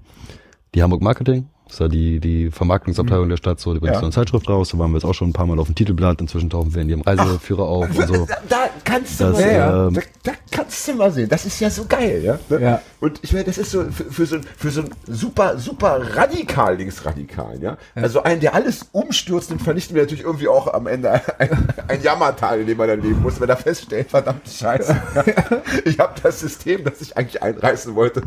die 0.74 0.82
Hamburg 0.82 1.02
Marketing, 1.02 1.48
ist 1.72 1.80
ja 1.80 1.88
die, 1.88 2.20
die 2.20 2.50
Vermarktungsabteilung 2.50 3.28
der 3.28 3.36
Stadt, 3.36 3.60
so, 3.60 3.72
die 3.74 3.80
bringt 3.80 3.94
Ja. 3.94 4.00
so 4.00 4.06
eine 4.06 4.12
Zeitschrift 4.12 4.48
raus, 4.48 4.70
da 4.70 4.78
waren 4.78 4.90
wir 4.90 4.96
jetzt 4.98 5.04
auch 5.04 5.14
schon 5.14 5.30
ein 5.30 5.32
paar 5.32 5.46
Mal 5.46 5.58
auf 5.58 5.66
dem 5.66 5.74
Titelblatt, 5.74 6.20
inzwischen 6.20 6.50
tauchen 6.50 6.74
wir 6.74 6.82
in 6.82 6.88
ihrem 6.88 7.00
Reiseführer 7.02 7.64
auf 7.64 7.88
und 7.96 8.06
so. 8.08 8.26
Da, 8.26 8.36
da 8.48 8.58
kannst 8.84 9.20
du 9.20 9.24
Das, 9.24 9.40
mal, 9.40 9.52
ja. 9.52 9.86
ähm, 9.88 9.94
da, 9.94 10.00
da 10.24 10.32
kannst 10.50 10.86
du 10.88 10.94
mal 10.94 11.10
sehen. 11.12 11.28
Das 11.28 11.44
ist 11.44 11.58
ja 11.60 11.70
so 11.70 11.84
geil, 11.88 12.22
ja. 12.24 12.38
Ne? 12.48 12.62
Ja. 12.62 12.82
Und 13.00 13.18
ich 13.22 13.32
meine, 13.32 13.44
das 13.44 13.58
ist 13.58 13.70
so 13.70 13.84
für, 13.84 14.04
für 14.04 14.26
so 14.26 14.36
für 14.56 14.70
so 14.70 14.82
ein 14.82 14.90
super 15.06 15.58
super 15.58 16.00
radikal 16.16 16.76
linksradikal, 16.76 17.58
ja. 17.60 17.76
Also 17.94 18.22
einen, 18.22 18.40
der 18.40 18.54
alles 18.54 18.86
umstürzt, 18.92 19.50
den 19.50 19.58
vernichten 19.58 19.94
wir 19.96 20.02
natürlich 20.02 20.24
irgendwie 20.24 20.48
auch 20.48 20.72
am 20.72 20.86
Ende 20.86 21.10
ein, 21.38 21.68
ein 21.88 22.02
Jammertal, 22.02 22.60
in 22.60 22.66
dem 22.66 22.78
man 22.78 22.88
dann 22.88 23.02
leben 23.02 23.22
muss, 23.22 23.40
wenn 23.40 23.48
er 23.48 23.56
feststellt, 23.56 24.10
verdammt 24.10 24.48
Scheiße. 24.48 24.96
Ich 25.84 25.98
habe 25.98 26.14
das 26.22 26.40
System, 26.40 26.84
das 26.84 27.00
ich 27.00 27.16
eigentlich 27.16 27.42
einreißen 27.42 27.94
wollte, 27.94 28.22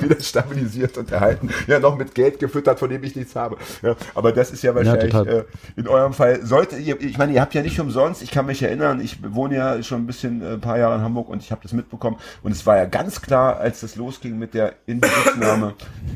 wieder 0.00 0.20
stabilisiert 0.20 0.98
und 0.98 1.10
erhalten. 1.10 1.48
Ja, 1.66 1.78
noch 1.78 1.96
mit 1.96 2.14
Geld 2.14 2.38
gefüttert, 2.38 2.71
von 2.76 2.90
dem 2.90 3.02
ich 3.04 3.16
nichts 3.16 3.34
habe. 3.36 3.56
Ja, 3.82 3.94
aber 4.14 4.32
das 4.32 4.50
ist 4.50 4.62
ja 4.62 4.74
wahrscheinlich 4.74 5.12
total. 5.12 5.28
äh, 5.28 5.44
in 5.76 5.88
eurem 5.88 6.12
Fall 6.12 6.44
sollte 6.44 6.76
ihr, 6.76 7.00
ich 7.00 7.18
meine, 7.18 7.32
ihr 7.32 7.40
habt 7.40 7.54
ja 7.54 7.62
nicht 7.62 7.78
umsonst, 7.80 8.22
ich 8.22 8.30
kann 8.30 8.46
mich 8.46 8.62
erinnern, 8.62 9.00
ich 9.00 9.18
wohne 9.34 9.56
ja 9.56 9.82
schon 9.82 10.02
ein 10.02 10.06
bisschen, 10.06 10.42
äh, 10.42 10.52
ein 10.54 10.60
paar 10.60 10.78
Jahre 10.78 10.96
in 10.96 11.02
Hamburg 11.02 11.28
und 11.28 11.42
ich 11.42 11.50
habe 11.50 11.60
das 11.62 11.72
mitbekommen 11.72 12.16
und 12.42 12.52
es 12.52 12.66
war 12.66 12.76
ja 12.76 12.84
ganz 12.86 13.20
klar, 13.22 13.56
als 13.58 13.80
das 13.80 13.96
losging 13.96 14.38
mit 14.38 14.54
der 14.54 14.74
Inbesitznahme, 14.86 15.74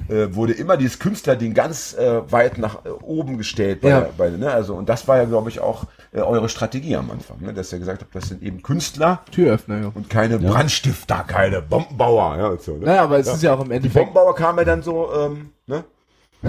äh, 0.09 0.29
wurde 0.35 0.53
immer 0.53 0.77
dieses 0.77 0.99
Künstlerding 0.99 1.55
ganz 1.55 1.95
äh, 1.95 2.21
weit 2.33 2.59
nach 2.59 2.85
äh, 2.85 2.88
oben 2.88 3.38
gestellt 3.38 3.81
bei, 3.81 3.88
Ja. 3.88 4.09
bei 4.16 4.31
ne? 4.31 4.51
also 4.51 4.75
und 4.75 4.88
das 4.88 5.07
war 5.09 5.19
ja, 5.19 5.25
glaube 5.25 5.51
ich, 5.51 5.61
auch 5.61 5.85
äh, 6.12 6.21
eure 6.21 6.49
Strategie 6.49 6.97
am 6.97 7.11
Anfang, 7.11 7.40
ne? 7.40 7.53
dass 7.53 7.73
ihr 7.73 7.79
gesagt 7.79 8.03
habt, 8.03 8.14
das 8.14 8.29
sind 8.29 8.42
eben 8.42 8.62
Künstler 8.62 9.21
Türöffner, 9.31 9.81
ja. 9.81 9.92
und 9.95 10.09
keine 10.11 10.38
Brandstifter, 10.38 11.25
keine 11.27 11.62
Bombenbauer, 11.62 12.37
ja, 12.38 12.57
so, 12.59 12.77
ne? 12.77 12.87
Naja, 12.87 13.03
aber 13.05 13.19
es 13.19 13.27
ist 13.27 13.42
ja 13.42 13.55
auch 13.55 13.61
im 13.61 13.69
Die 13.69 13.75
Endeffekt. 13.77 14.12
Bombenbauer 14.12 14.35
kamen 14.35 14.59
ja 14.59 14.64
dann 14.64 14.83
so, 14.83 15.09
ähm, 15.14 15.51
ne? 15.66 15.85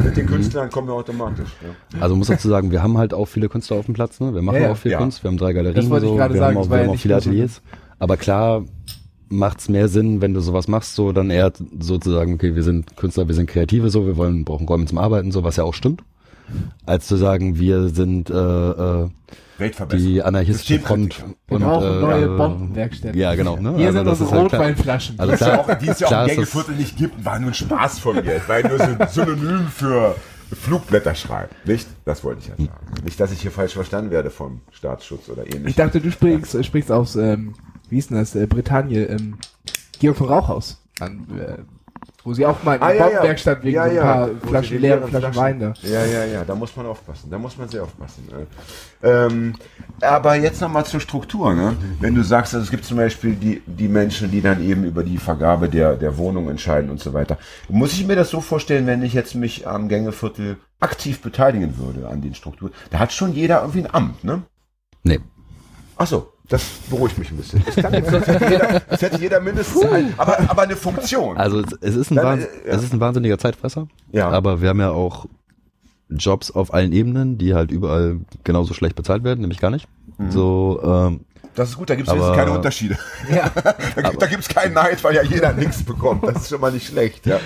Mit 0.03 0.17
den 0.17 0.25
Künstlern 0.27 0.69
kommen 0.69 0.87
wir 0.87 0.93
automatisch. 0.93 1.49
Ja. 1.61 2.01
Also 2.01 2.15
muss 2.15 2.27
dazu 2.27 2.49
sagen, 2.49 2.71
wir 2.71 2.83
haben 2.83 2.97
halt 2.97 3.13
auch 3.13 3.25
viele 3.25 3.49
Künstler 3.49 3.77
auf 3.77 3.85
dem 3.85 3.93
Platz, 3.93 4.19
ne? 4.19 4.33
Wir 4.33 4.41
machen 4.41 4.61
Ja, 4.61 4.71
auch 4.71 4.77
viel 4.77 4.91
Ja. 4.91 4.97
Kunst, 4.99 5.23
wir 5.23 5.29
haben 5.29 5.37
drei 5.37 5.53
Galerien, 5.53 5.75
Das 5.75 5.89
wollte 5.89 6.05
ich 6.05 6.11
so, 6.11 6.17
gerade 6.17 6.33
wir 6.33 6.39
sagen, 6.39 6.57
haben 6.57 6.63
auch, 6.63 6.69
wir 6.69 6.77
haben 6.79 6.87
auch 6.87 6.91
nicht 6.93 7.01
viele 7.01 7.15
Ateliers. 7.15 7.61
Aber 7.99 8.17
klar 8.17 8.63
macht's 9.29 9.69
mehr 9.69 9.87
Sinn, 9.87 10.21
wenn 10.21 10.33
du 10.33 10.39
sowas 10.39 10.67
machst, 10.67 10.95
so 10.95 11.11
dann 11.11 11.29
eher 11.29 11.51
sozusagen, 11.79 12.35
okay, 12.35 12.55
wir 12.55 12.63
sind 12.63 12.95
Künstler, 12.95 13.27
wir 13.27 13.35
sind 13.35 13.49
Kreative, 13.49 13.89
so, 13.89 14.05
wir 14.05 14.17
wollen 14.17 14.45
brauchen 14.45 14.67
Räume 14.67 14.85
zum 14.85 14.97
Arbeiten, 14.97 15.31
so, 15.31 15.43
was 15.43 15.57
ja 15.57 15.63
auch 15.63 15.73
stimmt, 15.73 16.03
als 16.85 17.07
zu 17.07 17.17
sagen, 17.17 17.59
wir 17.59 17.89
sind 17.89 18.29
äh, 18.29 18.33
äh, 18.33 19.09
Weltverbesserung. 19.59 20.13
die 20.13 20.23
anarchistische 20.23 20.79
Front. 20.79 21.23
Wir 21.47 21.55
und 21.57 21.63
brauchen 21.63 21.99
neue 22.01 22.25
äh, 22.25 22.37
Bombenwerkstätten. 22.37 23.19
Ja, 23.19 23.35
genau. 23.35 23.57
Ne? 23.57 23.75
Hier 23.77 23.87
Also 23.87 23.97
sind 23.99 24.05
das 24.07 24.19
unsere 24.21 24.39
halt. 24.41 24.53
Rotweinflaschen. 24.53 25.19
Also 25.19 25.31
Die 25.31 25.35
es 25.35 25.39
ja 25.41 25.47
klar, 25.47 25.59
auch, 25.59 25.73
die 25.79 25.87
es 25.89 25.99
ja 25.99 26.07
auch 26.07 26.21
im 26.23 26.27
Gängeviertel 26.35 26.75
nicht 26.75 26.97
gibt, 26.97 27.25
war 27.25 27.39
nur 27.39 27.51
ein 27.51 27.53
Spaß 27.53 27.99
von 27.99 28.15
mir. 28.15 28.33
Es 28.33 28.47
war 28.47 28.61
nur 28.67 28.77
so 28.77 28.83
ein 28.83 29.07
Synonym 29.09 29.67
für 29.67 30.15
Flugblätter 30.53 31.13
schreiben. 31.15 31.49
Nicht? 31.65 31.87
Das 32.05 32.23
wollte 32.23 32.41
ich 32.41 32.47
ja 32.47 32.55
sagen. 32.55 32.69
Nicht, 33.03 33.19
dass 33.19 33.31
ich 33.31 33.41
hier 33.41 33.51
falsch 33.51 33.73
verstanden 33.73 34.11
werde 34.11 34.29
vom 34.29 34.61
Staatsschutz 34.71 35.29
oder 35.29 35.45
Ich 35.45 35.55
ähnlich. 35.55 35.75
dachte, 35.75 35.99
du 35.99 36.11
sprichst, 36.11 36.63
sprichst 36.65 36.91
aus, 36.91 37.15
ähm, 37.15 37.53
wie 37.89 37.97
ist 37.97 38.09
denn 38.11 38.17
das, 38.17 38.35
äh, 38.35 38.45
Britannien, 38.47 39.07
ähm, 39.09 39.37
Georg 39.99 40.17
von 40.17 40.27
Rauchhaus 40.27 40.81
an, 40.99 41.25
äh, 41.37 41.57
wo 42.27 42.33
sie 42.33 42.45
auch 42.45 42.61
mal 42.61 42.75
in 42.75 42.81
Ah, 42.81 42.91
ja, 42.91 43.09
ja. 43.09 43.63
Wegen 43.63 43.73
Ja, 43.73 43.85
so 43.85 43.89
ein 43.89 43.97
paar 44.01 44.29
Wo 44.41 44.47
Flaschen 44.49 44.81
leeren 44.81 45.07
Flaschen 45.07 45.35
Wein 45.37 45.59
da. 45.61 45.73
Ja, 45.81 46.05
ja, 46.05 46.25
ja, 46.25 46.43
da 46.43 46.55
muss 46.55 46.75
man 46.75 46.85
aufpassen. 46.85 47.31
Da 47.31 47.37
muss 47.37 47.57
man 47.57 47.69
sehr 47.69 47.83
aufpassen. 47.83 48.27
Äh. 49.01 49.07
Ähm, 49.07 49.55
aber 50.01 50.35
jetzt 50.35 50.59
nochmal 50.59 50.85
zur 50.85 50.99
Struktur. 50.99 51.53
Ne? 51.53 51.77
Wenn 52.01 52.15
du 52.15 52.23
sagst, 52.23 52.53
also 52.53 52.65
es 52.65 52.69
gibt 52.69 52.83
zum 52.83 52.97
Beispiel 52.97 53.35
die, 53.35 53.61
die 53.65 53.87
Menschen, 53.87 54.29
die 54.29 54.41
dann 54.41 54.61
eben 54.61 54.83
über 54.83 55.03
die 55.03 55.17
Vergabe 55.17 55.69
der, 55.69 55.95
der 55.95 56.17
Wohnung 56.17 56.49
entscheiden 56.49 56.89
und 56.89 56.99
so 56.99 57.13
weiter. 57.13 57.37
Muss 57.69 57.93
ich 57.93 58.05
mir 58.05 58.17
das 58.17 58.29
so 58.29 58.41
vorstellen, 58.41 58.87
wenn 58.87 59.03
ich 59.03 59.13
jetzt 59.13 59.33
mich 59.33 59.65
am 59.65 59.87
Gängeviertel 59.87 60.57
aktiv 60.81 61.21
beteiligen 61.21 61.77
würde 61.77 62.09
an 62.09 62.21
den 62.21 62.35
Strukturen? 62.35 62.73
Da 62.89 62.99
hat 62.99 63.13
schon 63.13 63.31
jeder 63.31 63.61
irgendwie 63.61 63.85
ein 63.85 63.93
Amt, 63.93 64.25
ne? 64.25 64.41
Nee. 65.03 65.21
Ach 65.95 66.07
so. 66.07 66.33
Das 66.49 66.63
beruhigt 66.89 67.17
mich 67.17 67.29
ein 67.31 67.37
bisschen. 67.37 67.61
Das 67.65 67.75
klang 67.75 67.93
jetzt, 67.93 68.13
als 68.13 68.25
hätte 68.27 68.45
jeder, 68.49 68.81
als 68.89 69.01
hätte 69.01 69.19
jeder 69.21 69.39
mindestens 69.41 69.83
ein, 69.83 70.13
aber, 70.17 70.39
aber 70.49 70.61
eine 70.61 70.75
Funktion. 70.77 71.35
Also 71.37 71.61
es- 71.81 71.95
ist 71.95 72.11
ein, 72.11 72.15
Dann, 72.15 72.25
Wahns 72.25 72.45
äh, 72.45 72.67
ja. 72.69 72.73
es 72.75 72.83
ist 72.83 72.93
ein 72.93 72.99
wahnsinniger 73.01 73.37
Zeitfresser. 73.37 73.87
Ja. 74.13 74.29
Aber 74.29 74.61
wir 74.61 74.69
haben 74.69 74.79
ja 74.79 74.91
auch 74.91 75.25
Jobs 76.09 76.51
auf 76.51 76.73
allen 76.73 76.93
Ebenen, 76.93 77.37
die 77.37 77.53
halt 77.53 77.69
überall 77.71 78.21
genauso 78.45 78.73
schlecht 78.73 78.95
bezahlt 78.95 79.25
werden, 79.25 79.41
nämlich 79.41 79.59
gar 79.59 79.71
nicht. 79.71 79.87
Mhm. 80.17 80.31
So, 80.31 80.79
ähm, 80.83 81.19
Das 81.57 81.69
ist 81.69 81.77
gut, 81.77 81.89
da 81.89 81.95
gibt 81.95 82.07
es 82.07 82.13
keine 82.13 82.51
Unterschiede. 82.51 82.97
Ja. 83.33 83.51
Da, 83.95 84.01
gibt- 84.09 84.21
da 84.21 84.27
gibt 84.27 84.41
es 84.43 84.47
keinen 84.47 84.73
Neid, 84.73 85.03
weil 85.03 85.15
ja 85.15 85.23
jeder 85.23 85.51
nichts 85.53 85.83
bekommt. 85.83 86.23
Das 86.27 86.43
ist 86.43 86.49
schon 86.49 86.61
mal 86.61 86.71
nicht 86.71 86.87
schlecht. 86.87 87.25
Ja. 87.25 87.39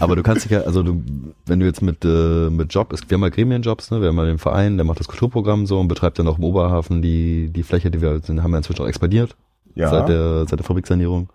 aber 0.00 0.16
du 0.16 0.22
kannst 0.22 0.44
dich 0.44 0.52
ja, 0.52 0.62
also 0.62 0.82
du, 0.82 1.02
wenn 1.46 1.60
du 1.60 1.66
jetzt 1.66 1.82
mit, 1.82 2.04
äh, 2.04 2.48
mit 2.50 2.72
Job, 2.72 2.92
es- 2.92 3.02
wir 3.08 3.14
haben 3.14 3.20
mal 3.20 3.30
Gremienjobs, 3.30 3.90
ne? 3.90 4.00
wir 4.00 4.08
haben 4.08 4.16
mal 4.16 4.26
den 4.26 4.38
Verein, 4.38 4.76
der 4.78 4.84
macht 4.86 4.98
das 5.00 5.06
Kulturprogramm 5.08 5.66
so 5.66 5.78
und 5.78 5.86
betreibt 5.88 6.18
dann 6.18 6.26
auch 6.28 6.38
im 6.38 6.44
Oberhafen 6.44 7.02
die, 7.02 7.50
die 7.50 7.62
Fläche, 7.62 7.90
die 7.90 8.00
wir 8.00 8.20
sind, 8.20 8.42
haben 8.42 8.50
wir 8.52 8.56
inzwischen 8.58 8.82
auch 8.82 8.88
expandiert. 8.88 9.36
Ja. 9.74 9.90
Seit 9.90 10.08
der, 10.08 10.46
seit 10.48 10.58
der 10.58 10.64
Fabriksanierung. 10.66 11.28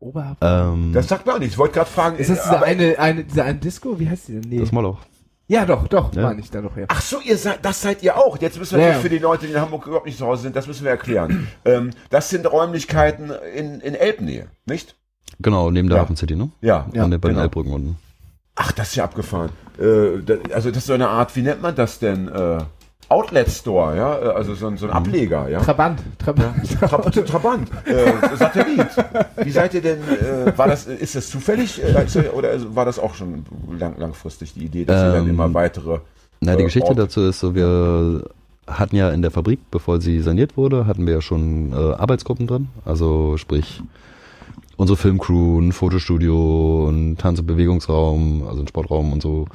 Oberhafen. 0.00 0.36
Ähm, 0.40 0.92
Das 0.94 1.06
sagt 1.08 1.26
mir 1.26 1.38
nichts. 1.38 1.54
Ich 1.54 1.58
wollte 1.58 1.74
gerade 1.74 1.90
fragen. 1.90 2.16
Ist 2.18 2.30
das 2.30 2.42
diese 2.42 2.56
aber- 2.56 2.66
eine, 2.66 2.98
eine, 2.98 3.24
diese 3.24 3.44
eine 3.44 3.58
Disco? 3.58 3.98
Wie 4.00 4.08
heißt 4.08 4.28
die 4.28 4.40
denn? 4.40 4.48
Nee. 4.48 4.60
das 4.60 4.72
Moloch. 4.72 4.98
Ja, 5.50 5.64
doch, 5.64 5.88
doch, 5.88 6.14
Ja. 6.14 6.22
meine 6.22 6.40
ich 6.40 6.50
da 6.50 6.60
doch, 6.60 6.76
ja. 6.76 6.84
Ach 6.88 7.00
so, 7.00 7.20
ihr 7.20 7.36
seid, 7.38 7.64
das 7.64 7.80
seid 7.80 8.02
ihr 8.02 8.16
auch. 8.18 8.38
Jetzt 8.38 8.58
müssen 8.58 8.76
wir 8.76 8.80
Ja, 8.82 8.86
natürlich 8.92 8.96
ja. 8.98 9.02
für 9.02 9.08
die 9.16 9.22
Leute, 9.22 9.46
die 9.46 9.52
in 9.54 9.60
Hamburg 9.60 9.86
überhaupt 9.86 10.04
nicht 10.06 10.18
zu 10.18 10.26
Hause 10.26 10.42
sind, 10.42 10.54
das 10.54 10.66
müssen 10.66 10.84
wir 10.84 10.90
erklären. 10.90 11.48
ähm, 11.64 11.90
das 12.10 12.28
sind 12.28 12.50
Räumlichkeiten 12.50 13.32
in, 13.56 13.80
in 13.80 13.94
Elbnähe, 13.94 14.48
nicht? 14.66 14.94
Genau, 15.40 15.70
neben 15.70 15.88
der 15.88 15.96
Ja. 15.98 16.02
Hafen 16.02 16.16
City, 16.16 16.36
ne? 16.36 16.50
Ja. 16.60 16.86
An 16.96 17.10
der, 17.10 17.18
bei 17.18 17.28
den 17.28 17.34
genau. 17.34 17.42
Elbbrücken 17.42 17.72
unten. 17.72 17.98
Ach, 18.56 18.72
das 18.72 18.88
ist 18.88 18.96
ja 18.96 19.04
abgefahren. 19.04 19.50
Äh, 19.78 20.20
da, 20.24 20.34
also 20.52 20.68
das 20.70 20.78
ist 20.78 20.86
so 20.86 20.92
eine 20.92 21.08
Art, 21.08 21.34
wie 21.36 21.42
nennt 21.42 21.62
man 21.62 21.74
das 21.74 21.98
denn? 21.98 22.28
Äh, 22.28 22.58
Outlet 23.10 23.48
Store, 23.50 23.96
ja, 23.96 24.18
Äh, 24.18 24.24
also 24.34 24.54
so 24.54 24.66
ein, 24.66 24.76
so 24.76 24.86
ein 24.86 24.92
Ableger, 24.92 25.48
ja. 25.48 25.60
Trabant. 25.60 26.00
Trabant. 26.18 26.78
Tra 26.78 26.86
Trabant, 27.22 27.68
äh, 27.86 28.36
Satellit. 28.36 28.86
Wie 29.42 29.50
seid 29.50 29.72
ihr 29.74 29.80
denn, 29.82 29.98
äh, 30.00 30.52
war 30.58 30.68
das, 30.68 30.86
ist 30.86 31.14
das 31.14 31.30
zufällig 31.30 31.82
äh, 31.82 32.28
oder 32.36 32.50
war 32.74 32.84
das 32.84 32.98
auch 32.98 33.14
schon 33.14 33.44
lang, 33.78 33.94
langfristig 33.98 34.52
die 34.54 34.64
Idee, 34.66 34.84
dass 34.84 35.02
ihr 35.02 35.12
dann 35.12 35.24
Ähm, 35.24 35.30
immer 35.30 35.52
weitere 35.54 36.00
Na, 36.40 36.54
die 36.54 36.62
äh, 36.62 36.64
Geschichte 36.66 36.88
Orte- 36.88 37.02
dazu 37.02 37.22
ist 37.22 37.40
so, 37.40 37.54
wir 37.54 38.24
hatten 38.66 38.94
ja 38.96 39.08
in 39.10 39.22
der 39.22 39.30
Fabrik, 39.30 39.60
bevor 39.70 40.00
sie 40.02 40.20
saniert 40.20 40.58
wurde, 40.58 40.86
hatten 40.86 41.06
wir 41.06 41.14
ja 41.14 41.20
schon 41.22 41.72
äh, 41.72 41.76
Arbeitsgruppen 41.94 42.46
drin. 42.46 42.68
Also 42.84 43.38
sprich, 43.38 43.82
unsere 44.76 44.98
Filmcrew, 44.98 45.58
ein 45.60 45.72
Fotostudio, 45.72 46.88
ein 46.90 47.16
Tanz- 47.16 47.40
und 47.40 47.46
Bewegungsraum, 47.46 48.46
also 48.46 48.60
ein 48.60 48.68
Sportraum 48.68 49.12
und 49.14 49.22
so. 49.22 49.46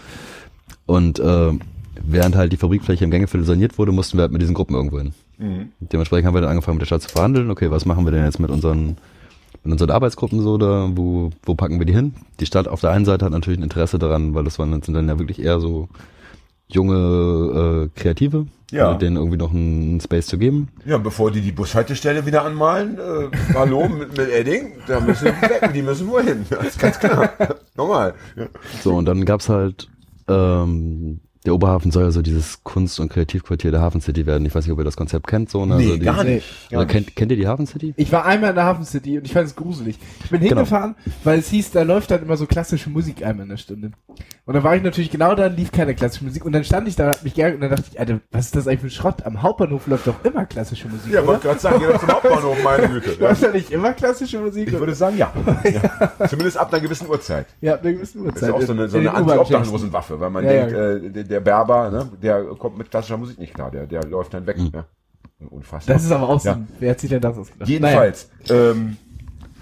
Und 0.88 1.20
äh, 1.20 1.52
während 2.01 2.36
halt 2.36 2.51
die 2.53 2.58
Fabrikfläche 2.58 3.03
im 3.03 3.12
Gängeviertel 3.12 3.45
saniert 3.45 3.77
wurde, 3.77 3.91
mussten 3.91 4.17
wir 4.17 4.23
halt 4.23 4.32
mit 4.32 4.41
diesen 4.41 4.56
Gruppen 4.56 4.75
irgendwo 4.75 4.99
hin. 4.99 5.13
Mhm. 5.38 5.69
Dementsprechend 5.79 6.27
haben 6.27 6.34
wir 6.36 6.41
dann 6.41 6.49
angefangen 6.51 6.77
mit 6.77 6.82
der 6.82 6.88
Stadt 6.88 7.01
zu 7.01 7.10
verhandeln. 7.10 7.51
Okay, 7.51 7.69
was 7.71 7.86
machen 7.86 8.06
wir 8.06 8.12
denn 8.12 8.25
jetzt 8.25 8.39
mit 8.39 8.49
unseren 8.51 8.97
mit 9.65 9.71
unseren 9.71 9.91
Arbeitsgruppen 9.91 10.41
so 10.41 10.58
da, 10.58 10.89
wo, 10.93 11.29
wo 11.43 11.56
packen 11.56 11.79
wir 11.79 11.86
die 11.86 11.93
hin? 11.93 12.15
Die 12.41 12.45
Stadt 12.45 12.67
auf 12.67 12.82
der 12.82 12.89
einen 12.91 13.06
Seite 13.06 13.23
hat 13.23 13.32
natürlich 13.32 13.60
ein 13.60 13.63
Interesse 13.63 13.97
daran, 13.97 14.34
weil 14.36 14.43
das 14.43 14.60
waren, 14.60 14.82
sind 14.82 14.93
dann 14.93 15.08
ja 15.08 15.17
wirklich 15.19 15.39
eher 15.41 15.62
so 15.62 15.88
junge 16.67 17.89
äh, 17.95 17.99
Kreative, 17.99 18.47
Ja. 18.71 18.93
denen 18.95 19.15
irgendwie 19.15 19.38
noch 19.38 19.51
einen 19.53 20.01
Space 20.01 20.25
zu 20.27 20.38
geben. 20.38 20.67
Ja, 20.86 20.97
bevor 20.97 21.32
die 21.32 21.39
die 21.41 21.51
Bushaltestelle 21.53 22.25
wieder 22.25 22.43
anmalen, 22.43 22.97
äh, 22.97 23.53
hallo 23.53 23.88
mit, 23.99 24.17
mit 24.17 24.29
Edding, 24.29 24.73
da 24.88 24.99
müssen 24.99 25.25
die 25.27 25.49
weg, 25.49 25.71
die 25.73 25.82
müssen 25.82 26.08
wohin. 26.10 26.45
Das 26.49 26.65
ist 26.67 26.79
ganz 26.79 26.99
klar. 26.99 27.29
Normal. 27.77 28.15
So, 28.82 28.95
und 28.95 29.06
dann 29.06 29.23
gab's 29.23 29.47
halt, 29.49 29.88
ähm, 30.27 31.19
der 31.45 31.53
Oberhafen 31.53 31.91
soll 31.91 32.03
ja 32.03 32.12
so 32.12 32.21
dieses 32.21 32.63
Kunst- 32.63 32.99
und 32.99 33.10
Kreativquartier 33.12 33.71
der 33.71 33.82
Hafen 33.82 33.99
City 34.01 34.25
werden. 34.25 34.45
Ich 34.45 34.56
weiß 34.56 34.65
nicht, 34.65 34.71
ob 34.71 34.79
ihr 34.79 34.86
das 34.86 34.95
Konzept 34.95 35.27
kennt, 35.27 35.49
so, 35.49 35.65
ne? 35.65 35.75
Nee, 35.75 35.84
also 35.86 35.97
die, 35.97 36.06
gar 36.06 36.23
nicht. 36.23 36.69
Gar 36.69 36.79
Also 36.82 36.91
kennt, 36.91 37.15
kennt 37.15 37.32
ihr 37.32 37.38
die 37.38 37.47
Hafen 37.47 37.65
City? 37.67 37.93
Ich 37.97 38.12
war 38.12 38.25
einmal 38.25 38.51
in 38.51 38.56
der 38.56 38.65
Hafen 38.65 38.86
City 38.86 39.17
und 39.17 39.25
ich 39.25 39.34
fand 39.34 39.47
es 39.47 39.56
gruselig. 39.56 39.97
Ich 40.23 40.29
bin 40.29 40.39
Genau. 40.39 40.56
hingefahren, 40.56 40.95
weil 41.23 41.39
es 41.39 41.49
hieß, 41.49 41.71
da 41.71 41.84
läuft 41.84 42.12
dann 42.12 42.21
immer 42.23 42.38
so 42.38 42.45
klassische 42.45 42.89
Musik 42.89 43.25
einmal 43.25 43.43
in 43.43 43.49
der 43.49 43.58
Stunde. 43.58 43.91
Und 44.45 44.53
dann 44.53 44.63
war 44.63 44.75
ich 44.75 44.84
natürlich 44.84 45.10
genau 45.12 45.36
da, 45.36 45.47
lief 45.47 45.71
keine 45.71 45.95
klassische 45.95 46.25
Musik. 46.25 46.45
Und 46.45 46.51
dann 46.53 46.63
stand 46.63 46.88
ich 46.88 46.95
da, 46.95 47.08
hab 47.08 47.23
mich 47.23 47.34
geärgert 47.34 47.56
und 47.56 47.62
dann 47.62 47.71
dachte 47.71 47.86
ich, 47.91 47.99
Alter, 47.99 48.19
was 48.32 48.45
ist 48.45 48.56
das 48.56 48.67
eigentlich 48.67 48.82
für 48.82 48.88
ein 48.88 48.91
Schrott? 48.91 49.25
Am 49.25 49.41
Hauptbahnhof 49.41 49.88
läuft 49.88 50.08
doch 50.08 50.23
immer 50.23 50.45
klassische 50.45 50.88
Musik, 50.88 51.13
Ja, 51.13 51.25
wollte 51.25 51.47
gerade 51.47 51.60
sagen, 51.60 51.77
geh 51.79 51.88
doch 51.88 51.99
zum 51.99 52.10
Hauptbahnhof, 52.10 52.58
meine 52.63 52.88
Güte. 52.89 53.12
Ja. 53.19 53.29
Läuft 53.29 53.43
da 53.43 53.51
nicht 53.51 53.69
immer 53.71 53.93
klassische 53.93 54.39
Musik? 54.39 54.67
Ich 54.69 54.79
würde 54.79 54.95
sagen, 54.95 55.17
ja. 55.17 55.32
ja. 56.19 56.27
Zumindest 56.27 56.58
ab 56.58 56.71
einer 56.73 56.82
gewissen 56.82 57.08
Uhrzeit. 57.10 57.45
ja, 57.62 57.75
ab 57.75 57.84
einer 57.84 57.93
gewissen 57.93 58.23
Das 58.25 58.34
Uhrzeit. 58.36 58.41
ist 58.43 58.47
ja 58.49 58.53
auch 58.56 58.62
so 58.62 58.73
eine, 58.73 58.88
so 58.89 58.97
In 58.97 59.08
eine 59.08 59.17
den 59.17 59.23
U-Bahn-Checks. 59.23 59.39
Anti-Obdachlosenwaffe, 59.56 60.19
weil 60.19 60.29
man 60.29 60.43
Ja, 60.45 60.51
denkt, 60.51 60.71
ja. 60.71 60.91
Äh, 61.21 61.23
der, 61.34 61.39
Berber, 61.41 61.89
ne, 61.89 62.10
der 62.22 62.43
kommt 62.56 62.78
mit 62.78 62.89
klassischer 62.91 63.17
Musik 63.17 63.39
nicht 63.39 63.54
klar, 63.54 63.72
der, 63.72 63.86
der 63.88 64.04
läuft 64.06 64.34
dann 64.34 64.46
weg. 64.46 64.58
Ja. 64.74 64.86
Unfassbar. 65.50 65.96
Das 65.96 66.06
ist 66.06 66.12
aber 66.12 66.30
auch 66.30 66.39
so, 66.39 66.50
Ja. 66.50 66.62
wer 66.80 66.91
hat 66.91 67.00
sich 67.00 67.10
denn 67.10 67.19
das 67.22 67.38
ausgedacht? 67.38 67.67
Jedenfalls, 67.67 68.30
ähm, 68.50 68.96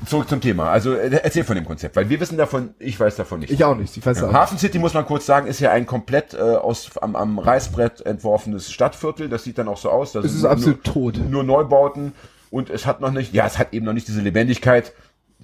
zurück 0.05 0.27
zum 0.29 0.41
Thema. 0.41 0.69
Also 0.69 0.93
äh, 0.93 1.09
erzähl 1.23 1.43
von 1.43 1.55
dem 1.55 1.65
Konzept, 1.65 1.95
weil 1.95 2.09
wir 2.09 2.19
wissen 2.19 2.37
davon, 2.37 2.75
ich 2.77 2.99
weiß 2.99 3.15
davon 3.15 3.39
nicht. 3.39 3.51
Ich 3.51 3.63
auch 3.63 3.75
nicht, 3.75 3.95
ich 3.97 4.05
weiß 4.05 4.19
Ja, 4.19 4.27
auch 4.27 4.33
Hafen 4.33 4.57
City, 4.57 4.77
muss 4.79 4.93
man 4.93 5.05
kurz 5.05 5.25
sagen, 5.25 5.47
ist 5.47 5.59
ja 5.59 5.71
ein 5.71 5.85
komplett 5.85 6.33
äh, 6.33 6.37
aus, 6.37 6.97
am, 6.97 7.15
am 7.15 7.39
Reißbrett 7.39 8.05
entworfenes 8.05 8.71
Stadtviertel. 8.71 9.29
Das 9.29 9.43
sieht 9.43 9.57
dann 9.57 9.67
auch 9.67 9.77
so 9.77 9.89
aus. 9.89 10.11
Das 10.11 10.25
Es 10.25 10.33
ist 10.33 10.41
sind 10.41 10.49
absolut 10.49 10.85
nur, 10.85 10.93
tot. 10.93 11.19
Nur 11.29 11.43
Neubauten. 11.43 12.13
Und 12.51 12.69
es 12.69 12.85
hat 12.85 12.99
noch 13.01 13.11
nicht, 13.11 13.33
ja, 13.33 13.45
es 13.47 13.57
hat 13.57 13.73
eben 13.73 13.85
noch 13.85 13.93
nicht 13.93 14.07
diese 14.07 14.21
Lebendigkeit, 14.21 14.93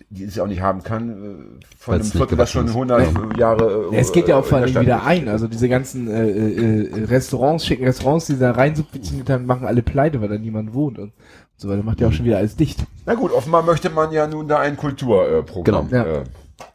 die 0.09 0.23
es 0.23 0.35
ja 0.35 0.43
auch 0.43 0.47
nicht 0.47 0.61
haben 0.61 0.83
kann, 0.83 1.09
äh, 1.09 1.13
von 1.77 1.95
Weil's 1.95 2.11
einem 2.11 2.19
Viertel, 2.19 2.37
das 2.37 2.49
schon 2.51 2.65
gewachsen 2.67 3.13
100 3.13 3.37
Jahre. 3.37 3.87
Äh, 3.91 3.95
Ja, 3.95 3.99
es 3.99 4.11
geht 4.13 4.27
ja 4.29 4.37
auch 4.37 4.45
äh, 4.45 4.49
vor 4.49 4.57
in 4.59 4.63
allem 4.63 4.73
der 4.73 4.81
wieder 4.83 5.03
ein. 5.03 5.27
Also 5.27 5.47
diese 5.47 5.67
ganzen 5.67 6.07
äh, 6.09 6.29
äh, 6.29 7.03
Restaurants, 7.05 7.65
schicken 7.65 7.83
Restaurants, 7.83 8.27
die 8.27 8.37
da 8.39 8.51
rein 8.51 8.75
subventioniert 8.75 9.29
haben, 9.29 9.45
machen 9.45 9.67
alle 9.67 9.81
pleite, 9.81 10.21
weil 10.21 10.29
da 10.29 10.37
niemand 10.37 10.73
wohnt 10.73 10.97
und 10.97 11.11
so 11.57 11.67
weiter. 11.69 11.83
Macht 11.83 11.99
ja 11.99 12.07
auch 12.07 12.13
schon 12.13 12.25
wieder 12.25 12.37
alles 12.37 12.55
dicht. 12.55 12.85
Na 13.05 13.15
gut, 13.15 13.31
offenbar 13.33 13.63
möchte 13.63 13.89
man 13.89 14.11
ja 14.11 14.27
nun 14.27 14.47
da 14.47 14.59
ein 14.59 14.77
Kulturprogramm. 14.77 15.87
Äh, 15.87 15.89
Genau. 15.89 16.05
äh, 16.05 16.23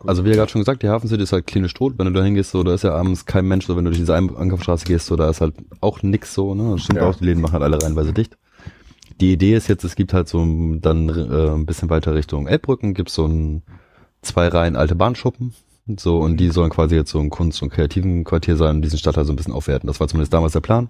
Also 0.07 0.25
wie 0.25 0.29
ihr 0.29 0.37
gerade 0.37 0.51
schon 0.51 0.61
gesagt, 0.61 0.83
die 0.83 0.88
Hafen 0.88 1.09
City 1.09 1.23
ist 1.23 1.33
halt 1.33 1.47
klinisch 1.47 1.75
tot. 1.75 1.95
Wenn 1.99 2.07
du 2.07 2.12
da 2.12 2.23
hingehst, 2.23 2.51
so, 2.51 2.62
da 2.62 2.75
ist 2.75 2.85
ja 2.85 2.92
abends 2.95 3.25
kein 3.27 3.47
Mensch, 3.47 3.66
so 3.66 3.77
wenn 3.77 3.85
du 3.85 3.90
durch 3.90 3.99
diese 4.01 4.14
Ein- 4.14 4.37
Einkaufsstraße 4.37 4.85
gehst, 4.85 5.07
so, 5.07 5.16
da 5.16 5.29
ist 5.31 5.40
halt 5.40 5.55
auch 5.81 6.03
nix 6.03 6.35
so, 6.35 6.55
ne? 6.55 6.73
Das 6.73 6.83
stimmt 6.83 6.99
Ja. 7.01 7.09
auch, 7.09 7.14
die 7.16 7.25
Läden 7.25 7.40
machen 7.40 7.55
halt 7.55 7.62
alle 7.62 7.83
reihenweise 7.83 8.12
dicht. 8.12 8.37
Die 9.20 9.33
Idee 9.33 9.55
ist 9.55 9.68
jetzt, 9.68 9.85
es 9.85 9.94
gibt 9.94 10.12
halt 10.14 10.29
so 10.29 10.40
ein- 10.42 10.81
dann 10.81 11.09
äh, 11.09 11.51
ein 11.55 11.66
bisschen 11.66 11.90
weiter 11.90 12.14
Richtung 12.14 12.46
Elbbrücken, 12.46 12.94
gibt 12.94 13.11
so 13.11 13.27
ein 13.27 13.62
zwei 14.22 14.48
Reihen 14.48 14.77
alte 14.77 14.94
Bahnschuppen. 14.94 15.55
So, 15.98 16.18
und 16.18 16.37
die 16.38 16.51
sollen 16.51 16.70
quasi 16.70 16.94
jetzt 16.94 17.11
so 17.11 17.18
ein 17.18 17.29
Kunst- 17.31 17.61
und 17.62 17.70
kreativen 17.70 18.22
Quartier 18.25 18.57
sein 18.57 18.77
und 18.77 18.83
diesen 18.83 18.98
Stadtteil 18.98 19.25
so 19.25 19.33
ein 19.33 19.37
bisschen 19.37 19.53
aufwerten. 19.53 19.88
Das 19.88 19.98
war 19.98 20.07
zumindest 20.09 20.33
damals 20.33 20.53
der 20.53 20.61
Plan. 20.61 20.88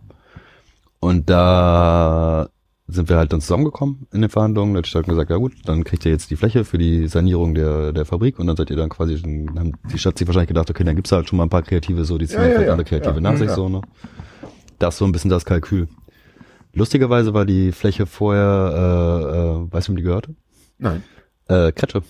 Und 1.00 1.30
da 1.30 2.48
sind 2.88 3.08
wir 3.08 3.16
halt 3.16 3.32
dann 3.32 3.40
zusammengekommen 3.40 4.06
in 4.12 4.20
den 4.20 4.28
Verhandlungen. 4.30 4.74
Da 4.74 4.78
hat 4.78 4.84
die 4.86 4.90
Stadt 4.90 5.06
gesagt, 5.06 5.30
ja 5.30 5.36
gut, 5.36 5.54
dann 5.64 5.82
kriegt 5.82 6.04
ihr 6.04 6.12
jetzt 6.12 6.30
die 6.30 6.36
Fläche 6.36 6.64
für 6.64 6.76
die 6.78 7.08
Sanierung 7.08 7.54
der, 7.54 7.92
der 7.92 8.04
Fabrik 8.04 8.38
und 8.38 8.46
dann 8.46 8.56
seid 8.56 8.68
ihr 8.70 8.76
dann 8.76 8.90
quasi, 8.90 9.16
schon, 9.18 9.58
haben 9.58 9.72
die 9.90 9.98
Stadt 9.98 10.18
sich 10.18 10.26
wahrscheinlich 10.28 10.48
gedacht, 10.48 10.68
okay, 10.68 10.84
dann 10.84 10.94
gibt's 10.94 11.10
halt 11.10 11.26
schon 11.28 11.38
mal 11.38 11.44
ein 11.44 11.50
paar 11.50 11.62
Kreative 11.62 12.04
so, 12.04 12.18
die 12.18 12.26
ziehen 12.26 12.40
Ja, 12.40 12.44
ja, 12.44 12.50
vielleicht 12.50 12.66
ja. 12.66 12.72
andere 12.72 12.88
Kreative 12.88 13.14
Ja. 13.14 13.20
nach 13.20 13.36
sich 13.38 13.48
Ja. 13.48 13.54
so, 13.54 13.68
ne? 13.70 13.80
Das 14.78 14.94
ist 14.94 14.98
so 14.98 15.04
ein 15.06 15.12
bisschen 15.12 15.30
das 15.30 15.44
Kalkül. 15.46 15.88
Lustigerweise 16.74 17.34
war 17.34 17.44
die 17.44 17.72
Fläche 17.72 18.06
vorher, 18.06 18.72
äh, 18.74 19.36
äh, 19.68 19.72
weißt 19.72 19.88
du, 19.88 19.92
wem 19.92 19.96
die 19.96 20.02
gehörte? 20.02 20.34
nein. 20.78 21.02
Äh, 21.48 21.72
Kretsche. 21.72 22.02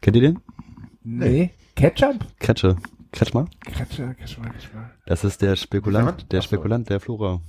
Kennt 0.00 0.16
ihr 0.16 0.22
den? 0.22 0.38
Nee. 1.04 1.50
Ketchup? 1.76 2.16
Kretsche. 2.40 2.76
Kretschmer? 3.12 3.46
Kretschmer, 3.64 4.14
Kretschmer, 4.14 4.48
Kretschmer. 4.50 4.90
Das 5.06 5.22
ist 5.22 5.40
der 5.42 5.54
Spekulant, 5.56 6.22
Ja? 6.22 6.26
der. 6.30 6.42
Spekulant 6.42 6.88
der 6.90 6.98
Flora. 6.98 7.40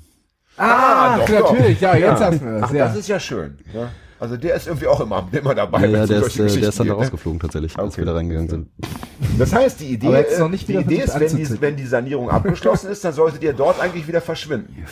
Ah, 0.57 1.17
doch, 1.19 1.29
natürlich, 1.29 1.75
doch. 1.79 1.81
ja, 1.81 1.95
jetzt 1.95 2.19
Ja. 2.19 2.25
hast 2.27 2.41
du 2.41 2.45
das, 2.45 2.63
Ach, 2.63 2.73
ja. 2.73 2.87
das 2.87 2.97
ist 2.97 3.07
ja 3.07 3.19
schön. 3.19 3.57
Ja. 3.73 3.89
Also 4.19 4.35
der 4.35 4.55
ist 4.55 4.67
irgendwie 4.67 4.87
auch 4.87 4.99
immer, 4.99 5.27
immer 5.31 5.53
dabei. 5.55 5.81
Ja, 5.81 5.87
ja, 5.99 6.05
der 6.07 6.21
ist, 6.23 6.39
äh, 6.39 6.59
der 6.59 6.69
ist 6.69 6.79
dann 6.79 6.87
da 6.87 6.93
ne? 6.93 6.99
rausgeflogen 6.99 7.39
tatsächlich, 7.39 7.77
als 7.77 7.93
Okay. 7.93 7.97
wir 8.01 8.05
da 8.05 8.13
reingegangen 8.15 8.49
sind. 8.49 8.69
Das 9.37 9.53
heißt, 9.53 9.79
die 9.79 9.93
Idee, 9.93 10.09
jetzt 10.11 10.39
noch 10.39 10.49
nicht 10.49 10.67
die 10.67 10.75
Idee 10.75 11.01
ist, 11.03 11.19
wenn 11.19 11.35
die, 11.35 11.61
wenn 11.61 11.75
die 11.75 11.85
Sanierung 11.85 12.29
abgeschlossen 12.29 12.89
ist, 12.91 13.05
dann 13.05 13.13
solltet 13.13 13.43
ihr 13.43 13.53
dort 13.53 13.79
eigentlich 13.79 14.07
wieder 14.07 14.21
verschwinden. 14.21 14.85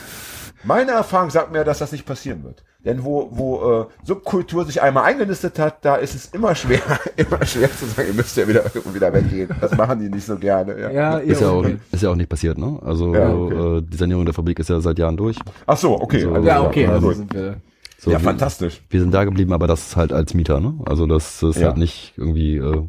Meine 0.66 0.92
Erfahrung 0.92 1.30
sagt 1.30 1.52
mir, 1.52 1.64
dass 1.64 1.80
das 1.80 1.92
nicht 1.92 2.06
passieren 2.06 2.44
wird. 2.44 2.64
Denn 2.84 3.04
wo, 3.04 3.30
wo 3.32 3.82
äh, 3.82 3.86
Subkultur 4.06 4.64
sich 4.66 4.82
einmal 4.82 5.04
eingenistet 5.06 5.58
hat, 5.60 5.84
da 5.84 5.96
ist 5.96 6.14
es 6.16 6.28
immer 6.28 6.54
schwer, 6.56 6.82
immer 7.16 7.44
schwer 7.46 7.70
zu 7.72 7.86
sagen, 7.86 8.08
ihr 8.10 8.14
müsst 8.14 8.38
ja 8.38 8.48
wieder, 8.48 8.64
wieder 8.94 9.12
weggehen. 9.14 9.50
Das 9.60 9.76
machen 9.76 10.00
die 10.00 10.10
nicht 10.10 10.26
so 10.26 10.38
gerne. 10.38 10.80
Ja. 10.80 10.92
Ja, 10.92 11.18
Ist 11.18 11.42
ja, 11.42 11.50
auch, 11.50 11.58
okay. 11.60 11.78
ist 11.92 12.04
ja 12.04 12.10
auch 12.12 12.16
nicht 12.16 12.30
passiert, 12.30 12.58
ne? 12.58 12.80
Also 12.84 13.14
Ja, 13.16 13.34
okay. 13.34 13.78
äh, 13.78 13.82
die 13.82 13.98
Sanierung 13.98 14.26
der 14.26 14.34
Fabrik 14.34 14.60
ist 14.60 14.70
ja 14.70 14.80
seit 14.82 15.00
Jahren 15.00 15.18
durch. 15.18 15.38
Ach 15.66 15.78
so, 15.78 16.00
okay. 16.00 16.22
So, 16.22 16.34
alles 16.34 16.46
Ja, 16.46 16.56
klar. 16.56 16.68
okay, 16.68 16.86
Na 16.88 16.94
also 16.94 17.12
sind 17.12 17.34
wir. 17.34 17.56
So, 17.98 18.12
ja, 18.12 18.20
wir, 18.20 18.24
fantastisch. 18.24 18.82
wir 18.90 19.00
sind 19.00 19.12
da 19.14 19.24
geblieben, 19.24 19.52
aber 19.54 19.66
das 19.68 19.88
ist 19.88 19.96
halt 19.96 20.14
als 20.14 20.34
Mieter, 20.36 20.60
ne? 20.60 20.76
Also 20.86 21.08
das 21.08 21.42
ist 21.42 21.58
Ja. 21.58 21.68
halt 21.68 21.78
nicht 21.78 22.14
irgendwie, 22.18 22.58
äh, 22.58 22.84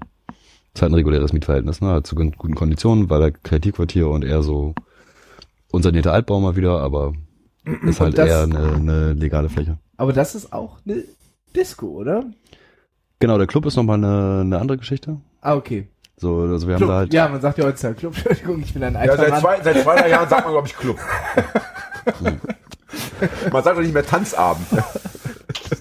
ist 0.74 0.82
halt 0.82 0.92
ein 0.92 0.94
reguläres 0.94 1.32
Mietverhältnis, 1.32 1.80
ne? 1.80 1.88
Halt 1.88 2.06
zu 2.06 2.14
guten 2.16 2.54
Konditionen, 2.54 3.08
weil 3.08 3.20
der 3.20 3.30
Kreativquartier 3.32 4.08
und 4.08 4.24
eher 4.24 4.42
so 4.42 4.74
unsanierter 5.72 6.12
Altbau 6.12 6.38
mal 6.40 6.56
wieder, 6.56 6.80
aber 6.80 7.12
ist 7.84 8.00
halt 8.00 8.16
das- 8.18 8.28
eher 8.28 8.42
eine, 8.44 8.72
eine 8.74 9.12
legale 9.12 9.48
Fläche. 9.48 9.78
Aber 9.96 10.12
das 10.12 10.34
ist 10.34 10.52
auch 10.52 10.78
eine 10.86 11.04
Disco, 11.54 11.86
oder? 11.88 12.24
Genau, 13.18 13.38
der 13.38 13.46
Club 13.46 13.64
ist 13.66 13.76
nochmal 13.76 13.96
eine, 13.96 14.40
eine 14.42 14.58
andere 14.58 14.76
Geschichte. 14.78 15.16
Ah, 15.40 15.54
okay. 15.54 15.88
So, 16.18 16.40
also 16.40 16.66
wir 16.66 16.74
haben 16.74 16.80
Club. 16.80 16.90
da 16.90 16.96
halt, 16.96 17.14
Ja, 17.14 17.28
man 17.28 17.40
sagt 17.40 17.58
ja 17.58 17.64
heutzutage 17.64 17.94
Club. 17.96 18.14
Entschuldigung, 18.16 18.60
ich 18.62 18.72
bin 18.74 18.82
ein 18.84 18.94
Ja, 18.94 19.00
alter 19.00 19.16
seit 19.16 19.30
Mann. 19.30 19.40
zwei, 19.40 19.62
seit 19.62 19.82
zwei 19.82 19.96
drei 19.96 20.10
Jahren 20.10 20.28
sagt 20.28 20.44
man, 20.44 20.52
glaube 20.52 20.68
ich, 20.68 20.76
Club. 20.76 20.98
man 23.52 23.64
sagt 23.64 23.76
doch 23.76 23.82
nicht 23.82 23.94
mehr 23.94 24.04
Tanzabend. 24.04 24.66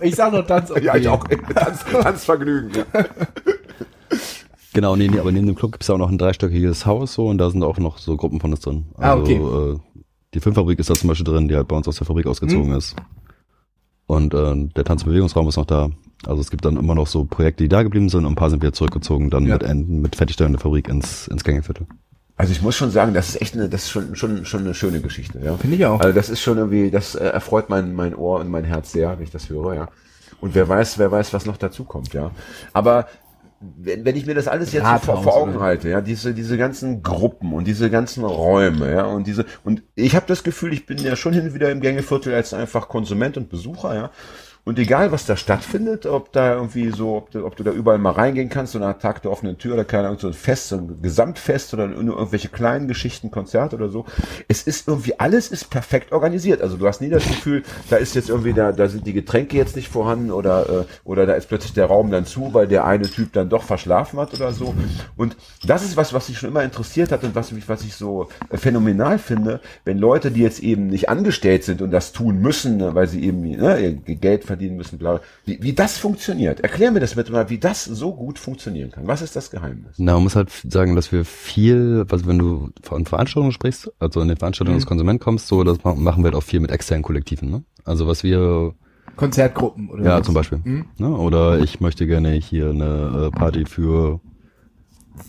Ich 0.01 0.15
sag 0.15 0.31
nur 0.31 0.45
Tanz. 0.45 0.71
Ja, 0.81 0.95
ich 0.95 1.07
auch. 1.07 1.23
Tanz, 1.53 1.83
Tanzvergnügen. 1.85 2.71
Ja. 2.73 2.83
Genau, 4.73 4.95
nee, 4.97 5.07
nee, 5.07 5.19
aber 5.19 5.31
neben 5.31 5.47
dem 5.47 5.55
Club 5.55 5.71
gibt's 5.73 5.87
ja 5.87 5.95
auch 5.95 5.99
noch 5.99 6.09
ein 6.09 6.17
dreistöckiges 6.17 6.85
Haus 6.85 7.13
so 7.13 7.27
und 7.27 7.37
da 7.37 7.49
sind 7.49 7.63
auch 7.63 7.77
noch 7.77 7.97
so 7.97 8.17
Gruppen 8.17 8.39
von 8.41 8.51
uns 8.51 8.59
drin. 8.61 8.85
Ah, 8.97 9.11
Also, 9.13 9.23
okay. 9.23 9.35
äh, 9.35 9.79
die 10.35 10.39
Filmfabrik 10.41 10.77
ist 10.79 10.89
da 10.89 10.93
zum 10.93 11.07
Beispiel 11.07 11.25
drin, 11.25 11.47
die 11.47 11.55
halt 11.55 11.67
bei 11.67 11.75
uns 11.75 11.87
aus 11.87 11.95
der 11.97 12.05
Fabrik 12.05 12.27
ausgezogen 12.27 12.71
Hm. 12.71 12.77
ist. 12.77 12.95
Und 14.07 14.33
äh, 14.35 14.67
der 14.75 14.83
Tanz- 14.83 15.01
und 15.03 15.09
Bewegungsraum 15.09 15.47
ist 15.47 15.57
noch 15.57 15.65
da. 15.65 15.89
Also 16.27 16.41
es 16.41 16.51
gibt 16.51 16.65
dann 16.65 16.77
immer 16.77 16.93
noch 16.93 17.07
so 17.07 17.25
Projekte, 17.25 17.63
die 17.63 17.69
da 17.69 17.81
geblieben 17.83 18.09
sind 18.09 18.25
und 18.25 18.33
ein 18.33 18.35
paar 18.35 18.49
sind 18.49 18.61
wieder 18.61 18.73
zurückgezogen, 18.73 19.29
dann 19.29 19.45
Ja. 19.45 19.53
mit, 19.53 19.63
Enden, 19.63 20.01
mit 20.01 20.15
Fertigstellung 20.15 20.53
der 20.53 20.59
Fabrik 20.61 20.87
ins, 20.87 21.27
ins 21.27 21.43
Gängeviertel. 21.43 21.87
Also 22.37 22.51
ich 22.51 22.61
muss 22.61 22.75
schon 22.75 22.91
sagen, 22.91 23.13
das 23.13 23.29
ist 23.29 23.41
echt 23.41 23.53
eine, 23.55 23.69
das 23.69 23.83
ist 23.83 23.89
schon, 23.91 24.15
schon, 24.15 24.45
schon 24.45 24.59
eine 24.61 24.73
schöne 24.73 24.99
Geschichte, 24.99 25.39
ja. 25.43 25.55
Finde 25.57 25.77
ich 25.77 25.85
auch. 25.85 25.99
Also 26.01 26.13
das 26.13 26.29
ist 26.29 26.41
schon 26.41 26.57
irgendwie, 26.57 26.91
das 26.91 27.15
äh, 27.15 27.23
erfreut 27.25 27.69
mein, 27.69 27.95
mein 27.95 28.13
Ohr 28.13 28.41
und 28.41 28.49
mein 28.49 28.65
Herz 28.65 28.91
sehr, 28.91 29.17
wenn 29.17 29.23
ich 29.23 29.31
das 29.31 29.49
höre, 29.49 29.73
ja. 29.73 29.87
Und 30.41 30.53
wer 30.53 30.67
weiß, 30.67 30.99
wer 30.99 31.11
weiß, 31.11 31.33
was 31.33 31.45
noch 31.45 31.55
dazu 31.57 31.85
kommt, 31.85 32.13
ja. 32.13 32.31
Aber 32.73 33.07
wenn, 33.77 34.05
wenn 34.05 34.15
ich 34.15 34.25
mir 34.25 34.35
das 34.35 34.47
alles 34.47 34.71
jetzt 34.73 34.85
so 34.85 34.97
vor, 34.99 35.23
vor 35.23 35.35
Augen 35.35 35.59
halte, 35.59 35.89
ja, 35.89 36.01
diese, 36.01 36.33
diese 36.33 36.57
ganzen 36.57 37.03
Gruppen 37.03 37.53
und 37.53 37.65
diese 37.65 37.89
ganzen 37.89 38.23
Räume, 38.23 38.91
ja, 38.91 39.05
und 39.05 39.27
diese, 39.27 39.45
und 39.63 39.83
ich 39.95 40.15
habe 40.15 40.25
das 40.27 40.43
Gefühl, 40.43 40.73
ich 40.73 40.85
bin 40.85 40.97
ja 40.97 41.15
schon 41.15 41.33
hin 41.33 41.47
und 41.47 41.53
wieder 41.53 41.71
im 41.71 41.81
Gängeviertel 41.81 42.33
als 42.33 42.53
einfach 42.53 42.87
Konsument 42.87 43.37
und 43.37 43.49
Besucher, 43.49 43.95
ja. 43.95 44.11
Und 44.67 44.79
egal, 44.79 45.11
was 45.11 45.27
da 45.27 45.37
stattfindet, 45.37 46.07
ob 46.07 46.31
da 46.31 46.55
irgendwie 46.55 46.89
so, 46.89 47.17
ob 47.17 47.29
du, 47.29 47.45
ob 47.45 47.55
du 47.55 47.63
da 47.63 47.69
überall 47.69 47.99
mal 47.99 48.13
reingehen 48.13 48.49
kannst, 48.49 48.73
so 48.73 48.79
nach 48.79 48.97
Tag 48.97 49.21
der 49.21 49.29
offenen 49.29 49.59
Tür 49.59 49.75
oder 49.75 49.85
keine 49.85 50.07
Ahnung, 50.07 50.17
so 50.19 50.25
ein 50.25 50.33
Fest, 50.33 50.69
so 50.69 50.77
ein 50.77 51.03
Gesamtfest 51.03 51.75
oder 51.75 51.85
nur 51.85 52.17
irgendwelche 52.17 52.49
kleinen 52.49 52.87
Geschichten, 52.87 53.29
Konzerte 53.29 53.75
oder 53.75 53.89
so. 53.89 54.05
Es 54.47 54.63
ist 54.63 54.87
irgendwie, 54.87 55.19
alles 55.19 55.49
ist 55.49 55.69
perfekt 55.69 56.11
organisiert. 56.11 56.63
Also 56.63 56.77
du 56.77 56.87
hast 56.87 56.99
nie 56.99 57.09
das 57.09 57.27
Gefühl, 57.27 57.61
da 57.91 57.97
ist 57.97 58.15
jetzt 58.15 58.29
irgendwie, 58.29 58.53
da, 58.53 58.71
da 58.71 58.87
sind 58.87 59.05
die 59.05 59.13
Getränke 59.13 59.55
jetzt 59.55 59.75
nicht 59.75 59.87
vorhanden 59.87 60.31
oder, 60.31 60.67
äh, 60.67 60.85
oder 61.03 61.27
da 61.27 61.33
ist 61.33 61.47
plötzlich 61.47 61.73
der 61.73 61.85
Raum 61.85 62.09
dann 62.09 62.25
zu, 62.25 62.55
weil 62.55 62.67
der 62.67 62.85
eine 62.85 63.07
Typ 63.07 63.33
dann 63.33 63.49
doch 63.49 63.61
verschlafen 63.61 64.19
hat 64.19 64.33
oder 64.33 64.51
so. 64.51 64.73
Und 65.15 65.37
das 65.63 65.83
ist 65.83 65.95
was, 65.95 66.11
was 66.11 66.27
mich 66.27 66.39
schon 66.39 66.49
immer 66.49 66.63
interessiert 66.63 67.11
hat 67.11 67.23
und 67.23 67.35
was 67.35 67.51
mich, 67.51 67.69
was 67.69 67.83
ich 67.83 67.93
so 67.93 68.29
phänomenal 68.51 69.19
finde, 69.19 69.61
wenn 69.83 69.99
Leute, 69.99 70.31
die 70.31 70.41
jetzt 70.41 70.63
eben 70.63 70.87
nicht 70.87 71.07
angestellt 71.07 71.65
sind 71.65 71.83
und 71.83 71.91
das 71.91 72.13
tun 72.13 72.41
müssen, 72.41 72.95
weil 72.95 73.05
sie 73.05 73.23
eben 73.23 73.41
ne, 73.41 73.79
ihr 73.79 74.15
Geld 74.15 74.43
verdienen 74.43 74.54
müssen, 74.55 74.97
bla, 74.97 75.21
wie, 75.45 75.61
wie 75.61 75.73
das 75.73 75.97
funktioniert. 75.97 76.59
Erklär 76.61 76.91
mir 76.91 76.99
das 76.99 77.15
bitte 77.15 77.31
mal, 77.31 77.49
wie 77.49 77.57
das 77.57 77.85
so 77.85 78.13
gut 78.13 78.39
funktionieren 78.39 78.91
kann. 78.91 79.07
Was 79.07 79.21
ist 79.21 79.35
das 79.35 79.51
Geheimnis? 79.51 79.95
Na, 79.97 80.13
man 80.13 80.23
muss 80.23 80.35
halt 80.35 80.49
sagen, 80.49 80.95
dass 80.95 81.11
wir 81.11 81.25
viel, 81.25 82.05
also 82.09 82.25
wenn 82.25 82.39
du 82.39 82.69
von 82.81 83.05
Veranstaltungen 83.05 83.51
sprichst, 83.51 83.91
also 83.99 84.21
in 84.21 84.27
den 84.27 84.37
Veranstaltungen 84.37 84.77
als 84.77 84.85
Konsument 84.85 85.19
kommst, 85.21 85.47
so, 85.47 85.63
das 85.63 85.83
ma- 85.83 85.95
machen 85.95 86.23
wir 86.23 86.27
halt 86.31 86.35
auch 86.35 86.43
viel 86.43 86.59
mit 86.59 86.71
externen 86.71 87.03
Kollektiven, 87.03 87.49
ne? 87.49 87.63
Also 87.83 88.07
was 88.07 88.23
wir, 88.23 88.73
Konzertgruppen 89.15 89.89
oder 89.89 90.03
ja, 90.03 90.19
was? 90.19 90.25
zum 90.25 90.33
Beispiel, 90.33 90.61
ne? 90.97 91.09
Oder 91.09 91.59
ich 91.59 91.79
möchte 91.79 92.07
gerne 92.07 92.31
hier 92.31 92.69
eine 92.71 93.27
äh, 93.27 93.31
Party 93.37 93.65
für 93.65 94.19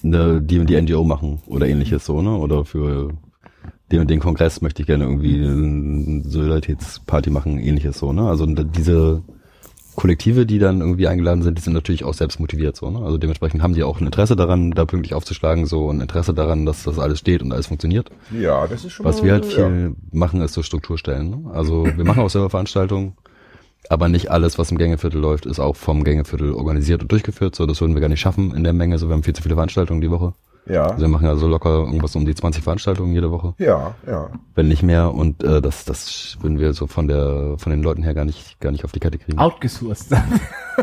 eine, 0.03 0.41
die 0.43 0.59
und 0.59 0.68
die 0.68 0.81
NGO 0.81 1.05
machen 1.05 1.41
oder 1.47 1.68
ähnliches 1.68 2.05
so, 2.05 2.22
ne? 2.22 2.37
Oder 2.37 2.64
für 2.64 3.11
den 3.93 4.01
und 4.01 4.11
den 4.11 4.20
Kongress 4.20 4.61
möchte 4.62 4.82
ich 4.82 4.87
gerne 4.87 5.05
irgendwie 5.05 5.37
eine 5.37 6.22
Solidaritätsparty 6.24 7.30
machen, 7.30 7.59
ähnliches 7.59 7.99
so, 7.99 8.12
ne? 8.12 8.28
Also 8.28 8.47
diese 8.47 9.22
Kollektive, 9.95 10.45
die 10.45 10.59
dann 10.59 10.80
irgendwie 10.80 11.09
eingeladen 11.09 11.43
sind, 11.43 11.57
die 11.57 11.62
sind 11.62 11.72
natürlich 11.72 12.05
auch 12.05 12.12
selbst 12.12 12.39
motiviert 12.41 12.76
so, 12.76 12.91
ne? 12.91 12.99
Also 12.99 13.16
dementsprechend 13.16 13.62
haben 13.62 13.74
die 13.74 13.84
auch 13.84 14.01
ein 14.01 14.07
Interesse 14.07 14.37
daran, 14.37 14.72
da 14.72 14.84
pünktlich 14.84 15.14
aufzuschlagen, 15.14 15.66
so 15.66 15.91
ein 15.91 16.01
Interesse 16.01 16.34
daran, 16.34 16.66
dass 16.66 16.82
das 16.82 16.99
alles 16.99 17.20
steht 17.20 17.43
und 17.43 17.53
alles 17.53 17.68
funktioniert. 17.68 18.11
Ja, 18.39 18.66
das 18.66 18.84
ist 18.84 18.93
schon 18.93 19.07
Was 19.07 19.18
mal, 19.18 19.24
wir 19.24 19.32
halt 19.32 19.45
ja. 19.45 19.51
viel 19.51 19.97
machen, 20.12 20.41
ist 20.43 20.55
so 20.55 20.62
Strukturstellen. 20.62 21.30
Ne? 21.30 21.51
Also 21.53 21.87
wir 21.87 22.05
machen 22.05 22.22
auch 22.22 22.30
selber 22.30 22.51
Veranstaltungen, 22.51 23.14
aber 23.89 24.09
nicht 24.09 24.30
alles, 24.30 24.59
was 24.59 24.70
im 24.70 24.78
Gängeviertel 24.78 25.20
läuft, 25.20 25.47
ist 25.47 25.61
auch 25.61 25.76
vom 25.76 26.03
Gängeviertel 26.03 26.53
organisiert 26.53 27.03
und 27.03 27.12
durchgeführt. 27.12 27.55
So, 27.55 27.66
das 27.66 27.80
würden 27.80 27.95
wir 27.95 28.01
gar 28.01 28.09
nicht 28.09 28.20
schaffen 28.20 28.53
in 28.53 28.64
der 28.64 28.72
Menge. 28.72 28.99
So, 28.99 29.09
wir 29.09 29.14
haben 29.14 29.22
viel 29.22 29.34
zu 29.34 29.43
viele 29.43 29.55
Veranstaltungen 29.55 30.01
die 30.01 30.11
Woche. 30.11 30.34
Ja, 30.69 30.87
Also 30.87 31.03
wir 31.03 31.09
machen 31.09 31.27
ja 31.27 31.37
so 31.37 31.47
locker 31.47 31.71
irgendwas 31.85 32.14
um 32.17 32.27
die 32.27 32.35
20 32.35 32.62
Veranstaltungen 32.64 33.12
jede 33.12 33.31
Woche, 33.31 33.55
ja, 33.59 33.95
ja. 34.07 34.31
wenn 34.55 34.69
nicht 34.69 34.83
mehr. 34.83 35.14
Und 35.14 35.43
äh, 35.45 35.61
das, 35.62 35.85
das 35.85 36.37
würden 36.41 36.59
wir 36.59 36.73
so 36.73 36.87
von 36.87 37.07
der, 37.09 37.55
von 37.59 37.71
den 37.71 37.83
Leuten 37.83 38.03
her 38.03 38.14
gar 38.14 38.25
nicht, 38.25 38.59
gar 38.61 38.73
nicht 38.73 38.85
auf 38.85 38.93
die 38.93 39.01
Kette 39.01 39.19
kriegen. 39.19 39.39
Outgesourced. 39.39 40.11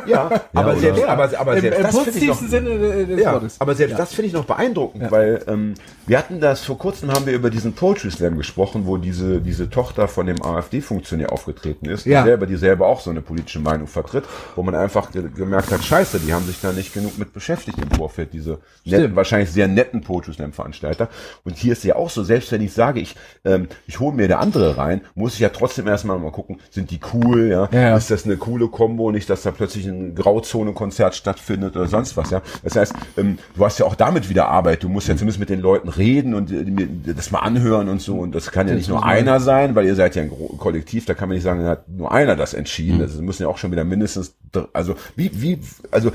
Ja, 0.07 0.29
aber 0.53 0.71
oder- 0.71 0.79
selbst, 0.79 1.03
aber, 1.05 1.29
aber 1.39 1.55
Im, 1.55 1.61
selbst 1.61 1.77
im 1.79 1.83
das 1.83 1.97
finde 1.99 2.09
ich 2.19 2.27
noch, 2.27 2.35
positivsten 2.39 2.49
Sinne 2.49 3.05
des 3.05 3.19
Ja, 3.21 3.33
Wortes. 3.33 3.61
aber 3.61 3.75
selbst 3.75 3.91
Ja. 3.91 3.97
das 3.97 4.13
finde 4.13 4.27
ich 4.27 4.33
noch 4.33 4.45
beeindruckend, 4.45 5.03
Ja. 5.03 5.11
weil 5.11 5.43
ähm, 5.47 5.73
wir 6.07 6.17
hatten 6.17 6.39
das 6.39 6.63
vor 6.63 6.77
kurzem 6.77 7.11
haben 7.11 7.25
wir 7.25 7.33
über 7.33 7.49
diesen 7.49 7.73
Poetry 7.73 8.09
Slam 8.09 8.37
gesprochen, 8.37 8.85
wo 8.87 8.97
diese 8.97 9.39
diese 9.41 9.69
Tochter 9.69 10.07
von 10.07 10.25
dem 10.25 10.41
AfD-Funktionär 10.41 11.31
aufgetreten 11.31 11.85
ist, 11.89 12.05
die 12.05 12.09
Ja. 12.11 12.23
selber 12.23 12.45
die 12.47 12.55
selber 12.55 12.87
auch 12.87 13.01
so 13.01 13.09
eine 13.11 13.21
politische 13.21 13.59
Meinung 13.59 13.87
vertritt, 13.87 14.23
wo 14.55 14.63
man 14.63 14.75
einfach 14.75 15.11
ge 15.11 15.23
gemerkt 15.35 15.71
hat, 15.71 15.83
Scheiße, 15.83 16.19
die 16.19 16.33
haben 16.33 16.45
sich 16.45 16.59
da 16.61 16.71
nicht 16.71 16.93
genug 16.93 17.17
mit 17.19 17.33
beschäftigt 17.33 17.77
im 17.79 17.91
Vorfeld, 17.91 18.33
diese 18.33 18.59
netten, 18.85 19.15
wahrscheinlich 19.15 19.51
sehr 19.51 19.67
netten 19.73 20.01
Poetry 20.01 20.33
Slam 20.33 20.53
Veranstalter. 20.53 21.09
Und 21.43 21.57
hier 21.57 21.73
ist 21.73 21.83
ja 21.83 21.95
auch 21.95 22.09
so, 22.09 22.23
selbst 22.23 22.51
wenn 22.51 22.61
ich 22.61 22.73
sage, 22.73 22.99
ich 22.99 23.15
ähm, 23.45 23.67
ich 23.87 23.99
hole 23.99 24.15
mir 24.15 24.27
der 24.27 24.39
andere 24.39 24.77
rein, 24.77 25.01
muss 25.15 25.33
ich 25.33 25.39
ja 25.39 25.49
trotzdem 25.49 25.87
erstmal 25.87 26.17
mal 26.19 26.31
gucken, 26.31 26.59
sind 26.69 26.91
die 26.91 26.99
cool, 27.13 27.47
ja? 27.47 27.69
Ja, 27.71 27.81
ja. 27.81 27.97
Ist 27.97 28.11
das 28.11 28.25
eine 28.25 28.37
coole 28.37 28.67
Kombo, 28.67 29.11
nicht, 29.11 29.29
dass 29.29 29.43
da 29.43 29.51
plötzlich 29.51 29.85
ein 29.85 30.15
Grauzone-Konzert 30.15 31.15
stattfindet 31.15 31.75
oder 31.75 31.87
sonst 31.87 32.17
was, 32.17 32.31
ja. 32.31 32.41
Das 32.63 32.75
heißt, 32.75 32.93
ähm, 33.17 33.37
du 33.55 33.65
hast 33.65 33.79
ja 33.79 33.85
auch 33.85 33.95
damit 33.95 34.29
wieder 34.29 34.47
Arbeit. 34.47 34.83
Du 34.83 34.89
musst 34.89 35.07
ja 35.07 35.15
zumindest 35.15 35.39
mit 35.39 35.49
den 35.49 35.59
Leuten 35.59 35.89
reden 35.89 36.33
und 36.33 36.51
äh, 36.51 37.13
das 37.13 37.31
mal 37.31 37.39
anhören 37.39 37.89
und 37.89 38.01
so. 38.01 38.17
Und 38.17 38.33
das 38.35 38.51
kann 38.51 38.67
ja 38.67 38.75
nicht 38.75 38.89
nur 38.89 39.05
einer 39.05 39.39
sein, 39.39 39.75
weil 39.75 39.85
ihr 39.85 39.95
seid 39.95 40.15
ja 40.15 40.23
ein 40.23 40.31
Kollektiv. 40.57 41.05
Da 41.05 41.13
kann 41.13 41.29
man 41.29 41.35
nicht 41.35 41.43
sagen, 41.43 41.63
da 41.63 41.69
hat 41.69 41.89
nur 41.89 42.11
einer 42.11 42.35
das 42.35 42.53
entschieden. 42.53 42.99
Das 42.99 43.15
müssen 43.15 43.43
ja 43.43 43.49
auch 43.49 43.57
schon 43.57 43.71
wieder 43.71 43.83
mindestens, 43.83 44.35
also 44.73 44.95
wie, 45.15 45.31
wie, 45.41 45.59
also 45.91 46.11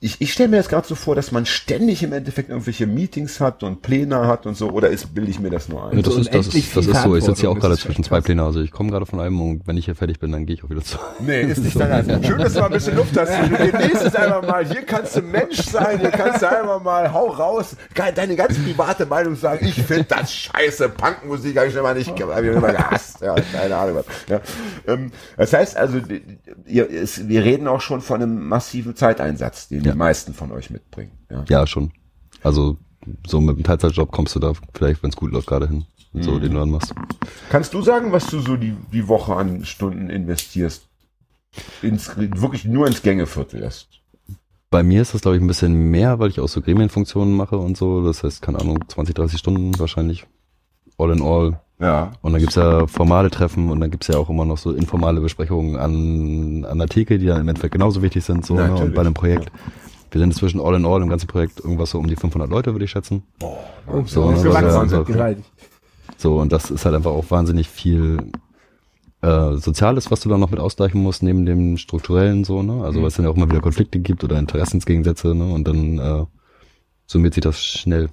ich, 0.00 0.20
ich 0.20 0.32
stelle 0.32 0.48
mir 0.48 0.56
jetzt 0.56 0.68
gerade 0.68 0.86
so 0.86 0.94
vor, 0.94 1.14
dass 1.14 1.32
man 1.32 1.46
ständig 1.46 2.02
im 2.02 2.12
Endeffekt 2.12 2.50
irgendwelche 2.50 2.86
Meetings 2.86 3.40
hat 3.40 3.62
und 3.62 3.82
Pläne 3.82 4.26
hat 4.26 4.46
und 4.46 4.56
so, 4.56 4.70
oder 4.70 4.88
ist, 4.88 5.14
bilde 5.14 5.30
ich 5.30 5.40
mir 5.40 5.50
das 5.50 5.68
nur 5.68 5.88
ein? 5.88 5.96
Ja, 5.96 6.02
das, 6.02 6.14
so 6.14 6.20
ist, 6.20 6.34
das, 6.34 6.48
ist, 6.48 6.76
das 6.76 6.86
ist 6.86 7.02
so. 7.02 7.16
Ich 7.16 7.24
sitze 7.24 7.40
hier 7.42 7.50
auch 7.50 7.54
gerade 7.54 7.70
das 7.70 7.78
ist 7.80 7.84
zwischen 7.86 8.04
zwei. 8.04 8.20
Plänen. 8.20 8.44
Also 8.44 8.60
ich 8.60 8.72
komme 8.72 8.90
gerade 8.90 9.06
von 9.06 9.20
einem 9.20 9.40
und 9.40 9.66
wenn 9.66 9.76
ich 9.76 9.84
hier 9.84 9.94
fertig 9.94 10.18
bin, 10.18 10.32
dann 10.32 10.46
gehe 10.46 10.56
ich 10.56 10.64
auch 10.64 10.70
wieder 10.70 10.82
zu. 10.82 10.98
Nee, 11.20 11.42
ist 11.42 11.62
nicht 11.62 11.78
dein 11.80 11.90
Ernst. 11.90 12.26
Schön, 12.26 12.38
dass 12.38 12.54
du 12.54 12.60
mal 12.60 12.66
ein 12.66 12.72
bisschen 12.72 12.96
Luft 12.96 13.16
hast. 13.16 13.30
Du 13.30 13.56
genießt 13.56 14.02
es 14.02 14.14
einfach 14.14 14.42
mal. 14.42 14.66
Hier 14.66 14.82
kannst 14.82 15.16
du 15.16 15.22
Mensch 15.22 15.62
sein. 15.62 16.00
Hier 16.00 16.10
kannst 16.10 16.42
du 16.42 16.48
einfach 16.48 16.82
mal, 16.82 17.12
hau 17.12 17.28
raus, 17.28 17.76
deine 18.14 18.36
ganz 18.36 18.58
private 18.58 19.06
Meinung 19.06 19.36
sagen. 19.36 19.66
Ich 19.66 19.82
finde 19.82 20.04
das 20.04 20.32
scheiße. 20.32 20.88
Punkmusik 20.88 21.56
habe 21.56 21.68
ich 21.68 21.74
mal 21.74 21.94
nicht, 21.94 22.10
hab 22.10 22.42
ich 22.42 22.50
immer 22.50 22.72
gehasst. 22.72 23.20
Ja, 23.20 23.34
keine 23.34 23.76
Ahnung 23.76 23.96
was. 23.96 24.06
Ja. 24.28 24.40
Ähm, 24.86 25.12
das 25.36 25.52
heißt 25.52 25.76
also, 25.76 26.00
wir 26.64 27.44
reden 27.44 27.68
auch 27.68 27.80
schon 27.80 28.00
von 28.00 28.22
einem 28.22 28.46
massiven 28.48 28.96
Zeiteinsatz, 28.96 29.65
den 29.70 29.84
Ja. 29.84 29.92
die 29.92 29.98
meisten 29.98 30.34
von 30.34 30.52
euch 30.52 30.70
mitbringen. 30.70 31.12
Ja. 31.30 31.44
Ja, 31.48 31.66
schon. 31.66 31.92
Also 32.42 32.76
so 33.26 33.40
mit 33.40 33.56
einem 33.56 33.64
Teilzeitjob 33.64 34.10
kommst 34.10 34.34
du 34.34 34.40
da 34.40 34.52
vielleicht, 34.74 35.02
wenn 35.02 35.10
es 35.10 35.16
gut 35.16 35.32
läuft, 35.32 35.46
gerade 35.48 35.68
hin. 35.68 35.84
So, 36.18 36.38
den 36.38 36.52
du 36.52 36.60
dann 36.60 36.70
machst. 36.70 36.94
Kannst 37.50 37.74
du 37.74 37.82
sagen, 37.82 38.10
was 38.10 38.26
du 38.28 38.40
so 38.40 38.56
die, 38.56 38.74
die 38.90 39.06
Woche 39.06 39.34
an 39.36 39.66
Stunden 39.66 40.08
investierst? 40.08 40.88
Ins, 41.82 42.16
wirklich 42.16 42.64
nur 42.64 42.86
ins 42.86 43.02
Gängeviertel 43.02 43.60
lässt? 43.60 43.88
Bei 44.70 44.82
mir 44.82 45.02
ist 45.02 45.12
das, 45.12 45.20
glaube 45.20 45.36
ich, 45.36 45.42
ein 45.42 45.46
bisschen 45.46 45.90
mehr, 45.90 46.18
weil 46.18 46.30
ich 46.30 46.40
auch 46.40 46.48
so 46.48 46.62
Gremienfunktionen 46.62 47.34
mache 47.36 47.58
und 47.58 47.76
so. 47.76 48.02
Das 48.02 48.22
heißt, 48.24 48.40
keine 48.40 48.60
Ahnung, 48.60 48.78
20, 48.88 49.14
30 49.14 49.38
Stunden 49.38 49.78
wahrscheinlich. 49.78 50.26
All 50.96 51.10
in 51.10 51.22
all. 51.22 51.60
Ja. 51.78 52.12
Und 52.22 52.32
dann 52.32 52.40
gibt's 52.40 52.56
ja 52.56 52.86
formale 52.86 53.30
Treffen 53.30 53.70
und 53.70 53.80
dann 53.80 53.90
gibt's 53.90 54.08
ja 54.08 54.16
auch 54.16 54.30
immer 54.30 54.44
noch 54.44 54.56
so 54.56 54.72
informale 54.72 55.20
Besprechungen 55.20 55.76
an, 55.76 56.64
an 56.64 56.78
der 56.78 56.88
Theke, 56.88 57.18
die 57.18 57.26
dann 57.26 57.40
im 57.40 57.48
Endeffekt 57.48 57.72
genauso 57.72 58.00
wichtig 58.02 58.24
sind. 58.24 58.46
So, 58.46 58.54
ne? 58.54 58.62
Natürlich, 58.62 58.82
Und 58.82 58.94
bei 58.94 59.02
einem 59.02 59.14
Projekt. 59.14 59.50
Wir 60.10 60.20
sind 60.20 60.30
inzwischen 60.30 60.60
all 60.60 60.74
in 60.74 60.86
all 60.86 61.02
im 61.02 61.08
ganzen 61.08 61.26
Projekt 61.26 61.60
irgendwas 61.60 61.90
so 61.90 61.98
um 61.98 62.06
die 62.06 62.16
500 62.16 62.48
Leute, 62.48 62.72
würde 62.72 62.84
ich 62.84 62.90
schätzen. 62.92 63.24
Oh, 63.42 64.02
So, 64.06 64.30
ne, 64.30 64.40
gewaltig. 64.40 65.44
So, 66.16 66.40
und 66.40 66.52
das 66.52 66.70
ist 66.70 66.84
halt 66.86 66.94
einfach 66.94 67.10
auch 67.10 67.30
wahnsinnig 67.30 67.68
viel 67.68 68.30
äh, 69.20 69.56
Soziales, 69.56 70.10
was 70.10 70.20
du 70.20 70.28
dann 70.28 70.40
noch 70.40 70.50
mit 70.50 70.60
ausgleichen 70.60 71.02
musst, 71.02 71.22
neben 71.22 71.44
dem 71.44 71.76
strukturellen 71.76 72.44
so, 72.44 72.62
ne? 72.62 72.84
Also 72.84 73.00
weil 73.00 73.08
es 73.08 73.16
dann 73.16 73.24
ja 73.24 73.30
auch 73.30 73.36
immer 73.36 73.50
wieder 73.50 73.60
Konflikte 73.60 73.98
gibt 73.98 74.24
oder 74.24 74.38
Interessensgegensätze, 74.38 75.34
ne? 75.34 75.52
Und 75.52 75.66
dann 75.68 75.98
äh, 75.98 76.24
summiert 77.06 77.34
sich 77.34 77.42
das 77.42 77.62
schnell. 77.62 78.08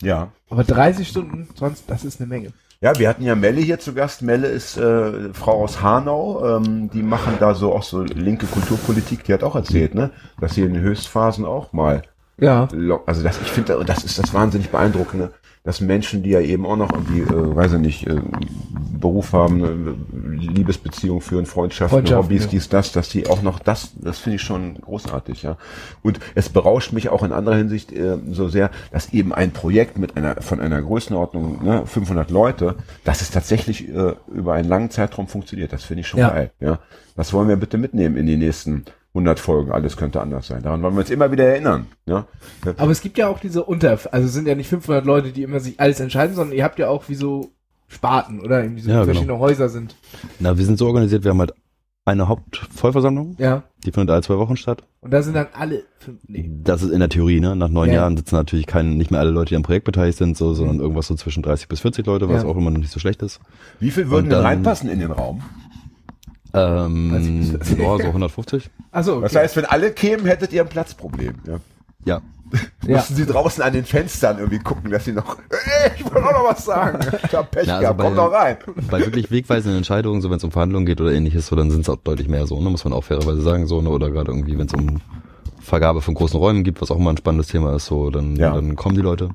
Ja. 0.00 0.32
Aber 0.48 0.64
30 0.64 1.06
Stunden 1.06 1.48
sonst, 1.54 1.84
das 1.88 2.04
ist 2.04 2.20
eine 2.20 2.28
Menge. 2.28 2.52
Ja, 2.82 2.98
wir 2.98 3.08
hatten 3.08 3.22
ja 3.22 3.36
Melle 3.36 3.60
hier 3.60 3.78
zu 3.78 3.94
Gast. 3.94 4.22
Melle 4.22 4.48
ist 4.48 4.76
äh, 4.76 5.32
Frau 5.32 5.62
aus 5.62 5.82
Hanau. 5.82 6.56
Ähm, 6.56 6.90
die 6.90 7.04
machen 7.04 7.34
da 7.38 7.54
so 7.54 7.72
auch 7.72 7.84
so 7.84 8.02
linke 8.02 8.46
Kulturpolitik. 8.46 9.22
Die 9.22 9.32
hat 9.32 9.44
auch 9.44 9.54
erzählt, 9.54 9.94
ne, 9.94 10.10
dass 10.40 10.54
sie 10.56 10.62
in 10.62 10.74
den 10.74 10.82
Höchstphasen 10.82 11.44
auch 11.44 11.72
mal, 11.72 12.02
Ja. 12.38 12.66
also 13.06 13.22
das, 13.22 13.40
ich 13.40 13.52
finde, 13.52 13.80
das 13.86 14.02
ist 14.02 14.18
das 14.18 14.34
wahnsinnig 14.34 14.70
beeindruckende, 14.70 15.30
dass 15.64 15.80
Menschen, 15.80 16.22
die 16.22 16.30
ja 16.30 16.40
eben 16.40 16.66
auch 16.66 16.76
noch 16.76 16.92
irgendwie, 16.92 17.20
äh, 17.20 17.56
weiß 17.56 17.74
ich 17.74 17.78
nicht, 17.78 18.06
äh, 18.06 18.20
Beruf 18.98 19.32
haben, 19.32 19.96
äh, 20.12 20.36
Liebesbeziehungen 20.36 21.20
führen, 21.20 21.46
Freundschaften, 21.46 21.98
Freundschaften, 21.98 22.24
Hobbys, 22.24 22.44
ja. 22.44 22.50
dies, 22.50 22.68
das, 22.68 22.92
dass 22.92 23.08
die 23.08 23.28
auch 23.28 23.42
noch 23.42 23.58
das, 23.58 23.92
das 24.00 24.18
finde 24.18 24.36
ich 24.36 24.42
schon 24.42 24.74
großartig, 24.80 25.42
ja. 25.42 25.56
Und 26.02 26.18
es 26.34 26.48
berauscht 26.48 26.92
mich 26.92 27.08
auch 27.10 27.22
in 27.22 27.32
anderer 27.32 27.56
Hinsicht 27.56 27.92
äh, 27.92 28.18
so 28.30 28.48
sehr, 28.48 28.70
dass 28.90 29.12
eben 29.12 29.32
ein 29.32 29.52
Projekt 29.52 29.98
mit 29.98 30.16
einer, 30.16 30.42
von 30.42 30.60
einer 30.60 30.82
Größenordnung, 30.82 31.64
ne, 31.64 31.86
500 31.86 32.30
Leute, 32.30 32.76
dass 33.04 33.22
es 33.22 33.30
tatsächlich 33.30 33.88
äh, 33.88 34.14
über 34.32 34.54
einen 34.54 34.68
langen 34.68 34.90
Zeitraum 34.90 35.28
funktioniert. 35.28 35.72
Das 35.72 35.84
finde 35.84 36.00
ich 36.00 36.08
schon 36.08 36.20
Ja. 36.20 36.30
geil, 36.30 36.50
ja. 36.60 36.78
Das 37.16 37.32
wollen 37.32 37.48
wir 37.48 37.56
bitte 37.56 37.78
mitnehmen 37.78 38.16
in 38.16 38.26
die 38.26 38.36
nächsten 38.36 38.84
100 39.14 39.38
Folgen. 39.40 39.72
Alles 39.72 39.96
könnte 39.96 40.20
anders 40.20 40.46
sein. 40.46 40.62
Daran 40.62 40.82
wollen 40.82 40.94
wir 40.94 41.00
uns 41.00 41.10
immer 41.10 41.30
wieder 41.30 41.44
erinnern, 41.44 41.86
ja. 42.06 42.26
Aber 42.78 42.90
es 42.92 43.00
gibt 43.02 43.18
ja 43.18 43.28
auch 43.28 43.38
diese 43.40 43.62
Unter, 43.64 43.90
also 43.90 44.26
es 44.26 44.32
sind 44.32 44.48
ja 44.48 44.54
nicht 44.54 44.68
500 44.68 45.04
Leute, 45.04 45.32
die 45.32 45.42
immer 45.42 45.60
sich 45.60 45.78
alles 45.80 46.00
entscheiden, 46.00 46.34
sondern 46.34 46.56
ihr 46.56 46.64
habt 46.64 46.78
ja 46.78 46.88
auch 46.88 47.08
wie 47.08 47.14
so 47.14 47.50
Sparten 47.88 48.40
oder 48.40 48.62
irgendwie 48.62 48.80
so 48.82 48.88
Ja, 48.90 48.96
genau. 49.02 49.04
verschiedene 49.12 49.38
Häuser 49.38 49.68
sind. 49.68 49.96
Na, 50.40 50.56
wir 50.56 50.64
sind 50.64 50.78
so 50.78 50.86
organisiert, 50.86 51.24
wir 51.24 51.30
haben 51.30 51.40
halt 51.40 51.52
eine 52.04 52.26
Hauptvollversammlung, 52.26 53.36
Ja. 53.38 53.62
die 53.84 53.92
findet 53.92 54.10
alle 54.10 54.22
zwei 54.22 54.36
Wochen 54.38 54.56
statt. 54.56 54.82
Und 55.02 55.12
da 55.12 55.22
sind 55.22 55.34
dann 55.34 55.46
alle 55.52 55.84
fünf, 55.98 56.20
nee. 56.26 56.50
Das 56.64 56.82
ist 56.82 56.90
in 56.90 56.98
der 57.00 57.08
Theorie, 57.10 57.38
ne? 57.38 57.54
Nach 57.54 57.68
neun 57.68 57.90
Ja. 57.90 57.96
Jahren 57.96 58.16
sitzen 58.16 58.34
natürlich 58.34 58.66
kein, 58.66 58.96
nicht 58.96 59.10
mehr 59.10 59.20
alle 59.20 59.30
Leute, 59.30 59.50
die 59.50 59.56
am 59.56 59.62
Projekt 59.62 59.84
beteiligt 59.84 60.18
sind, 60.18 60.36
so, 60.36 60.52
sondern 60.54 60.80
irgendwas 60.80 61.06
so 61.06 61.14
zwischen 61.14 61.42
30 61.42 61.68
bis 61.68 61.80
40 61.80 62.06
Leute, 62.06 62.28
was 62.28 62.42
Ja. 62.42 62.48
auch 62.48 62.56
immer 62.56 62.70
noch 62.70 62.78
nicht 62.80 62.90
so 62.90 62.98
schlecht 62.98 63.22
ist. 63.22 63.40
Wie 63.78 63.90
viel 63.90 64.06
würden 64.06 64.24
Und 64.24 64.30
denn 64.30 64.38
dann- 64.38 64.42
reinpassen 64.46 64.88
in 64.90 64.98
den 65.00 65.12
Raum? 65.12 65.42
Ähm, 66.54 67.58
ja, 67.78 67.96
so 67.98 68.06
150. 68.08 68.70
Achso, 68.90 69.12
okay. 69.14 69.22
Das 69.22 69.36
heißt, 69.36 69.56
wenn 69.56 69.64
alle 69.64 69.90
kämen, 69.92 70.26
hättet 70.26 70.52
ihr 70.52 70.62
ein 70.62 70.68
Platzproblem, 70.68 71.34
ja. 71.46 71.58
Ja. 72.04 72.20
Ja. 72.86 72.96
Müssen 72.98 73.16
sie 73.16 73.24
draußen 73.24 73.62
an 73.62 73.72
den 73.72 73.86
Fenstern 73.86 74.36
irgendwie 74.38 74.58
gucken, 74.58 74.90
dass 74.90 75.06
sie 75.06 75.12
noch, 75.12 75.38
äh, 75.50 75.90
ich 75.96 76.04
wollte 76.04 76.18
auch 76.28 76.32
noch 76.32 76.50
was 76.50 76.64
sagen. 76.66 76.98
Ich 77.24 77.34
hab 77.34 77.50
Pech 77.50 77.66
Ja, 77.66 77.76
also 77.76 77.80
gehabt, 77.82 77.98
bei- 77.98 78.04
komm 78.04 78.14
noch 78.14 78.30
rein. 78.32 78.56
Bei 78.90 78.98
wirklich 79.00 79.30
wegweisenden 79.30 79.78
Entscheidungen, 79.78 80.20
so 80.20 80.28
wenn 80.28 80.36
es 80.36 80.44
um 80.44 80.50
Verhandlungen 80.50 80.84
geht 80.84 81.00
oder 81.00 81.12
ähnliches, 81.12 81.46
so 81.46 81.56
dann 81.56 81.70
sind 81.70 81.80
es 81.80 81.88
auch 81.88 81.96
deutlich 81.96 82.28
mehr 82.28 82.46
so, 82.46 82.60
ne? 82.60 82.68
muss 82.68 82.84
man 82.84 82.92
auch 82.92 83.04
fairerweise 83.04 83.40
sagen, 83.40 83.66
so, 83.66 83.80
ne? 83.80 83.88
oder 83.88 84.10
gerade 84.10 84.30
irgendwie, 84.32 84.58
wenn 84.58 84.66
es 84.66 84.74
um 84.74 85.00
Vergabe 85.62 86.02
von 86.02 86.12
großen 86.12 86.38
Räumen 86.38 86.62
gibt, 86.64 86.82
was 86.82 86.90
auch 86.90 86.98
immer 86.98 87.08
ein 87.10 87.16
spannendes 87.16 87.46
Thema 87.48 87.74
ist, 87.74 87.86
so, 87.86 88.10
dann, 88.10 88.36
Ja. 88.36 88.52
dann 88.52 88.76
kommen 88.76 88.96
die 88.96 89.00
Leute. 89.00 89.30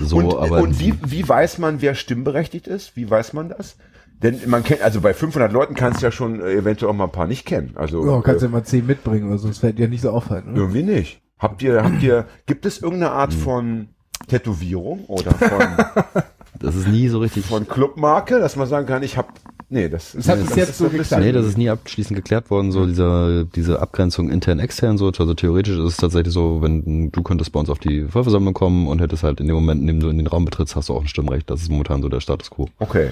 So, 0.00 0.16
und 0.18 0.36
aber 0.36 0.58
und 0.60 0.78
wie, 0.80 0.92
wie 1.06 1.26
weiß 1.26 1.56
man, 1.58 1.80
wer 1.80 1.94
stimmberechtigt 1.94 2.66
ist? 2.66 2.94
Wie 2.96 3.08
weiß 3.08 3.32
man 3.32 3.48
das? 3.48 3.76
Denn 4.22 4.40
man 4.46 4.62
kennt, 4.64 4.82
also 4.82 5.00
bei 5.00 5.12
500 5.12 5.52
Leuten 5.52 5.74
kannst 5.74 6.00
du 6.00 6.06
ja 6.06 6.12
schon 6.12 6.40
äh, 6.40 6.52
eventuell 6.54 6.90
auch 6.90 6.94
mal 6.96 7.04
ein 7.04 7.12
paar 7.12 7.26
nicht 7.26 7.44
kennen. 7.46 7.72
Also 7.76 8.06
Ja, 8.06 8.20
kannst 8.22 8.42
äh, 8.42 8.46
ja 8.46 8.50
mal 8.52 8.62
zehn 8.64 8.86
mitbringen 8.86 9.28
oder 9.28 9.38
so, 9.38 9.48
das 9.48 9.58
fällt 9.58 9.78
dir 9.78 9.88
nicht 9.88 10.00
so 10.02 10.10
auffallen, 10.10 10.48
oder? 10.52 10.56
irgendwie 10.62 10.82
nicht. 10.82 11.20
Habt 11.38 11.62
ihr, 11.62 11.82
habt 11.82 12.02
ihr, 12.02 12.26
gibt 12.46 12.64
es 12.64 12.80
irgendeine 12.80 13.12
Art 13.12 13.32
Hm. 13.32 13.38
von 13.40 13.88
Tätowierung 14.28 15.04
oder 15.06 15.32
von, 15.32 15.60
das 16.60 16.74
ist 16.76 16.88
nie 16.88 17.08
so 17.08 17.18
richtig. 17.18 17.44
von 17.46 17.68
Clubmarke, 17.68 18.38
dass 18.38 18.56
man 18.56 18.66
sagen 18.66 18.86
kann, 18.86 19.02
ich 19.02 19.18
hab, 19.18 19.28
nee, 19.74 19.88
das, 19.90 20.12
Das 20.12 20.28
hat 20.28 20.44
bis 20.46 20.54
jetzt 20.56 20.78
so 20.78 20.88
geklappt. 20.88 21.22
Nee, 21.22 21.32
das 21.32 21.44
ist 21.44 21.58
nie 21.58 21.68
abschließend 21.68 22.16
geklärt 22.16 22.50
worden, 22.50 22.72
so 22.72 22.86
diese, 22.86 23.46
diese 23.54 23.80
Abgrenzung 23.82 24.30
intern, 24.30 24.58
extern, 24.58 24.96
so, 24.96 25.06
also 25.08 25.34
theoretisch 25.34 25.76
ist 25.76 25.84
es 25.84 25.96
tatsächlich 25.98 26.32
so, 26.32 26.62
wenn 26.62 27.10
du 27.10 27.22
könntest 27.22 27.52
bei 27.52 27.60
uns 27.60 27.68
auf 27.68 27.78
die 27.78 28.04
Vollversammlung 28.04 28.54
kommen 28.54 28.86
und 28.88 29.00
hättest 29.00 29.22
halt 29.24 29.40
in 29.40 29.46
dem 29.48 29.56
Moment, 29.56 29.82
in 29.82 29.86
dem 29.88 30.00
du 30.00 30.08
in 30.08 30.16
den 30.16 30.26
Raum 30.26 30.44
betrittst, 30.46 30.76
hast 30.76 30.88
du 30.88 30.94
auch 30.94 31.02
ein 31.02 31.08
Stimmrecht. 31.08 31.50
Das 31.50 31.60
ist 31.60 31.70
momentan 31.70 32.00
so 32.00 32.08
der 32.08 32.20
Status 32.20 32.48
quo. 32.50 32.68
Okay. 32.78 33.10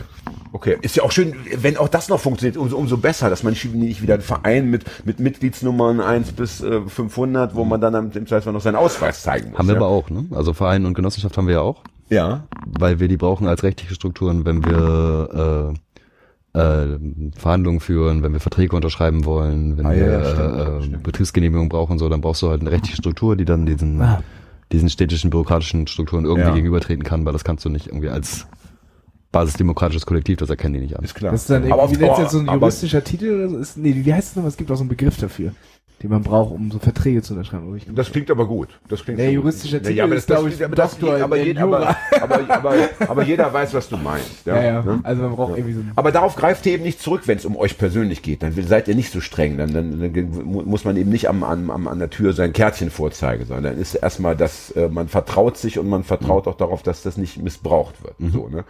Okay. 0.53 0.79
Ist 0.81 0.97
ja 0.97 1.03
auch 1.03 1.13
schön, 1.13 1.35
wenn 1.57 1.77
auch 1.77 1.89
das 1.89 2.09
noch 2.09 2.21
funktioniert, 2.21 2.57
umso, 2.57 2.77
umso 2.77 2.97
besser, 2.97 3.29
dass 3.29 3.43
man 3.43 3.53
nicht 3.53 3.75
nicht 3.75 4.01
wieder 4.03 4.15
einen 4.15 4.23
Verein 4.23 4.71
mit, 4.71 4.85
mit 5.05 5.21
Mitgliedsnummern 5.21 6.01
1 6.01 6.33
bis 6.33 6.63
äh, 6.63 6.81
500, 6.87 7.55
wo 7.55 7.65
man 7.65 7.81
dann 7.81 7.95
am- 7.95 8.11
im 8.13 8.27
Zweifel 8.27 8.53
noch 8.53 8.61
seinen 8.61 8.77
Ausweis 8.77 9.23
zeigen 9.23 9.51
muss. 9.51 9.59
Haben 9.59 9.69
wir 9.69 9.75
ja? 9.75 9.81
aber 9.81 9.89
auch, 9.89 10.09
ne? 10.11 10.25
Also 10.31 10.53
Verein 10.53 10.87
und 10.87 10.95
Genossenschaft 10.95 11.37
haben 11.37 11.47
wir 11.49 11.55
ja 11.55 11.61
auch. 11.61 11.83
Ja. 12.11 12.45
weil 12.67 13.01
wir 13.01 13.09
die 13.09 13.17
brauchen 13.17 13.47
als 13.47 13.63
rechtliche 13.63 13.95
Strukturen, 13.95 14.45
wenn 14.45 14.63
wir 14.67 15.73
äh, 15.73 15.79
äh, 16.55 16.99
Verhandlungen 17.37 17.81
führen, 17.81 18.23
wenn 18.23 18.33
wir 18.33 18.41
Verträge 18.41 18.77
unterschreiben 18.77 19.25
wollen, 19.25 19.79
wenn 19.79 19.87
Ah, 19.87 19.93
ja, 19.93 19.99
wir 20.07 20.13
ja, 20.13 20.25
stimmt, 20.25 20.57
äh, 20.57 20.83
stimmt. 20.83 21.03
Betriebsgenehmigung 21.03 21.69
brauchen, 21.69 21.99
so, 21.99 22.09
dann 22.09 22.21
brauchst 22.21 22.43
du 22.43 22.51
halt 22.51 22.61
eine 22.61 22.71
rechtliche 22.71 22.97
Struktur, 22.97 23.37
die 23.37 23.45
dann 23.47 23.65
diesen, 23.67 24.01
Ah. 24.03 24.23
diesen 24.71 24.91
städtischen 24.91 25.31
bürokratischen 25.31 25.87
Strukturen 25.87 26.25
irgendwie 26.25 26.49
Ja. 26.49 26.55
gegenübertreten 26.55 27.05
kann, 27.05 27.25
weil 27.25 27.33
das 27.33 27.45
kannst 27.45 27.65
du 27.65 27.69
nicht 27.71 27.87
irgendwie 27.87 28.11
als 28.11 28.47
basisdemokratisches 29.31 30.05
Kollektiv, 30.05 30.37
das 30.39 30.51
erkennen 30.51 30.75
die 30.75 30.81
nicht 30.81 30.99
an. 30.99 31.05
Ist 31.05 31.15
klar. 31.15 31.33
Das 31.33 31.43
ist 31.43 31.51
dann 31.51 31.65
Aber 31.73 31.85
irgendwie, 31.85 32.01
wie 32.01 32.05
auf- 32.05 32.09
nennt 32.11 32.17
sich 32.17 32.25
das 32.25 32.33
so 32.33 32.39
ein 32.39 32.49
aber- 32.51 32.61
juristischer 32.67 33.03
Titel 33.03 33.35
oder 33.35 33.49
so? 33.49 33.57
Ist, 33.59 33.79
nee, 33.79 33.95
wie 34.05 34.13
heißt 34.13 34.29
das 34.31 34.37
nochmal? 34.37 34.51
Es 34.51 34.57
gibt 34.59 34.71
auch 34.71 34.77
so 34.77 34.83
einen 34.83 34.91
Begriff 34.91 35.17
dafür, 35.17 35.53
den 36.03 36.11
man 36.11 36.23
braucht, 36.23 36.53
um 36.53 36.71
so 36.71 36.79
Verträge 36.79 37.23
zu 37.23 37.35
unterschreiben. 37.35 37.81
Das 37.95 38.11
klingt 38.11 38.31
aber 38.31 38.47
gut. 38.47 38.69
Das 38.89 39.05
klingt 39.05 39.19
Der 39.21 39.27
so 39.27 39.33
juristische 39.33 39.79
gut. 39.79 39.87
Titel 39.89 40.01
aber 40.03 40.15
ist, 40.17 40.27
glaub 40.27 40.47
ich, 40.49 40.59
das- 40.59 40.99
Doktor 40.99 41.21
aber, 41.23 41.37
in 41.39 41.47
jeder, 41.47 41.63
aber, 41.63 41.97
aber, 42.21 42.41
aber, 42.51 42.75
aber 43.09 43.23
jeder 43.25 43.53
weiß, 43.53 43.73
was 43.75 43.89
du 43.89 43.97
meinst. 43.97 44.45
Ja, 44.45 44.57
Ja, 44.57 44.63
ja. 44.63 44.83
ne? 44.83 45.01
Also 45.03 45.23
man 45.23 45.37
braucht 45.37 45.57
irgendwie 45.57 45.75
so 45.75 45.81
Aber 45.97 46.11
darauf 46.13 46.35
greift 46.37 46.67
ihr 46.67 46.73
eben 46.73 46.83
nicht 46.83 47.01
zurück, 47.01 47.23
wenn 47.27 47.39
es 47.39 47.45
um 47.45 47.57
euch 47.57 47.79
persönlich 47.79 48.23
geht. 48.23 48.43
Dann 48.43 48.53
seid 48.53 48.89
ihr 48.89 48.95
nicht 48.95 49.13
so 49.13 49.21
streng. 49.21 49.57
Dann, 49.59 49.73
dann, 49.73 50.01
dann 50.13 50.31
mu- 50.45 50.63
muss 50.63 50.85
man 50.85 50.97
eben 50.97 51.11
nicht 51.11 51.29
am, 51.29 51.45
am, 51.45 51.71
am, 51.71 51.87
an 51.89 51.99
der 51.99 52.11
Tür 52.11 52.33
sein 52.33 52.53
Kärtchen 52.53 52.91
vorzeigen, 52.91 53.45
sondern 53.47 53.65
dann 53.75 53.79
ist 53.81 53.95
erstmal, 53.95 54.37
dass 54.37 54.71
äh, 54.73 54.89
man 54.89 55.09
vertraut 55.09 55.57
sich 55.57 55.79
und 55.79 55.89
man 55.89 56.03
vertraut 56.05 56.49
auch 56.49 56.57
darauf, 56.57 56.83
dass 56.83 57.03
das 57.03 57.17
nicht 57.17 57.41
missbraucht 57.43 57.95
wird. 58.03 58.15
So, 58.33 58.49
ne? 58.49 58.65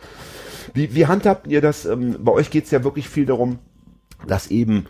wie, 0.74 0.95
wie 0.95 1.07
handhabt 1.07 1.47
ihr 1.47 1.61
das? 1.61 1.87
Ähm, 1.87 2.16
bei 2.20 2.33
euch 2.33 2.51
geht 2.51 2.64
es 2.66 2.70
ja 2.70 2.85
wirklich 2.85 3.09
viel 3.09 3.26
darum, 3.26 3.59
dass 4.26 4.48
eben 4.50 4.86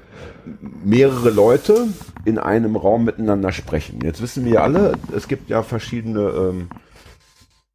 mehrere 0.84 1.30
Leute 1.30 1.88
in 2.24 2.38
einem 2.38 2.76
Raum 2.76 3.04
miteinander 3.04 3.52
sprechen. 3.52 4.00
Jetzt 4.02 4.22
wissen 4.22 4.44
wir 4.44 4.62
alle, 4.62 4.92
es 5.14 5.28
gibt 5.28 5.50
ja 5.50 5.62
verschiedene, 5.62 6.20
ähm, 6.20 6.68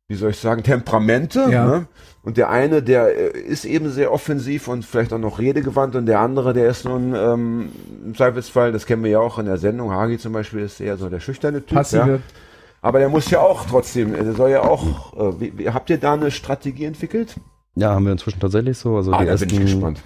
wie 0.07 0.15
soll 0.15 0.31
ich 0.31 0.39
sagen, 0.39 0.63
Temperamente. 0.63 1.47
Ja. 1.49 1.65
Ne? 1.65 1.87
Und 2.23 2.37
der 2.37 2.49
eine, 2.49 2.83
der 2.83 3.35
äh, 3.35 3.39
ist 3.39 3.65
eben 3.65 3.89
sehr 3.89 4.11
offensiv 4.11 4.67
und 4.67 4.85
vielleicht 4.85 5.13
auch 5.13 5.19
noch 5.19 5.39
redegewandt 5.39 5.95
und 5.95 6.07
der 6.07 6.19
andere, 6.19 6.53
der 6.53 6.69
ist 6.69 6.85
nun 6.85 7.13
ähm, 7.15 7.71
im 8.05 8.15
Zweifelsfall, 8.15 8.71
das 8.71 8.85
kennen 8.85 9.03
wir 9.03 9.11
ja 9.11 9.19
auch 9.19 9.39
in 9.39 9.45
der 9.45 9.57
Sendung, 9.57 9.91
Hagi 9.91 10.17
zum 10.17 10.33
Beispiel 10.33 10.61
ist 10.61 10.81
eher 10.81 10.97
so 10.97 11.09
der 11.09 11.19
schüchterne 11.19 11.65
Typ. 11.65 11.77
passive. 11.77 12.09
Ja? 12.09 12.19
Aber 12.81 12.99
der 12.99 13.09
muss 13.09 13.29
ja 13.29 13.39
auch 13.39 13.65
trotzdem, 13.65 14.13
der 14.13 14.33
soll 14.33 14.51
ja 14.51 14.61
auch, 14.61 15.13
äh, 15.17 15.39
wie, 15.39 15.57
wie, 15.57 15.69
habt 15.69 15.89
ihr 15.89 15.97
da 15.97 16.13
eine 16.13 16.31
Strategie 16.31 16.85
entwickelt? 16.85 17.35
Ja, 17.75 17.91
haben 17.93 18.05
wir 18.05 18.11
inzwischen 18.11 18.39
tatsächlich 18.39 18.77
so. 18.77 18.95
Also 18.97 19.11
Ah, 19.11 19.19
die, 19.19 19.25
da 19.25 19.35
bin 19.35 19.47
ich 19.47 19.53
ersten, 19.53 19.65
gespannt. 19.65 20.01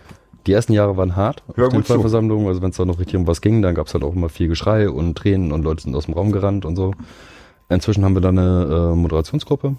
Die 0.47 0.53
ersten 0.53 0.73
Jahre 0.73 0.97
waren 0.97 1.15
hart 1.15 1.43
Hör 1.55 1.67
auf 1.67 1.73
den. 1.73 1.83
Vollversammlungen. 1.83 2.47
Also 2.47 2.61
wenn 2.61 2.71
es 2.71 2.77
da 2.77 2.85
noch 2.85 2.99
richtig 2.99 3.15
um 3.17 3.27
was 3.27 3.41
ging, 3.41 3.61
dann 3.61 3.75
gab 3.75 3.87
es 3.87 3.93
halt 3.93 4.03
auch 4.03 4.13
immer 4.13 4.29
viel 4.29 4.47
Geschrei 4.47 4.89
und 4.89 5.17
Tränen 5.17 5.51
und 5.51 5.63
Leute 5.63 5.83
sind 5.83 5.95
aus 5.95 6.05
dem 6.05 6.13
Raum 6.13 6.31
gerannt 6.31 6.65
und 6.65 6.75
so. 6.75 6.93
Inzwischen 7.69 8.03
haben 8.03 8.15
wir 8.15 8.21
da 8.21 8.29
eine 8.29 8.91
äh, 8.91 8.95
Moderationsgruppe. 8.95 9.75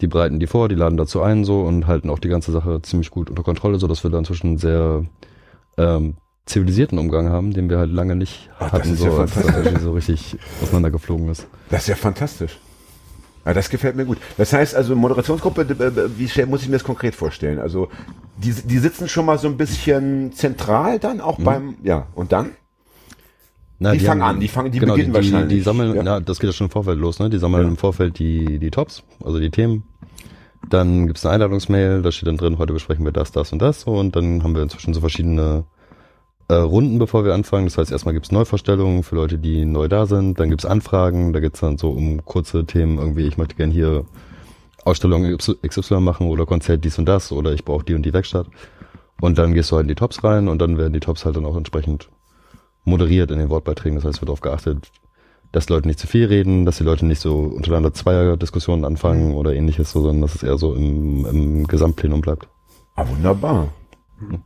Die 0.00 0.06
bereiten 0.06 0.40
die 0.40 0.46
vor, 0.46 0.68
die 0.68 0.74
laden 0.74 0.96
dazu 0.96 1.22
ein 1.22 1.44
so 1.44 1.62
und 1.62 1.86
halten 1.86 2.10
auch 2.10 2.18
die 2.18 2.28
ganze 2.28 2.52
Sache 2.52 2.82
ziemlich 2.82 3.10
gut 3.10 3.30
unter 3.30 3.42
Kontrolle, 3.42 3.78
so 3.78 3.86
dass 3.86 4.02
wir 4.02 4.10
da 4.10 4.18
inzwischen 4.18 4.48
einen 4.48 4.58
sehr 4.58 5.04
ähm, 5.78 6.16
zivilisierten 6.44 6.98
Umgang 6.98 7.28
haben, 7.28 7.52
den 7.52 7.70
wir 7.70 7.78
halt 7.78 7.90
lange 7.90 8.16
nicht 8.16 8.50
Ach, 8.58 8.72
hatten, 8.72 8.94
so 8.94 9.06
ja 9.06 9.18
als 9.18 9.36
irgendwie 9.36 9.80
so 9.80 9.92
richtig 9.92 10.36
auseinandergeflogen 10.62 11.28
ist. 11.28 11.46
Das 11.70 11.82
ist 11.82 11.88
ja 11.88 11.96
fantastisch. 11.96 12.58
Ja, 13.46 13.54
das 13.54 13.70
gefällt 13.70 13.94
mir 13.96 14.04
gut. 14.04 14.18
Das 14.36 14.52
heißt 14.52 14.74
also, 14.74 14.96
Moderationsgruppe, 14.96 15.62
äh, 15.62 16.18
wie 16.18 16.44
muss 16.46 16.62
ich 16.62 16.68
mir 16.68 16.74
das 16.74 16.84
konkret 16.84 17.14
vorstellen? 17.14 17.60
Also, 17.60 17.88
die, 18.38 18.52
die 18.52 18.78
sitzen 18.78 19.08
schon 19.08 19.24
mal 19.24 19.38
so 19.38 19.46
ein 19.46 19.56
bisschen 19.56 20.32
zentral 20.32 20.98
dann 20.98 21.18
Mhm. 21.18 21.22
auch 21.22 21.38
beim, 21.40 21.76
ja, 21.84 22.08
und 22.16 22.32
dann? 22.32 22.50
Na, 23.78 23.92
Die 23.92 24.00
fangen 24.00 24.22
an, 24.22 24.40
die 24.40 24.48
fangen- 24.48 24.72
die 24.72 24.78
genau, 24.80 24.94
beginnen 24.94 25.12
die, 25.12 25.16
wahrscheinlich, 25.16 25.58
Die 25.58 25.60
sammeln, 25.62 25.94
ja. 25.94 26.02
ja. 26.02 26.20
das 26.20 26.40
geht 26.40 26.48
ja 26.48 26.52
schon 26.54 26.66
im 26.66 26.70
Vorfeld 26.70 26.98
los, 26.98 27.18
ne? 27.20 27.30
Die 27.30 27.38
sammeln 27.38 27.62
Ja. 27.64 27.68
im 27.68 27.76
Vorfeld 27.76 28.18
die, 28.18 28.58
die 28.58 28.70
Tops, 28.70 29.02
also 29.22 29.38
die 29.38 29.50
Themen. 29.50 29.84
Dann 30.70 31.06
gibt's 31.06 31.24
eine 31.24 31.34
Einladungsmail, 31.34 32.02
da 32.02 32.10
steht 32.10 32.26
dann 32.26 32.38
drin, 32.38 32.58
heute 32.58 32.72
besprechen 32.72 33.04
wir 33.04 33.12
das, 33.12 33.30
das 33.30 33.52
und 33.52 33.60
das. 33.60 33.84
Und 33.84 34.16
dann 34.16 34.42
haben 34.42 34.54
wir 34.56 34.62
inzwischen 34.62 34.92
so 34.94 35.00
verschiedene 35.00 35.64
äh, 36.48 36.54
Runden, 36.54 36.98
bevor 36.98 37.24
wir 37.24 37.34
anfangen. 37.34 37.66
Das 37.66 37.78
heißt, 37.78 37.92
erstmal 37.92 38.14
gibt's 38.14 38.32
Neuvorstellungen 38.32 39.02
für 39.02 39.16
Leute, 39.16 39.38
die 39.38 39.64
neu 39.64 39.88
da 39.88 40.06
sind. 40.06 40.38
Dann 40.38 40.50
gibt's 40.50 40.64
Anfragen, 40.64 41.32
da 41.32 41.40
geht's 41.40 41.60
dann 41.60 41.78
so 41.78 41.90
um 41.90 42.24
kurze 42.24 42.64
Themen, 42.64 42.98
irgendwie, 42.98 43.26
ich 43.26 43.36
möchte 43.36 43.56
gern 43.56 43.70
hier 43.70 44.04
Ausstellung 44.84 45.36
XY 45.36 46.00
machen 46.00 46.28
oder 46.28 46.46
Konzert 46.46 46.84
dies 46.84 46.98
und 46.98 47.06
das 47.06 47.32
oder 47.32 47.52
ich 47.52 47.64
brauche 47.64 47.84
die 47.84 47.94
und 47.94 48.02
die 48.02 48.12
Werkstatt. 48.12 48.46
Und 49.20 49.38
dann 49.38 49.54
gehst 49.54 49.70
du 49.70 49.76
halt 49.76 49.84
in 49.84 49.88
die 49.88 49.94
Tops 49.94 50.22
rein 50.22 50.48
und 50.48 50.60
dann 50.60 50.78
werden 50.78 50.92
die 50.92 51.00
Tops 51.00 51.24
halt 51.24 51.36
dann 51.36 51.46
auch 51.46 51.56
entsprechend 51.56 52.08
moderiert 52.84 53.30
in 53.30 53.38
den 53.38 53.48
Wortbeiträgen. 53.48 53.96
Das 53.96 54.04
heißt, 54.04 54.20
wird 54.20 54.28
darauf 54.28 54.42
geachtet, 54.42 54.92
dass 55.50 55.68
Leute 55.68 55.88
nicht 55.88 55.98
zu 55.98 56.06
viel 56.06 56.26
reden, 56.26 56.64
dass 56.66 56.78
die 56.78 56.84
Leute 56.84 57.06
nicht 57.06 57.20
so 57.20 57.38
untereinander 57.38 57.94
Zweier-Diskussionen 57.94 58.84
anfangen 58.84 59.34
oder 59.34 59.54
ähnliches, 59.54 59.90
so, 59.90 60.02
sondern 60.02 60.22
dass 60.22 60.34
es 60.36 60.42
eher 60.42 60.58
so 60.58 60.74
im, 60.74 61.26
im 61.26 61.66
Gesamtplenum 61.66 62.20
bleibt. 62.20 62.46
Ah, 62.94 63.08
wunderbar. 63.08 63.68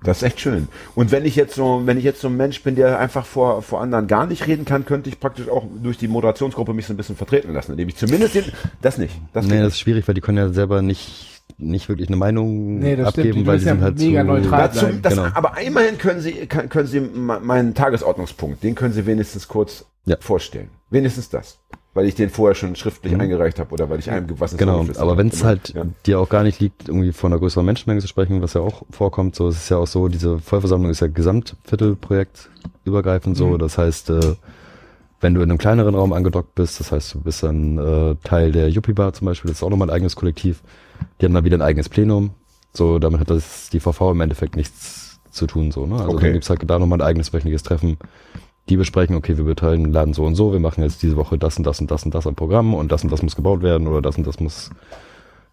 Das 0.03 0.19
ist 0.19 0.23
echt 0.25 0.41
schön. 0.41 0.69
Und 0.95 1.13
wenn 1.13 1.25
ich 1.25 1.37
jetzt 1.37 1.55
so, 1.55 1.83
wenn 1.85 1.97
ich 1.97 2.05
jetzt 2.05 2.21
so 2.21 2.29
ein 2.29 2.37
Mensch 2.37 2.63
bin, 2.63 2.75
der 2.75 2.99
einfach 2.99 3.25
vor, 3.25 3.63
vor 3.63 3.81
anderen 3.81 4.07
gar 4.09 4.27
nicht 4.27 4.47
reden 4.47 4.65
kann, 4.65 4.85
könnte 4.85 5.09
ich 5.09 5.21
praktisch 5.21 5.49
auch 5.49 5.65
durch 5.83 5.97
die 5.97 6.09
Moderationsgruppe 6.09 6.75
mich 6.75 6.87
so 6.87 6.93
ein 6.93 6.97
bisschen 6.97 7.17
vertreten 7.17 7.53
lassen, 7.53 7.73
indem 7.73 7.89
ich 7.89 7.97
zumindest 7.97 8.35
den, 8.35 8.45
das 8.83 8.99
nicht. 8.99 9.15
Das 9.33 9.47
nee, 9.47 9.61
das 9.61 9.75
ist 9.75 9.81
schwierig, 9.81 10.09
weil 10.09 10.15
die 10.15 10.21
können 10.21 10.39
ja 10.39 10.49
selber 10.49 10.83
nicht, 10.83 11.43
nicht 11.59 11.89
wirklich 11.89 12.09
eine 12.09 12.17
Meinung 12.17 12.79
Nee, 12.79 12.97
das 12.97 13.09
abgeben, 13.09 13.47
weil 13.47 13.59
sie 13.61 13.67
ja 13.67 13.73
sind 13.75 13.83
halt 13.83 13.99
mega 13.99 14.21
zu, 14.23 14.27
neutral 14.27 14.61
Dazu, 14.69 14.87
das, 15.01 15.15
Genau. 15.15 15.29
Aber 15.35 15.61
immerhin 15.61 15.99
können 15.99 16.21
Sie, 16.21 16.33
können 16.47 16.87
Sie 16.89 17.01
meinen 17.01 17.75
Tagesordnungspunkt, 17.75 18.65
den 18.65 18.75
können 18.75 18.93
Sie 18.93 19.07
wenigstens 19.07 19.47
kurz 19.47 19.85
Ja. 20.05 20.17
vorstellen. 20.21 20.71
Wenigstens 20.91 21.29
das. 21.29 21.59
Weil 21.93 22.07
ich 22.07 22.15
den 22.15 22.31
vorher 22.31 22.55
schon 22.55 22.77
schriftlich 22.77 23.19
eingereicht 23.19 23.59
habe 23.59 23.73
oder 23.73 23.91
weil 23.91 23.99
ich 23.99 24.11
einem 24.11 24.29
was 24.39 24.53
ins 24.53 24.59
Genau, 24.61 24.85
aber 24.99 25.17
wenn 25.17 25.29
es 25.29 25.41
Immer. 25.41 25.49
halt 25.49 25.75
ja. 25.75 25.85
dir 26.07 26.21
auch 26.21 26.29
gar 26.29 26.45
nicht 26.45 26.61
liegt, 26.61 26.89
irgendwie 26.89 27.13
von 27.13 27.33
einer 27.33 27.41
größeren 27.41 27.67
Menschenmenge 27.67 28.01
zu 28.01 28.07
sprechen, 28.07 28.43
was 28.43 28.55
ja 28.55 28.61
auch 28.61 28.83
vorkommt, 28.91 29.35
so 29.35 29.49
es 29.49 29.57
ist 29.57 29.69
ja 29.71 29.77
auch 29.79 29.87
so, 29.89 30.09
diese 30.09 30.39
Vollversammlung 30.39 30.91
ist 30.91 31.01
ja 31.01 31.09
Gesamtviertelprojekt 31.09 32.49
übergreifend 32.85 33.37
so, 33.37 33.57
das 33.59 33.77
heißt, 33.77 34.11
äh, 34.11 34.35
wenn 35.21 35.35
du 35.35 35.43
in 35.43 35.51
einem 35.51 35.59
kleineren 35.59 35.95
Raum 35.95 36.13
angedockt 36.13 36.55
bist, 36.55 36.81
das 36.81 36.93
heißt, 36.93 37.15
du 37.15 37.21
bist 37.21 37.43
dann 37.43 37.77
äh, 37.79 38.17
Teil 38.25 38.53
der 38.53 38.71
Yuppie 38.71 38.93
Bar 38.93 39.13
zum 39.13 39.27
Beispiel, 39.27 39.51
das 39.51 39.59
ist 39.59 39.63
auch 39.63 39.71
nochmal 39.71 39.89
ein 39.91 39.95
eigenes 39.95 40.17
Kollektiv, 40.17 40.63
die 41.21 41.27
haben 41.27 41.35
dann 41.35 41.45
wieder 41.45 41.59
ein 41.59 41.63
eigenes 41.63 41.89
Plenum, 41.89 42.31
so 42.73 42.99
damit 43.01 43.21
hat 43.21 43.31
das 43.31 43.69
die 43.71 43.81
VV 43.81 44.13
im 44.13 44.21
Endeffekt 44.21 44.57
nichts 44.57 45.19
zu 45.31 45.47
tun, 45.47 45.73
so, 45.73 45.87
ne? 45.87 45.97
Also 45.97 46.13
Okay. 46.13 46.25
dann 46.25 46.33
gibt's 46.35 46.51
halt 46.51 46.69
da 46.69 46.79
nochmal 46.79 47.01
ein 47.01 47.07
eigenes 47.07 47.33
wöchentliches 47.33 47.63
Treffen, 47.63 47.99
die 48.71 48.77
besprechen, 48.77 49.17
okay, 49.17 49.37
wir 49.37 49.45
betreiben 49.45 49.85
den 49.85 49.93
Laden 49.93 50.15
so 50.15 50.25
und 50.25 50.37
so, 50.37 50.53
wir 50.53 50.61
machen 50.61 50.83
jetzt 50.83 51.03
diese 51.03 51.17
Woche 51.17 51.37
das 51.37 51.59
und 51.59 51.67
das 51.67 51.81
und 51.81 51.91
das 51.91 52.05
und 52.05 52.15
das 52.15 52.27
am 52.27 52.37
Programm 52.37 52.73
und 52.73 52.91
das 52.93 53.03
und 53.03 53.11
das 53.13 53.23
muss 53.23 53.37
gebaut 53.37 53.63
werden 53.63 53.89
oder 53.89 54.01
das 54.01 54.17
und 54.17 54.27
das 54.27 54.41
muss 54.41 54.71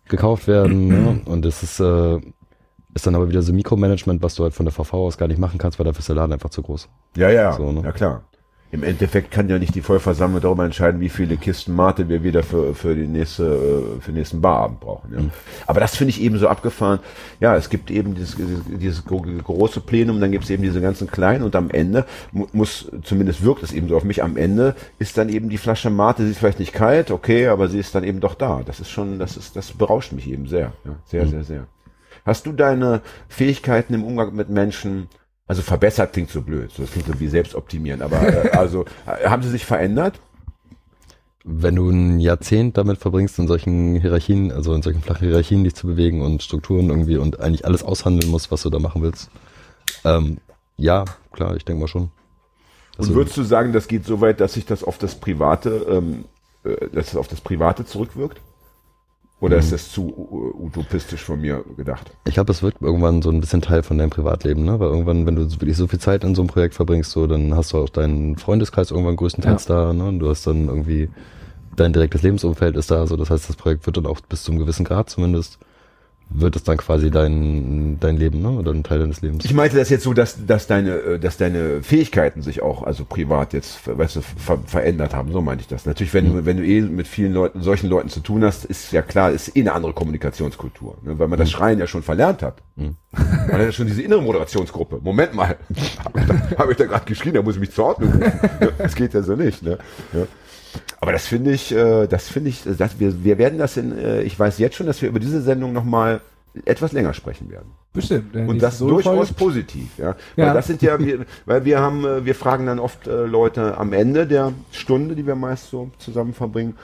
gekauft 0.05 0.47
werden. 0.47 0.88
ne? 0.88 1.22
Und 1.26 1.43
das 1.43 1.63
ist, 1.63 1.82
äh, 1.82 2.20
ist 2.93 3.05
dann 3.05 3.15
aber 3.15 3.30
wieder 3.30 3.41
so 3.41 3.51
Mikromanagement, 3.51 4.24
was 4.24 4.36
du 4.36 4.43
halt 4.43 4.53
von 4.53 4.65
der 4.65 4.72
VV 4.72 4.93
aus 4.93 5.18
gar 5.18 5.28
nicht 5.28 5.39
machen 5.39 5.57
kannst, 5.57 5.80
weil 5.80 5.86
dafür 5.86 5.99
ist 5.99 6.07
der 6.07 6.15
Laden 6.15 6.32
einfach 6.32 6.49
zu 6.49 6.61
groß. 6.61 6.88
Ja, 7.18 7.30
ja, 7.30 7.51
So, 7.51 7.72
ne? 7.72 7.82
ja 7.84 7.91
klar. 7.91 8.24
Im 8.70 8.84
Endeffekt 8.84 9.32
kann 9.32 9.47
ja 9.47 9.57
nicht 9.59 9.76
die 9.76 9.82
Vollversammlung 9.82 10.41
darüber 10.41 10.65
entscheiden, 10.65 10.99
wie 10.99 11.07
viele 11.07 11.38
Kisten 11.38 11.74
Mate 11.74 12.09
wir 12.09 12.22
wieder 12.24 12.43
für, 12.43 12.76
für, 12.76 12.95
die 12.95 13.07
nächste, 13.07 13.43
äh, 13.45 14.01
für 14.01 14.11
den 14.11 14.15
nächsten 14.15 14.41
Barabend 14.41 14.82
brauchen. 14.82 15.13
Ja. 15.13 15.20
Aber 15.68 15.80
das 15.80 15.95
finde 15.95 16.09
ich 16.09 16.22
eben 16.22 16.38
so 16.38 16.49
abgefahren. 16.49 16.99
Ja, 17.39 17.55
es 17.55 17.70
gibt 17.70 17.89
eben 17.91 18.13
dieses, 18.13 18.36
dieses 18.68 19.05
gro- 19.05 19.22
große 19.22 19.80
Plenum, 19.80 20.20
dann 20.20 20.32
gibt 20.32 20.43
es 20.43 20.49
eben 20.49 20.63
diese 20.63 20.82
ganzen 20.82 21.09
kleinen 21.09 21.43
und 21.43 21.55
am 21.55 21.70
Ende 21.70 22.05
mu 22.34 22.47
muss, 22.51 22.91
zumindest 23.03 23.41
wirkt 23.43 23.63
es 23.63 23.72
eben 23.72 23.88
so 23.88 23.95
auf 23.95 24.03
mich, 24.03 24.22
am 24.22 24.36
Ende 24.36 24.76
ist 24.99 25.18
dann 25.18 25.30
eben 25.30 25.47
die 25.47 25.57
Flasche 25.57 25.89
Mate, 25.89 26.24
sie 26.24 26.32
ist 26.32 26.39
vielleicht 26.39 26.59
nicht 26.59 26.74
kalt, 26.74 27.09
okay, 27.09 27.47
aber 27.47 27.70
sie 27.70 27.80
ist 27.80 27.95
dann 27.95 28.03
eben 28.03 28.20
doch 28.20 28.36
da. 28.36 28.63
Das 28.65 28.82
ist 28.82 28.89
schon, 28.89 29.18
das 29.18 29.38
ist, 29.38 29.55
das 29.55 29.72
berauscht 29.72 30.11
mich 30.11 30.30
eben 30.30 30.45
sehr. 30.47 30.74
Ja, 30.84 30.95
sehr, 31.05 31.28
sehr, 31.28 31.43
sehr. 31.45 31.68
Hast 32.26 32.45
du 32.45 32.51
deine 32.51 33.01
Fähigkeiten 33.30 33.93
im 33.93 34.03
Umgang 34.03 34.36
mit 34.36 34.49
Menschen, 34.49 35.07
also 35.48 35.62
verbessert 35.62 36.14
klingt 36.14 36.30
so 36.30 36.41
blöd, 36.41 36.72
so 36.72 36.84
das 36.84 36.91
klingt 36.91 37.08
so 37.08 37.20
wie 37.20 37.28
selbstoptimieren, 37.28 38.02
aber 38.02 38.22
äh, 38.22 38.50
also 38.58 38.86
äh, 39.06 39.28
haben 39.28 39.43
sie 39.43 39.50
sich 39.50 39.66
verändert? 39.66 40.20
Wenn 41.43 41.76
du 41.76 41.89
ein 41.89 42.20
Jahrzehnt 42.20 42.78
damit 42.78 42.98
verbringst, 42.98 43.39
in 43.39 43.48
solchen 43.48 43.95
Hierarchien, 43.95 44.52
also 44.52 44.74
in 44.74 44.82
solchen 44.82 45.02
flachen 45.02 45.28
Hierarchien 45.28 45.64
dich 45.64 45.76
zu 45.76 45.88
bewegen 45.88 46.22
und 46.22 46.43
Strukturen 46.43 46.89
irgendwie 46.89 47.18
und 47.18 47.39
eigentlich 47.39 47.66
alles 47.66 47.84
aushandeln 47.84 48.30
musst, 48.30 48.52
was 48.52 48.64
du 48.64 48.70
da 48.70 48.80
machen 48.80 49.02
willst, 49.02 49.30
ähm, 50.04 50.39
ja, 50.76 51.06
klar, 51.32 51.56
ich 51.56 51.64
denke 51.64 51.82
mal 51.82 51.88
schon. 51.88 52.12
Also, 52.98 53.12
Und 53.12 53.16
würdest 53.16 53.38
du 53.38 53.43
sagen, 53.43 53.72
das 53.72 53.88
geht 53.88 54.06
so 54.06 54.20
weit, 54.20 54.41
dass 54.41 54.54
sich 54.54 54.66
das 54.66 54.84
auf 54.84 54.98
das 54.98 55.16
Private, 55.16 55.86
ähm, 55.89 56.26
äh, 56.66 56.89
dass 56.91 57.10
es 57.10 57.16
auf 57.16 57.30
das 57.30 57.39
Private 57.39 57.86
zurückwirkt? 57.86 58.41
Oder 59.39 59.57
ist 59.57 59.71
das 59.71 59.91
zu 59.91 60.07
uh, 60.07 60.65
utopistisch 60.65 61.23
von 61.23 61.39
mir 61.39 61.63
gedacht? 61.75 62.11
Ich 62.25 62.33
glaube, 62.33 62.51
es 62.51 62.63
wird 62.63 62.81
irgendwann 62.81 63.21
so 63.21 63.29
ein 63.29 63.39
bisschen 63.39 63.61
Teil 63.61 63.83
von 63.83 63.97
deinem 63.97 64.09
Privatleben, 64.09 64.65
ne? 64.65 64.79
Weil 64.79 64.88
irgendwann, 64.88 65.27
wenn 65.27 65.35
du 65.35 65.51
wirklich 65.51 65.77
so 65.77 65.88
viel 65.88 65.99
Zeit 65.99 66.23
in 66.23 66.33
so 66.33 66.41
einem 66.41 66.49
Projekt 66.49 66.73
verbringst, 66.73 67.11
so, 67.11 67.27
dann 67.27 67.55
hast 67.55 67.73
du 67.73 67.77
auch 67.77 67.89
deinen 67.89 68.38
Freundeskreis 68.38 68.89
irgendwann 68.89 69.15
größtenteils 69.15 69.65
da, 69.65 69.93
ne? 69.93 70.07
Und 70.07 70.19
du 70.19 70.29
hast 70.29 70.47
dann 70.47 70.67
irgendwie 70.67 71.09
dein 71.75 71.93
direktes 71.93 72.23
Lebensumfeld 72.23 72.75
ist 72.75 72.89
da, 72.89 73.05
so 73.05 73.15
das 73.15 73.29
heißt, 73.29 73.47
das 73.47 73.55
Projekt 73.55 73.85
wird 73.85 73.97
dann 73.97 74.07
auch 74.07 74.19
bis 74.21 74.43
zu 74.43 74.51
einem 74.51 74.59
gewissen 74.59 74.83
Grad 74.83 75.09
zumindest, 75.09 75.59
wird 76.30 76.55
es 76.55 76.63
dann 76.63 76.78
quasi 76.78 77.09
dein, 77.09 77.97
dein 77.99 78.17
Leben, 78.17 78.41
ne? 78.41 78.49
Oder 78.49 78.71
ein 78.71 78.84
Teil 78.84 78.99
deines 78.99 79.21
Lebens. 79.21 79.45
Ich 79.45 79.53
meinte 79.53 79.78
das 79.78 79.89
jetzt 79.89 80.03
so, 80.03 80.13
dass, 80.13 80.45
dass 80.45 80.67
deine, 80.67 80.91
äh, 80.95 81.19
dass 81.19 81.38
deine 81.38 81.82
Fähigkeiten 81.82 82.41
sich 82.41 82.61
auch, 82.61 82.84
also 82.84 83.05
privat 83.05 83.53
jetzt, 83.53 83.80
weißt 83.86 84.17
du, 84.17 84.21
ver 84.21 84.59
verändert 84.65 85.15
haben. 85.15 85.32
So 85.32 85.41
meinte 85.41 85.61
ich 85.61 85.67
das. 85.67 85.86
Natürlich, 85.86 86.13
wenn 86.13 86.34
du, 86.34 86.45
wenn 86.45 86.57
du 86.57 86.65
eh 86.65 86.82
mit 86.82 87.07
vielen 87.07 87.34
Leuten, 87.34 87.61
solchen 87.61 87.89
Leuten 87.89 88.09
zu 88.09 88.19
tun 88.19 88.43
hast, 88.43 88.65
ist 88.65 88.91
ja 88.91 89.01
klar, 89.01 89.32
ist 89.32 89.55
eh 89.55 89.61
eine 89.61 89.73
andere 89.73 89.93
Kommunikationskultur, 89.93 90.97
ne? 91.03 91.17
weil 91.17 91.28
man 91.28 91.39
das 91.39 91.49
Schreien 91.49 91.80
ja 91.80 91.88
schon 91.88 92.03
verlernt 92.03 92.41
hat. 92.41 92.61
Man 92.78 93.53
hat 93.53 93.61
ja 93.61 93.71
schon 93.71 93.88
diese 93.88 94.03
innere 94.03 94.21
Moderationsgruppe. 94.21 94.99
Moment 95.01 95.34
mal, 95.34 95.57
habe 96.03 96.19
ich 96.19 96.28
da, 96.28 96.57
hab 96.57 96.69
ich 96.69 96.78
da 96.78 96.86
gerade 96.86 97.05
geschrien, 97.05 97.34
da 97.34 97.41
muss 97.41 97.55
ich 97.55 97.61
mich 97.61 97.71
zur 97.71 97.86
Ordnung 97.86 98.11
rufen. 98.11 98.32
Das 98.78 98.95
geht 98.95 99.13
ja 99.15 99.23
so 99.23 99.36
nicht. 99.36 99.63
Ne? 99.63 99.80
Ja. 100.13 100.28
Aber 100.99 101.11
das 101.11 101.28
finde 101.28 101.51
ich, 101.51 101.72
äh, 101.74 102.07
das 102.07 102.28
finde 102.28 102.49
ich, 102.49 102.63
das, 102.63 102.99
wir, 102.99 103.24
wir 103.24 103.38
werden 103.38 103.59
das 103.59 103.78
in, 103.78 103.97
äh, 103.97 104.22
ich 104.24 104.38
weiß 104.39 104.57
jetzt 104.59 104.76
schon, 104.76 104.88
dass 104.88 105.01
wir 105.01 105.09
über 105.09 105.20
diese 105.20 105.41
Sendung 105.41 105.74
nochmal 105.74 106.22
etwas 106.65 106.91
länger 106.91 107.13
sprechen 107.13 107.49
werden. 107.51 107.72
Bestimmt. 107.93 108.36
Und 108.36 108.61
das 108.61 108.78
Solo-Folge. 108.80 109.18
durchaus 109.18 109.34
positiv, 109.34 109.89
ja. 109.97 110.15
Weil 110.36 110.47
Ja. 110.47 110.53
das 110.53 110.68
sind 110.68 110.82
ja, 110.82 110.99
wir, 110.99 111.26
weil 111.45 111.65
wir 111.65 111.80
haben, 111.80 112.05
äh, 112.05 112.26
wir 112.26 112.36
fragen 112.36 112.65
dann 112.65 112.80
oft 112.80 113.07
äh, 113.07 113.26
Leute 113.26 113.78
am 113.78 113.93
Ende 113.93 114.28
der 114.28 114.53
Stunde, 114.72 115.15
die 115.15 115.26
wir 115.26 115.36
meist 115.36 115.70
so 115.70 115.91
zusammen 115.97 116.34
verbringen, 116.34 116.76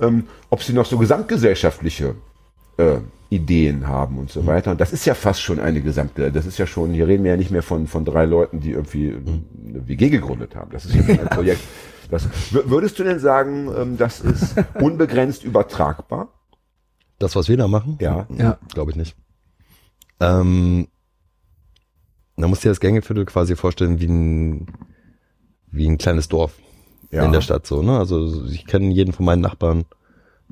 ähm, 0.00 0.26
ob 0.50 0.62
sie 0.62 0.72
noch 0.72 0.86
so 0.86 0.98
gesamtgesellschaftliche 0.98 2.14
äh, 2.78 2.96
Ideen 3.30 3.86
haben 3.88 4.18
und 4.18 4.30
so 4.30 4.46
weiter. 4.46 4.72
Und 4.72 4.80
das 4.80 4.92
ist 4.92 5.06
ja 5.06 5.14
fast 5.14 5.40
schon 5.40 5.58
eine 5.58 5.80
gesamte, 5.80 6.30
das 6.30 6.44
ist 6.44 6.58
ja 6.58 6.66
schon, 6.66 6.92
hier 6.92 7.06
reden 7.06 7.24
wir 7.24 7.30
ja 7.32 7.36
nicht 7.36 7.50
mehr 7.50 7.62
von, 7.62 7.86
von 7.86 8.04
drei 8.04 8.26
Leuten, 8.26 8.60
die 8.60 8.72
irgendwie 8.72 9.14
eine 9.66 9.88
WG 9.88 10.10
gegründet 10.10 10.54
haben. 10.54 10.70
Das 10.70 10.84
ist 10.84 10.94
ja 10.94 11.02
ein 11.02 11.28
Projekt. 11.30 11.60
Das, 12.12 12.26
wür- 12.52 12.68
würdest 12.68 12.98
du 12.98 13.04
denn 13.04 13.18
sagen, 13.18 13.70
ähm, 13.76 13.96
das 13.96 14.20
ist 14.20 14.54
unbegrenzt 14.74 15.44
übertragbar? 15.44 16.28
Das, 17.18 17.34
was 17.36 17.48
wir 17.48 17.56
da 17.56 17.68
machen? 17.68 17.96
Ja. 18.00 18.26
Ja. 18.36 18.58
Glaube 18.74 18.90
ich 18.90 18.96
nicht. 18.96 19.16
Ähm, 20.20 20.88
da 22.36 22.48
musst 22.48 22.62
du 22.62 22.66
dir 22.68 22.70
das 22.72 22.80
Gängeviertel 22.80 23.24
quasi 23.24 23.56
vorstellen 23.56 24.00
wie 24.00 24.06
ein, 24.06 24.66
wie 25.70 25.86
ein 25.88 25.98
kleines 25.98 26.28
Dorf 26.28 26.54
Ja. 27.10 27.24
in 27.24 27.32
der 27.32 27.40
Stadt 27.40 27.66
so, 27.66 27.82
ne? 27.82 27.98
Also 27.98 28.44
ich 28.46 28.66
kenne 28.66 28.92
jeden 28.92 29.12
von 29.12 29.24
meinen 29.24 29.40
Nachbarn. 29.42 29.84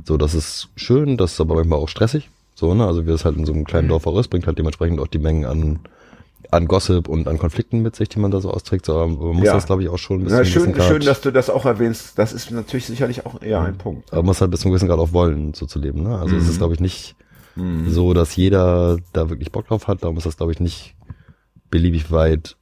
So, 0.05 0.17
das 0.17 0.35
ist 0.35 0.69
schön, 0.77 1.17
das 1.17 1.33
ist 1.33 1.41
aber 1.41 1.55
manchmal 1.57 1.79
auch 1.79 1.89
stressig. 1.89 2.31
So, 2.55 2.75
ne? 2.75 2.87
Also 2.87 3.07
wie 3.07 3.11
es 3.11 3.25
halt 3.25 3.37
in 3.37 3.45
so 3.45 3.53
einem 3.53 3.63
Mhm. 3.63 3.67
kleinen 3.67 3.89
Dorf 3.89 4.07
auch 4.07 4.19
ist, 4.19 4.29
bringt 4.29 4.47
halt 4.47 4.59
dementsprechend 4.59 4.99
auch 5.01 5.09
die 5.09 5.19
Mengen 5.19 5.45
an, 5.45 5.81
an 6.53 6.67
Gossip 6.67 7.09
und 7.09 7.29
an 7.29 7.39
Konflikten 7.39 7.81
mit 7.81 7.95
sich, 7.97 8.09
die 8.09 8.19
man 8.19 8.31
da 8.31 8.41
so 8.41 8.51
austrägt. 8.51 8.87
So, 8.87 8.95
aber 8.95 9.07
man 9.09 9.37
muss 9.37 9.45
Ja. 9.47 9.55
das, 9.55 9.67
glaube 9.67 9.83
ich, 9.83 9.89
auch 9.89 9.99
schon 9.99 10.21
ein 10.21 10.25
bisschen 10.25 10.39
Ja, 10.39 10.45
schön, 10.45 10.73
Grad- 10.73 10.89
schön, 10.89 11.03
dass 11.03 11.21
du 11.21 11.31
das 11.31 11.49
auch 11.51 11.65
erwähnst. 11.65 12.19
Das 12.19 12.33
ist 12.33 12.51
natürlich 12.51 12.87
sicherlich 12.87 13.25
auch 13.27 13.41
eher 13.43 13.61
ein 13.61 13.79
Punkt. 13.79 14.13
aber 14.13 14.23
man 14.23 14.27
muss 14.27 14.41
halt 14.41 14.51
bis 14.51 14.61
zum 14.61 14.71
gewissen 14.71 14.89
Grad 14.89 14.99
auch 14.99 15.13
wollen, 15.13 15.55
so 15.55 15.67
zu 15.67 15.79
leben. 15.79 16.03
Ne? 16.03 16.19
Also 16.19 16.37
es 16.37 16.45
Mhm. 16.45 16.51
ist, 16.51 16.59
glaube 16.59 16.75
ich, 16.75 16.81
nicht 16.81 17.15
so, 17.89 18.15
dass 18.15 18.37
jeder 18.37 18.97
da 19.13 19.29
wirklich 19.29 19.53
Bock 19.53 19.67
drauf 19.67 19.87
hat. 19.87 20.03
Darum 20.03 20.17
ist 20.17 20.25
das, 20.25 20.37
glaube 20.37 20.53
ich, 20.53 20.61
nicht 20.61 20.95
beliebig 21.71 22.11
weit 22.11 22.57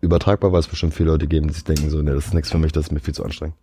übertragbar, 0.00 0.52
weil 0.52 0.60
es 0.60 0.66
bestimmt 0.66 0.94
viele 0.94 1.10
Leute 1.10 1.28
geben, 1.28 1.46
die 1.48 1.54
sich 1.54 1.64
denken, 1.64 1.90
so, 1.90 2.02
ne, 2.02 2.12
das 2.14 2.26
ist 2.26 2.34
nichts 2.34 2.50
für 2.50 2.58
mich, 2.58 2.72
das 2.72 2.86
ist 2.86 2.92
mir 2.92 2.98
viel 3.00 3.14
zu 3.14 3.24
anstrengend. 3.24 3.54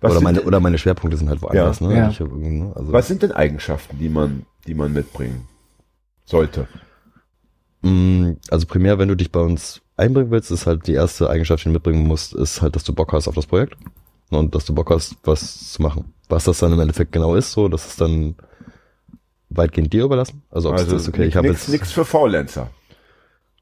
Was 0.00 0.12
oder, 0.12 0.20
meine, 0.22 0.38
denn- 0.38 0.48
oder 0.48 0.58
meine 0.58 0.78
Schwerpunkte 0.78 1.16
sind 1.16 1.28
halt 1.28 1.42
woanders. 1.42 1.80
Ja. 1.80 1.86
Ne? 1.86 1.96
Ja. 1.96 2.08
Ich 2.10 2.18
hab 2.20 2.32
ne? 2.32 2.72
Also, 2.74 2.92
Was 2.92 3.08
sind 3.08 3.22
denn 3.22 3.30
Eigenschaften, 3.32 3.98
die 3.98 4.08
man, 4.08 4.46
die 4.66 4.74
man 4.74 4.92
mitbringen 4.92 5.46
sollte? 6.24 6.66
Mh, 7.82 8.36
also 8.50 8.66
primär, 8.66 8.98
wenn 8.98 9.08
du 9.08 9.16
dich 9.16 9.30
bei 9.32 9.40
uns 9.40 9.80
einbringen 9.96 10.30
willst, 10.30 10.50
ist 10.50 10.66
halt 10.66 10.86
die 10.86 10.94
erste 10.94 11.28
Eigenschaft, 11.30 11.64
die 11.64 11.68
du 11.68 11.72
mitbringen 11.74 12.06
musst, 12.06 12.34
ist 12.34 12.62
halt, 12.62 12.74
dass 12.76 12.84
du 12.84 12.92
Bock 12.94 13.12
hast 13.12 13.28
auf 13.28 13.34
das 13.34 13.46
Projekt 13.46 13.76
und 14.30 14.54
dass 14.54 14.64
du 14.64 14.74
Bock 14.74 14.90
hast, 14.90 15.16
was 15.24 15.72
zu 15.72 15.82
machen. 15.82 16.12
Was 16.28 16.44
das 16.44 16.58
dann 16.60 16.72
im 16.72 16.80
Endeffekt 16.80 17.12
genau 17.12 17.34
ist, 17.34 17.52
so, 17.52 17.68
das 17.68 17.86
ist 17.86 18.00
dann 18.00 18.36
weitgehend 19.50 19.92
dir 19.92 20.04
überlassen. 20.04 20.42
Also 20.50 20.70
ob 20.70 20.76
es 20.76 20.82
Also 20.84 20.96
ist, 20.96 21.08
okay, 21.08 21.24
ich 21.24 21.36
habe 21.36 21.48
jetzt 21.48 21.68
nix 21.68 21.90
für 21.92 22.04
Faulenzer. 22.04 22.70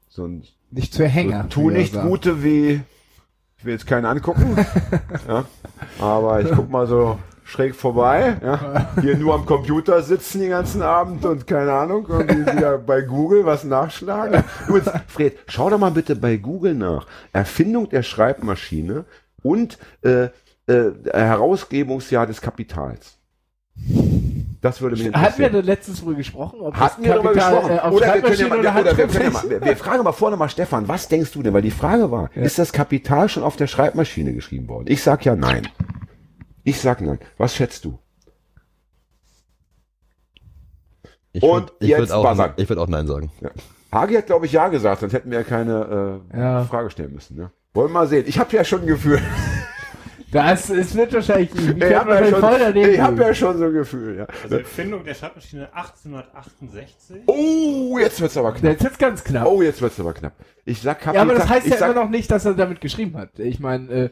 So 0.07 0.25
ein 0.25 0.43
Nicht 0.71 0.95
für 0.95 1.07
Hänger. 1.07 1.43
so, 1.43 1.49
tu 1.49 1.69
nicht 1.71 1.93
sagen. 1.93 2.07
Gute 2.07 2.43
wie, 2.43 2.81
ich 3.57 3.65
will 3.65 3.73
jetzt 3.73 3.87
keinen 3.87 4.05
angucken, 4.05 4.55
ja, 5.27 5.45
aber 5.99 6.41
ich 6.41 6.51
guck 6.51 6.69
mal 6.69 6.85
so 6.87 7.17
schräg 7.49 7.75
vorbei, 7.75 8.37
ja, 8.43 8.89
hier 9.01 9.17
nur 9.17 9.33
am 9.33 9.45
Computer 9.45 10.01
sitzen 10.03 10.39
den 10.39 10.51
ganzen 10.51 10.81
Abend 10.81 11.25
und 11.25 11.47
keine 11.47 11.73
Ahnung, 11.73 12.05
irgendwie 12.07 12.45
wieder 12.45 12.77
bei 12.77 13.01
Google 13.01 13.45
was 13.45 13.63
nachschlagen. 13.63 14.43
Übrigens, 14.67 14.91
Fred, 15.07 15.37
schau 15.47 15.69
doch 15.69 15.79
mal 15.79 15.91
bitte 15.91 16.15
bei 16.15 16.37
Google 16.37 16.75
nach. 16.75 17.07
Erfindung 17.33 17.89
der 17.89 18.03
Schreibmaschine 18.03 19.05
und 19.41 19.77
äh, 20.03 20.29
äh, 20.67 20.91
Herausgebungsjahr 21.11 22.27
des 22.27 22.39
Kapitals. 22.41 23.17
Das 24.61 24.81
würde 24.81 24.97
mich 24.97 25.05
interessieren. 25.05 25.45
Hatten 25.45 25.53
wir 25.53 25.63
letztens 25.63 26.05
wohl 26.05 26.15
gesprochen? 26.15 26.59
Ob 26.59 26.75
Hatten 26.75 27.03
wir 27.03 27.13
darüber 27.13 27.33
Kapital, 27.33 27.53
gesprochen? 27.55 27.77
Äh, 27.77 27.95
oder 27.95 28.13
wir 28.13 28.21
können 28.21 28.39
ja 28.39 28.47
mal, 28.47 28.59
oder 28.59 28.79
oder 28.81 28.97
wir, 28.97 29.07
können 29.07 29.23
ja 29.23 29.29
mal 29.29 29.49
wir, 29.49 29.65
wir 29.65 29.77
fragen 29.77 30.03
mal 30.03 30.11
vorne 30.11 30.35
mal 30.35 30.49
Stefan, 30.49 30.87
was 30.87 31.07
denkst 31.07 31.31
du 31.31 31.41
denn? 31.41 31.53
Weil 31.53 31.61
die 31.61 31.71
Frage 31.71 32.11
war, 32.11 32.29
ist 32.35 32.59
das 32.59 32.73
Kapital 32.73 33.29
schon 33.29 33.43
auf 33.43 33.55
der 33.55 33.67
Schreibmaschine 33.67 34.33
geschrieben 34.33 34.67
worden? 34.67 34.85
Ich 34.89 35.01
sag 35.01 35.25
ja 35.25 35.35
nein. 35.35 35.67
Ich 36.69 36.79
sag 36.81 37.01
nein. 37.01 37.19
Was 37.37 37.55
schätzt 37.55 37.85
du? 37.85 37.97
Ich 41.31 41.43
Und 41.43 41.51
würd, 41.69 41.73
ich 41.79 41.89
jetzt 41.89 41.99
würd 42.09 42.11
auch, 42.11 42.53
ich 42.57 42.69
würde 42.69 42.81
auch 42.81 42.87
Nein 42.87 43.07
sagen. 43.07 43.31
Ja. 43.41 43.49
Hagi 43.91 44.15
hat, 44.15 44.27
glaube 44.27 44.45
ich, 44.45 44.51
ja 44.51 44.67
gesagt, 44.67 45.01
sonst 45.01 45.13
hätten 45.13 45.31
wir 45.31 45.39
ja 45.39 45.43
keine 45.43 46.21
äh, 46.33 46.37
Ja. 46.39 46.63
Frage 46.65 46.89
stellen 46.89 47.13
müssen. 47.13 47.37
Ne? 47.37 47.51
Wollen 47.73 47.89
wir 47.89 47.93
mal 47.93 48.07
sehen. 48.07 48.25
Ich 48.27 48.39
habe 48.39 48.55
ja 48.55 48.63
schon 48.63 48.81
ein 48.81 48.87
Gefühl. 48.87 49.19
Das, 50.31 50.69
es 50.69 50.93
wird 50.93 51.11
wahrscheinlich, 51.13 51.49
ich 51.55 51.95
habe 51.95 52.13
ja, 52.13 52.23
schon- 52.25 52.75
ich 52.75 52.99
hab 53.01 53.17
ja 53.17 53.33
schon 53.33 53.57
so 53.57 53.63
ein 53.65 53.73
Gefühl. 53.73 54.17
Ja. 54.19 54.27
Also 54.43 54.57
Erfindung 54.57 55.03
der 55.03 55.15
Schreibmaschine 55.15 55.73
1868. 55.73 57.23
Oh, 57.25 57.97
jetzt 57.99 58.21
wird's 58.21 58.37
aber 58.37 58.51
knapp. 58.51 58.71
Jetzt 58.73 58.83
wird's 58.83 58.97
ganz 58.99 59.23
knapp. 59.23 59.47
Oh, 59.47 59.63
jetzt 59.63 59.81
wird's 59.81 59.99
aber 59.99 60.13
knapp. 60.13 60.33
Ich 60.65 60.81
sag 60.83 60.99
Kapital. 60.99 61.15
ja, 61.15 61.21
aber 61.23 61.33
das 61.33 61.49
heißt 61.49 61.65
ja 61.65 61.77
sag, 61.77 61.91
immer 61.91 62.03
noch 62.03 62.09
nicht, 62.11 62.29
dass 62.29 62.45
er 62.45 62.53
damit 62.53 62.79
geschrieben 62.79 63.17
hat. 63.17 63.39
Ich 63.39 63.59
meine, 63.59 63.89
äh, 63.91 64.09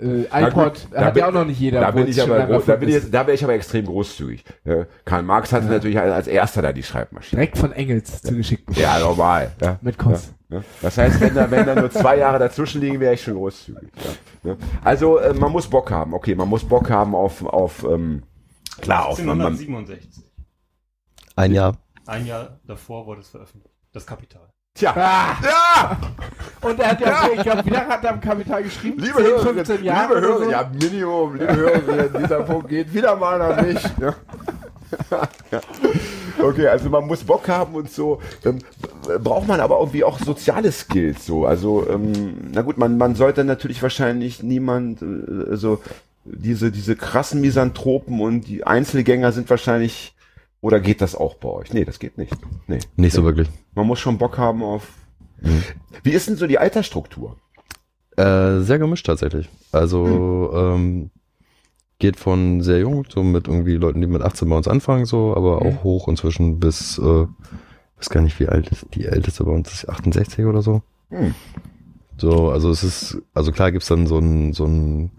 Äh, 0.00 0.22
iPod 0.32 0.74
gut, 0.74 0.86
da 0.92 1.04
hat 1.06 1.14
bin- 1.14 1.20
ja 1.20 1.28
auch 1.28 1.32
noch 1.32 1.44
nicht 1.44 1.60
jeder. 1.60 1.80
Da 1.80 1.90
bin 1.90 2.06
ich 2.08 2.20
aber, 2.22 2.38
groß- 2.44 2.64
da 2.66 2.76
bin 2.76 2.88
ich, 2.88 2.94
jetzt- 2.94 3.12
da 3.12 3.26
wäre 3.26 3.34
ich 3.34 3.44
aber 3.44 3.52
extrem 3.52 3.84
großzügig. 3.84 4.44
Ja, 4.64 4.86
Karl 5.04 5.22
Marx 5.22 5.52
hatte 5.52 5.66
natürlich 5.66 5.98
als 5.98 6.26
erster 6.26 6.62
da 6.62 6.72
die. 6.72 6.82
Schreibmaschine. 6.82 7.38
Direkt 7.40 7.58
von 7.58 7.72
Engels 7.72 8.22
zugeschickt. 8.22 8.76
Ja, 8.76 8.98
normal. 8.98 9.52
Ja. 9.60 9.78
Mit 9.82 9.98
Kost. 9.98 10.32
Ja. 10.48 10.62
Das 10.82 10.96
heißt, 10.98 11.20
wenn 11.20 11.34
da, 11.34 11.50
wenn 11.50 11.66
da 11.66 11.74
nur 11.74 11.90
zwei 11.90 12.16
Jahre 12.16 12.38
dazwischen 12.38 12.80
liegen, 12.80 12.98
wäre 12.98 13.14
ich 13.14 13.22
schon 13.22 13.34
großzügig. 13.34 13.90
Ja. 14.42 14.50
Ja. 14.52 14.56
Also 14.82 15.18
äh, 15.18 15.34
man 15.34 15.52
muss 15.52 15.68
Bock 15.68 15.90
haben. 15.90 16.14
Okay, 16.14 16.34
man 16.34 16.48
muss 16.48 16.64
Bock 16.64 16.88
haben 16.90 17.14
auf, 17.14 17.44
auf 17.44 17.84
ähm, 17.84 18.22
klar, 18.80 19.06
auf 19.06 19.18
man, 19.18 19.36
man, 19.38 19.46
1967. 19.52 20.24
Ein 21.36 21.52
Jahr. 21.52 21.76
Ein 22.06 22.26
Jahr 22.26 22.58
davor 22.66 23.06
wurde 23.06 23.20
es 23.20 23.28
veröffentlicht. 23.28 23.74
Das 23.92 24.06
Kapital. 24.06 24.48
Tja, 24.80 24.94
Ah, 24.96 25.36
ja, 25.44 25.98
und 26.62 26.80
er 26.80 26.90
hat 26.92 27.00
ja, 27.02 27.28
ich 27.34 27.42
glaube, 27.42 27.64
wie 27.66 27.70
lange 27.70 27.88
hat 27.88 28.02
er 28.02 28.12
am 28.12 28.20
Kapital 28.20 28.62
geschrieben? 28.62 28.98
liebe 28.98 29.14
10, 29.16 29.24
Hörerinnen, 29.26 29.54
15 29.66 29.84
Jahre 29.84 30.14
liebe 30.14 30.26
oder 30.26 30.28
Hörer, 30.38 30.44
so? 30.44 30.50
ja, 30.50 30.70
Minimum, 30.80 31.34
liebe 31.34 31.54
Hörerinnen, 31.56 32.10
dieser 32.22 32.40
Punkt 32.44 32.68
geht 32.70 32.94
wieder 32.94 33.14
mal 33.16 33.40
an 33.42 33.66
mich. 33.66 33.82
Ja. 34.00 34.14
Ja. 35.52 35.60
Okay, 36.42 36.66
also 36.66 36.90
man 36.90 37.06
muss 37.06 37.22
Bock 37.22 37.46
haben 37.48 37.76
und 37.76 37.88
so. 37.92 38.20
Ähm, 38.44 38.58
braucht 39.22 39.46
man 39.46 39.60
aber 39.60 39.78
irgendwie 39.78 40.02
auch 40.02 40.18
soziale 40.18 40.72
Skills 40.72 41.24
so. 41.24 41.46
Also, 41.46 41.86
ähm, 41.88 42.50
na 42.52 42.62
gut, 42.62 42.76
man, 42.76 42.98
man 42.98 43.14
sollte 43.14 43.44
natürlich 43.44 43.80
wahrscheinlich 43.84 44.42
niemand, 44.42 45.00
äh, 45.00 45.48
also 45.48 45.80
diese, 46.24 46.72
diese 46.72 46.96
krassen 46.96 47.40
Misanthropen 47.40 48.20
und 48.20 48.48
die 48.48 48.64
Einzelgänger 48.66 49.30
sind 49.30 49.48
wahrscheinlich, 49.48 50.12
oder 50.60 50.80
geht 50.80 51.00
das 51.00 51.14
auch 51.14 51.34
bei 51.36 51.48
euch? 51.48 51.72
Nee, 51.72 51.84
das 51.84 51.98
geht 51.98 52.18
nicht. 52.18 52.36
Nee. 52.66 52.80
Nicht 52.96 53.14
so 53.14 53.24
wirklich. 53.24 53.48
Man 53.74 53.86
muss 53.86 53.98
schon 53.98 54.18
Bock 54.18 54.38
haben 54.38 54.62
auf. 54.62 54.92
Wie 56.02 56.10
ist 56.10 56.28
denn 56.28 56.36
so 56.36 56.46
die 56.46 56.58
Altersstruktur? 56.58 57.36
Äh, 58.16 58.60
sehr 58.60 58.78
gemischt 58.78 59.06
tatsächlich. 59.06 59.48
Also 59.72 60.50
ähm, 60.54 61.10
geht 61.98 62.18
von 62.18 62.60
sehr 62.60 62.80
jung, 62.80 63.06
so 63.08 63.22
mit 63.22 63.48
irgendwie 63.48 63.76
Leuten, 63.76 64.00
die 64.00 64.06
mit 64.06 64.22
18 64.22 64.48
bei 64.48 64.56
uns 64.56 64.68
anfangen, 64.68 65.06
so, 65.06 65.34
aber 65.36 65.62
auch 65.62 65.84
hoch 65.84 66.08
inzwischen 66.08 66.58
bis, 66.58 66.98
äh, 66.98 67.26
weiß 67.96 68.10
gar 68.10 68.22
nicht, 68.22 68.40
wie 68.40 68.48
alt 68.48 68.68
ist 68.68 68.86
die 68.94 69.06
älteste 69.06 69.44
bei 69.44 69.52
uns 69.52 69.72
ist 69.72 69.88
68 69.88 70.44
oder 70.44 70.62
so. 70.62 70.82
Hm. 71.10 71.34
So, 72.16 72.50
also 72.50 72.70
es 72.70 72.82
ist, 72.84 73.22
also 73.32 73.52
klar 73.52 73.72
gibt's 73.72 73.88
dann 73.88 74.06
so 74.06 74.18
ein, 74.18 74.52
so 74.52 74.64
ein, 74.64 75.10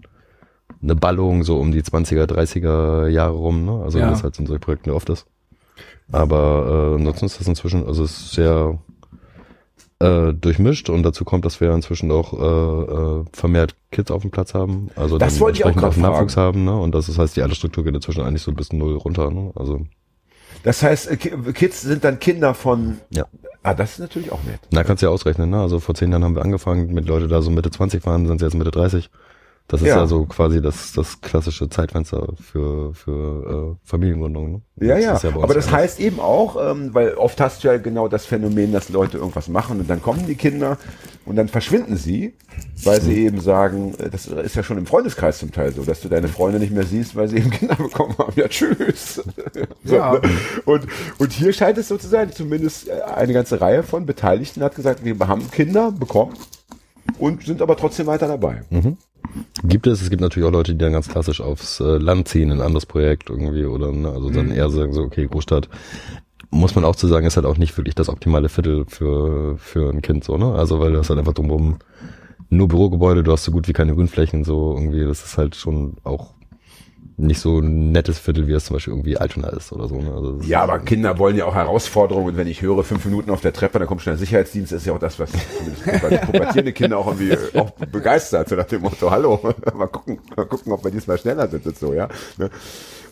eine 0.82 0.94
Ballung 0.96 1.42
so 1.44 1.58
um 1.58 1.72
die 1.72 1.82
20er, 1.82 2.24
30er 2.26 3.08
Jahre 3.08 3.32
rum, 3.34 3.64
ne? 3.64 3.82
Also 3.84 3.98
Ja. 3.98 4.10
das 4.10 4.22
halt 4.22 4.38
in 4.38 4.46
solchen 4.46 4.60
Projekten 4.60 4.90
oft 4.90 5.08
ist. 5.10 5.26
Aber 6.10 6.92
äh, 6.92 7.00
ansonsten 7.00 7.26
ist 7.26 7.40
das 7.40 7.46
inzwischen, 7.46 7.86
also 7.86 8.04
es 8.04 8.10
ist 8.18 8.32
sehr 8.32 8.78
äh, 10.00 10.32
durchmischt 10.34 10.90
und 10.90 11.02
dazu 11.04 11.24
kommt, 11.24 11.44
dass 11.44 11.60
wir 11.60 11.72
inzwischen 11.72 12.10
auch 12.10 12.32
äh, 12.34 13.20
äh, 13.20 13.24
vermehrt 13.32 13.76
Kids 13.90 14.10
auf 14.10 14.22
dem 14.22 14.30
Platz 14.30 14.52
haben. 14.54 14.90
Also 14.96 15.18
Das 15.18 15.38
wollte 15.40 15.58
ich 15.58 15.64
auch 15.64 15.76
auch 15.82 15.96
Nachwuchs 15.96 16.36
haben, 16.36 16.64
ne? 16.64 16.76
Und 16.78 16.94
das 16.94 17.08
ist, 17.08 17.18
heißt, 17.18 17.36
die 17.36 17.42
Altersstruktur 17.42 17.84
geht 17.84 17.94
inzwischen 17.94 18.22
eigentlich 18.22 18.42
so 18.42 18.50
ein 18.50 18.56
bisschen 18.56 18.78
null 18.78 18.96
runter, 18.96 19.30
ne? 19.30 19.52
Also, 19.54 19.86
Das 20.64 20.82
heißt, 20.82 21.10
äh, 21.10 21.16
Ki- 21.16 21.52
Kids 21.52 21.82
sind 21.82 22.04
dann 22.04 22.18
Kinder 22.18 22.52
von. 22.54 22.98
Ja. 23.10 23.26
Ah, 23.62 23.74
das 23.74 23.92
ist 23.92 23.98
natürlich 24.00 24.32
auch 24.32 24.42
nett. 24.42 24.58
na, 24.72 24.82
kannst 24.82 25.02
du 25.02 25.06
ja 25.06 25.12
ausrechnen, 25.12 25.48
ne? 25.50 25.60
Also 25.60 25.78
vor 25.78 25.94
zehn 25.94 26.10
Jahren 26.10 26.24
haben 26.24 26.34
wir 26.34 26.42
angefangen, 26.42 26.92
mit 26.92 27.06
Leute 27.06 27.28
da 27.28 27.40
so 27.42 27.50
Mitte 27.52 27.70
20 27.70 28.04
waren, 28.04 28.26
sind 28.26 28.38
sie 28.40 28.44
jetzt 28.44 28.54
Mitte 28.54 28.72
30. 28.72 29.08
Das 29.72 29.80
ist 29.80 29.88
Ja. 29.88 29.96
ja, 29.96 30.06
so 30.06 30.26
quasi 30.26 30.60
das, 30.60 30.92
das 30.92 31.20
klassische 31.22 31.68
Zeitfenster 31.68 32.28
für, 32.40 32.92
für 32.94 33.74
äh, 33.82 33.88
Familiengründung. 33.88 34.52
Ne? 34.76 34.86
Ja, 34.86 34.94
Das 35.12 35.22
ja. 35.22 35.30
uns 35.30 35.42
Aber 35.42 35.54
das 35.54 35.66
anders. 35.66 35.72
heißt 35.72 36.00
eben 36.00 36.20
auch, 36.20 36.56
ähm, 36.70 36.90
weil 36.94 37.14
oft 37.14 37.40
hast 37.40 37.64
du 37.64 37.68
ja 37.68 37.78
genau 37.78 38.06
das 38.06 38.26
Phänomen, 38.26 38.70
dass 38.72 38.90
Leute 38.90 39.16
irgendwas 39.16 39.48
machen 39.48 39.80
und 39.80 39.88
dann 39.88 40.02
kommen 40.02 40.26
die 40.26 40.34
Kinder 40.34 40.76
und 41.24 41.36
dann 41.36 41.48
verschwinden 41.48 41.96
sie, 41.96 42.34
weil 42.84 43.00
sie 43.00 43.12
Mhm. 43.12 43.26
eben 43.26 43.40
sagen, 43.40 43.94
äh, 43.98 44.10
das 44.10 44.26
ist 44.26 44.54
ja 44.56 44.62
schon 44.62 44.76
im 44.76 44.84
Freundeskreis 44.86 45.38
zum 45.38 45.52
Teil 45.52 45.72
so, 45.72 45.82
dass 45.84 46.00
du 46.02 46.08
deine 46.08 46.28
Freunde 46.28 46.58
nicht 46.58 46.72
mehr 46.74 46.84
siehst, 46.84 47.16
weil 47.16 47.28
sie 47.28 47.38
eben 47.38 47.50
Kinder 47.58 47.76
bekommen 47.76 48.14
haben. 48.18 48.32
Ja, 48.36 48.48
tschüss. 48.48 49.22
so, 49.84 49.94
Ja. 49.96 50.12
ne? 50.12 50.20
und, 50.66 50.86
und 51.18 51.32
hier 51.32 51.52
scheint 51.54 51.78
es 51.78 51.88
so 51.88 51.96
zu 51.96 52.08
sein, 52.08 52.30
zumindest 52.30 52.88
äh, 52.88 53.00
eine 53.16 53.32
ganze 53.32 53.60
Reihe 53.60 53.82
von 53.82 54.04
Beteiligten 54.04 54.62
hat 54.62 54.74
gesagt, 54.74 55.02
wir 55.02 55.16
haben 55.26 55.50
Kinder 55.50 55.90
bekommen 55.92 56.34
und 57.18 57.42
sind 57.44 57.62
aber 57.62 57.76
trotzdem 57.76 58.06
weiter 58.06 58.28
dabei. 58.28 58.62
Gibt 59.64 59.86
es, 59.86 60.02
es 60.02 60.10
gibt 60.10 60.20
natürlich 60.20 60.46
auch 60.46 60.52
Leute, 60.52 60.72
die 60.72 60.78
dann 60.78 60.92
ganz 60.92 61.08
klassisch 61.08 61.40
aufs 61.40 61.80
äh, 61.80 61.98
Land 61.98 62.28
ziehen, 62.28 62.50
in 62.50 62.58
ein 62.58 62.66
anderes 62.66 62.86
Projekt 62.86 63.30
irgendwie 63.30 63.64
oder 63.64 63.92
ne, 63.92 64.10
also 64.10 64.30
dann 64.30 64.50
eher 64.50 64.68
sagen 64.70 64.92
so, 64.92 65.02
okay, 65.02 65.26
Großstadt. 65.26 65.68
Muss 66.50 66.74
man 66.74 66.84
auch 66.84 66.96
zu 66.96 67.06
sagen, 67.06 67.26
ist 67.26 67.36
halt 67.36 67.46
auch 67.46 67.56
nicht 67.56 67.76
wirklich 67.78 67.94
das 67.94 68.10
optimale 68.10 68.50
Viertel 68.50 68.84
für, 68.86 69.56
für 69.56 69.90
ein 69.90 70.02
Kind 70.02 70.22
so, 70.22 70.36
ne? 70.36 70.52
Also 70.52 70.80
weil 70.80 70.92
das 70.92 71.08
halt 71.08 71.18
einfach 71.18 71.32
drumherum 71.32 71.78
nur 72.50 72.68
Bürogebäude, 72.68 73.22
du 73.22 73.32
hast 73.32 73.44
so 73.44 73.52
gut 73.52 73.68
wie 73.68 73.72
keine 73.72 73.94
Grünflächen, 73.94 74.44
so 74.44 74.74
irgendwie, 74.74 75.04
das 75.06 75.24
ist 75.24 75.38
halt 75.38 75.56
schon 75.56 75.96
auch 76.04 76.34
nicht 77.16 77.40
so 77.40 77.58
ein 77.58 77.92
nettes 77.92 78.18
Viertel, 78.18 78.46
wie 78.46 78.52
es 78.52 78.64
zum 78.64 78.74
Beispiel 78.76 78.92
irgendwie 78.92 79.16
Altona 79.16 79.48
ist 79.48 79.72
oder 79.72 79.88
so. 79.88 79.96
Ne? 79.96 80.12
Also 80.12 80.40
Ja, 80.42 80.62
aber 80.62 80.78
Kinder 80.80 81.18
wollen 81.18 81.36
ja 81.36 81.44
auch 81.44 81.54
Herausforderungen 81.54 82.28
und 82.28 82.36
wenn 82.36 82.46
ich 82.46 82.62
höre, 82.62 82.82
fünf 82.84 83.04
Minuten 83.04 83.30
auf 83.30 83.40
der 83.40 83.52
Treppe, 83.52 83.78
dann 83.78 83.88
kommt 83.88 84.02
schon 84.02 84.12
der 84.12 84.18
Sicherheitsdienst, 84.18 84.72
ist 84.72 84.86
ja 84.86 84.92
auch 84.92 84.98
das, 84.98 85.18
was 85.18 85.30
pubertierende 86.26 86.72
Kinder 86.72 86.98
auch 86.98 87.06
irgendwie 87.06 87.30
äh, 87.30 87.58
auch 87.58 87.70
begeistert, 87.70 88.48
so 88.48 88.56
nach 88.56 88.64
dem 88.64 88.82
Motto, 88.82 89.10
hallo, 89.10 89.38
mal 89.74 89.86
gucken, 89.86 90.18
mal 90.36 90.46
gucken, 90.46 90.72
ob 90.72 90.84
wir 90.84 90.90
diesmal 90.90 91.18
schneller 91.18 91.48
sind 91.48 91.66
und 91.66 91.78
so, 91.78 91.92
ja. 91.92 92.08
Ne? 92.38 92.50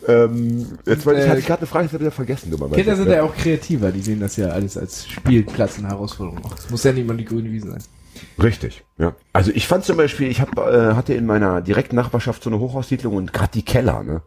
Ähm, 0.07 0.65
jetzt 0.85 1.05
wollte 1.05 1.19
ich, 1.19 1.25
Äh, 1.27 1.29
hatte 1.29 1.39
ich 1.39 1.45
gerade 1.45 1.59
eine 1.59 1.67
Frage, 1.67 1.85
ich 1.85 1.93
habe 1.93 2.01
wieder 2.01 2.11
vergessen. 2.11 2.51
Kinder 2.73 2.95
sind 2.95 3.07
ne? 3.07 3.15
ja 3.15 3.23
auch 3.23 3.35
kreativer, 3.35 3.91
die 3.91 4.01
sehen 4.01 4.19
das 4.19 4.35
ja 4.35 4.47
alles 4.47 4.77
als 4.77 5.07
Spielplatz 5.07 5.77
und 5.77 5.85
Herausforderung. 5.85 6.41
Es 6.57 6.69
muss 6.69 6.83
ja 6.83 6.91
nicht 6.91 7.07
mal 7.07 7.17
die 7.17 7.25
grüne 7.25 7.51
Wiese 7.51 7.69
sein. 7.69 7.83
Richtig, 8.41 8.83
ja. 8.97 9.15
Also 9.33 9.51
ich 9.53 9.67
fand 9.67 9.83
zum 9.85 9.97
Beispiel, 9.97 10.29
ich 10.29 10.41
hab, 10.41 10.57
äh, 10.57 10.93
hatte 10.93 11.13
in 11.13 11.25
meiner 11.25 11.61
direkten 11.61 11.95
Nachbarschaft 11.95 12.43
so 12.43 12.49
eine 12.49 12.59
Hochhaussiedlung 12.59 13.15
und 13.15 13.33
gerade 13.33 13.51
die 13.53 13.63
Keller, 13.63 14.03
ne? 14.03 14.21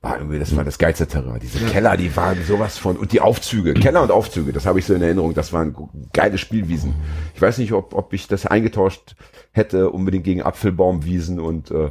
War 0.00 0.16
irgendwie, 0.16 0.38
das 0.38 0.54
war 0.54 0.62
das 0.62 0.78
geilste 0.78 1.08
Terrain. 1.08 1.40
Diese 1.40 1.58
Keller, 1.66 1.96
die 1.96 2.14
waren 2.14 2.44
sowas 2.44 2.78
von, 2.78 2.96
und 2.96 3.10
die 3.10 3.20
Aufzüge, 3.20 3.74
Keller 3.80 4.02
und 4.02 4.12
Aufzüge, 4.12 4.52
das 4.52 4.64
habe 4.64 4.78
ich 4.78 4.86
so 4.86 4.94
in 4.94 5.02
Erinnerung, 5.02 5.34
das 5.34 5.52
waren 5.52 5.74
geile 6.12 6.38
Spielwiesen. 6.38 6.94
Ich 7.34 7.42
weiß 7.42 7.58
nicht, 7.58 7.72
ob, 7.72 7.94
ob 7.94 8.12
ich 8.12 8.28
das 8.28 8.46
eingetauscht 8.46 9.16
hätte, 9.50 9.90
unbedingt 9.90 10.22
gegen 10.22 10.42
Apfelbaumwiesen 10.42 11.40
und 11.40 11.72
äh, 11.72 11.90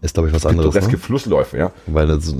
ist, 0.00 0.14
glaube 0.14 0.28
ich, 0.28 0.34
was 0.34 0.46
anderes. 0.46 0.74
pittoreske 0.74 0.96
Ne? 0.96 0.98
Flussläufe, 0.98 1.58
ja. 1.58 1.72
Weil 1.86 2.06
das, 2.06 2.34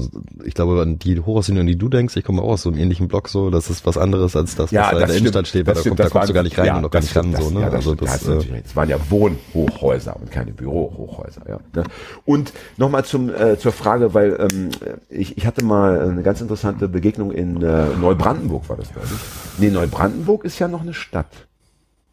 ich 0.44 0.54
glaube, 0.54 0.80
an 0.82 0.98
die 0.98 1.20
Hochhaussiedlung, 1.20 1.62
an 1.62 1.66
die 1.66 1.76
du 1.76 1.88
denkst, 1.88 2.16
ich 2.16 2.24
komme 2.24 2.42
auch 2.42 2.50
aus 2.50 2.62
so 2.62 2.70
einem 2.70 2.78
ähnlichen 2.78 3.08
Block 3.08 3.28
so, 3.28 3.50
das 3.50 3.70
ist 3.70 3.86
was 3.86 3.96
anderes 3.96 4.36
als 4.36 4.54
das, 4.54 4.72
was 4.72 4.90
da 4.90 4.90
in 4.90 5.06
der 5.06 5.16
Innenstadt 5.16 5.48
steht, 5.48 5.66
weil 5.66 5.74
da, 5.74 5.82
kommt, 5.82 5.98
da 5.98 6.08
kommst 6.08 6.28
du 6.28 6.34
gar 6.34 6.42
nicht 6.42 6.58
rein 6.58 6.76
und 6.76 6.84
auch 6.84 6.90
gar 6.90 7.00
nicht 7.00 7.16
ran, 7.16 7.34
so, 7.34 7.50
ne? 7.50 7.60
Ja, 7.60 7.66
das, 7.66 7.74
also 7.74 7.94
stimmt, 7.94 8.02
da 8.02 8.04
das, 8.04 8.14
hast 8.14 8.26
du 8.26 8.54
äh, 8.54 8.62
waren 8.76 8.88
ja 8.88 8.98
Wohnhochhäuser 9.08 10.16
und 10.16 10.30
keine 10.30 10.52
Bürohochhäuser, 10.52 11.42
ja. 11.48 11.58
ne? 11.74 11.84
Und 12.24 12.52
nochmal 12.76 13.04
zum, 13.04 13.34
äh, 13.34 13.58
zur 13.58 13.72
Frage, 13.72 14.14
weil 14.14 14.48
ähm, 14.52 14.70
ich, 15.08 15.38
ich 15.38 15.46
hatte 15.46 15.64
mal 15.64 16.00
eine 16.00 16.22
ganz 16.22 16.40
interessante 16.40 16.88
Begegnung 16.88 17.32
in 17.32 17.62
äh, 17.62 17.86
Neubrandenburg, 18.00 18.68
war 18.68 18.76
das, 18.76 18.92
glaube 18.92 19.06
ich. 19.06 19.58
Nee, 19.58 19.70
Neubrandenburg 19.70 20.44
ist 20.44 20.58
ja 20.58 20.68
noch 20.68 20.82
eine 20.82 20.94
Stadt. 20.94 21.30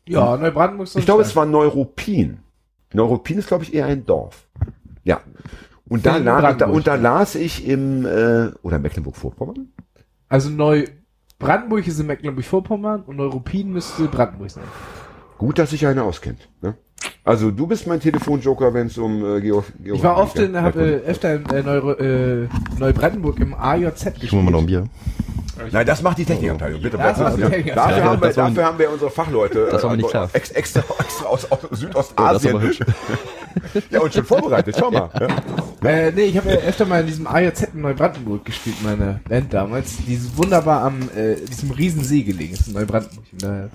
Ja, 0.08 0.38
Neubrandenburg 0.38 0.88
ist 0.88 0.94
so 0.94 1.00
Ich 1.00 1.06
glaube, 1.06 1.22
es 1.22 1.36
war 1.36 1.46
Neuruppin. 1.46 2.40
Neuruppin 2.94 3.38
ist, 3.38 3.48
glaube 3.48 3.64
ich, 3.64 3.74
eher 3.74 3.86
ein 3.86 4.06
Dorf. 4.06 4.46
Ja. 5.04 5.22
Und 5.88 6.06
da, 6.06 6.18
la, 6.18 6.18
und 6.18 6.26
da, 6.26 6.40
Brandenburg. 6.42 6.76
und 6.76 6.88
da 6.88 6.96
las 6.96 7.36
ich 7.36 7.68
im, 7.68 8.06
äh, 8.06 8.52
oder 8.62 8.80
Mecklenburg-Vorpommern? 8.80 9.68
Also 10.30 10.50
Neubrandenburg 10.50 11.86
ist 11.86 12.00
in 12.00 12.08
Mecklenburg-Vorpommern 12.08 13.04
und 13.04 13.18
Neuruppin 13.18 13.72
müsste 13.72 14.06
Brandenburg 14.06 14.52
sein. 14.52 14.64
Gut, 15.38 15.60
dass 15.60 15.72
sich 15.72 15.86
einer 15.86 16.04
auskennt. 16.04 16.48
Ne? 16.62 16.76
Also 17.24 17.52
du 17.52 17.68
bist 17.68 17.88
mein 17.88 18.00
Telefonjoker, 18.00 18.74
wenn 18.74 18.88
es 18.88 18.98
um 18.98 19.24
äh, 19.24 19.42
Geo 19.42 19.64
Geo 19.80 19.96
Ich 19.96 20.04
war 20.04 20.18
oft 20.18 20.38
in, 20.40 20.56
hab, 20.56 20.76
äh, 20.76 20.98
öfter 20.98 21.36
in 21.36 21.46
äh, 21.50 21.62
Neu 21.62 21.92
äh, 21.92 22.48
Neubrandenburg 22.80 23.40
im 23.40 23.54
AJZ 23.54 24.06
gespielt. 24.06 24.24
ich 24.24 24.32
hol 24.32 24.44
mal 24.44 24.52
noch 24.52 24.60
ein 24.60 24.66
Bier. 24.68 24.86
Nein, 25.72 25.86
das 25.86 26.02
macht 26.02 26.18
die 26.18 26.26
Technikamteilung, 26.26 26.82
bitte. 26.82 26.98
Das 26.98 27.18
die 27.18 27.24
dran, 27.24 27.40
ja. 27.40 27.76
Dafür, 27.76 27.98
Ja, 27.98 28.04
haben 28.04 28.22
wir, 28.22 28.28
das 28.28 28.36
dafür 28.36 28.66
haben 28.66 28.80
wir 28.80 28.92
unsere 28.92 29.12
Fachleute 29.12 29.68
Das 29.72 29.84
war 29.84 29.90
mir 29.92 29.96
äh, 29.96 29.98
nicht 29.98 30.10
klar. 30.10 30.30
Ex, 30.34 30.52
extra, 30.52 30.84
extra 31.00 31.26
aus, 31.26 31.52
aus 31.52 31.60
Oh, 31.62 31.68
das 31.70 31.80
Südostasien. 31.80 32.62
hübsch. 32.62 32.80
ja, 33.90 34.00
und 34.00 34.14
schon 34.14 34.26
vorbereitet, 34.26 34.76
schau 34.80 34.92
mal. 34.92 35.10
Ja. 35.20 35.90
Äh, 35.90 36.12
nee, 36.12 36.24
ich 36.24 36.38
habe 36.38 36.50
ja 36.50 36.58
öfter 36.58 36.86
mal 36.86 37.02
in 37.02 37.08
diesem 37.08 37.28
AJZ 37.28 37.70
in 37.74 37.82
Neubrandenburg 37.82 38.46
gespielt, 38.46 38.78
meine 38.84 39.20
Band 39.28 39.54
damals. 39.54 39.98
Die 40.08 40.14
ist 40.16 40.38
wunderbar 40.38 40.84
am 40.84 41.10
äh, 41.16 41.36
diesem 41.36 41.72
Riesensee 41.72 42.24
gelegen 42.24 42.54
ist 42.54 42.68
in 42.68 42.74
Neubrandenburg. 42.74 43.26
Dann 43.40 43.70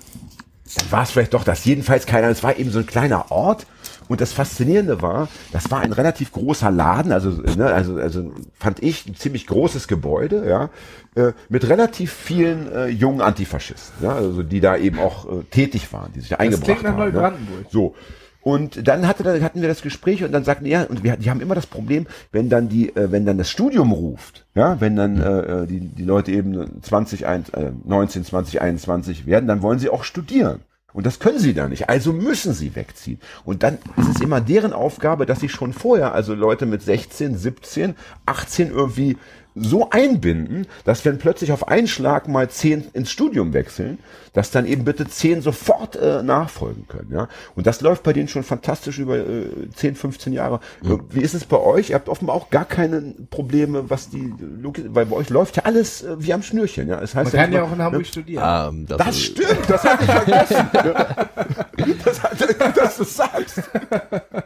war 0.89 1.03
es 1.03 1.11
vielleicht 1.11 1.33
doch 1.33 1.43
das. 1.43 1.63
Jedenfalls 1.65 2.05
keiner. 2.05 2.27
Es 2.29 2.43
war 2.43 2.57
eben 2.57 2.71
so 2.71 2.79
ein 2.79 2.85
kleiner 2.85 3.31
Ort. 3.31 3.65
Und 4.07 4.21
das 4.21 4.33
Faszinierende 4.33 5.01
war, 5.01 5.27
das 5.51 5.69
war 5.71 5.81
ein 5.81 5.91
relativ 5.93 6.31
großer 6.31 6.71
Laden, 6.71 7.11
also, 7.11 7.29
ne, 7.57 7.65
also, 7.65 7.95
also 7.97 8.31
fand 8.57 8.81
ich 8.83 9.05
ein 9.07 9.15
ziemlich 9.15 9.47
großes 9.47 9.87
Gebäude, 9.87 10.47
ja, 10.47 10.69
äh, 11.15 11.33
mit 11.49 11.67
relativ 11.69 12.11
vielen 12.13 12.71
äh, 12.71 12.87
jungen 12.87 13.21
Antifaschisten, 13.21 14.05
ja, 14.05 14.13
also 14.13 14.43
die 14.43 14.59
da 14.61 14.77
eben 14.77 14.99
auch 14.99 15.25
äh, 15.25 15.43
tätig 15.51 15.91
waren, 15.93 16.11
die 16.13 16.21
sich 16.21 16.29
da 16.29 16.37
eingebracht 16.37 16.65
klingt 16.65 16.83
nach 16.83 16.91
haben. 16.91 16.99
Ne? 16.99 17.11
Neubrandenburg. 17.11 17.65
So. 17.71 17.95
Und 18.41 18.87
dann 18.87 19.05
hatte, 19.07 19.23
da- 19.23 19.41
hatten 19.41 19.59
wir 19.61 19.67
das 19.67 19.81
Gespräch 19.81 20.23
und 20.23 20.31
dann 20.31 20.45
sagten 20.45 20.65
ja, 20.67 20.83
und 20.83 21.03
wir, 21.03 21.17
die 21.17 21.29
haben 21.29 21.41
immer 21.41 21.55
das 21.55 21.65
Problem, 21.65 22.07
wenn 22.31 22.49
dann 22.49 22.69
die, 22.69 22.95
äh, 22.95 23.11
wenn 23.11 23.25
dann 23.25 23.37
das 23.37 23.49
Studium 23.49 23.91
ruft, 23.91 24.45
ja, 24.55 24.79
wenn 24.79 24.95
dann 24.95 25.19
äh, 25.21 25.39
äh, 25.63 25.67
die, 25.67 25.81
die 25.81 26.03
Leute 26.05 26.31
eben 26.31 26.81
20, 26.81 27.25
ein- 27.25 27.43
äh, 27.51 27.71
19, 27.83 28.23
20, 28.23 28.61
21 28.61 29.25
werden, 29.25 29.47
dann 29.47 29.61
wollen 29.61 29.79
sie 29.79 29.89
auch 29.89 30.05
studieren. 30.05 30.61
Und 30.97 31.05
das 31.05 31.19
können 31.19 31.37
sie 31.37 31.53
da 31.53 31.67
nicht. 31.67 31.89
Also 31.89 32.11
müssen 32.11 32.53
sie 32.53 32.75
wegziehen. 32.75 33.19
Und 33.45 33.61
dann 33.61 33.77
ist 33.97 34.15
es 34.15 34.19
immer 34.19 34.41
deren 34.41 34.73
Aufgabe, 34.73 35.27
dass 35.27 35.39
sie 35.39 35.47
schon 35.47 35.71
vorher, 35.71 36.15
also 36.15 36.33
Leute 36.33 36.65
mit 36.65 36.81
16, 36.81 37.37
17, 37.37 37.95
18 38.25 38.71
irgendwie 38.71 39.15
so 39.53 39.91
einbinden, 39.91 40.65
dass 40.85 41.05
wenn 41.05 41.19
plötzlich 41.19 41.51
auf 41.51 41.67
einen 41.67 41.87
Schlag 41.87 42.27
mal 42.27 42.49
zehn 42.49 42.85
ins 42.93 43.11
Studium 43.11 43.53
wechseln, 43.53 43.99
dass 44.37 44.51
dann 44.51 44.67
eben 44.67 44.83
bitte 44.83 45.07
zehn 45.07 45.41
sofort 45.41 45.95
äh, 45.95 46.21
nachfolgen 46.21 46.87
können. 46.87 47.11
Ja? 47.11 47.27
Und 47.55 47.65
das 47.65 47.81
läuft 47.81 48.03
bei 48.03 48.13
denen 48.13 48.27
schon 48.27 48.43
fantastisch 48.43 48.99
über 48.99 49.17
äh, 49.17 49.49
10, 49.75 49.95
15 49.95 50.31
Jahre. 50.31 50.59
Äh, 50.83 50.89
Wie 51.09 51.21
ist 51.21 51.33
es 51.33 51.43
bei 51.43 51.57
euch? 51.57 51.89
Ihr 51.89 51.95
habt 51.95 52.07
offenbar 52.07 52.35
auch 52.35 52.51
gar 52.51 52.65
keine 52.65 53.15
Probleme, 53.31 53.89
was 53.89 54.09
die 54.09 54.31
Logik, 54.61 54.85
weil 54.89 55.07
bei 55.07 55.15
euch 55.15 55.31
läuft 55.31 55.57
ja 55.57 55.63
alles 55.63 56.03
äh, 56.03 56.17
wie 56.19 56.33
am 56.33 56.43
Schnürchen. 56.43 56.87
Ja? 56.87 56.97
Das 56.99 57.15
heißt 57.15 57.33
Man 57.33 57.41
kann 57.41 57.51
ja 57.51 57.57
immer- 57.61 57.67
auch 57.67 57.73
in 57.73 57.81
Hamburg 57.81 58.05
studieren. 58.05 58.43
Ähm, 58.69 58.85
das, 58.85 58.97
das 58.99 59.19
stimmt, 59.19 59.59
das 59.67 59.83
hatte 59.83 60.03
ich 60.03 60.11
vergessen. 60.11 60.69
das 62.05 62.21
hatte, 62.21 62.53
gut, 62.53 62.77
dass 62.77 62.97
du 62.97 63.03
sagst. 63.05 63.63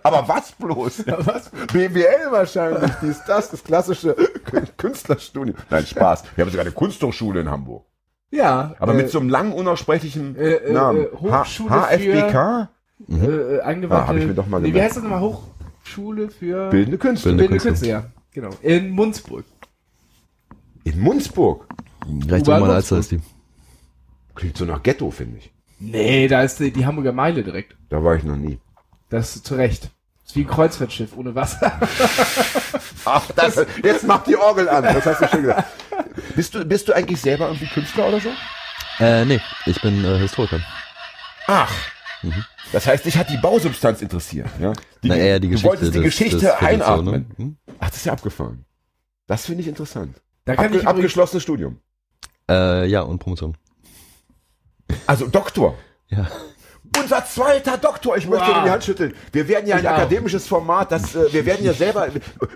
Aber 0.03 0.25
was 0.25 0.53
bloß? 0.53 1.03
Was? 1.05 1.49
BWL 1.73 2.31
wahrscheinlich, 2.31 2.91
dies, 3.01 3.19
das, 3.27 3.49
das 3.51 3.61
klassische 3.61 4.15
Künstlerstudium. 4.77 5.57
Nein, 5.69 5.85
Spaß. 5.85 6.23
Wir 6.37 6.45
haben 6.45 6.51
sogar 6.51 6.63
eine 6.65 6.73
Kunsthochschule 6.73 7.41
in 7.41 7.49
Hamburg. 7.49 7.83
Ja. 8.31 8.75
Aber 8.79 8.93
äh, 8.93 8.97
mit 8.97 9.09
so 9.09 9.19
einem 9.19 9.29
langen, 9.29 9.53
unaussprechlichen 9.53 10.35
äh, 10.35 10.53
äh, 10.53 10.73
Namen. 10.73 11.03
äh, 11.03 11.07
Hochschule 11.15 11.69
H 11.69 11.89
HFBK? 11.89 12.69
äh, 13.09 13.13
äh, 13.15 13.61
angewandte. 13.61 14.05
Ah, 14.05 14.07
hab 14.07 14.15
ich 14.15 14.25
mir 14.25 14.33
doch 14.33 14.47
mal 14.47 14.61
nee, 14.61 14.73
wie 14.73 14.81
heißt 14.81 14.97
das 14.97 15.03
nochmal? 15.03 15.21
Hochschule 15.21 16.29
für 16.29 16.69
Bildende 16.69 16.97
Künstler. 16.97 17.33
Bildende 17.33 17.49
Bildende 17.49 17.69
Künstler. 17.69 17.71
Künstler, 17.71 17.87
ja. 17.87 18.21
Genau. 18.33 18.49
In 18.61 18.89
Munzburg. 18.89 19.45
In 20.83 20.99
Munzburg. 20.99 21.67
recht 22.27 22.47
U-Bahn 22.47 22.61
mal 22.61 22.71
als 22.71 22.91
ist 22.91 23.11
die. 23.11 23.19
Klingt 24.33 24.57
so 24.57 24.65
nach 24.65 24.81
Ghetto, 24.81 25.11
finde 25.11 25.37
ich. 25.37 25.51
Nee, 25.79 26.27
da 26.27 26.43
ist 26.43 26.59
die, 26.59 26.71
die 26.71 26.85
Hamburger 26.85 27.11
Meile 27.11 27.43
direkt. 27.43 27.75
Da 27.89 28.03
war 28.03 28.15
ich 28.15 28.23
noch 28.23 28.37
nie. 28.37 28.59
Das 29.09 29.35
ist 29.35 29.45
zu 29.45 29.55
Recht. 29.55 29.83
Das 30.23 30.31
ist 30.31 30.35
wie 30.35 30.41
ein 30.41 30.47
Kreuzfahrtschiff 30.47 31.17
ohne 31.17 31.35
Wasser. 31.35 31.71
Ach, 33.05 33.29
das, 33.35 33.65
jetzt 33.83 34.07
macht 34.07 34.27
die 34.27 34.37
Orgel 34.37 34.69
an. 34.69 34.83
Das 34.83 35.05
hast 35.05 35.21
du 35.21 35.27
schon 35.27 35.41
gesagt. 35.41 35.67
Bist 36.35 36.55
du, 36.55 36.65
bist 36.65 36.87
du 36.87 36.93
eigentlich 36.93 37.19
selber 37.21 37.47
irgendwie 37.47 37.67
Künstler 37.67 38.07
oder 38.07 38.19
so? 38.19 38.29
Äh, 38.99 39.25
nee, 39.25 39.41
ich 39.65 39.81
bin 39.81 40.03
äh, 40.05 40.17
Historiker. 40.19 40.59
Ach. 41.47 41.71
Das 42.71 42.85
heißt, 42.87 43.05
dich 43.05 43.17
hat 43.17 43.29
die 43.29 43.37
Bausubstanz 43.37 44.01
interessiert. 44.01 44.47
Ja? 44.59 44.73
Die, 45.03 45.09
Na, 45.09 45.15
eher 45.15 45.39
die 45.39 45.47
du 45.47 45.51
Geschichte 45.51 45.69
wolltest 45.69 45.93
die 45.93 45.97
des- 45.99 46.03
Geschichte 46.05 46.37
des 46.37 46.53
Viertels 46.55 46.85
so, 46.85 46.91
einatmen. 46.93 47.13
ne? 47.13 47.25
Hm? 47.37 47.57
Ach, 47.79 47.87
das 47.89 47.97
ist 47.97 48.05
ja 48.05 48.13
abgefahren. 48.13 48.65
Das 49.27 49.45
finde 49.47 49.61
ich 49.61 49.67
interessant. 49.67 50.21
Da 50.45 50.55
kann 50.55 50.65
Abge 50.67 50.77
ich 50.79 50.87
abgeschlossenes 50.87 51.43
Studium. 51.43 51.79
Äh, 52.49 52.85
ja, 52.87 53.01
und 53.01 53.19
Promotion. 53.19 53.57
Also 55.07 55.27
Doktor. 55.27 55.77
Ja. 56.09 56.27
Unser 56.99 57.23
zweiter 57.25 57.77
Doktor, 57.77 58.17
ich 58.17 58.27
möchte 58.27 58.47
Wow. 58.47 58.53
dir 58.55 58.63
die 58.65 58.69
Hand 58.69 58.83
schütteln. 58.83 59.13
Wir 59.31 59.47
werden 59.47 59.65
ja 59.67 59.77
ein 59.77 59.87
auch. 59.87 59.91
akademisches 59.91 60.45
Format, 60.47 60.91
das, 60.91 61.15
äh, 61.15 61.31
wir 61.31 61.45
werden 61.45 61.65
ja 61.65 61.73
selber, 61.73 62.07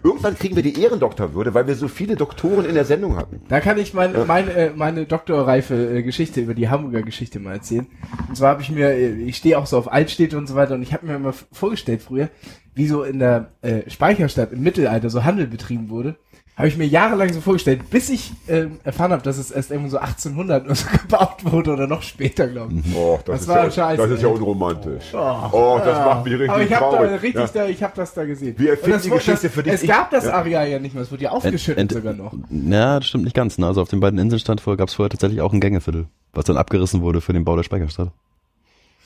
irgendwann 0.04 0.36
kriegen 0.38 0.56
wir 0.58 0.64
die 0.64 0.82
Ehrendoktorwürde, 0.82 1.54
weil 1.54 1.68
wir 1.68 1.76
so 1.76 1.88
viele 1.88 2.16
Doktoren 2.16 2.66
in 2.66 2.76
der 2.76 2.84
Sendung 2.86 3.16
hatten. 3.16 3.42
da 3.48 3.62
kann 3.62 3.78
ich 3.78 3.94
meine, 3.94 4.26
meine, 4.26 4.52
äh, 4.52 4.72
meine 4.76 5.06
doktorreife 5.06 5.74
äh, 5.98 6.04
Geschichte 6.04 6.42
über 6.42 6.54
die 6.54 6.68
Hamburger 6.70 7.02
Geschichte 7.02 7.40
mal 7.40 7.54
erzählen. 7.54 7.88
Und 8.28 8.36
zwar 8.36 8.50
habe 8.50 8.62
ich 8.62 8.70
mir, 8.72 8.90
äh, 8.90 9.14
ich 9.14 9.38
stehe 9.38 9.58
auch 9.58 9.66
so 9.68 9.78
auf 9.78 9.92
Altstädte 9.92 10.38
und 10.38 10.48
so 10.48 10.56
weiter 10.56 10.76
und 10.76 10.82
ich 10.82 10.94
habe 10.94 11.06
mir 11.06 11.16
immer 11.16 11.34
vorgestellt 11.54 12.02
früher, 12.02 12.30
wie 12.74 12.88
so 12.88 13.04
in 13.04 13.20
der 13.20 13.52
äh, 13.62 13.90
Speicherstadt 13.90 14.52
im 14.52 14.62
Mittelalter 14.64 15.10
so 15.10 15.24
Handel 15.24 15.48
betrieben 15.48 15.90
wurde. 15.90 16.18
Habe 16.58 16.70
ich 16.70 16.78
mir 16.78 16.88
jahrelang 16.88 17.34
so 17.34 17.42
vorgestellt, 17.42 17.90
bis 17.90 18.10
ich 18.10 18.32
ähm, 18.48 18.80
erfahren 18.86 19.12
habe, 19.12 19.22
dass 19.22 19.38
es 19.38 19.52
erst 19.52 19.72
irgendwo 19.72 19.90
so 19.92 19.98
1800 19.98 20.64
oder 20.66 20.74
so 20.76 20.86
gebaut 21.02 21.44
wurde 21.44 21.74
oder 21.74 21.86
noch 21.86 22.02
später, 22.02 22.48
glaube 22.48 22.74
ich. 22.76 22.96
Oh, 22.96 23.20
Das 23.26 23.42
ist 23.42 23.48
war 23.50 23.66
ja, 23.66 23.72
scheiße, 23.72 24.02
Das 24.02 24.10
ist 24.12 24.22
ja 24.22 24.30
unromantisch. 24.30 25.04
Oh, 25.14 25.82
das 25.84 26.00
macht 26.06 26.24
mich 26.24 26.34
richtig 26.34 26.50
Aber 26.50 26.62
ich 26.64 26.74
habe 26.74 26.96
da 26.96 27.02
richtig, 27.16 27.34
Ja. 27.36 27.48
da, 27.54 27.66
ich 27.66 27.84
habe 27.84 27.92
das 27.98 28.14
da 28.14 28.24
gesehen. 28.24 28.56
Wir 28.58 28.70
erfinden 28.70 28.92
das 28.94 29.02
die 29.04 29.10
Geschichte 29.10 29.48
das, 29.48 29.52
für 29.54 29.64
dich. 29.64 29.74
Es 29.74 29.84
Ich- 29.84 29.90
gab 29.90 30.12
das 30.12 30.26
ja. 30.26 30.34
Areal 30.34 30.70
ja 30.70 30.80
nicht 30.80 30.94
mehr, 30.96 31.04
es 31.04 31.12
wurde 31.12 31.24
ja 31.24 31.32
aufgeschüttet 31.32 31.78
Ent- 31.78 31.92
sogar 31.92 32.14
noch. 32.14 32.32
Ja, 32.50 33.00
das 33.00 33.08
stimmt 33.10 33.26
nicht 33.26 33.36
ganz. 33.36 33.58
Ne? 33.58 33.68
Also 33.68 33.82
auf 33.82 33.90
den 33.90 34.00
beiden 34.00 34.18
Inseln 34.18 34.40
stand 34.40 34.62
vorher, 34.62 34.78
gab 34.78 34.88
es 34.88 34.94
vorher 34.94 35.10
tatsächlich 35.10 35.42
auch 35.42 35.52
ein 35.52 35.60
Gängeviertel, 35.60 36.06
was 36.34 36.46
dann 36.46 36.56
abgerissen 36.56 37.02
wurde 37.02 37.20
für 37.20 37.34
den 37.34 37.44
Bau 37.44 37.58
der 37.58 37.64
Speicherstadt. 37.64 38.12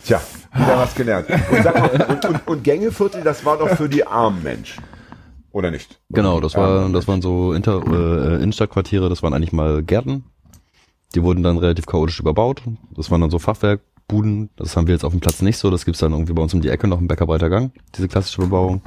Tja, 0.05 0.21
wieder 0.53 0.77
was 0.77 0.93
gelernt. 0.95 1.25
Und, 1.51 1.63
sag 1.63 1.77
mal, 1.77 1.89
und, 2.09 2.25
und, 2.25 2.47
und 2.47 2.63
Gängeviertel, 2.63 3.21
das 3.23 3.43
war 3.43 3.57
doch 3.57 3.69
für 3.69 3.89
die 3.89 4.05
armen 4.05 4.41
Menschen. 4.43 4.81
Oder 5.51 5.71
nicht? 5.71 5.99
Genau, 6.09 6.39
das 6.39 6.55
war, 6.55 6.89
das 6.89 7.07
waren 7.07 7.21
so 7.21 7.53
Inter, 7.53 7.81
äh, 7.87 8.35
Innenstadtquartiere, 8.35 9.09
das 9.09 9.23
waren 9.23 9.33
eigentlich 9.33 9.53
mal 9.53 9.81
Gärten. 9.83 10.23
Die 11.15 11.23
wurden 11.23 11.41
dann 11.41 11.57
relativ 11.57 11.87
chaotisch 11.87 12.19
überbaut. 12.19 12.61
Das 12.95 13.09
waren 13.09 13.21
dann 13.21 13.31
so 13.31 13.39
Fachwerkbuden. 13.39 14.51
Das 14.55 14.77
haben 14.77 14.85
wir 14.85 14.93
jetzt 14.93 15.03
auf 15.03 15.11
dem 15.11 15.21
Platz 15.21 15.41
nicht 15.41 15.57
so. 15.57 15.71
Das 15.71 15.85
gibt's 15.85 15.99
dann 15.99 16.11
irgendwie 16.11 16.33
bei 16.33 16.43
uns 16.43 16.53
um 16.53 16.61
die 16.61 16.69
Ecke 16.69 16.87
noch 16.87 16.99
im 16.99 17.07
Bäckerbreiter 17.07 17.49
Gang, 17.49 17.71
diese 17.95 18.07
klassische 18.07 18.41
Bebauung. 18.41 18.81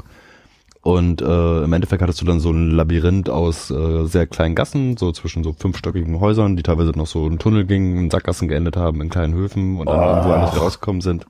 Und 0.83 1.23
äh, 1.23 1.63
im 1.63 1.73
Endeffekt 1.73 2.03
hattest 2.03 2.21
du 2.21 2.25
dann 2.25 2.41
so 2.41 2.51
ein 2.51 2.73
Labyrinth 2.73 3.31
aus 3.31 3.71
äh, 3.71 4.05
sehr 4.05 4.27
kleinen 4.27 4.57
Gassen, 4.57 4.97
so 4.97 5.13
zwischen 5.13 5.45
so 5.45 5.53
fünfstöckigen 5.53 6.19
Häusern, 6.19 6.57
die 6.57 6.65
teilweise 6.65 6.91
noch 6.91 7.07
so 7.07 7.25
einen 7.25 7.39
Tunnel 7.39 7.65
gingen, 7.65 7.97
in 7.97 8.11
Sackgassen 8.11 8.49
geendet 8.49 8.77
haben, 8.77 9.01
in 9.01 9.09
kleinen 9.09 9.33
Höfen 9.33 9.79
und 9.79 9.87
dann 9.89 10.01
irgendwo 10.01 10.33
anders 10.33 10.61
rausgekommen 10.61 11.01
sind. 11.01 11.27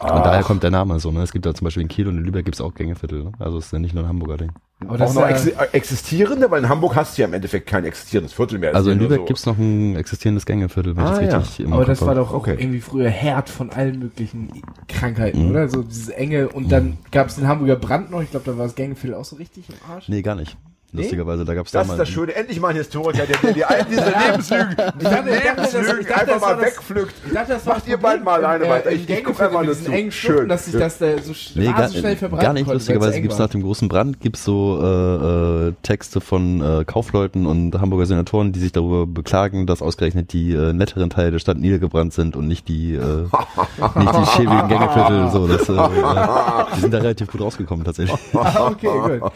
Und 0.00 0.24
daher 0.26 0.42
kommt 0.42 0.62
der 0.62 0.70
Name 0.70 0.98
so. 1.00 1.10
Ne? 1.10 1.22
Es 1.22 1.32
gibt 1.32 1.46
da 1.46 1.54
zum 1.54 1.64
Beispiel 1.64 1.82
in 1.82 1.88
Kiel 1.88 2.08
und 2.08 2.18
in 2.18 2.24
Lübeck 2.24 2.44
gibt's 2.44 2.60
auch 2.60 2.74
Gängeviertel. 2.74 3.24
Ne? 3.24 3.32
Also 3.38 3.58
es 3.58 3.66
ist 3.66 3.72
ja 3.72 3.78
nicht 3.78 3.94
nur 3.94 4.04
ein 4.04 4.08
Hamburger 4.08 4.36
Ding. 4.36 4.52
Aber 4.80 4.94
Auch 4.94 4.98
das 4.98 5.14
noch 5.14 5.22
ist 5.22 5.30
exi 5.46 5.50
ja, 5.52 5.62
äh, 5.62 5.68
existierende, 5.72 6.50
weil 6.50 6.62
in 6.64 6.68
Hamburg 6.68 6.94
hast 6.96 7.16
du 7.16 7.22
ja 7.22 7.28
im 7.28 7.34
Endeffekt 7.34 7.66
kein 7.68 7.84
existierendes 7.84 8.32
Viertel 8.34 8.58
mehr. 8.58 8.70
Es 8.70 8.76
Also 8.76 8.90
in 8.90 8.98
ja 8.98 9.02
Lübeck 9.04 9.20
so. 9.20 9.24
gibt's 9.26 9.46
noch 9.46 9.56
ein 9.56 9.96
existierendes 9.96 10.44
Gängeviertel, 10.46 10.96
wenn 10.96 11.04
Ah, 11.04 11.14
ich 11.20 11.26
ja. 11.26 11.38
das 11.38 11.42
richtig 11.48 11.66
im 11.66 11.72
aber 11.72 11.82
Kopf 11.84 11.88
das 11.98 12.06
war 12.06 12.14
doch 12.16 12.30
auch 12.30 12.34
Okay. 12.34 12.56
irgendwie 12.58 12.80
früher 12.80 13.08
Herd 13.08 13.48
von 13.48 13.70
allen 13.70 13.98
möglichen 13.98 14.50
Krankheiten, 14.88 15.44
Mhm. 15.44 15.50
oder? 15.50 15.68
So 15.68 15.82
dieses 15.82 16.08
enge 16.08 16.48
und 16.48 16.70
dann 16.70 16.98
gab 17.12 17.28
es 17.28 17.36
den 17.36 17.46
Hamburger 17.48 17.76
Brand 17.76 18.10
noch, 18.10 18.20
ich 18.20 18.30
glaube, 18.30 18.44
da 18.50 18.58
war 18.58 18.64
das 18.66 18.74
Gängeviertel 18.74 19.14
auch 19.18 19.24
so 19.24 19.36
richtig 19.36 19.64
im 19.68 19.76
Arsch. 19.90 20.08
Nee, 20.08 20.22
gar 20.22 20.34
nicht. 20.34 20.56
Lustigerweise, 20.96 21.44
da 21.44 21.54
gab's 21.54 21.70
Das 21.72 21.88
ist 21.88 21.98
das 21.98 22.08
Schöne. 22.08 22.34
Endlich 22.34 22.60
mal 22.60 22.68
ein 22.68 22.76
Historiker, 22.76 23.26
der, 23.26 23.36
der 23.38 23.52
die 23.52 23.64
all 23.64 23.84
diese 23.84 24.04
Lebenslügen, 24.26 24.76
diese 25.00 25.10
dachte- 25.10 25.30
ich 25.30 25.42
dachte, 25.42 25.60
das- 25.62 25.72
Lebenslügen 25.72 26.14
einfach 26.14 26.40
mal 26.40 26.60
wegpflückt. 26.60 27.14
Ich 27.26 27.32
dachte, 27.32 27.52
das 27.54 27.64
Macht 27.64 27.88
ihr 27.88 27.96
Problem 27.98 28.24
mal 28.24 28.44
alleine 28.44 28.68
weiter. 28.68 28.90
Ich- 28.92 29.08
ich 29.08 29.24
guck 29.24 29.34
Gängeviertel 29.34 29.40
einfach 29.40 29.62
nur 29.64 29.74
zu. 29.74 29.90
Schön. 30.12 30.48
Dass 30.48 30.66
sich 30.66 30.74
das 30.74 30.98
da 30.98 31.06
so 31.18 31.32
Nee, 31.56 31.66
gar, 31.66 31.88
schnell 31.88 32.16
verbreiten 32.16 32.44
gar 32.44 32.52
nicht. 32.52 32.64
konnte, 32.64 32.74
Lustigerweise 32.78 33.20
gibt's 33.20 33.38
war. 33.38 33.46
nach 33.46 33.52
dem 33.52 33.62
großen 33.62 33.88
Brand 33.88 34.20
gibt's 34.20 34.44
so 34.44 34.80
äh, 34.82 35.68
äh, 35.68 35.72
Texte 35.82 36.20
von 36.20 36.60
äh, 36.62 36.84
Kaufleuten 36.84 37.46
und 37.46 37.80
Hamburger 37.80 38.06
Senatoren, 38.06 38.52
die 38.52 38.60
sich 38.60 38.72
darüber 38.72 39.06
beklagen, 39.06 39.66
dass 39.66 39.82
ausgerechnet 39.82 40.32
die 40.32 40.52
äh, 40.54 40.72
netteren 40.72 41.10
Teile 41.10 41.32
der 41.32 41.38
Stadt 41.40 41.58
niedergebrannt 41.58 42.12
sind 42.12 42.36
und 42.36 42.46
nicht 42.46 42.68
die 42.68 42.94
äh, 42.94 42.98
nicht 43.98 44.14
die 44.14 44.26
schäbigen 44.36 44.68
Gängeviertel. 44.68 45.30
So, 45.32 45.46
das, 45.48 45.68
äh, 45.68 45.72
äh, 45.72 46.64
die 46.76 46.80
sind 46.80 46.94
da 46.94 46.98
relativ 46.98 47.28
gut 47.32 47.40
rausgekommen 47.40 47.84
tatsächlich. 47.84 48.18
Ah, 48.34 48.68
okay, 48.70 48.86
gut. 48.86 49.32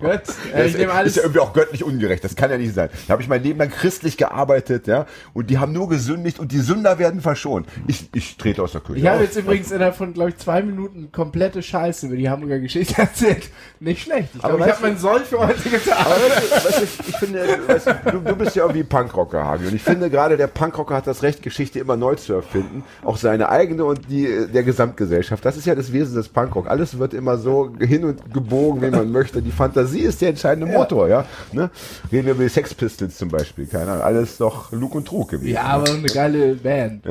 gut. 0.00 0.20
Äh, 0.54 0.66
ich 0.66 0.72
Das 0.72 0.80
nehme 0.80 0.92
alles. 0.92 1.10
ist 1.10 1.16
ja 1.16 1.22
irgendwie 1.22 1.40
auch 1.40 1.52
göttlich 1.52 1.84
ungerecht. 1.84 2.24
Das 2.24 2.36
kann 2.36 2.50
ja 2.50 2.58
nicht 2.58 2.74
sein. 2.74 2.88
Da 3.06 3.12
habe 3.12 3.22
ich 3.22 3.28
mein 3.28 3.42
Leben 3.42 3.58
lang 3.58 3.70
christlich 3.70 4.16
gearbeitet, 4.16 4.86
ja, 4.86 5.06
und 5.34 5.50
die 5.50 5.58
haben 5.58 5.72
nur 5.72 5.88
gesündigt 5.88 6.38
und 6.38 6.52
die 6.52 6.58
Sünder 6.60 6.98
werden 6.98 7.20
verschont. 7.20 7.66
Ich, 7.86 8.08
ich 8.14 8.36
trete 8.36 8.62
aus 8.62 8.72
der 8.72 8.80
Kirche. 8.80 9.00
Ich 9.00 9.06
habe 9.06 9.18
aus. 9.18 9.22
jetzt 9.24 9.36
übrigens 9.36 9.70
innerhalb 9.70 9.96
von, 9.96 10.12
glaube 10.14 10.30
ich, 10.30 10.36
zwei 10.38 10.62
Minuten 10.62 11.10
komplette 11.12 11.62
Scheiße 11.62 12.06
über 12.06 12.16
die 12.16 12.28
Hamburger 12.28 12.58
Geschichte 12.58 12.94
erzählt. 13.00 13.48
Nicht 13.80 14.02
schlecht. 14.02 14.30
Ich 14.34 14.44
Aber 14.44 14.56
glaube, 14.56 14.70
ich 14.70 14.76
habe 14.76 14.86
meinen 14.88 14.98
Soll 14.98 15.20
für 15.20 15.38
heute 15.38 15.68
getan. 15.68 15.96
Aber 15.98 16.14
weißt 16.14 16.42
du, 16.42 16.68
weißt 16.68 16.80
du, 16.80 16.84
ich 17.08 17.16
finde, 17.16 17.58
weißt 17.66 17.86
du, 17.86 18.10
du, 18.12 18.18
du 18.20 18.36
bist 18.36 18.56
ja 18.56 18.62
irgendwie 18.64 18.84
Punkrocker, 18.84 19.44
Hagi. 19.44 19.66
Und 19.66 19.74
ich 19.74 19.82
finde 19.82 20.10
gerade, 20.10 20.36
der 20.36 20.46
Punkrocker 20.46 20.94
hat 20.96 21.06
das 21.06 21.22
Recht, 21.22 21.42
Geschichte 21.42 21.78
immer 21.78 21.96
neu 21.96 22.14
zu 22.16 22.32
erfinden. 22.34 22.82
Auch 23.04 23.16
seine 23.16 23.48
eigene 23.48 23.84
und 23.84 24.10
die 24.10 24.46
der 24.52 24.62
Gesamtgesellschaft. 24.62 25.44
Das 25.44 25.56
ist 25.56 25.66
ja 25.66 25.74
das 25.74 25.92
Wesen 25.92 26.14
des 26.14 26.28
Punkrock. 26.28 26.68
Alles 26.68 26.98
wird 26.98 27.14
immer 27.14 27.38
so 27.38 27.72
hin 27.78 28.04
und 28.04 28.32
gebogen, 28.32 28.82
wie 28.82 28.90
man 28.90 29.10
möchte. 29.10 29.42
Die 29.42 29.50
Fantasie 29.52 30.00
ist 30.00 30.20
der 30.28 30.34
entscheidende 30.34 30.72
Motor, 30.72 31.08
ja. 31.08 31.24
Ne? 31.52 31.70
Reden 32.12 32.26
wir 32.26 32.34
über 32.34 32.44
die 32.44 32.48
Sex 32.48 32.74
Pistols 32.74 33.16
zum 33.16 33.28
Beispiel. 33.28 33.66
Keine 33.66 33.92
Ahnung. 33.92 34.02
Alles 34.02 34.36
doch 34.38 34.72
Lug 34.72 34.94
und 34.94 35.06
Trug 35.06 35.30
gewesen. 35.30 35.54
Ja, 35.54 35.64
aber 35.64 35.90
eine 35.90 36.08
geile 36.08 36.54
Band. 36.54 37.06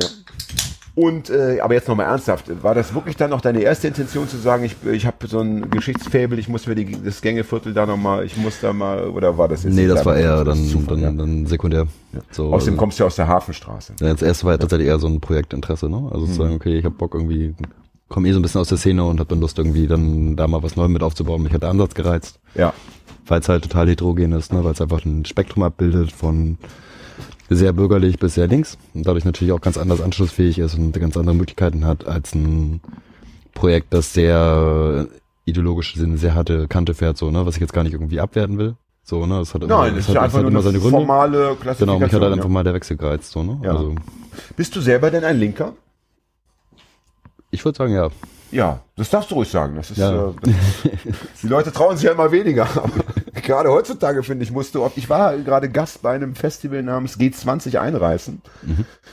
Und 0.94 1.30
äh, 1.30 1.60
aber 1.60 1.74
jetzt 1.74 1.86
nochmal 1.86 2.06
ernsthaft, 2.06 2.46
war 2.60 2.74
das 2.74 2.92
wirklich 2.92 3.16
dann 3.16 3.30
noch 3.30 3.40
deine 3.40 3.60
erste 3.60 3.86
Intention 3.86 4.28
zu 4.28 4.36
sagen, 4.36 4.64
ich, 4.64 4.74
ich 4.90 5.06
habe 5.06 5.28
so 5.28 5.38
ein 5.38 5.70
Geschichtsfabel, 5.70 6.40
ich 6.40 6.48
muss 6.48 6.66
mir 6.66 6.74
die, 6.74 6.90
das 7.00 7.22
Gängeviertel 7.22 7.72
da 7.72 7.86
nochmal, 7.86 8.24
ich 8.24 8.36
muss 8.36 8.58
da 8.60 8.72
mal, 8.72 9.08
oder 9.08 9.38
war 9.38 9.46
das 9.46 9.62
jetzt 9.62 9.74
Nee, 9.74 9.86
das 9.86 10.04
war 10.04 10.16
eher 10.16 10.42
dann, 10.42 10.66
Zufall, 10.66 10.96
dann, 10.96 11.00
ja. 11.00 11.12
dann 11.12 11.46
sekundär. 11.46 11.86
So, 12.32 12.46
Außerdem 12.46 12.54
also, 12.54 12.72
kommst 12.72 12.98
du 12.98 13.04
ja 13.04 13.06
aus 13.06 13.14
der 13.14 13.28
Hafenstraße. 13.28 13.92
ja, 14.00 14.10
das 14.10 14.22
erste 14.22 14.46
war 14.46 14.54
ja 14.54 14.58
tatsächlich 14.58 14.88
eher 14.88 14.98
so 14.98 15.06
ein 15.06 15.20
Projektinteresse, 15.20 15.88
ne? 15.88 16.08
Also 16.10 16.26
zu 16.26 16.32
sagen, 16.32 16.54
okay, 16.56 16.76
ich 16.76 16.84
habe 16.84 16.96
Bock 16.96 17.14
irgendwie, 17.14 17.54
komme 18.08 18.28
eh 18.28 18.32
so 18.32 18.40
ein 18.40 18.42
bisschen 18.42 18.60
aus 18.60 18.68
der 18.68 18.78
Szene 18.78 19.04
und 19.04 19.20
habe 19.20 19.28
dann 19.28 19.38
Lust 19.38 19.56
irgendwie 19.56 19.86
dann 19.86 20.34
da 20.34 20.48
mal 20.48 20.64
was 20.64 20.74
Neues 20.74 20.90
mit 20.90 21.04
aufzubauen. 21.04 21.44
Mich 21.44 21.52
hat 21.52 21.62
der 21.62 21.70
Ansatz 21.70 21.94
gereizt. 21.94 22.40
Ja. 22.56 22.74
Weil 23.28 23.40
es 23.40 23.48
halt 23.48 23.62
total 23.62 23.88
heterogen 23.88 24.32
ist, 24.32 24.52
ne? 24.52 24.64
weil 24.64 24.72
es 24.72 24.80
einfach 24.80 25.04
ein 25.04 25.24
Spektrum 25.24 25.62
abbildet 25.62 26.12
von 26.12 26.58
sehr 27.50 27.72
bürgerlich 27.72 28.18
bis 28.18 28.34
sehr 28.34 28.46
links 28.46 28.76
und 28.94 29.06
dadurch 29.06 29.24
natürlich 29.24 29.52
auch 29.52 29.60
ganz 29.60 29.78
anders 29.78 30.00
anschlussfähig 30.00 30.58
ist 30.58 30.74
und 30.74 30.92
ganz 30.92 31.16
andere 31.16 31.34
Möglichkeiten 31.34 31.84
hat 31.84 32.06
als 32.06 32.34
ein 32.34 32.80
Projekt, 33.54 33.92
das 33.94 34.12
sehr 34.12 35.08
ideologisch 35.46 35.96
eine 35.98 36.18
sehr 36.18 36.34
harte 36.34 36.68
Kante 36.68 36.94
fährt, 36.94 37.16
so, 37.16 37.30
ne, 37.30 37.46
was 37.46 37.54
ich 37.54 37.60
jetzt 37.60 37.72
gar 37.72 37.82
nicht 37.82 37.94
irgendwie 37.94 38.20
abwerten 38.20 38.58
will. 38.58 38.76
So, 39.02 39.24
ne, 39.24 39.40
es 39.40 39.54
hat 39.54 39.62
immer, 39.62 39.78
Nein, 39.78 39.92
es 39.94 40.00
es 40.00 40.02
ist 40.04 40.08
hat, 40.08 40.14
ja 40.16 40.22
einfach 40.22 40.40
nur 40.42 40.50
immer 40.50 40.58
eine 40.58 40.66
seine 40.66 40.78
Gründe. 40.78 40.98
formale 40.98 41.38
Klassifikation. 41.38 41.86
Genau, 41.86 41.98
mich 41.98 42.12
hat 42.12 42.20
halt 42.20 42.30
ja. 42.30 42.36
einfach 42.36 42.50
mal 42.50 42.64
der 42.64 42.74
Wechsel 42.74 42.96
gereizt, 42.98 43.30
so, 43.30 43.42
ne? 43.42 43.58
Ja. 43.62 43.70
Also, 43.72 43.94
Bist 44.56 44.76
du 44.76 44.80
selber 44.82 45.10
denn 45.10 45.24
ein 45.24 45.38
Linker? 45.38 45.72
Ich 47.50 47.64
würde 47.64 47.78
sagen, 47.78 47.94
ja. 47.94 48.10
Ja, 48.50 48.80
das 48.96 49.10
darfst 49.10 49.30
du 49.30 49.34
ruhig 49.34 49.50
sagen. 49.50 49.76
Das 49.76 49.90
ist, 49.90 49.98
Ja. 49.98 50.28
äh, 50.28 50.32
die 51.42 51.46
Leute 51.48 51.70
trauen 51.72 51.96
sich 51.96 52.06
ja 52.06 52.12
immer 52.12 52.32
weniger. 52.32 52.64
Aber 52.76 52.90
gerade 53.42 53.70
heutzutage, 53.70 54.22
finde 54.22 54.44
ich, 54.44 54.50
musst 54.50 54.74
du 54.74 54.82
oft. 54.82 54.96
Ich 54.96 55.10
war 55.10 55.36
gerade 55.36 55.68
Gast 55.68 56.00
bei 56.02 56.14
einem 56.14 56.34
Festival 56.34 56.82
namens 56.82 57.18
G20 57.18 57.78
einreißen. 57.78 58.40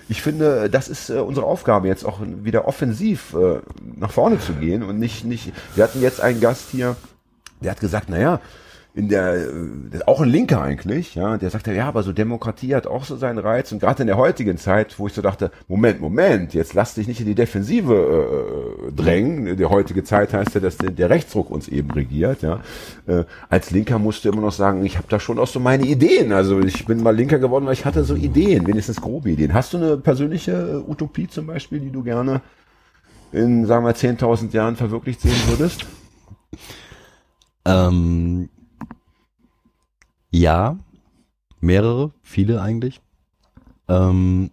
Ich 0.07 0.21
finde, 0.21 0.69
das 0.69 0.87
ist 0.87 1.09
äh, 1.09 1.13
unsere 1.19 1.45
Aufgabe, 1.45 1.87
jetzt 1.87 2.05
auch 2.05 2.19
wieder 2.21 2.67
offensiv 2.67 3.33
äh, 3.33 3.59
nach 3.97 4.11
vorne 4.11 4.39
zu 4.39 4.53
gehen 4.53 4.83
und 4.83 4.99
nicht, 4.99 5.25
nicht. 5.25 5.51
Wir 5.75 5.83
hatten 5.83 6.01
jetzt 6.01 6.21
einen 6.21 6.39
Gast 6.39 6.69
hier, 6.71 6.95
der 7.61 7.71
hat 7.71 7.79
gesagt, 7.81 8.09
naja, 8.09 8.39
in 8.95 9.09
der, 9.09 9.35
äh, 9.35 9.49
auch 10.05 10.21
ein 10.21 10.29
Linker 10.29 10.61
eigentlich, 10.61 11.15
ja, 11.15 11.37
der 11.37 11.49
sagte, 11.49 11.73
ja, 11.73 11.87
aber 11.87 12.01
so 12.01 12.13
Demokratie 12.13 12.73
hat 12.73 12.87
auch 12.87 13.03
so 13.03 13.17
seinen 13.17 13.39
Reiz 13.39 13.73
und 13.73 13.79
gerade 13.79 14.03
in 14.03 14.07
der 14.07 14.15
heutigen 14.15 14.57
Zeit, 14.57 14.97
wo 14.97 15.07
ich 15.07 15.13
so 15.13 15.21
dachte, 15.21 15.51
Moment, 15.67 15.99
Moment, 15.99 16.53
jetzt 16.53 16.73
lass 16.73 16.93
dich 16.93 17.05
nicht 17.07 17.19
in 17.19 17.25
die 17.25 17.35
Defensive 17.35 18.87
äh, 18.87 18.91
drängen, 18.93 19.57
die 19.57 19.65
heutige 19.65 20.05
Zeit 20.05 20.33
heißt 20.33 20.55
ja, 20.55 20.61
dass 20.61 20.77
der, 20.77 20.91
der 20.91 21.09
Rechtsdruck 21.09 21.51
uns 21.51 21.67
eben 21.67 21.91
regiert, 21.91 22.41
ja, 22.41 22.61
äh, 23.05 23.25
als 23.49 23.71
Linker 23.71 23.99
musst 23.99 24.23
du 24.23 24.29
immer 24.29 24.41
noch 24.41 24.53
sagen, 24.53 24.85
ich 24.85 24.97
habe 24.97 25.07
da 25.09 25.19
schon 25.19 25.39
auch 25.39 25.47
so 25.47 25.59
meine 25.59 25.85
Ideen, 25.85 26.31
also 26.31 26.61
ich 26.61 26.85
bin 26.85 27.03
mal 27.03 27.13
Linker 27.13 27.39
geworden, 27.39 27.65
weil 27.65 27.73
ich 27.73 27.83
hatte 27.83 28.05
so 28.05 28.15
Ideen, 28.15 28.65
wenigstens 28.65 29.01
grobe 29.01 29.29
Ideen. 29.29 29.53
Hast 29.53 29.73
du 29.73 29.77
eine 29.77 29.97
persönliche 29.97 30.53
äh, 30.53 30.89
Utopie 30.89 31.27
zum 31.27 31.47
Beispiel, 31.47 31.81
die 31.81 31.91
du 31.91 32.01
gerne 32.01 32.41
in, 33.33 33.65
sagen 33.65 33.85
wir, 33.85 33.93
10.000 33.93 34.53
Jahren 34.53 34.77
verwirklicht 34.77 35.19
sehen 35.19 35.35
würdest? 35.47 35.85
Ähm, 37.65 38.49
ja, 40.35 40.77
mehrere, 41.61 42.11
viele 42.21 42.61
eigentlich. 42.61 43.01
Ähm, 43.87 44.49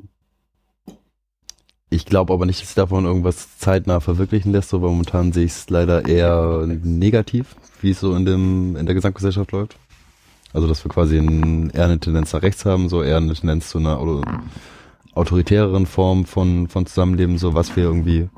ich 1.90 2.06
glaube 2.06 2.32
aber 2.32 2.46
nicht, 2.46 2.60
dass 2.60 2.68
sich 2.68 2.74
davon 2.76 3.04
irgendwas 3.04 3.58
zeitnah 3.58 4.00
verwirklichen 4.00 4.52
lässt, 4.52 4.70
so 4.70 4.80
weil 4.80 4.90
momentan 4.90 5.32
sehe 5.32 5.44
ich 5.44 5.52
es 5.52 5.68
leider 5.68 6.06
eher 6.06 6.64
negativ, 6.66 7.56
wie 7.80 7.90
es 7.90 8.00
so 8.00 8.14
in 8.14 8.24
dem 8.24 8.76
in 8.76 8.86
der 8.86 8.94
Gesamtgesellschaft 8.94 9.52
läuft. 9.52 9.76
Also 10.52 10.68
dass 10.68 10.84
wir 10.84 10.90
quasi 10.90 11.18
ein, 11.18 11.70
eher 11.70 11.86
eine 11.86 11.98
Tendenz 11.98 12.32
nach 12.32 12.42
rechts 12.42 12.64
haben, 12.64 12.88
so 12.88 13.02
eher 13.02 13.16
eine 13.16 13.34
Tendenz 13.34 13.68
zu 13.68 13.78
einer 13.78 13.98
auto- 13.98 14.22
autoritäreren 15.14 15.86
Form 15.86 16.24
von 16.24 16.68
von 16.68 16.86
Zusammenleben, 16.86 17.38
so 17.38 17.54
was 17.54 17.74
wir 17.76 17.84
irgendwie 17.84 18.28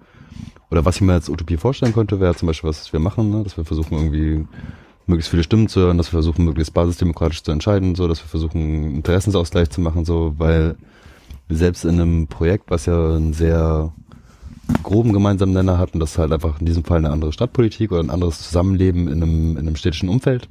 oder 0.70 0.84
was 0.84 0.96
ich 0.96 1.02
mir 1.02 1.12
als 1.12 1.28
Utopie 1.28 1.58
vorstellen 1.58 1.92
könnte, 1.92 2.20
wäre 2.20 2.34
zum 2.34 2.46
Beispiel, 2.46 2.70
was 2.70 2.92
wir 2.92 3.00
machen, 3.00 3.30
ne? 3.30 3.44
dass 3.44 3.56
wir 3.56 3.64
versuchen 3.64 3.94
irgendwie 3.96 4.46
möglichst 5.06 5.30
viele 5.30 5.42
Stimmen 5.42 5.68
zu 5.68 5.80
hören, 5.80 5.98
dass 5.98 6.08
wir 6.08 6.16
versuchen, 6.18 6.44
möglichst 6.44 6.72
basisdemokratisch 6.72 7.42
zu 7.42 7.52
entscheiden, 7.52 7.94
so, 7.94 8.08
dass 8.08 8.22
wir 8.22 8.28
versuchen, 8.28 8.94
Interessensausgleich 8.96 9.70
zu 9.70 9.80
machen, 9.80 10.04
so, 10.04 10.34
weil 10.38 10.76
selbst 11.48 11.84
in 11.84 12.00
einem 12.00 12.26
Projekt, 12.26 12.70
was 12.70 12.86
ja 12.86 13.16
einen 13.16 13.34
sehr 13.34 13.92
groben 14.82 15.12
gemeinsamen 15.12 15.52
Nenner 15.52 15.78
hat, 15.78 15.92
und 15.92 16.00
das 16.00 16.12
ist 16.12 16.18
halt 16.18 16.32
einfach 16.32 16.58
in 16.58 16.66
diesem 16.66 16.84
Fall 16.84 16.98
eine 16.98 17.10
andere 17.10 17.32
Stadtpolitik 17.32 17.92
oder 17.92 18.02
ein 18.02 18.10
anderes 18.10 18.40
Zusammenleben 18.40 19.08
in 19.08 19.22
einem, 19.22 19.50
in 19.52 19.58
einem 19.58 19.76
städtischen 19.76 20.08
Umfeld, 20.08 20.48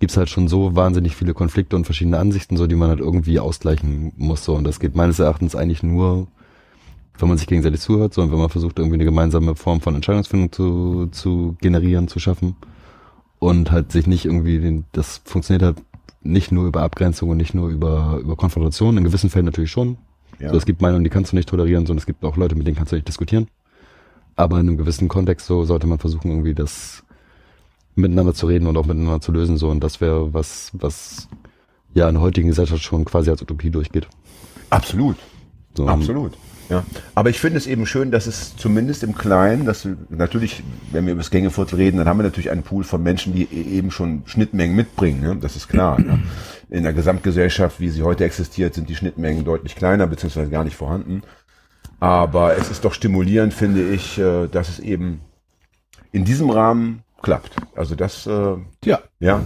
gibt's 0.00 0.16
halt 0.16 0.30
schon 0.30 0.48
so 0.48 0.74
wahnsinnig 0.74 1.14
viele 1.14 1.34
Konflikte 1.34 1.76
und 1.76 1.84
verschiedene 1.84 2.18
Ansichten, 2.18 2.56
so, 2.56 2.66
die 2.66 2.74
man 2.74 2.88
halt 2.88 3.00
irgendwie 3.00 3.38
ausgleichen 3.38 4.12
muss, 4.16 4.44
so, 4.44 4.54
und 4.56 4.64
das 4.64 4.80
geht 4.80 4.96
meines 4.96 5.20
Erachtens 5.20 5.54
eigentlich 5.54 5.84
nur, 5.84 6.26
wenn 7.18 7.28
man 7.28 7.38
sich 7.38 7.46
gegenseitig 7.46 7.80
zuhört, 7.80 8.14
sondern 8.14 8.32
wenn 8.32 8.40
man 8.40 8.48
versucht, 8.48 8.78
irgendwie 8.78 8.96
eine 8.96 9.04
gemeinsame 9.04 9.54
Form 9.54 9.80
von 9.80 9.94
Entscheidungsfindung 9.94 10.50
zu, 10.50 11.08
zu 11.12 11.56
generieren, 11.60 12.08
zu 12.08 12.18
schaffen 12.18 12.56
und 13.40 13.72
halt 13.72 13.90
sich 13.90 14.06
nicht 14.06 14.26
irgendwie, 14.26 14.60
den, 14.60 14.84
das 14.92 15.22
funktioniert 15.24 15.62
halt 15.62 15.76
nicht 16.22 16.52
nur 16.52 16.66
über 16.66 16.82
Abgrenzung 16.82 17.30
und 17.30 17.38
nicht 17.38 17.54
nur 17.54 17.70
über, 17.70 18.20
über 18.22 18.36
Konfrontation, 18.36 18.96
in 18.96 19.04
gewissen 19.04 19.30
Fällen 19.30 19.46
natürlich 19.46 19.70
schon. 19.72 19.96
Ja. 20.38 20.50
So, 20.50 20.56
es 20.56 20.66
gibt 20.66 20.80
Meinungen, 20.80 21.02
die 21.02 21.10
kannst 21.10 21.32
du 21.32 21.36
nicht 21.36 21.48
tolerieren, 21.48 21.86
sondern 21.86 21.98
es 21.98 22.06
gibt 22.06 22.24
auch 22.24 22.36
Leute, 22.36 22.54
mit 22.54 22.66
denen 22.66 22.76
kannst 22.76 22.92
du 22.92 22.96
nicht 22.96 23.08
diskutieren. 23.08 23.48
Aber 24.36 24.60
in 24.60 24.68
einem 24.68 24.76
gewissen 24.76 25.08
Kontext 25.08 25.46
so 25.46 25.64
sollte 25.64 25.86
man 25.86 25.98
versuchen, 25.98 26.30
irgendwie 26.30 26.54
das 26.54 27.02
miteinander 27.94 28.34
zu 28.34 28.46
reden 28.46 28.66
und 28.66 28.76
auch 28.76 28.86
miteinander 28.86 29.20
zu 29.20 29.32
lösen, 29.32 29.56
so, 29.56 29.70
und 29.70 29.80
das 29.82 30.00
wäre 30.00 30.32
was, 30.32 30.70
was 30.74 31.28
ja 31.94 32.08
in 32.08 32.14
der 32.14 32.22
heutigen 32.22 32.48
Gesellschaft 32.48 32.82
schon 32.82 33.04
quasi 33.04 33.30
als 33.30 33.42
Utopie 33.42 33.70
durchgeht. 33.70 34.06
Absolut. 34.68 35.16
So, 35.74 35.86
Absolut. 35.86 36.32
Ja. 36.70 36.84
Aber 37.16 37.30
ich 37.30 37.40
finde 37.40 37.58
es 37.58 37.66
eben 37.66 37.84
schön, 37.84 38.10
dass 38.12 38.26
es 38.26 38.56
zumindest 38.56 39.02
im 39.02 39.14
Kleinen, 39.14 39.66
dass 39.66 39.84
wir 39.84 39.96
natürlich, 40.08 40.62
wenn 40.92 41.04
wir 41.04 41.12
über 41.12 41.20
das 41.20 41.30
Gängeviertel 41.30 41.76
reden, 41.76 41.98
dann 41.98 42.08
haben 42.08 42.18
wir 42.18 42.22
natürlich 42.22 42.50
einen 42.50 42.62
Pool 42.62 42.84
von 42.84 43.02
Menschen, 43.02 43.34
die 43.34 43.42
e- 43.42 43.76
eben 43.76 43.90
schon 43.90 44.22
Schnittmengen 44.26 44.76
mitbringen. 44.76 45.20
Ne? 45.20 45.36
Das 45.36 45.56
ist 45.56 45.68
klar. 45.68 46.00
Ne? 46.00 46.22
In 46.68 46.84
der 46.84 46.92
Gesamtgesellschaft, 46.92 47.80
wie 47.80 47.88
sie 47.90 48.02
heute 48.04 48.24
existiert, 48.24 48.74
sind 48.74 48.88
die 48.88 48.94
Schnittmengen 48.94 49.44
deutlich 49.44 49.74
kleiner, 49.74 50.06
beziehungsweise 50.06 50.48
gar 50.50 50.62
nicht 50.64 50.76
vorhanden. 50.76 51.22
Aber 51.98 52.56
es 52.56 52.70
ist 52.70 52.84
doch 52.84 52.94
stimulierend, 52.94 53.52
finde 53.52 53.90
ich, 53.90 54.18
äh, 54.18 54.46
dass 54.46 54.68
es 54.68 54.78
eben 54.78 55.20
in 56.12 56.24
diesem 56.24 56.50
Rahmen 56.50 57.02
klappt. 57.20 57.56
Also 57.74 57.96
das, 57.96 58.26
äh, 58.26 58.56
Tja. 58.80 59.00
ja. 59.18 59.42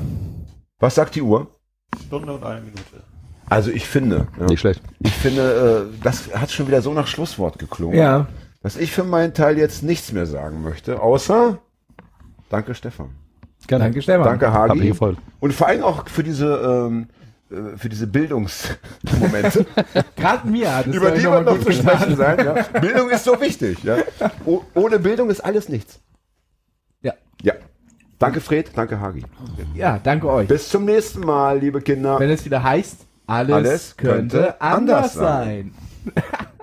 Was 0.79 0.95
sagt 0.95 1.15
die 1.15 1.23
Uhr? 1.23 1.49
Stunde 2.07 2.33
und 2.35 2.45
eine 2.45 2.61
Minute. 2.61 3.14
Also 3.49 3.71
ich 3.71 3.87
finde, 3.87 4.27
ja, 4.41 4.47
Nicht 4.47 4.61
schlecht. 4.61 4.83
ich 5.01 5.13
finde, 5.13 5.89
äh, 5.93 6.03
das 6.03 6.35
hat 6.35 6.51
schon 6.51 6.67
wieder 6.67 6.83
so 6.83 6.93
nach 6.95 7.07
Schlusswort 7.07 7.59
geklungen, 7.59 7.97
Ja. 7.99 8.27
dass 8.63 8.77
ich 8.77 8.91
für 8.93 9.05
meinen 9.05 9.35
Teil 9.35 9.59
jetzt 9.59 9.83
nichts 9.83 10.13
mehr 10.13 10.27
sagen 10.27 10.63
möchte, 10.63 11.01
außer 11.01 11.59
Danke 12.51 12.75
Stefan, 12.75 13.11
Gerne. 13.67 13.85
Danke, 13.85 14.03
Stefan. 14.03 14.25
danke 14.25 14.53
Hat 14.53 14.69
mich 14.71 14.79
Hagi 14.81 14.89
gefreut. 14.89 15.17
und 15.41 15.53
vor 15.53 15.67
allem 15.69 15.83
auch 15.83 16.09
für 16.09 16.23
diese 16.23 16.47
ähm, 16.89 17.09
äh, 17.51 17.77
für 17.77 17.89
diese 17.89 18.07
Bildungsmomente, 18.07 19.67
Gerade 20.17 20.49
mir 20.49 20.75
hat 20.75 20.87
es 20.87 20.95
über 20.95 21.11
die 21.11 21.23
wird 21.23 21.45
noch 21.45 21.61
zu 21.61 21.73
sprechen 21.73 22.17
sein. 22.17 22.39
Ja. 22.45 22.81
Bildung 22.81 23.11
ist 23.11 23.25
so 23.25 23.41
wichtig. 23.41 23.83
Ja. 23.85 23.99
O 24.47 24.63
ohne 24.75 24.99
Bildung 24.99 25.31
ist 25.31 25.41
alles 25.45 25.69
nichts. 25.69 26.01
Ja. 27.03 27.13
Ja. 27.43 27.55
Danke 28.19 28.41
Fred, 28.41 28.71
danke 28.75 29.01
Hagi. 29.01 29.25
Ja, 29.75 29.99
danke 30.03 30.29
euch. 30.31 30.49
Bis 30.49 30.69
zum 30.69 30.85
nächsten 30.85 31.21
Mal, 31.21 31.59
liebe 31.59 31.81
Kinder. 31.83 32.19
Wenn 32.21 32.31
es 32.31 32.45
wieder 32.45 32.63
heißt, 32.63 33.05
alles, 33.27 33.55
Alles 33.55 33.97
könnte, 33.97 34.37
könnte 34.39 34.61
anders 34.61 35.15
sein. 35.15 35.73
sein. 36.15 36.15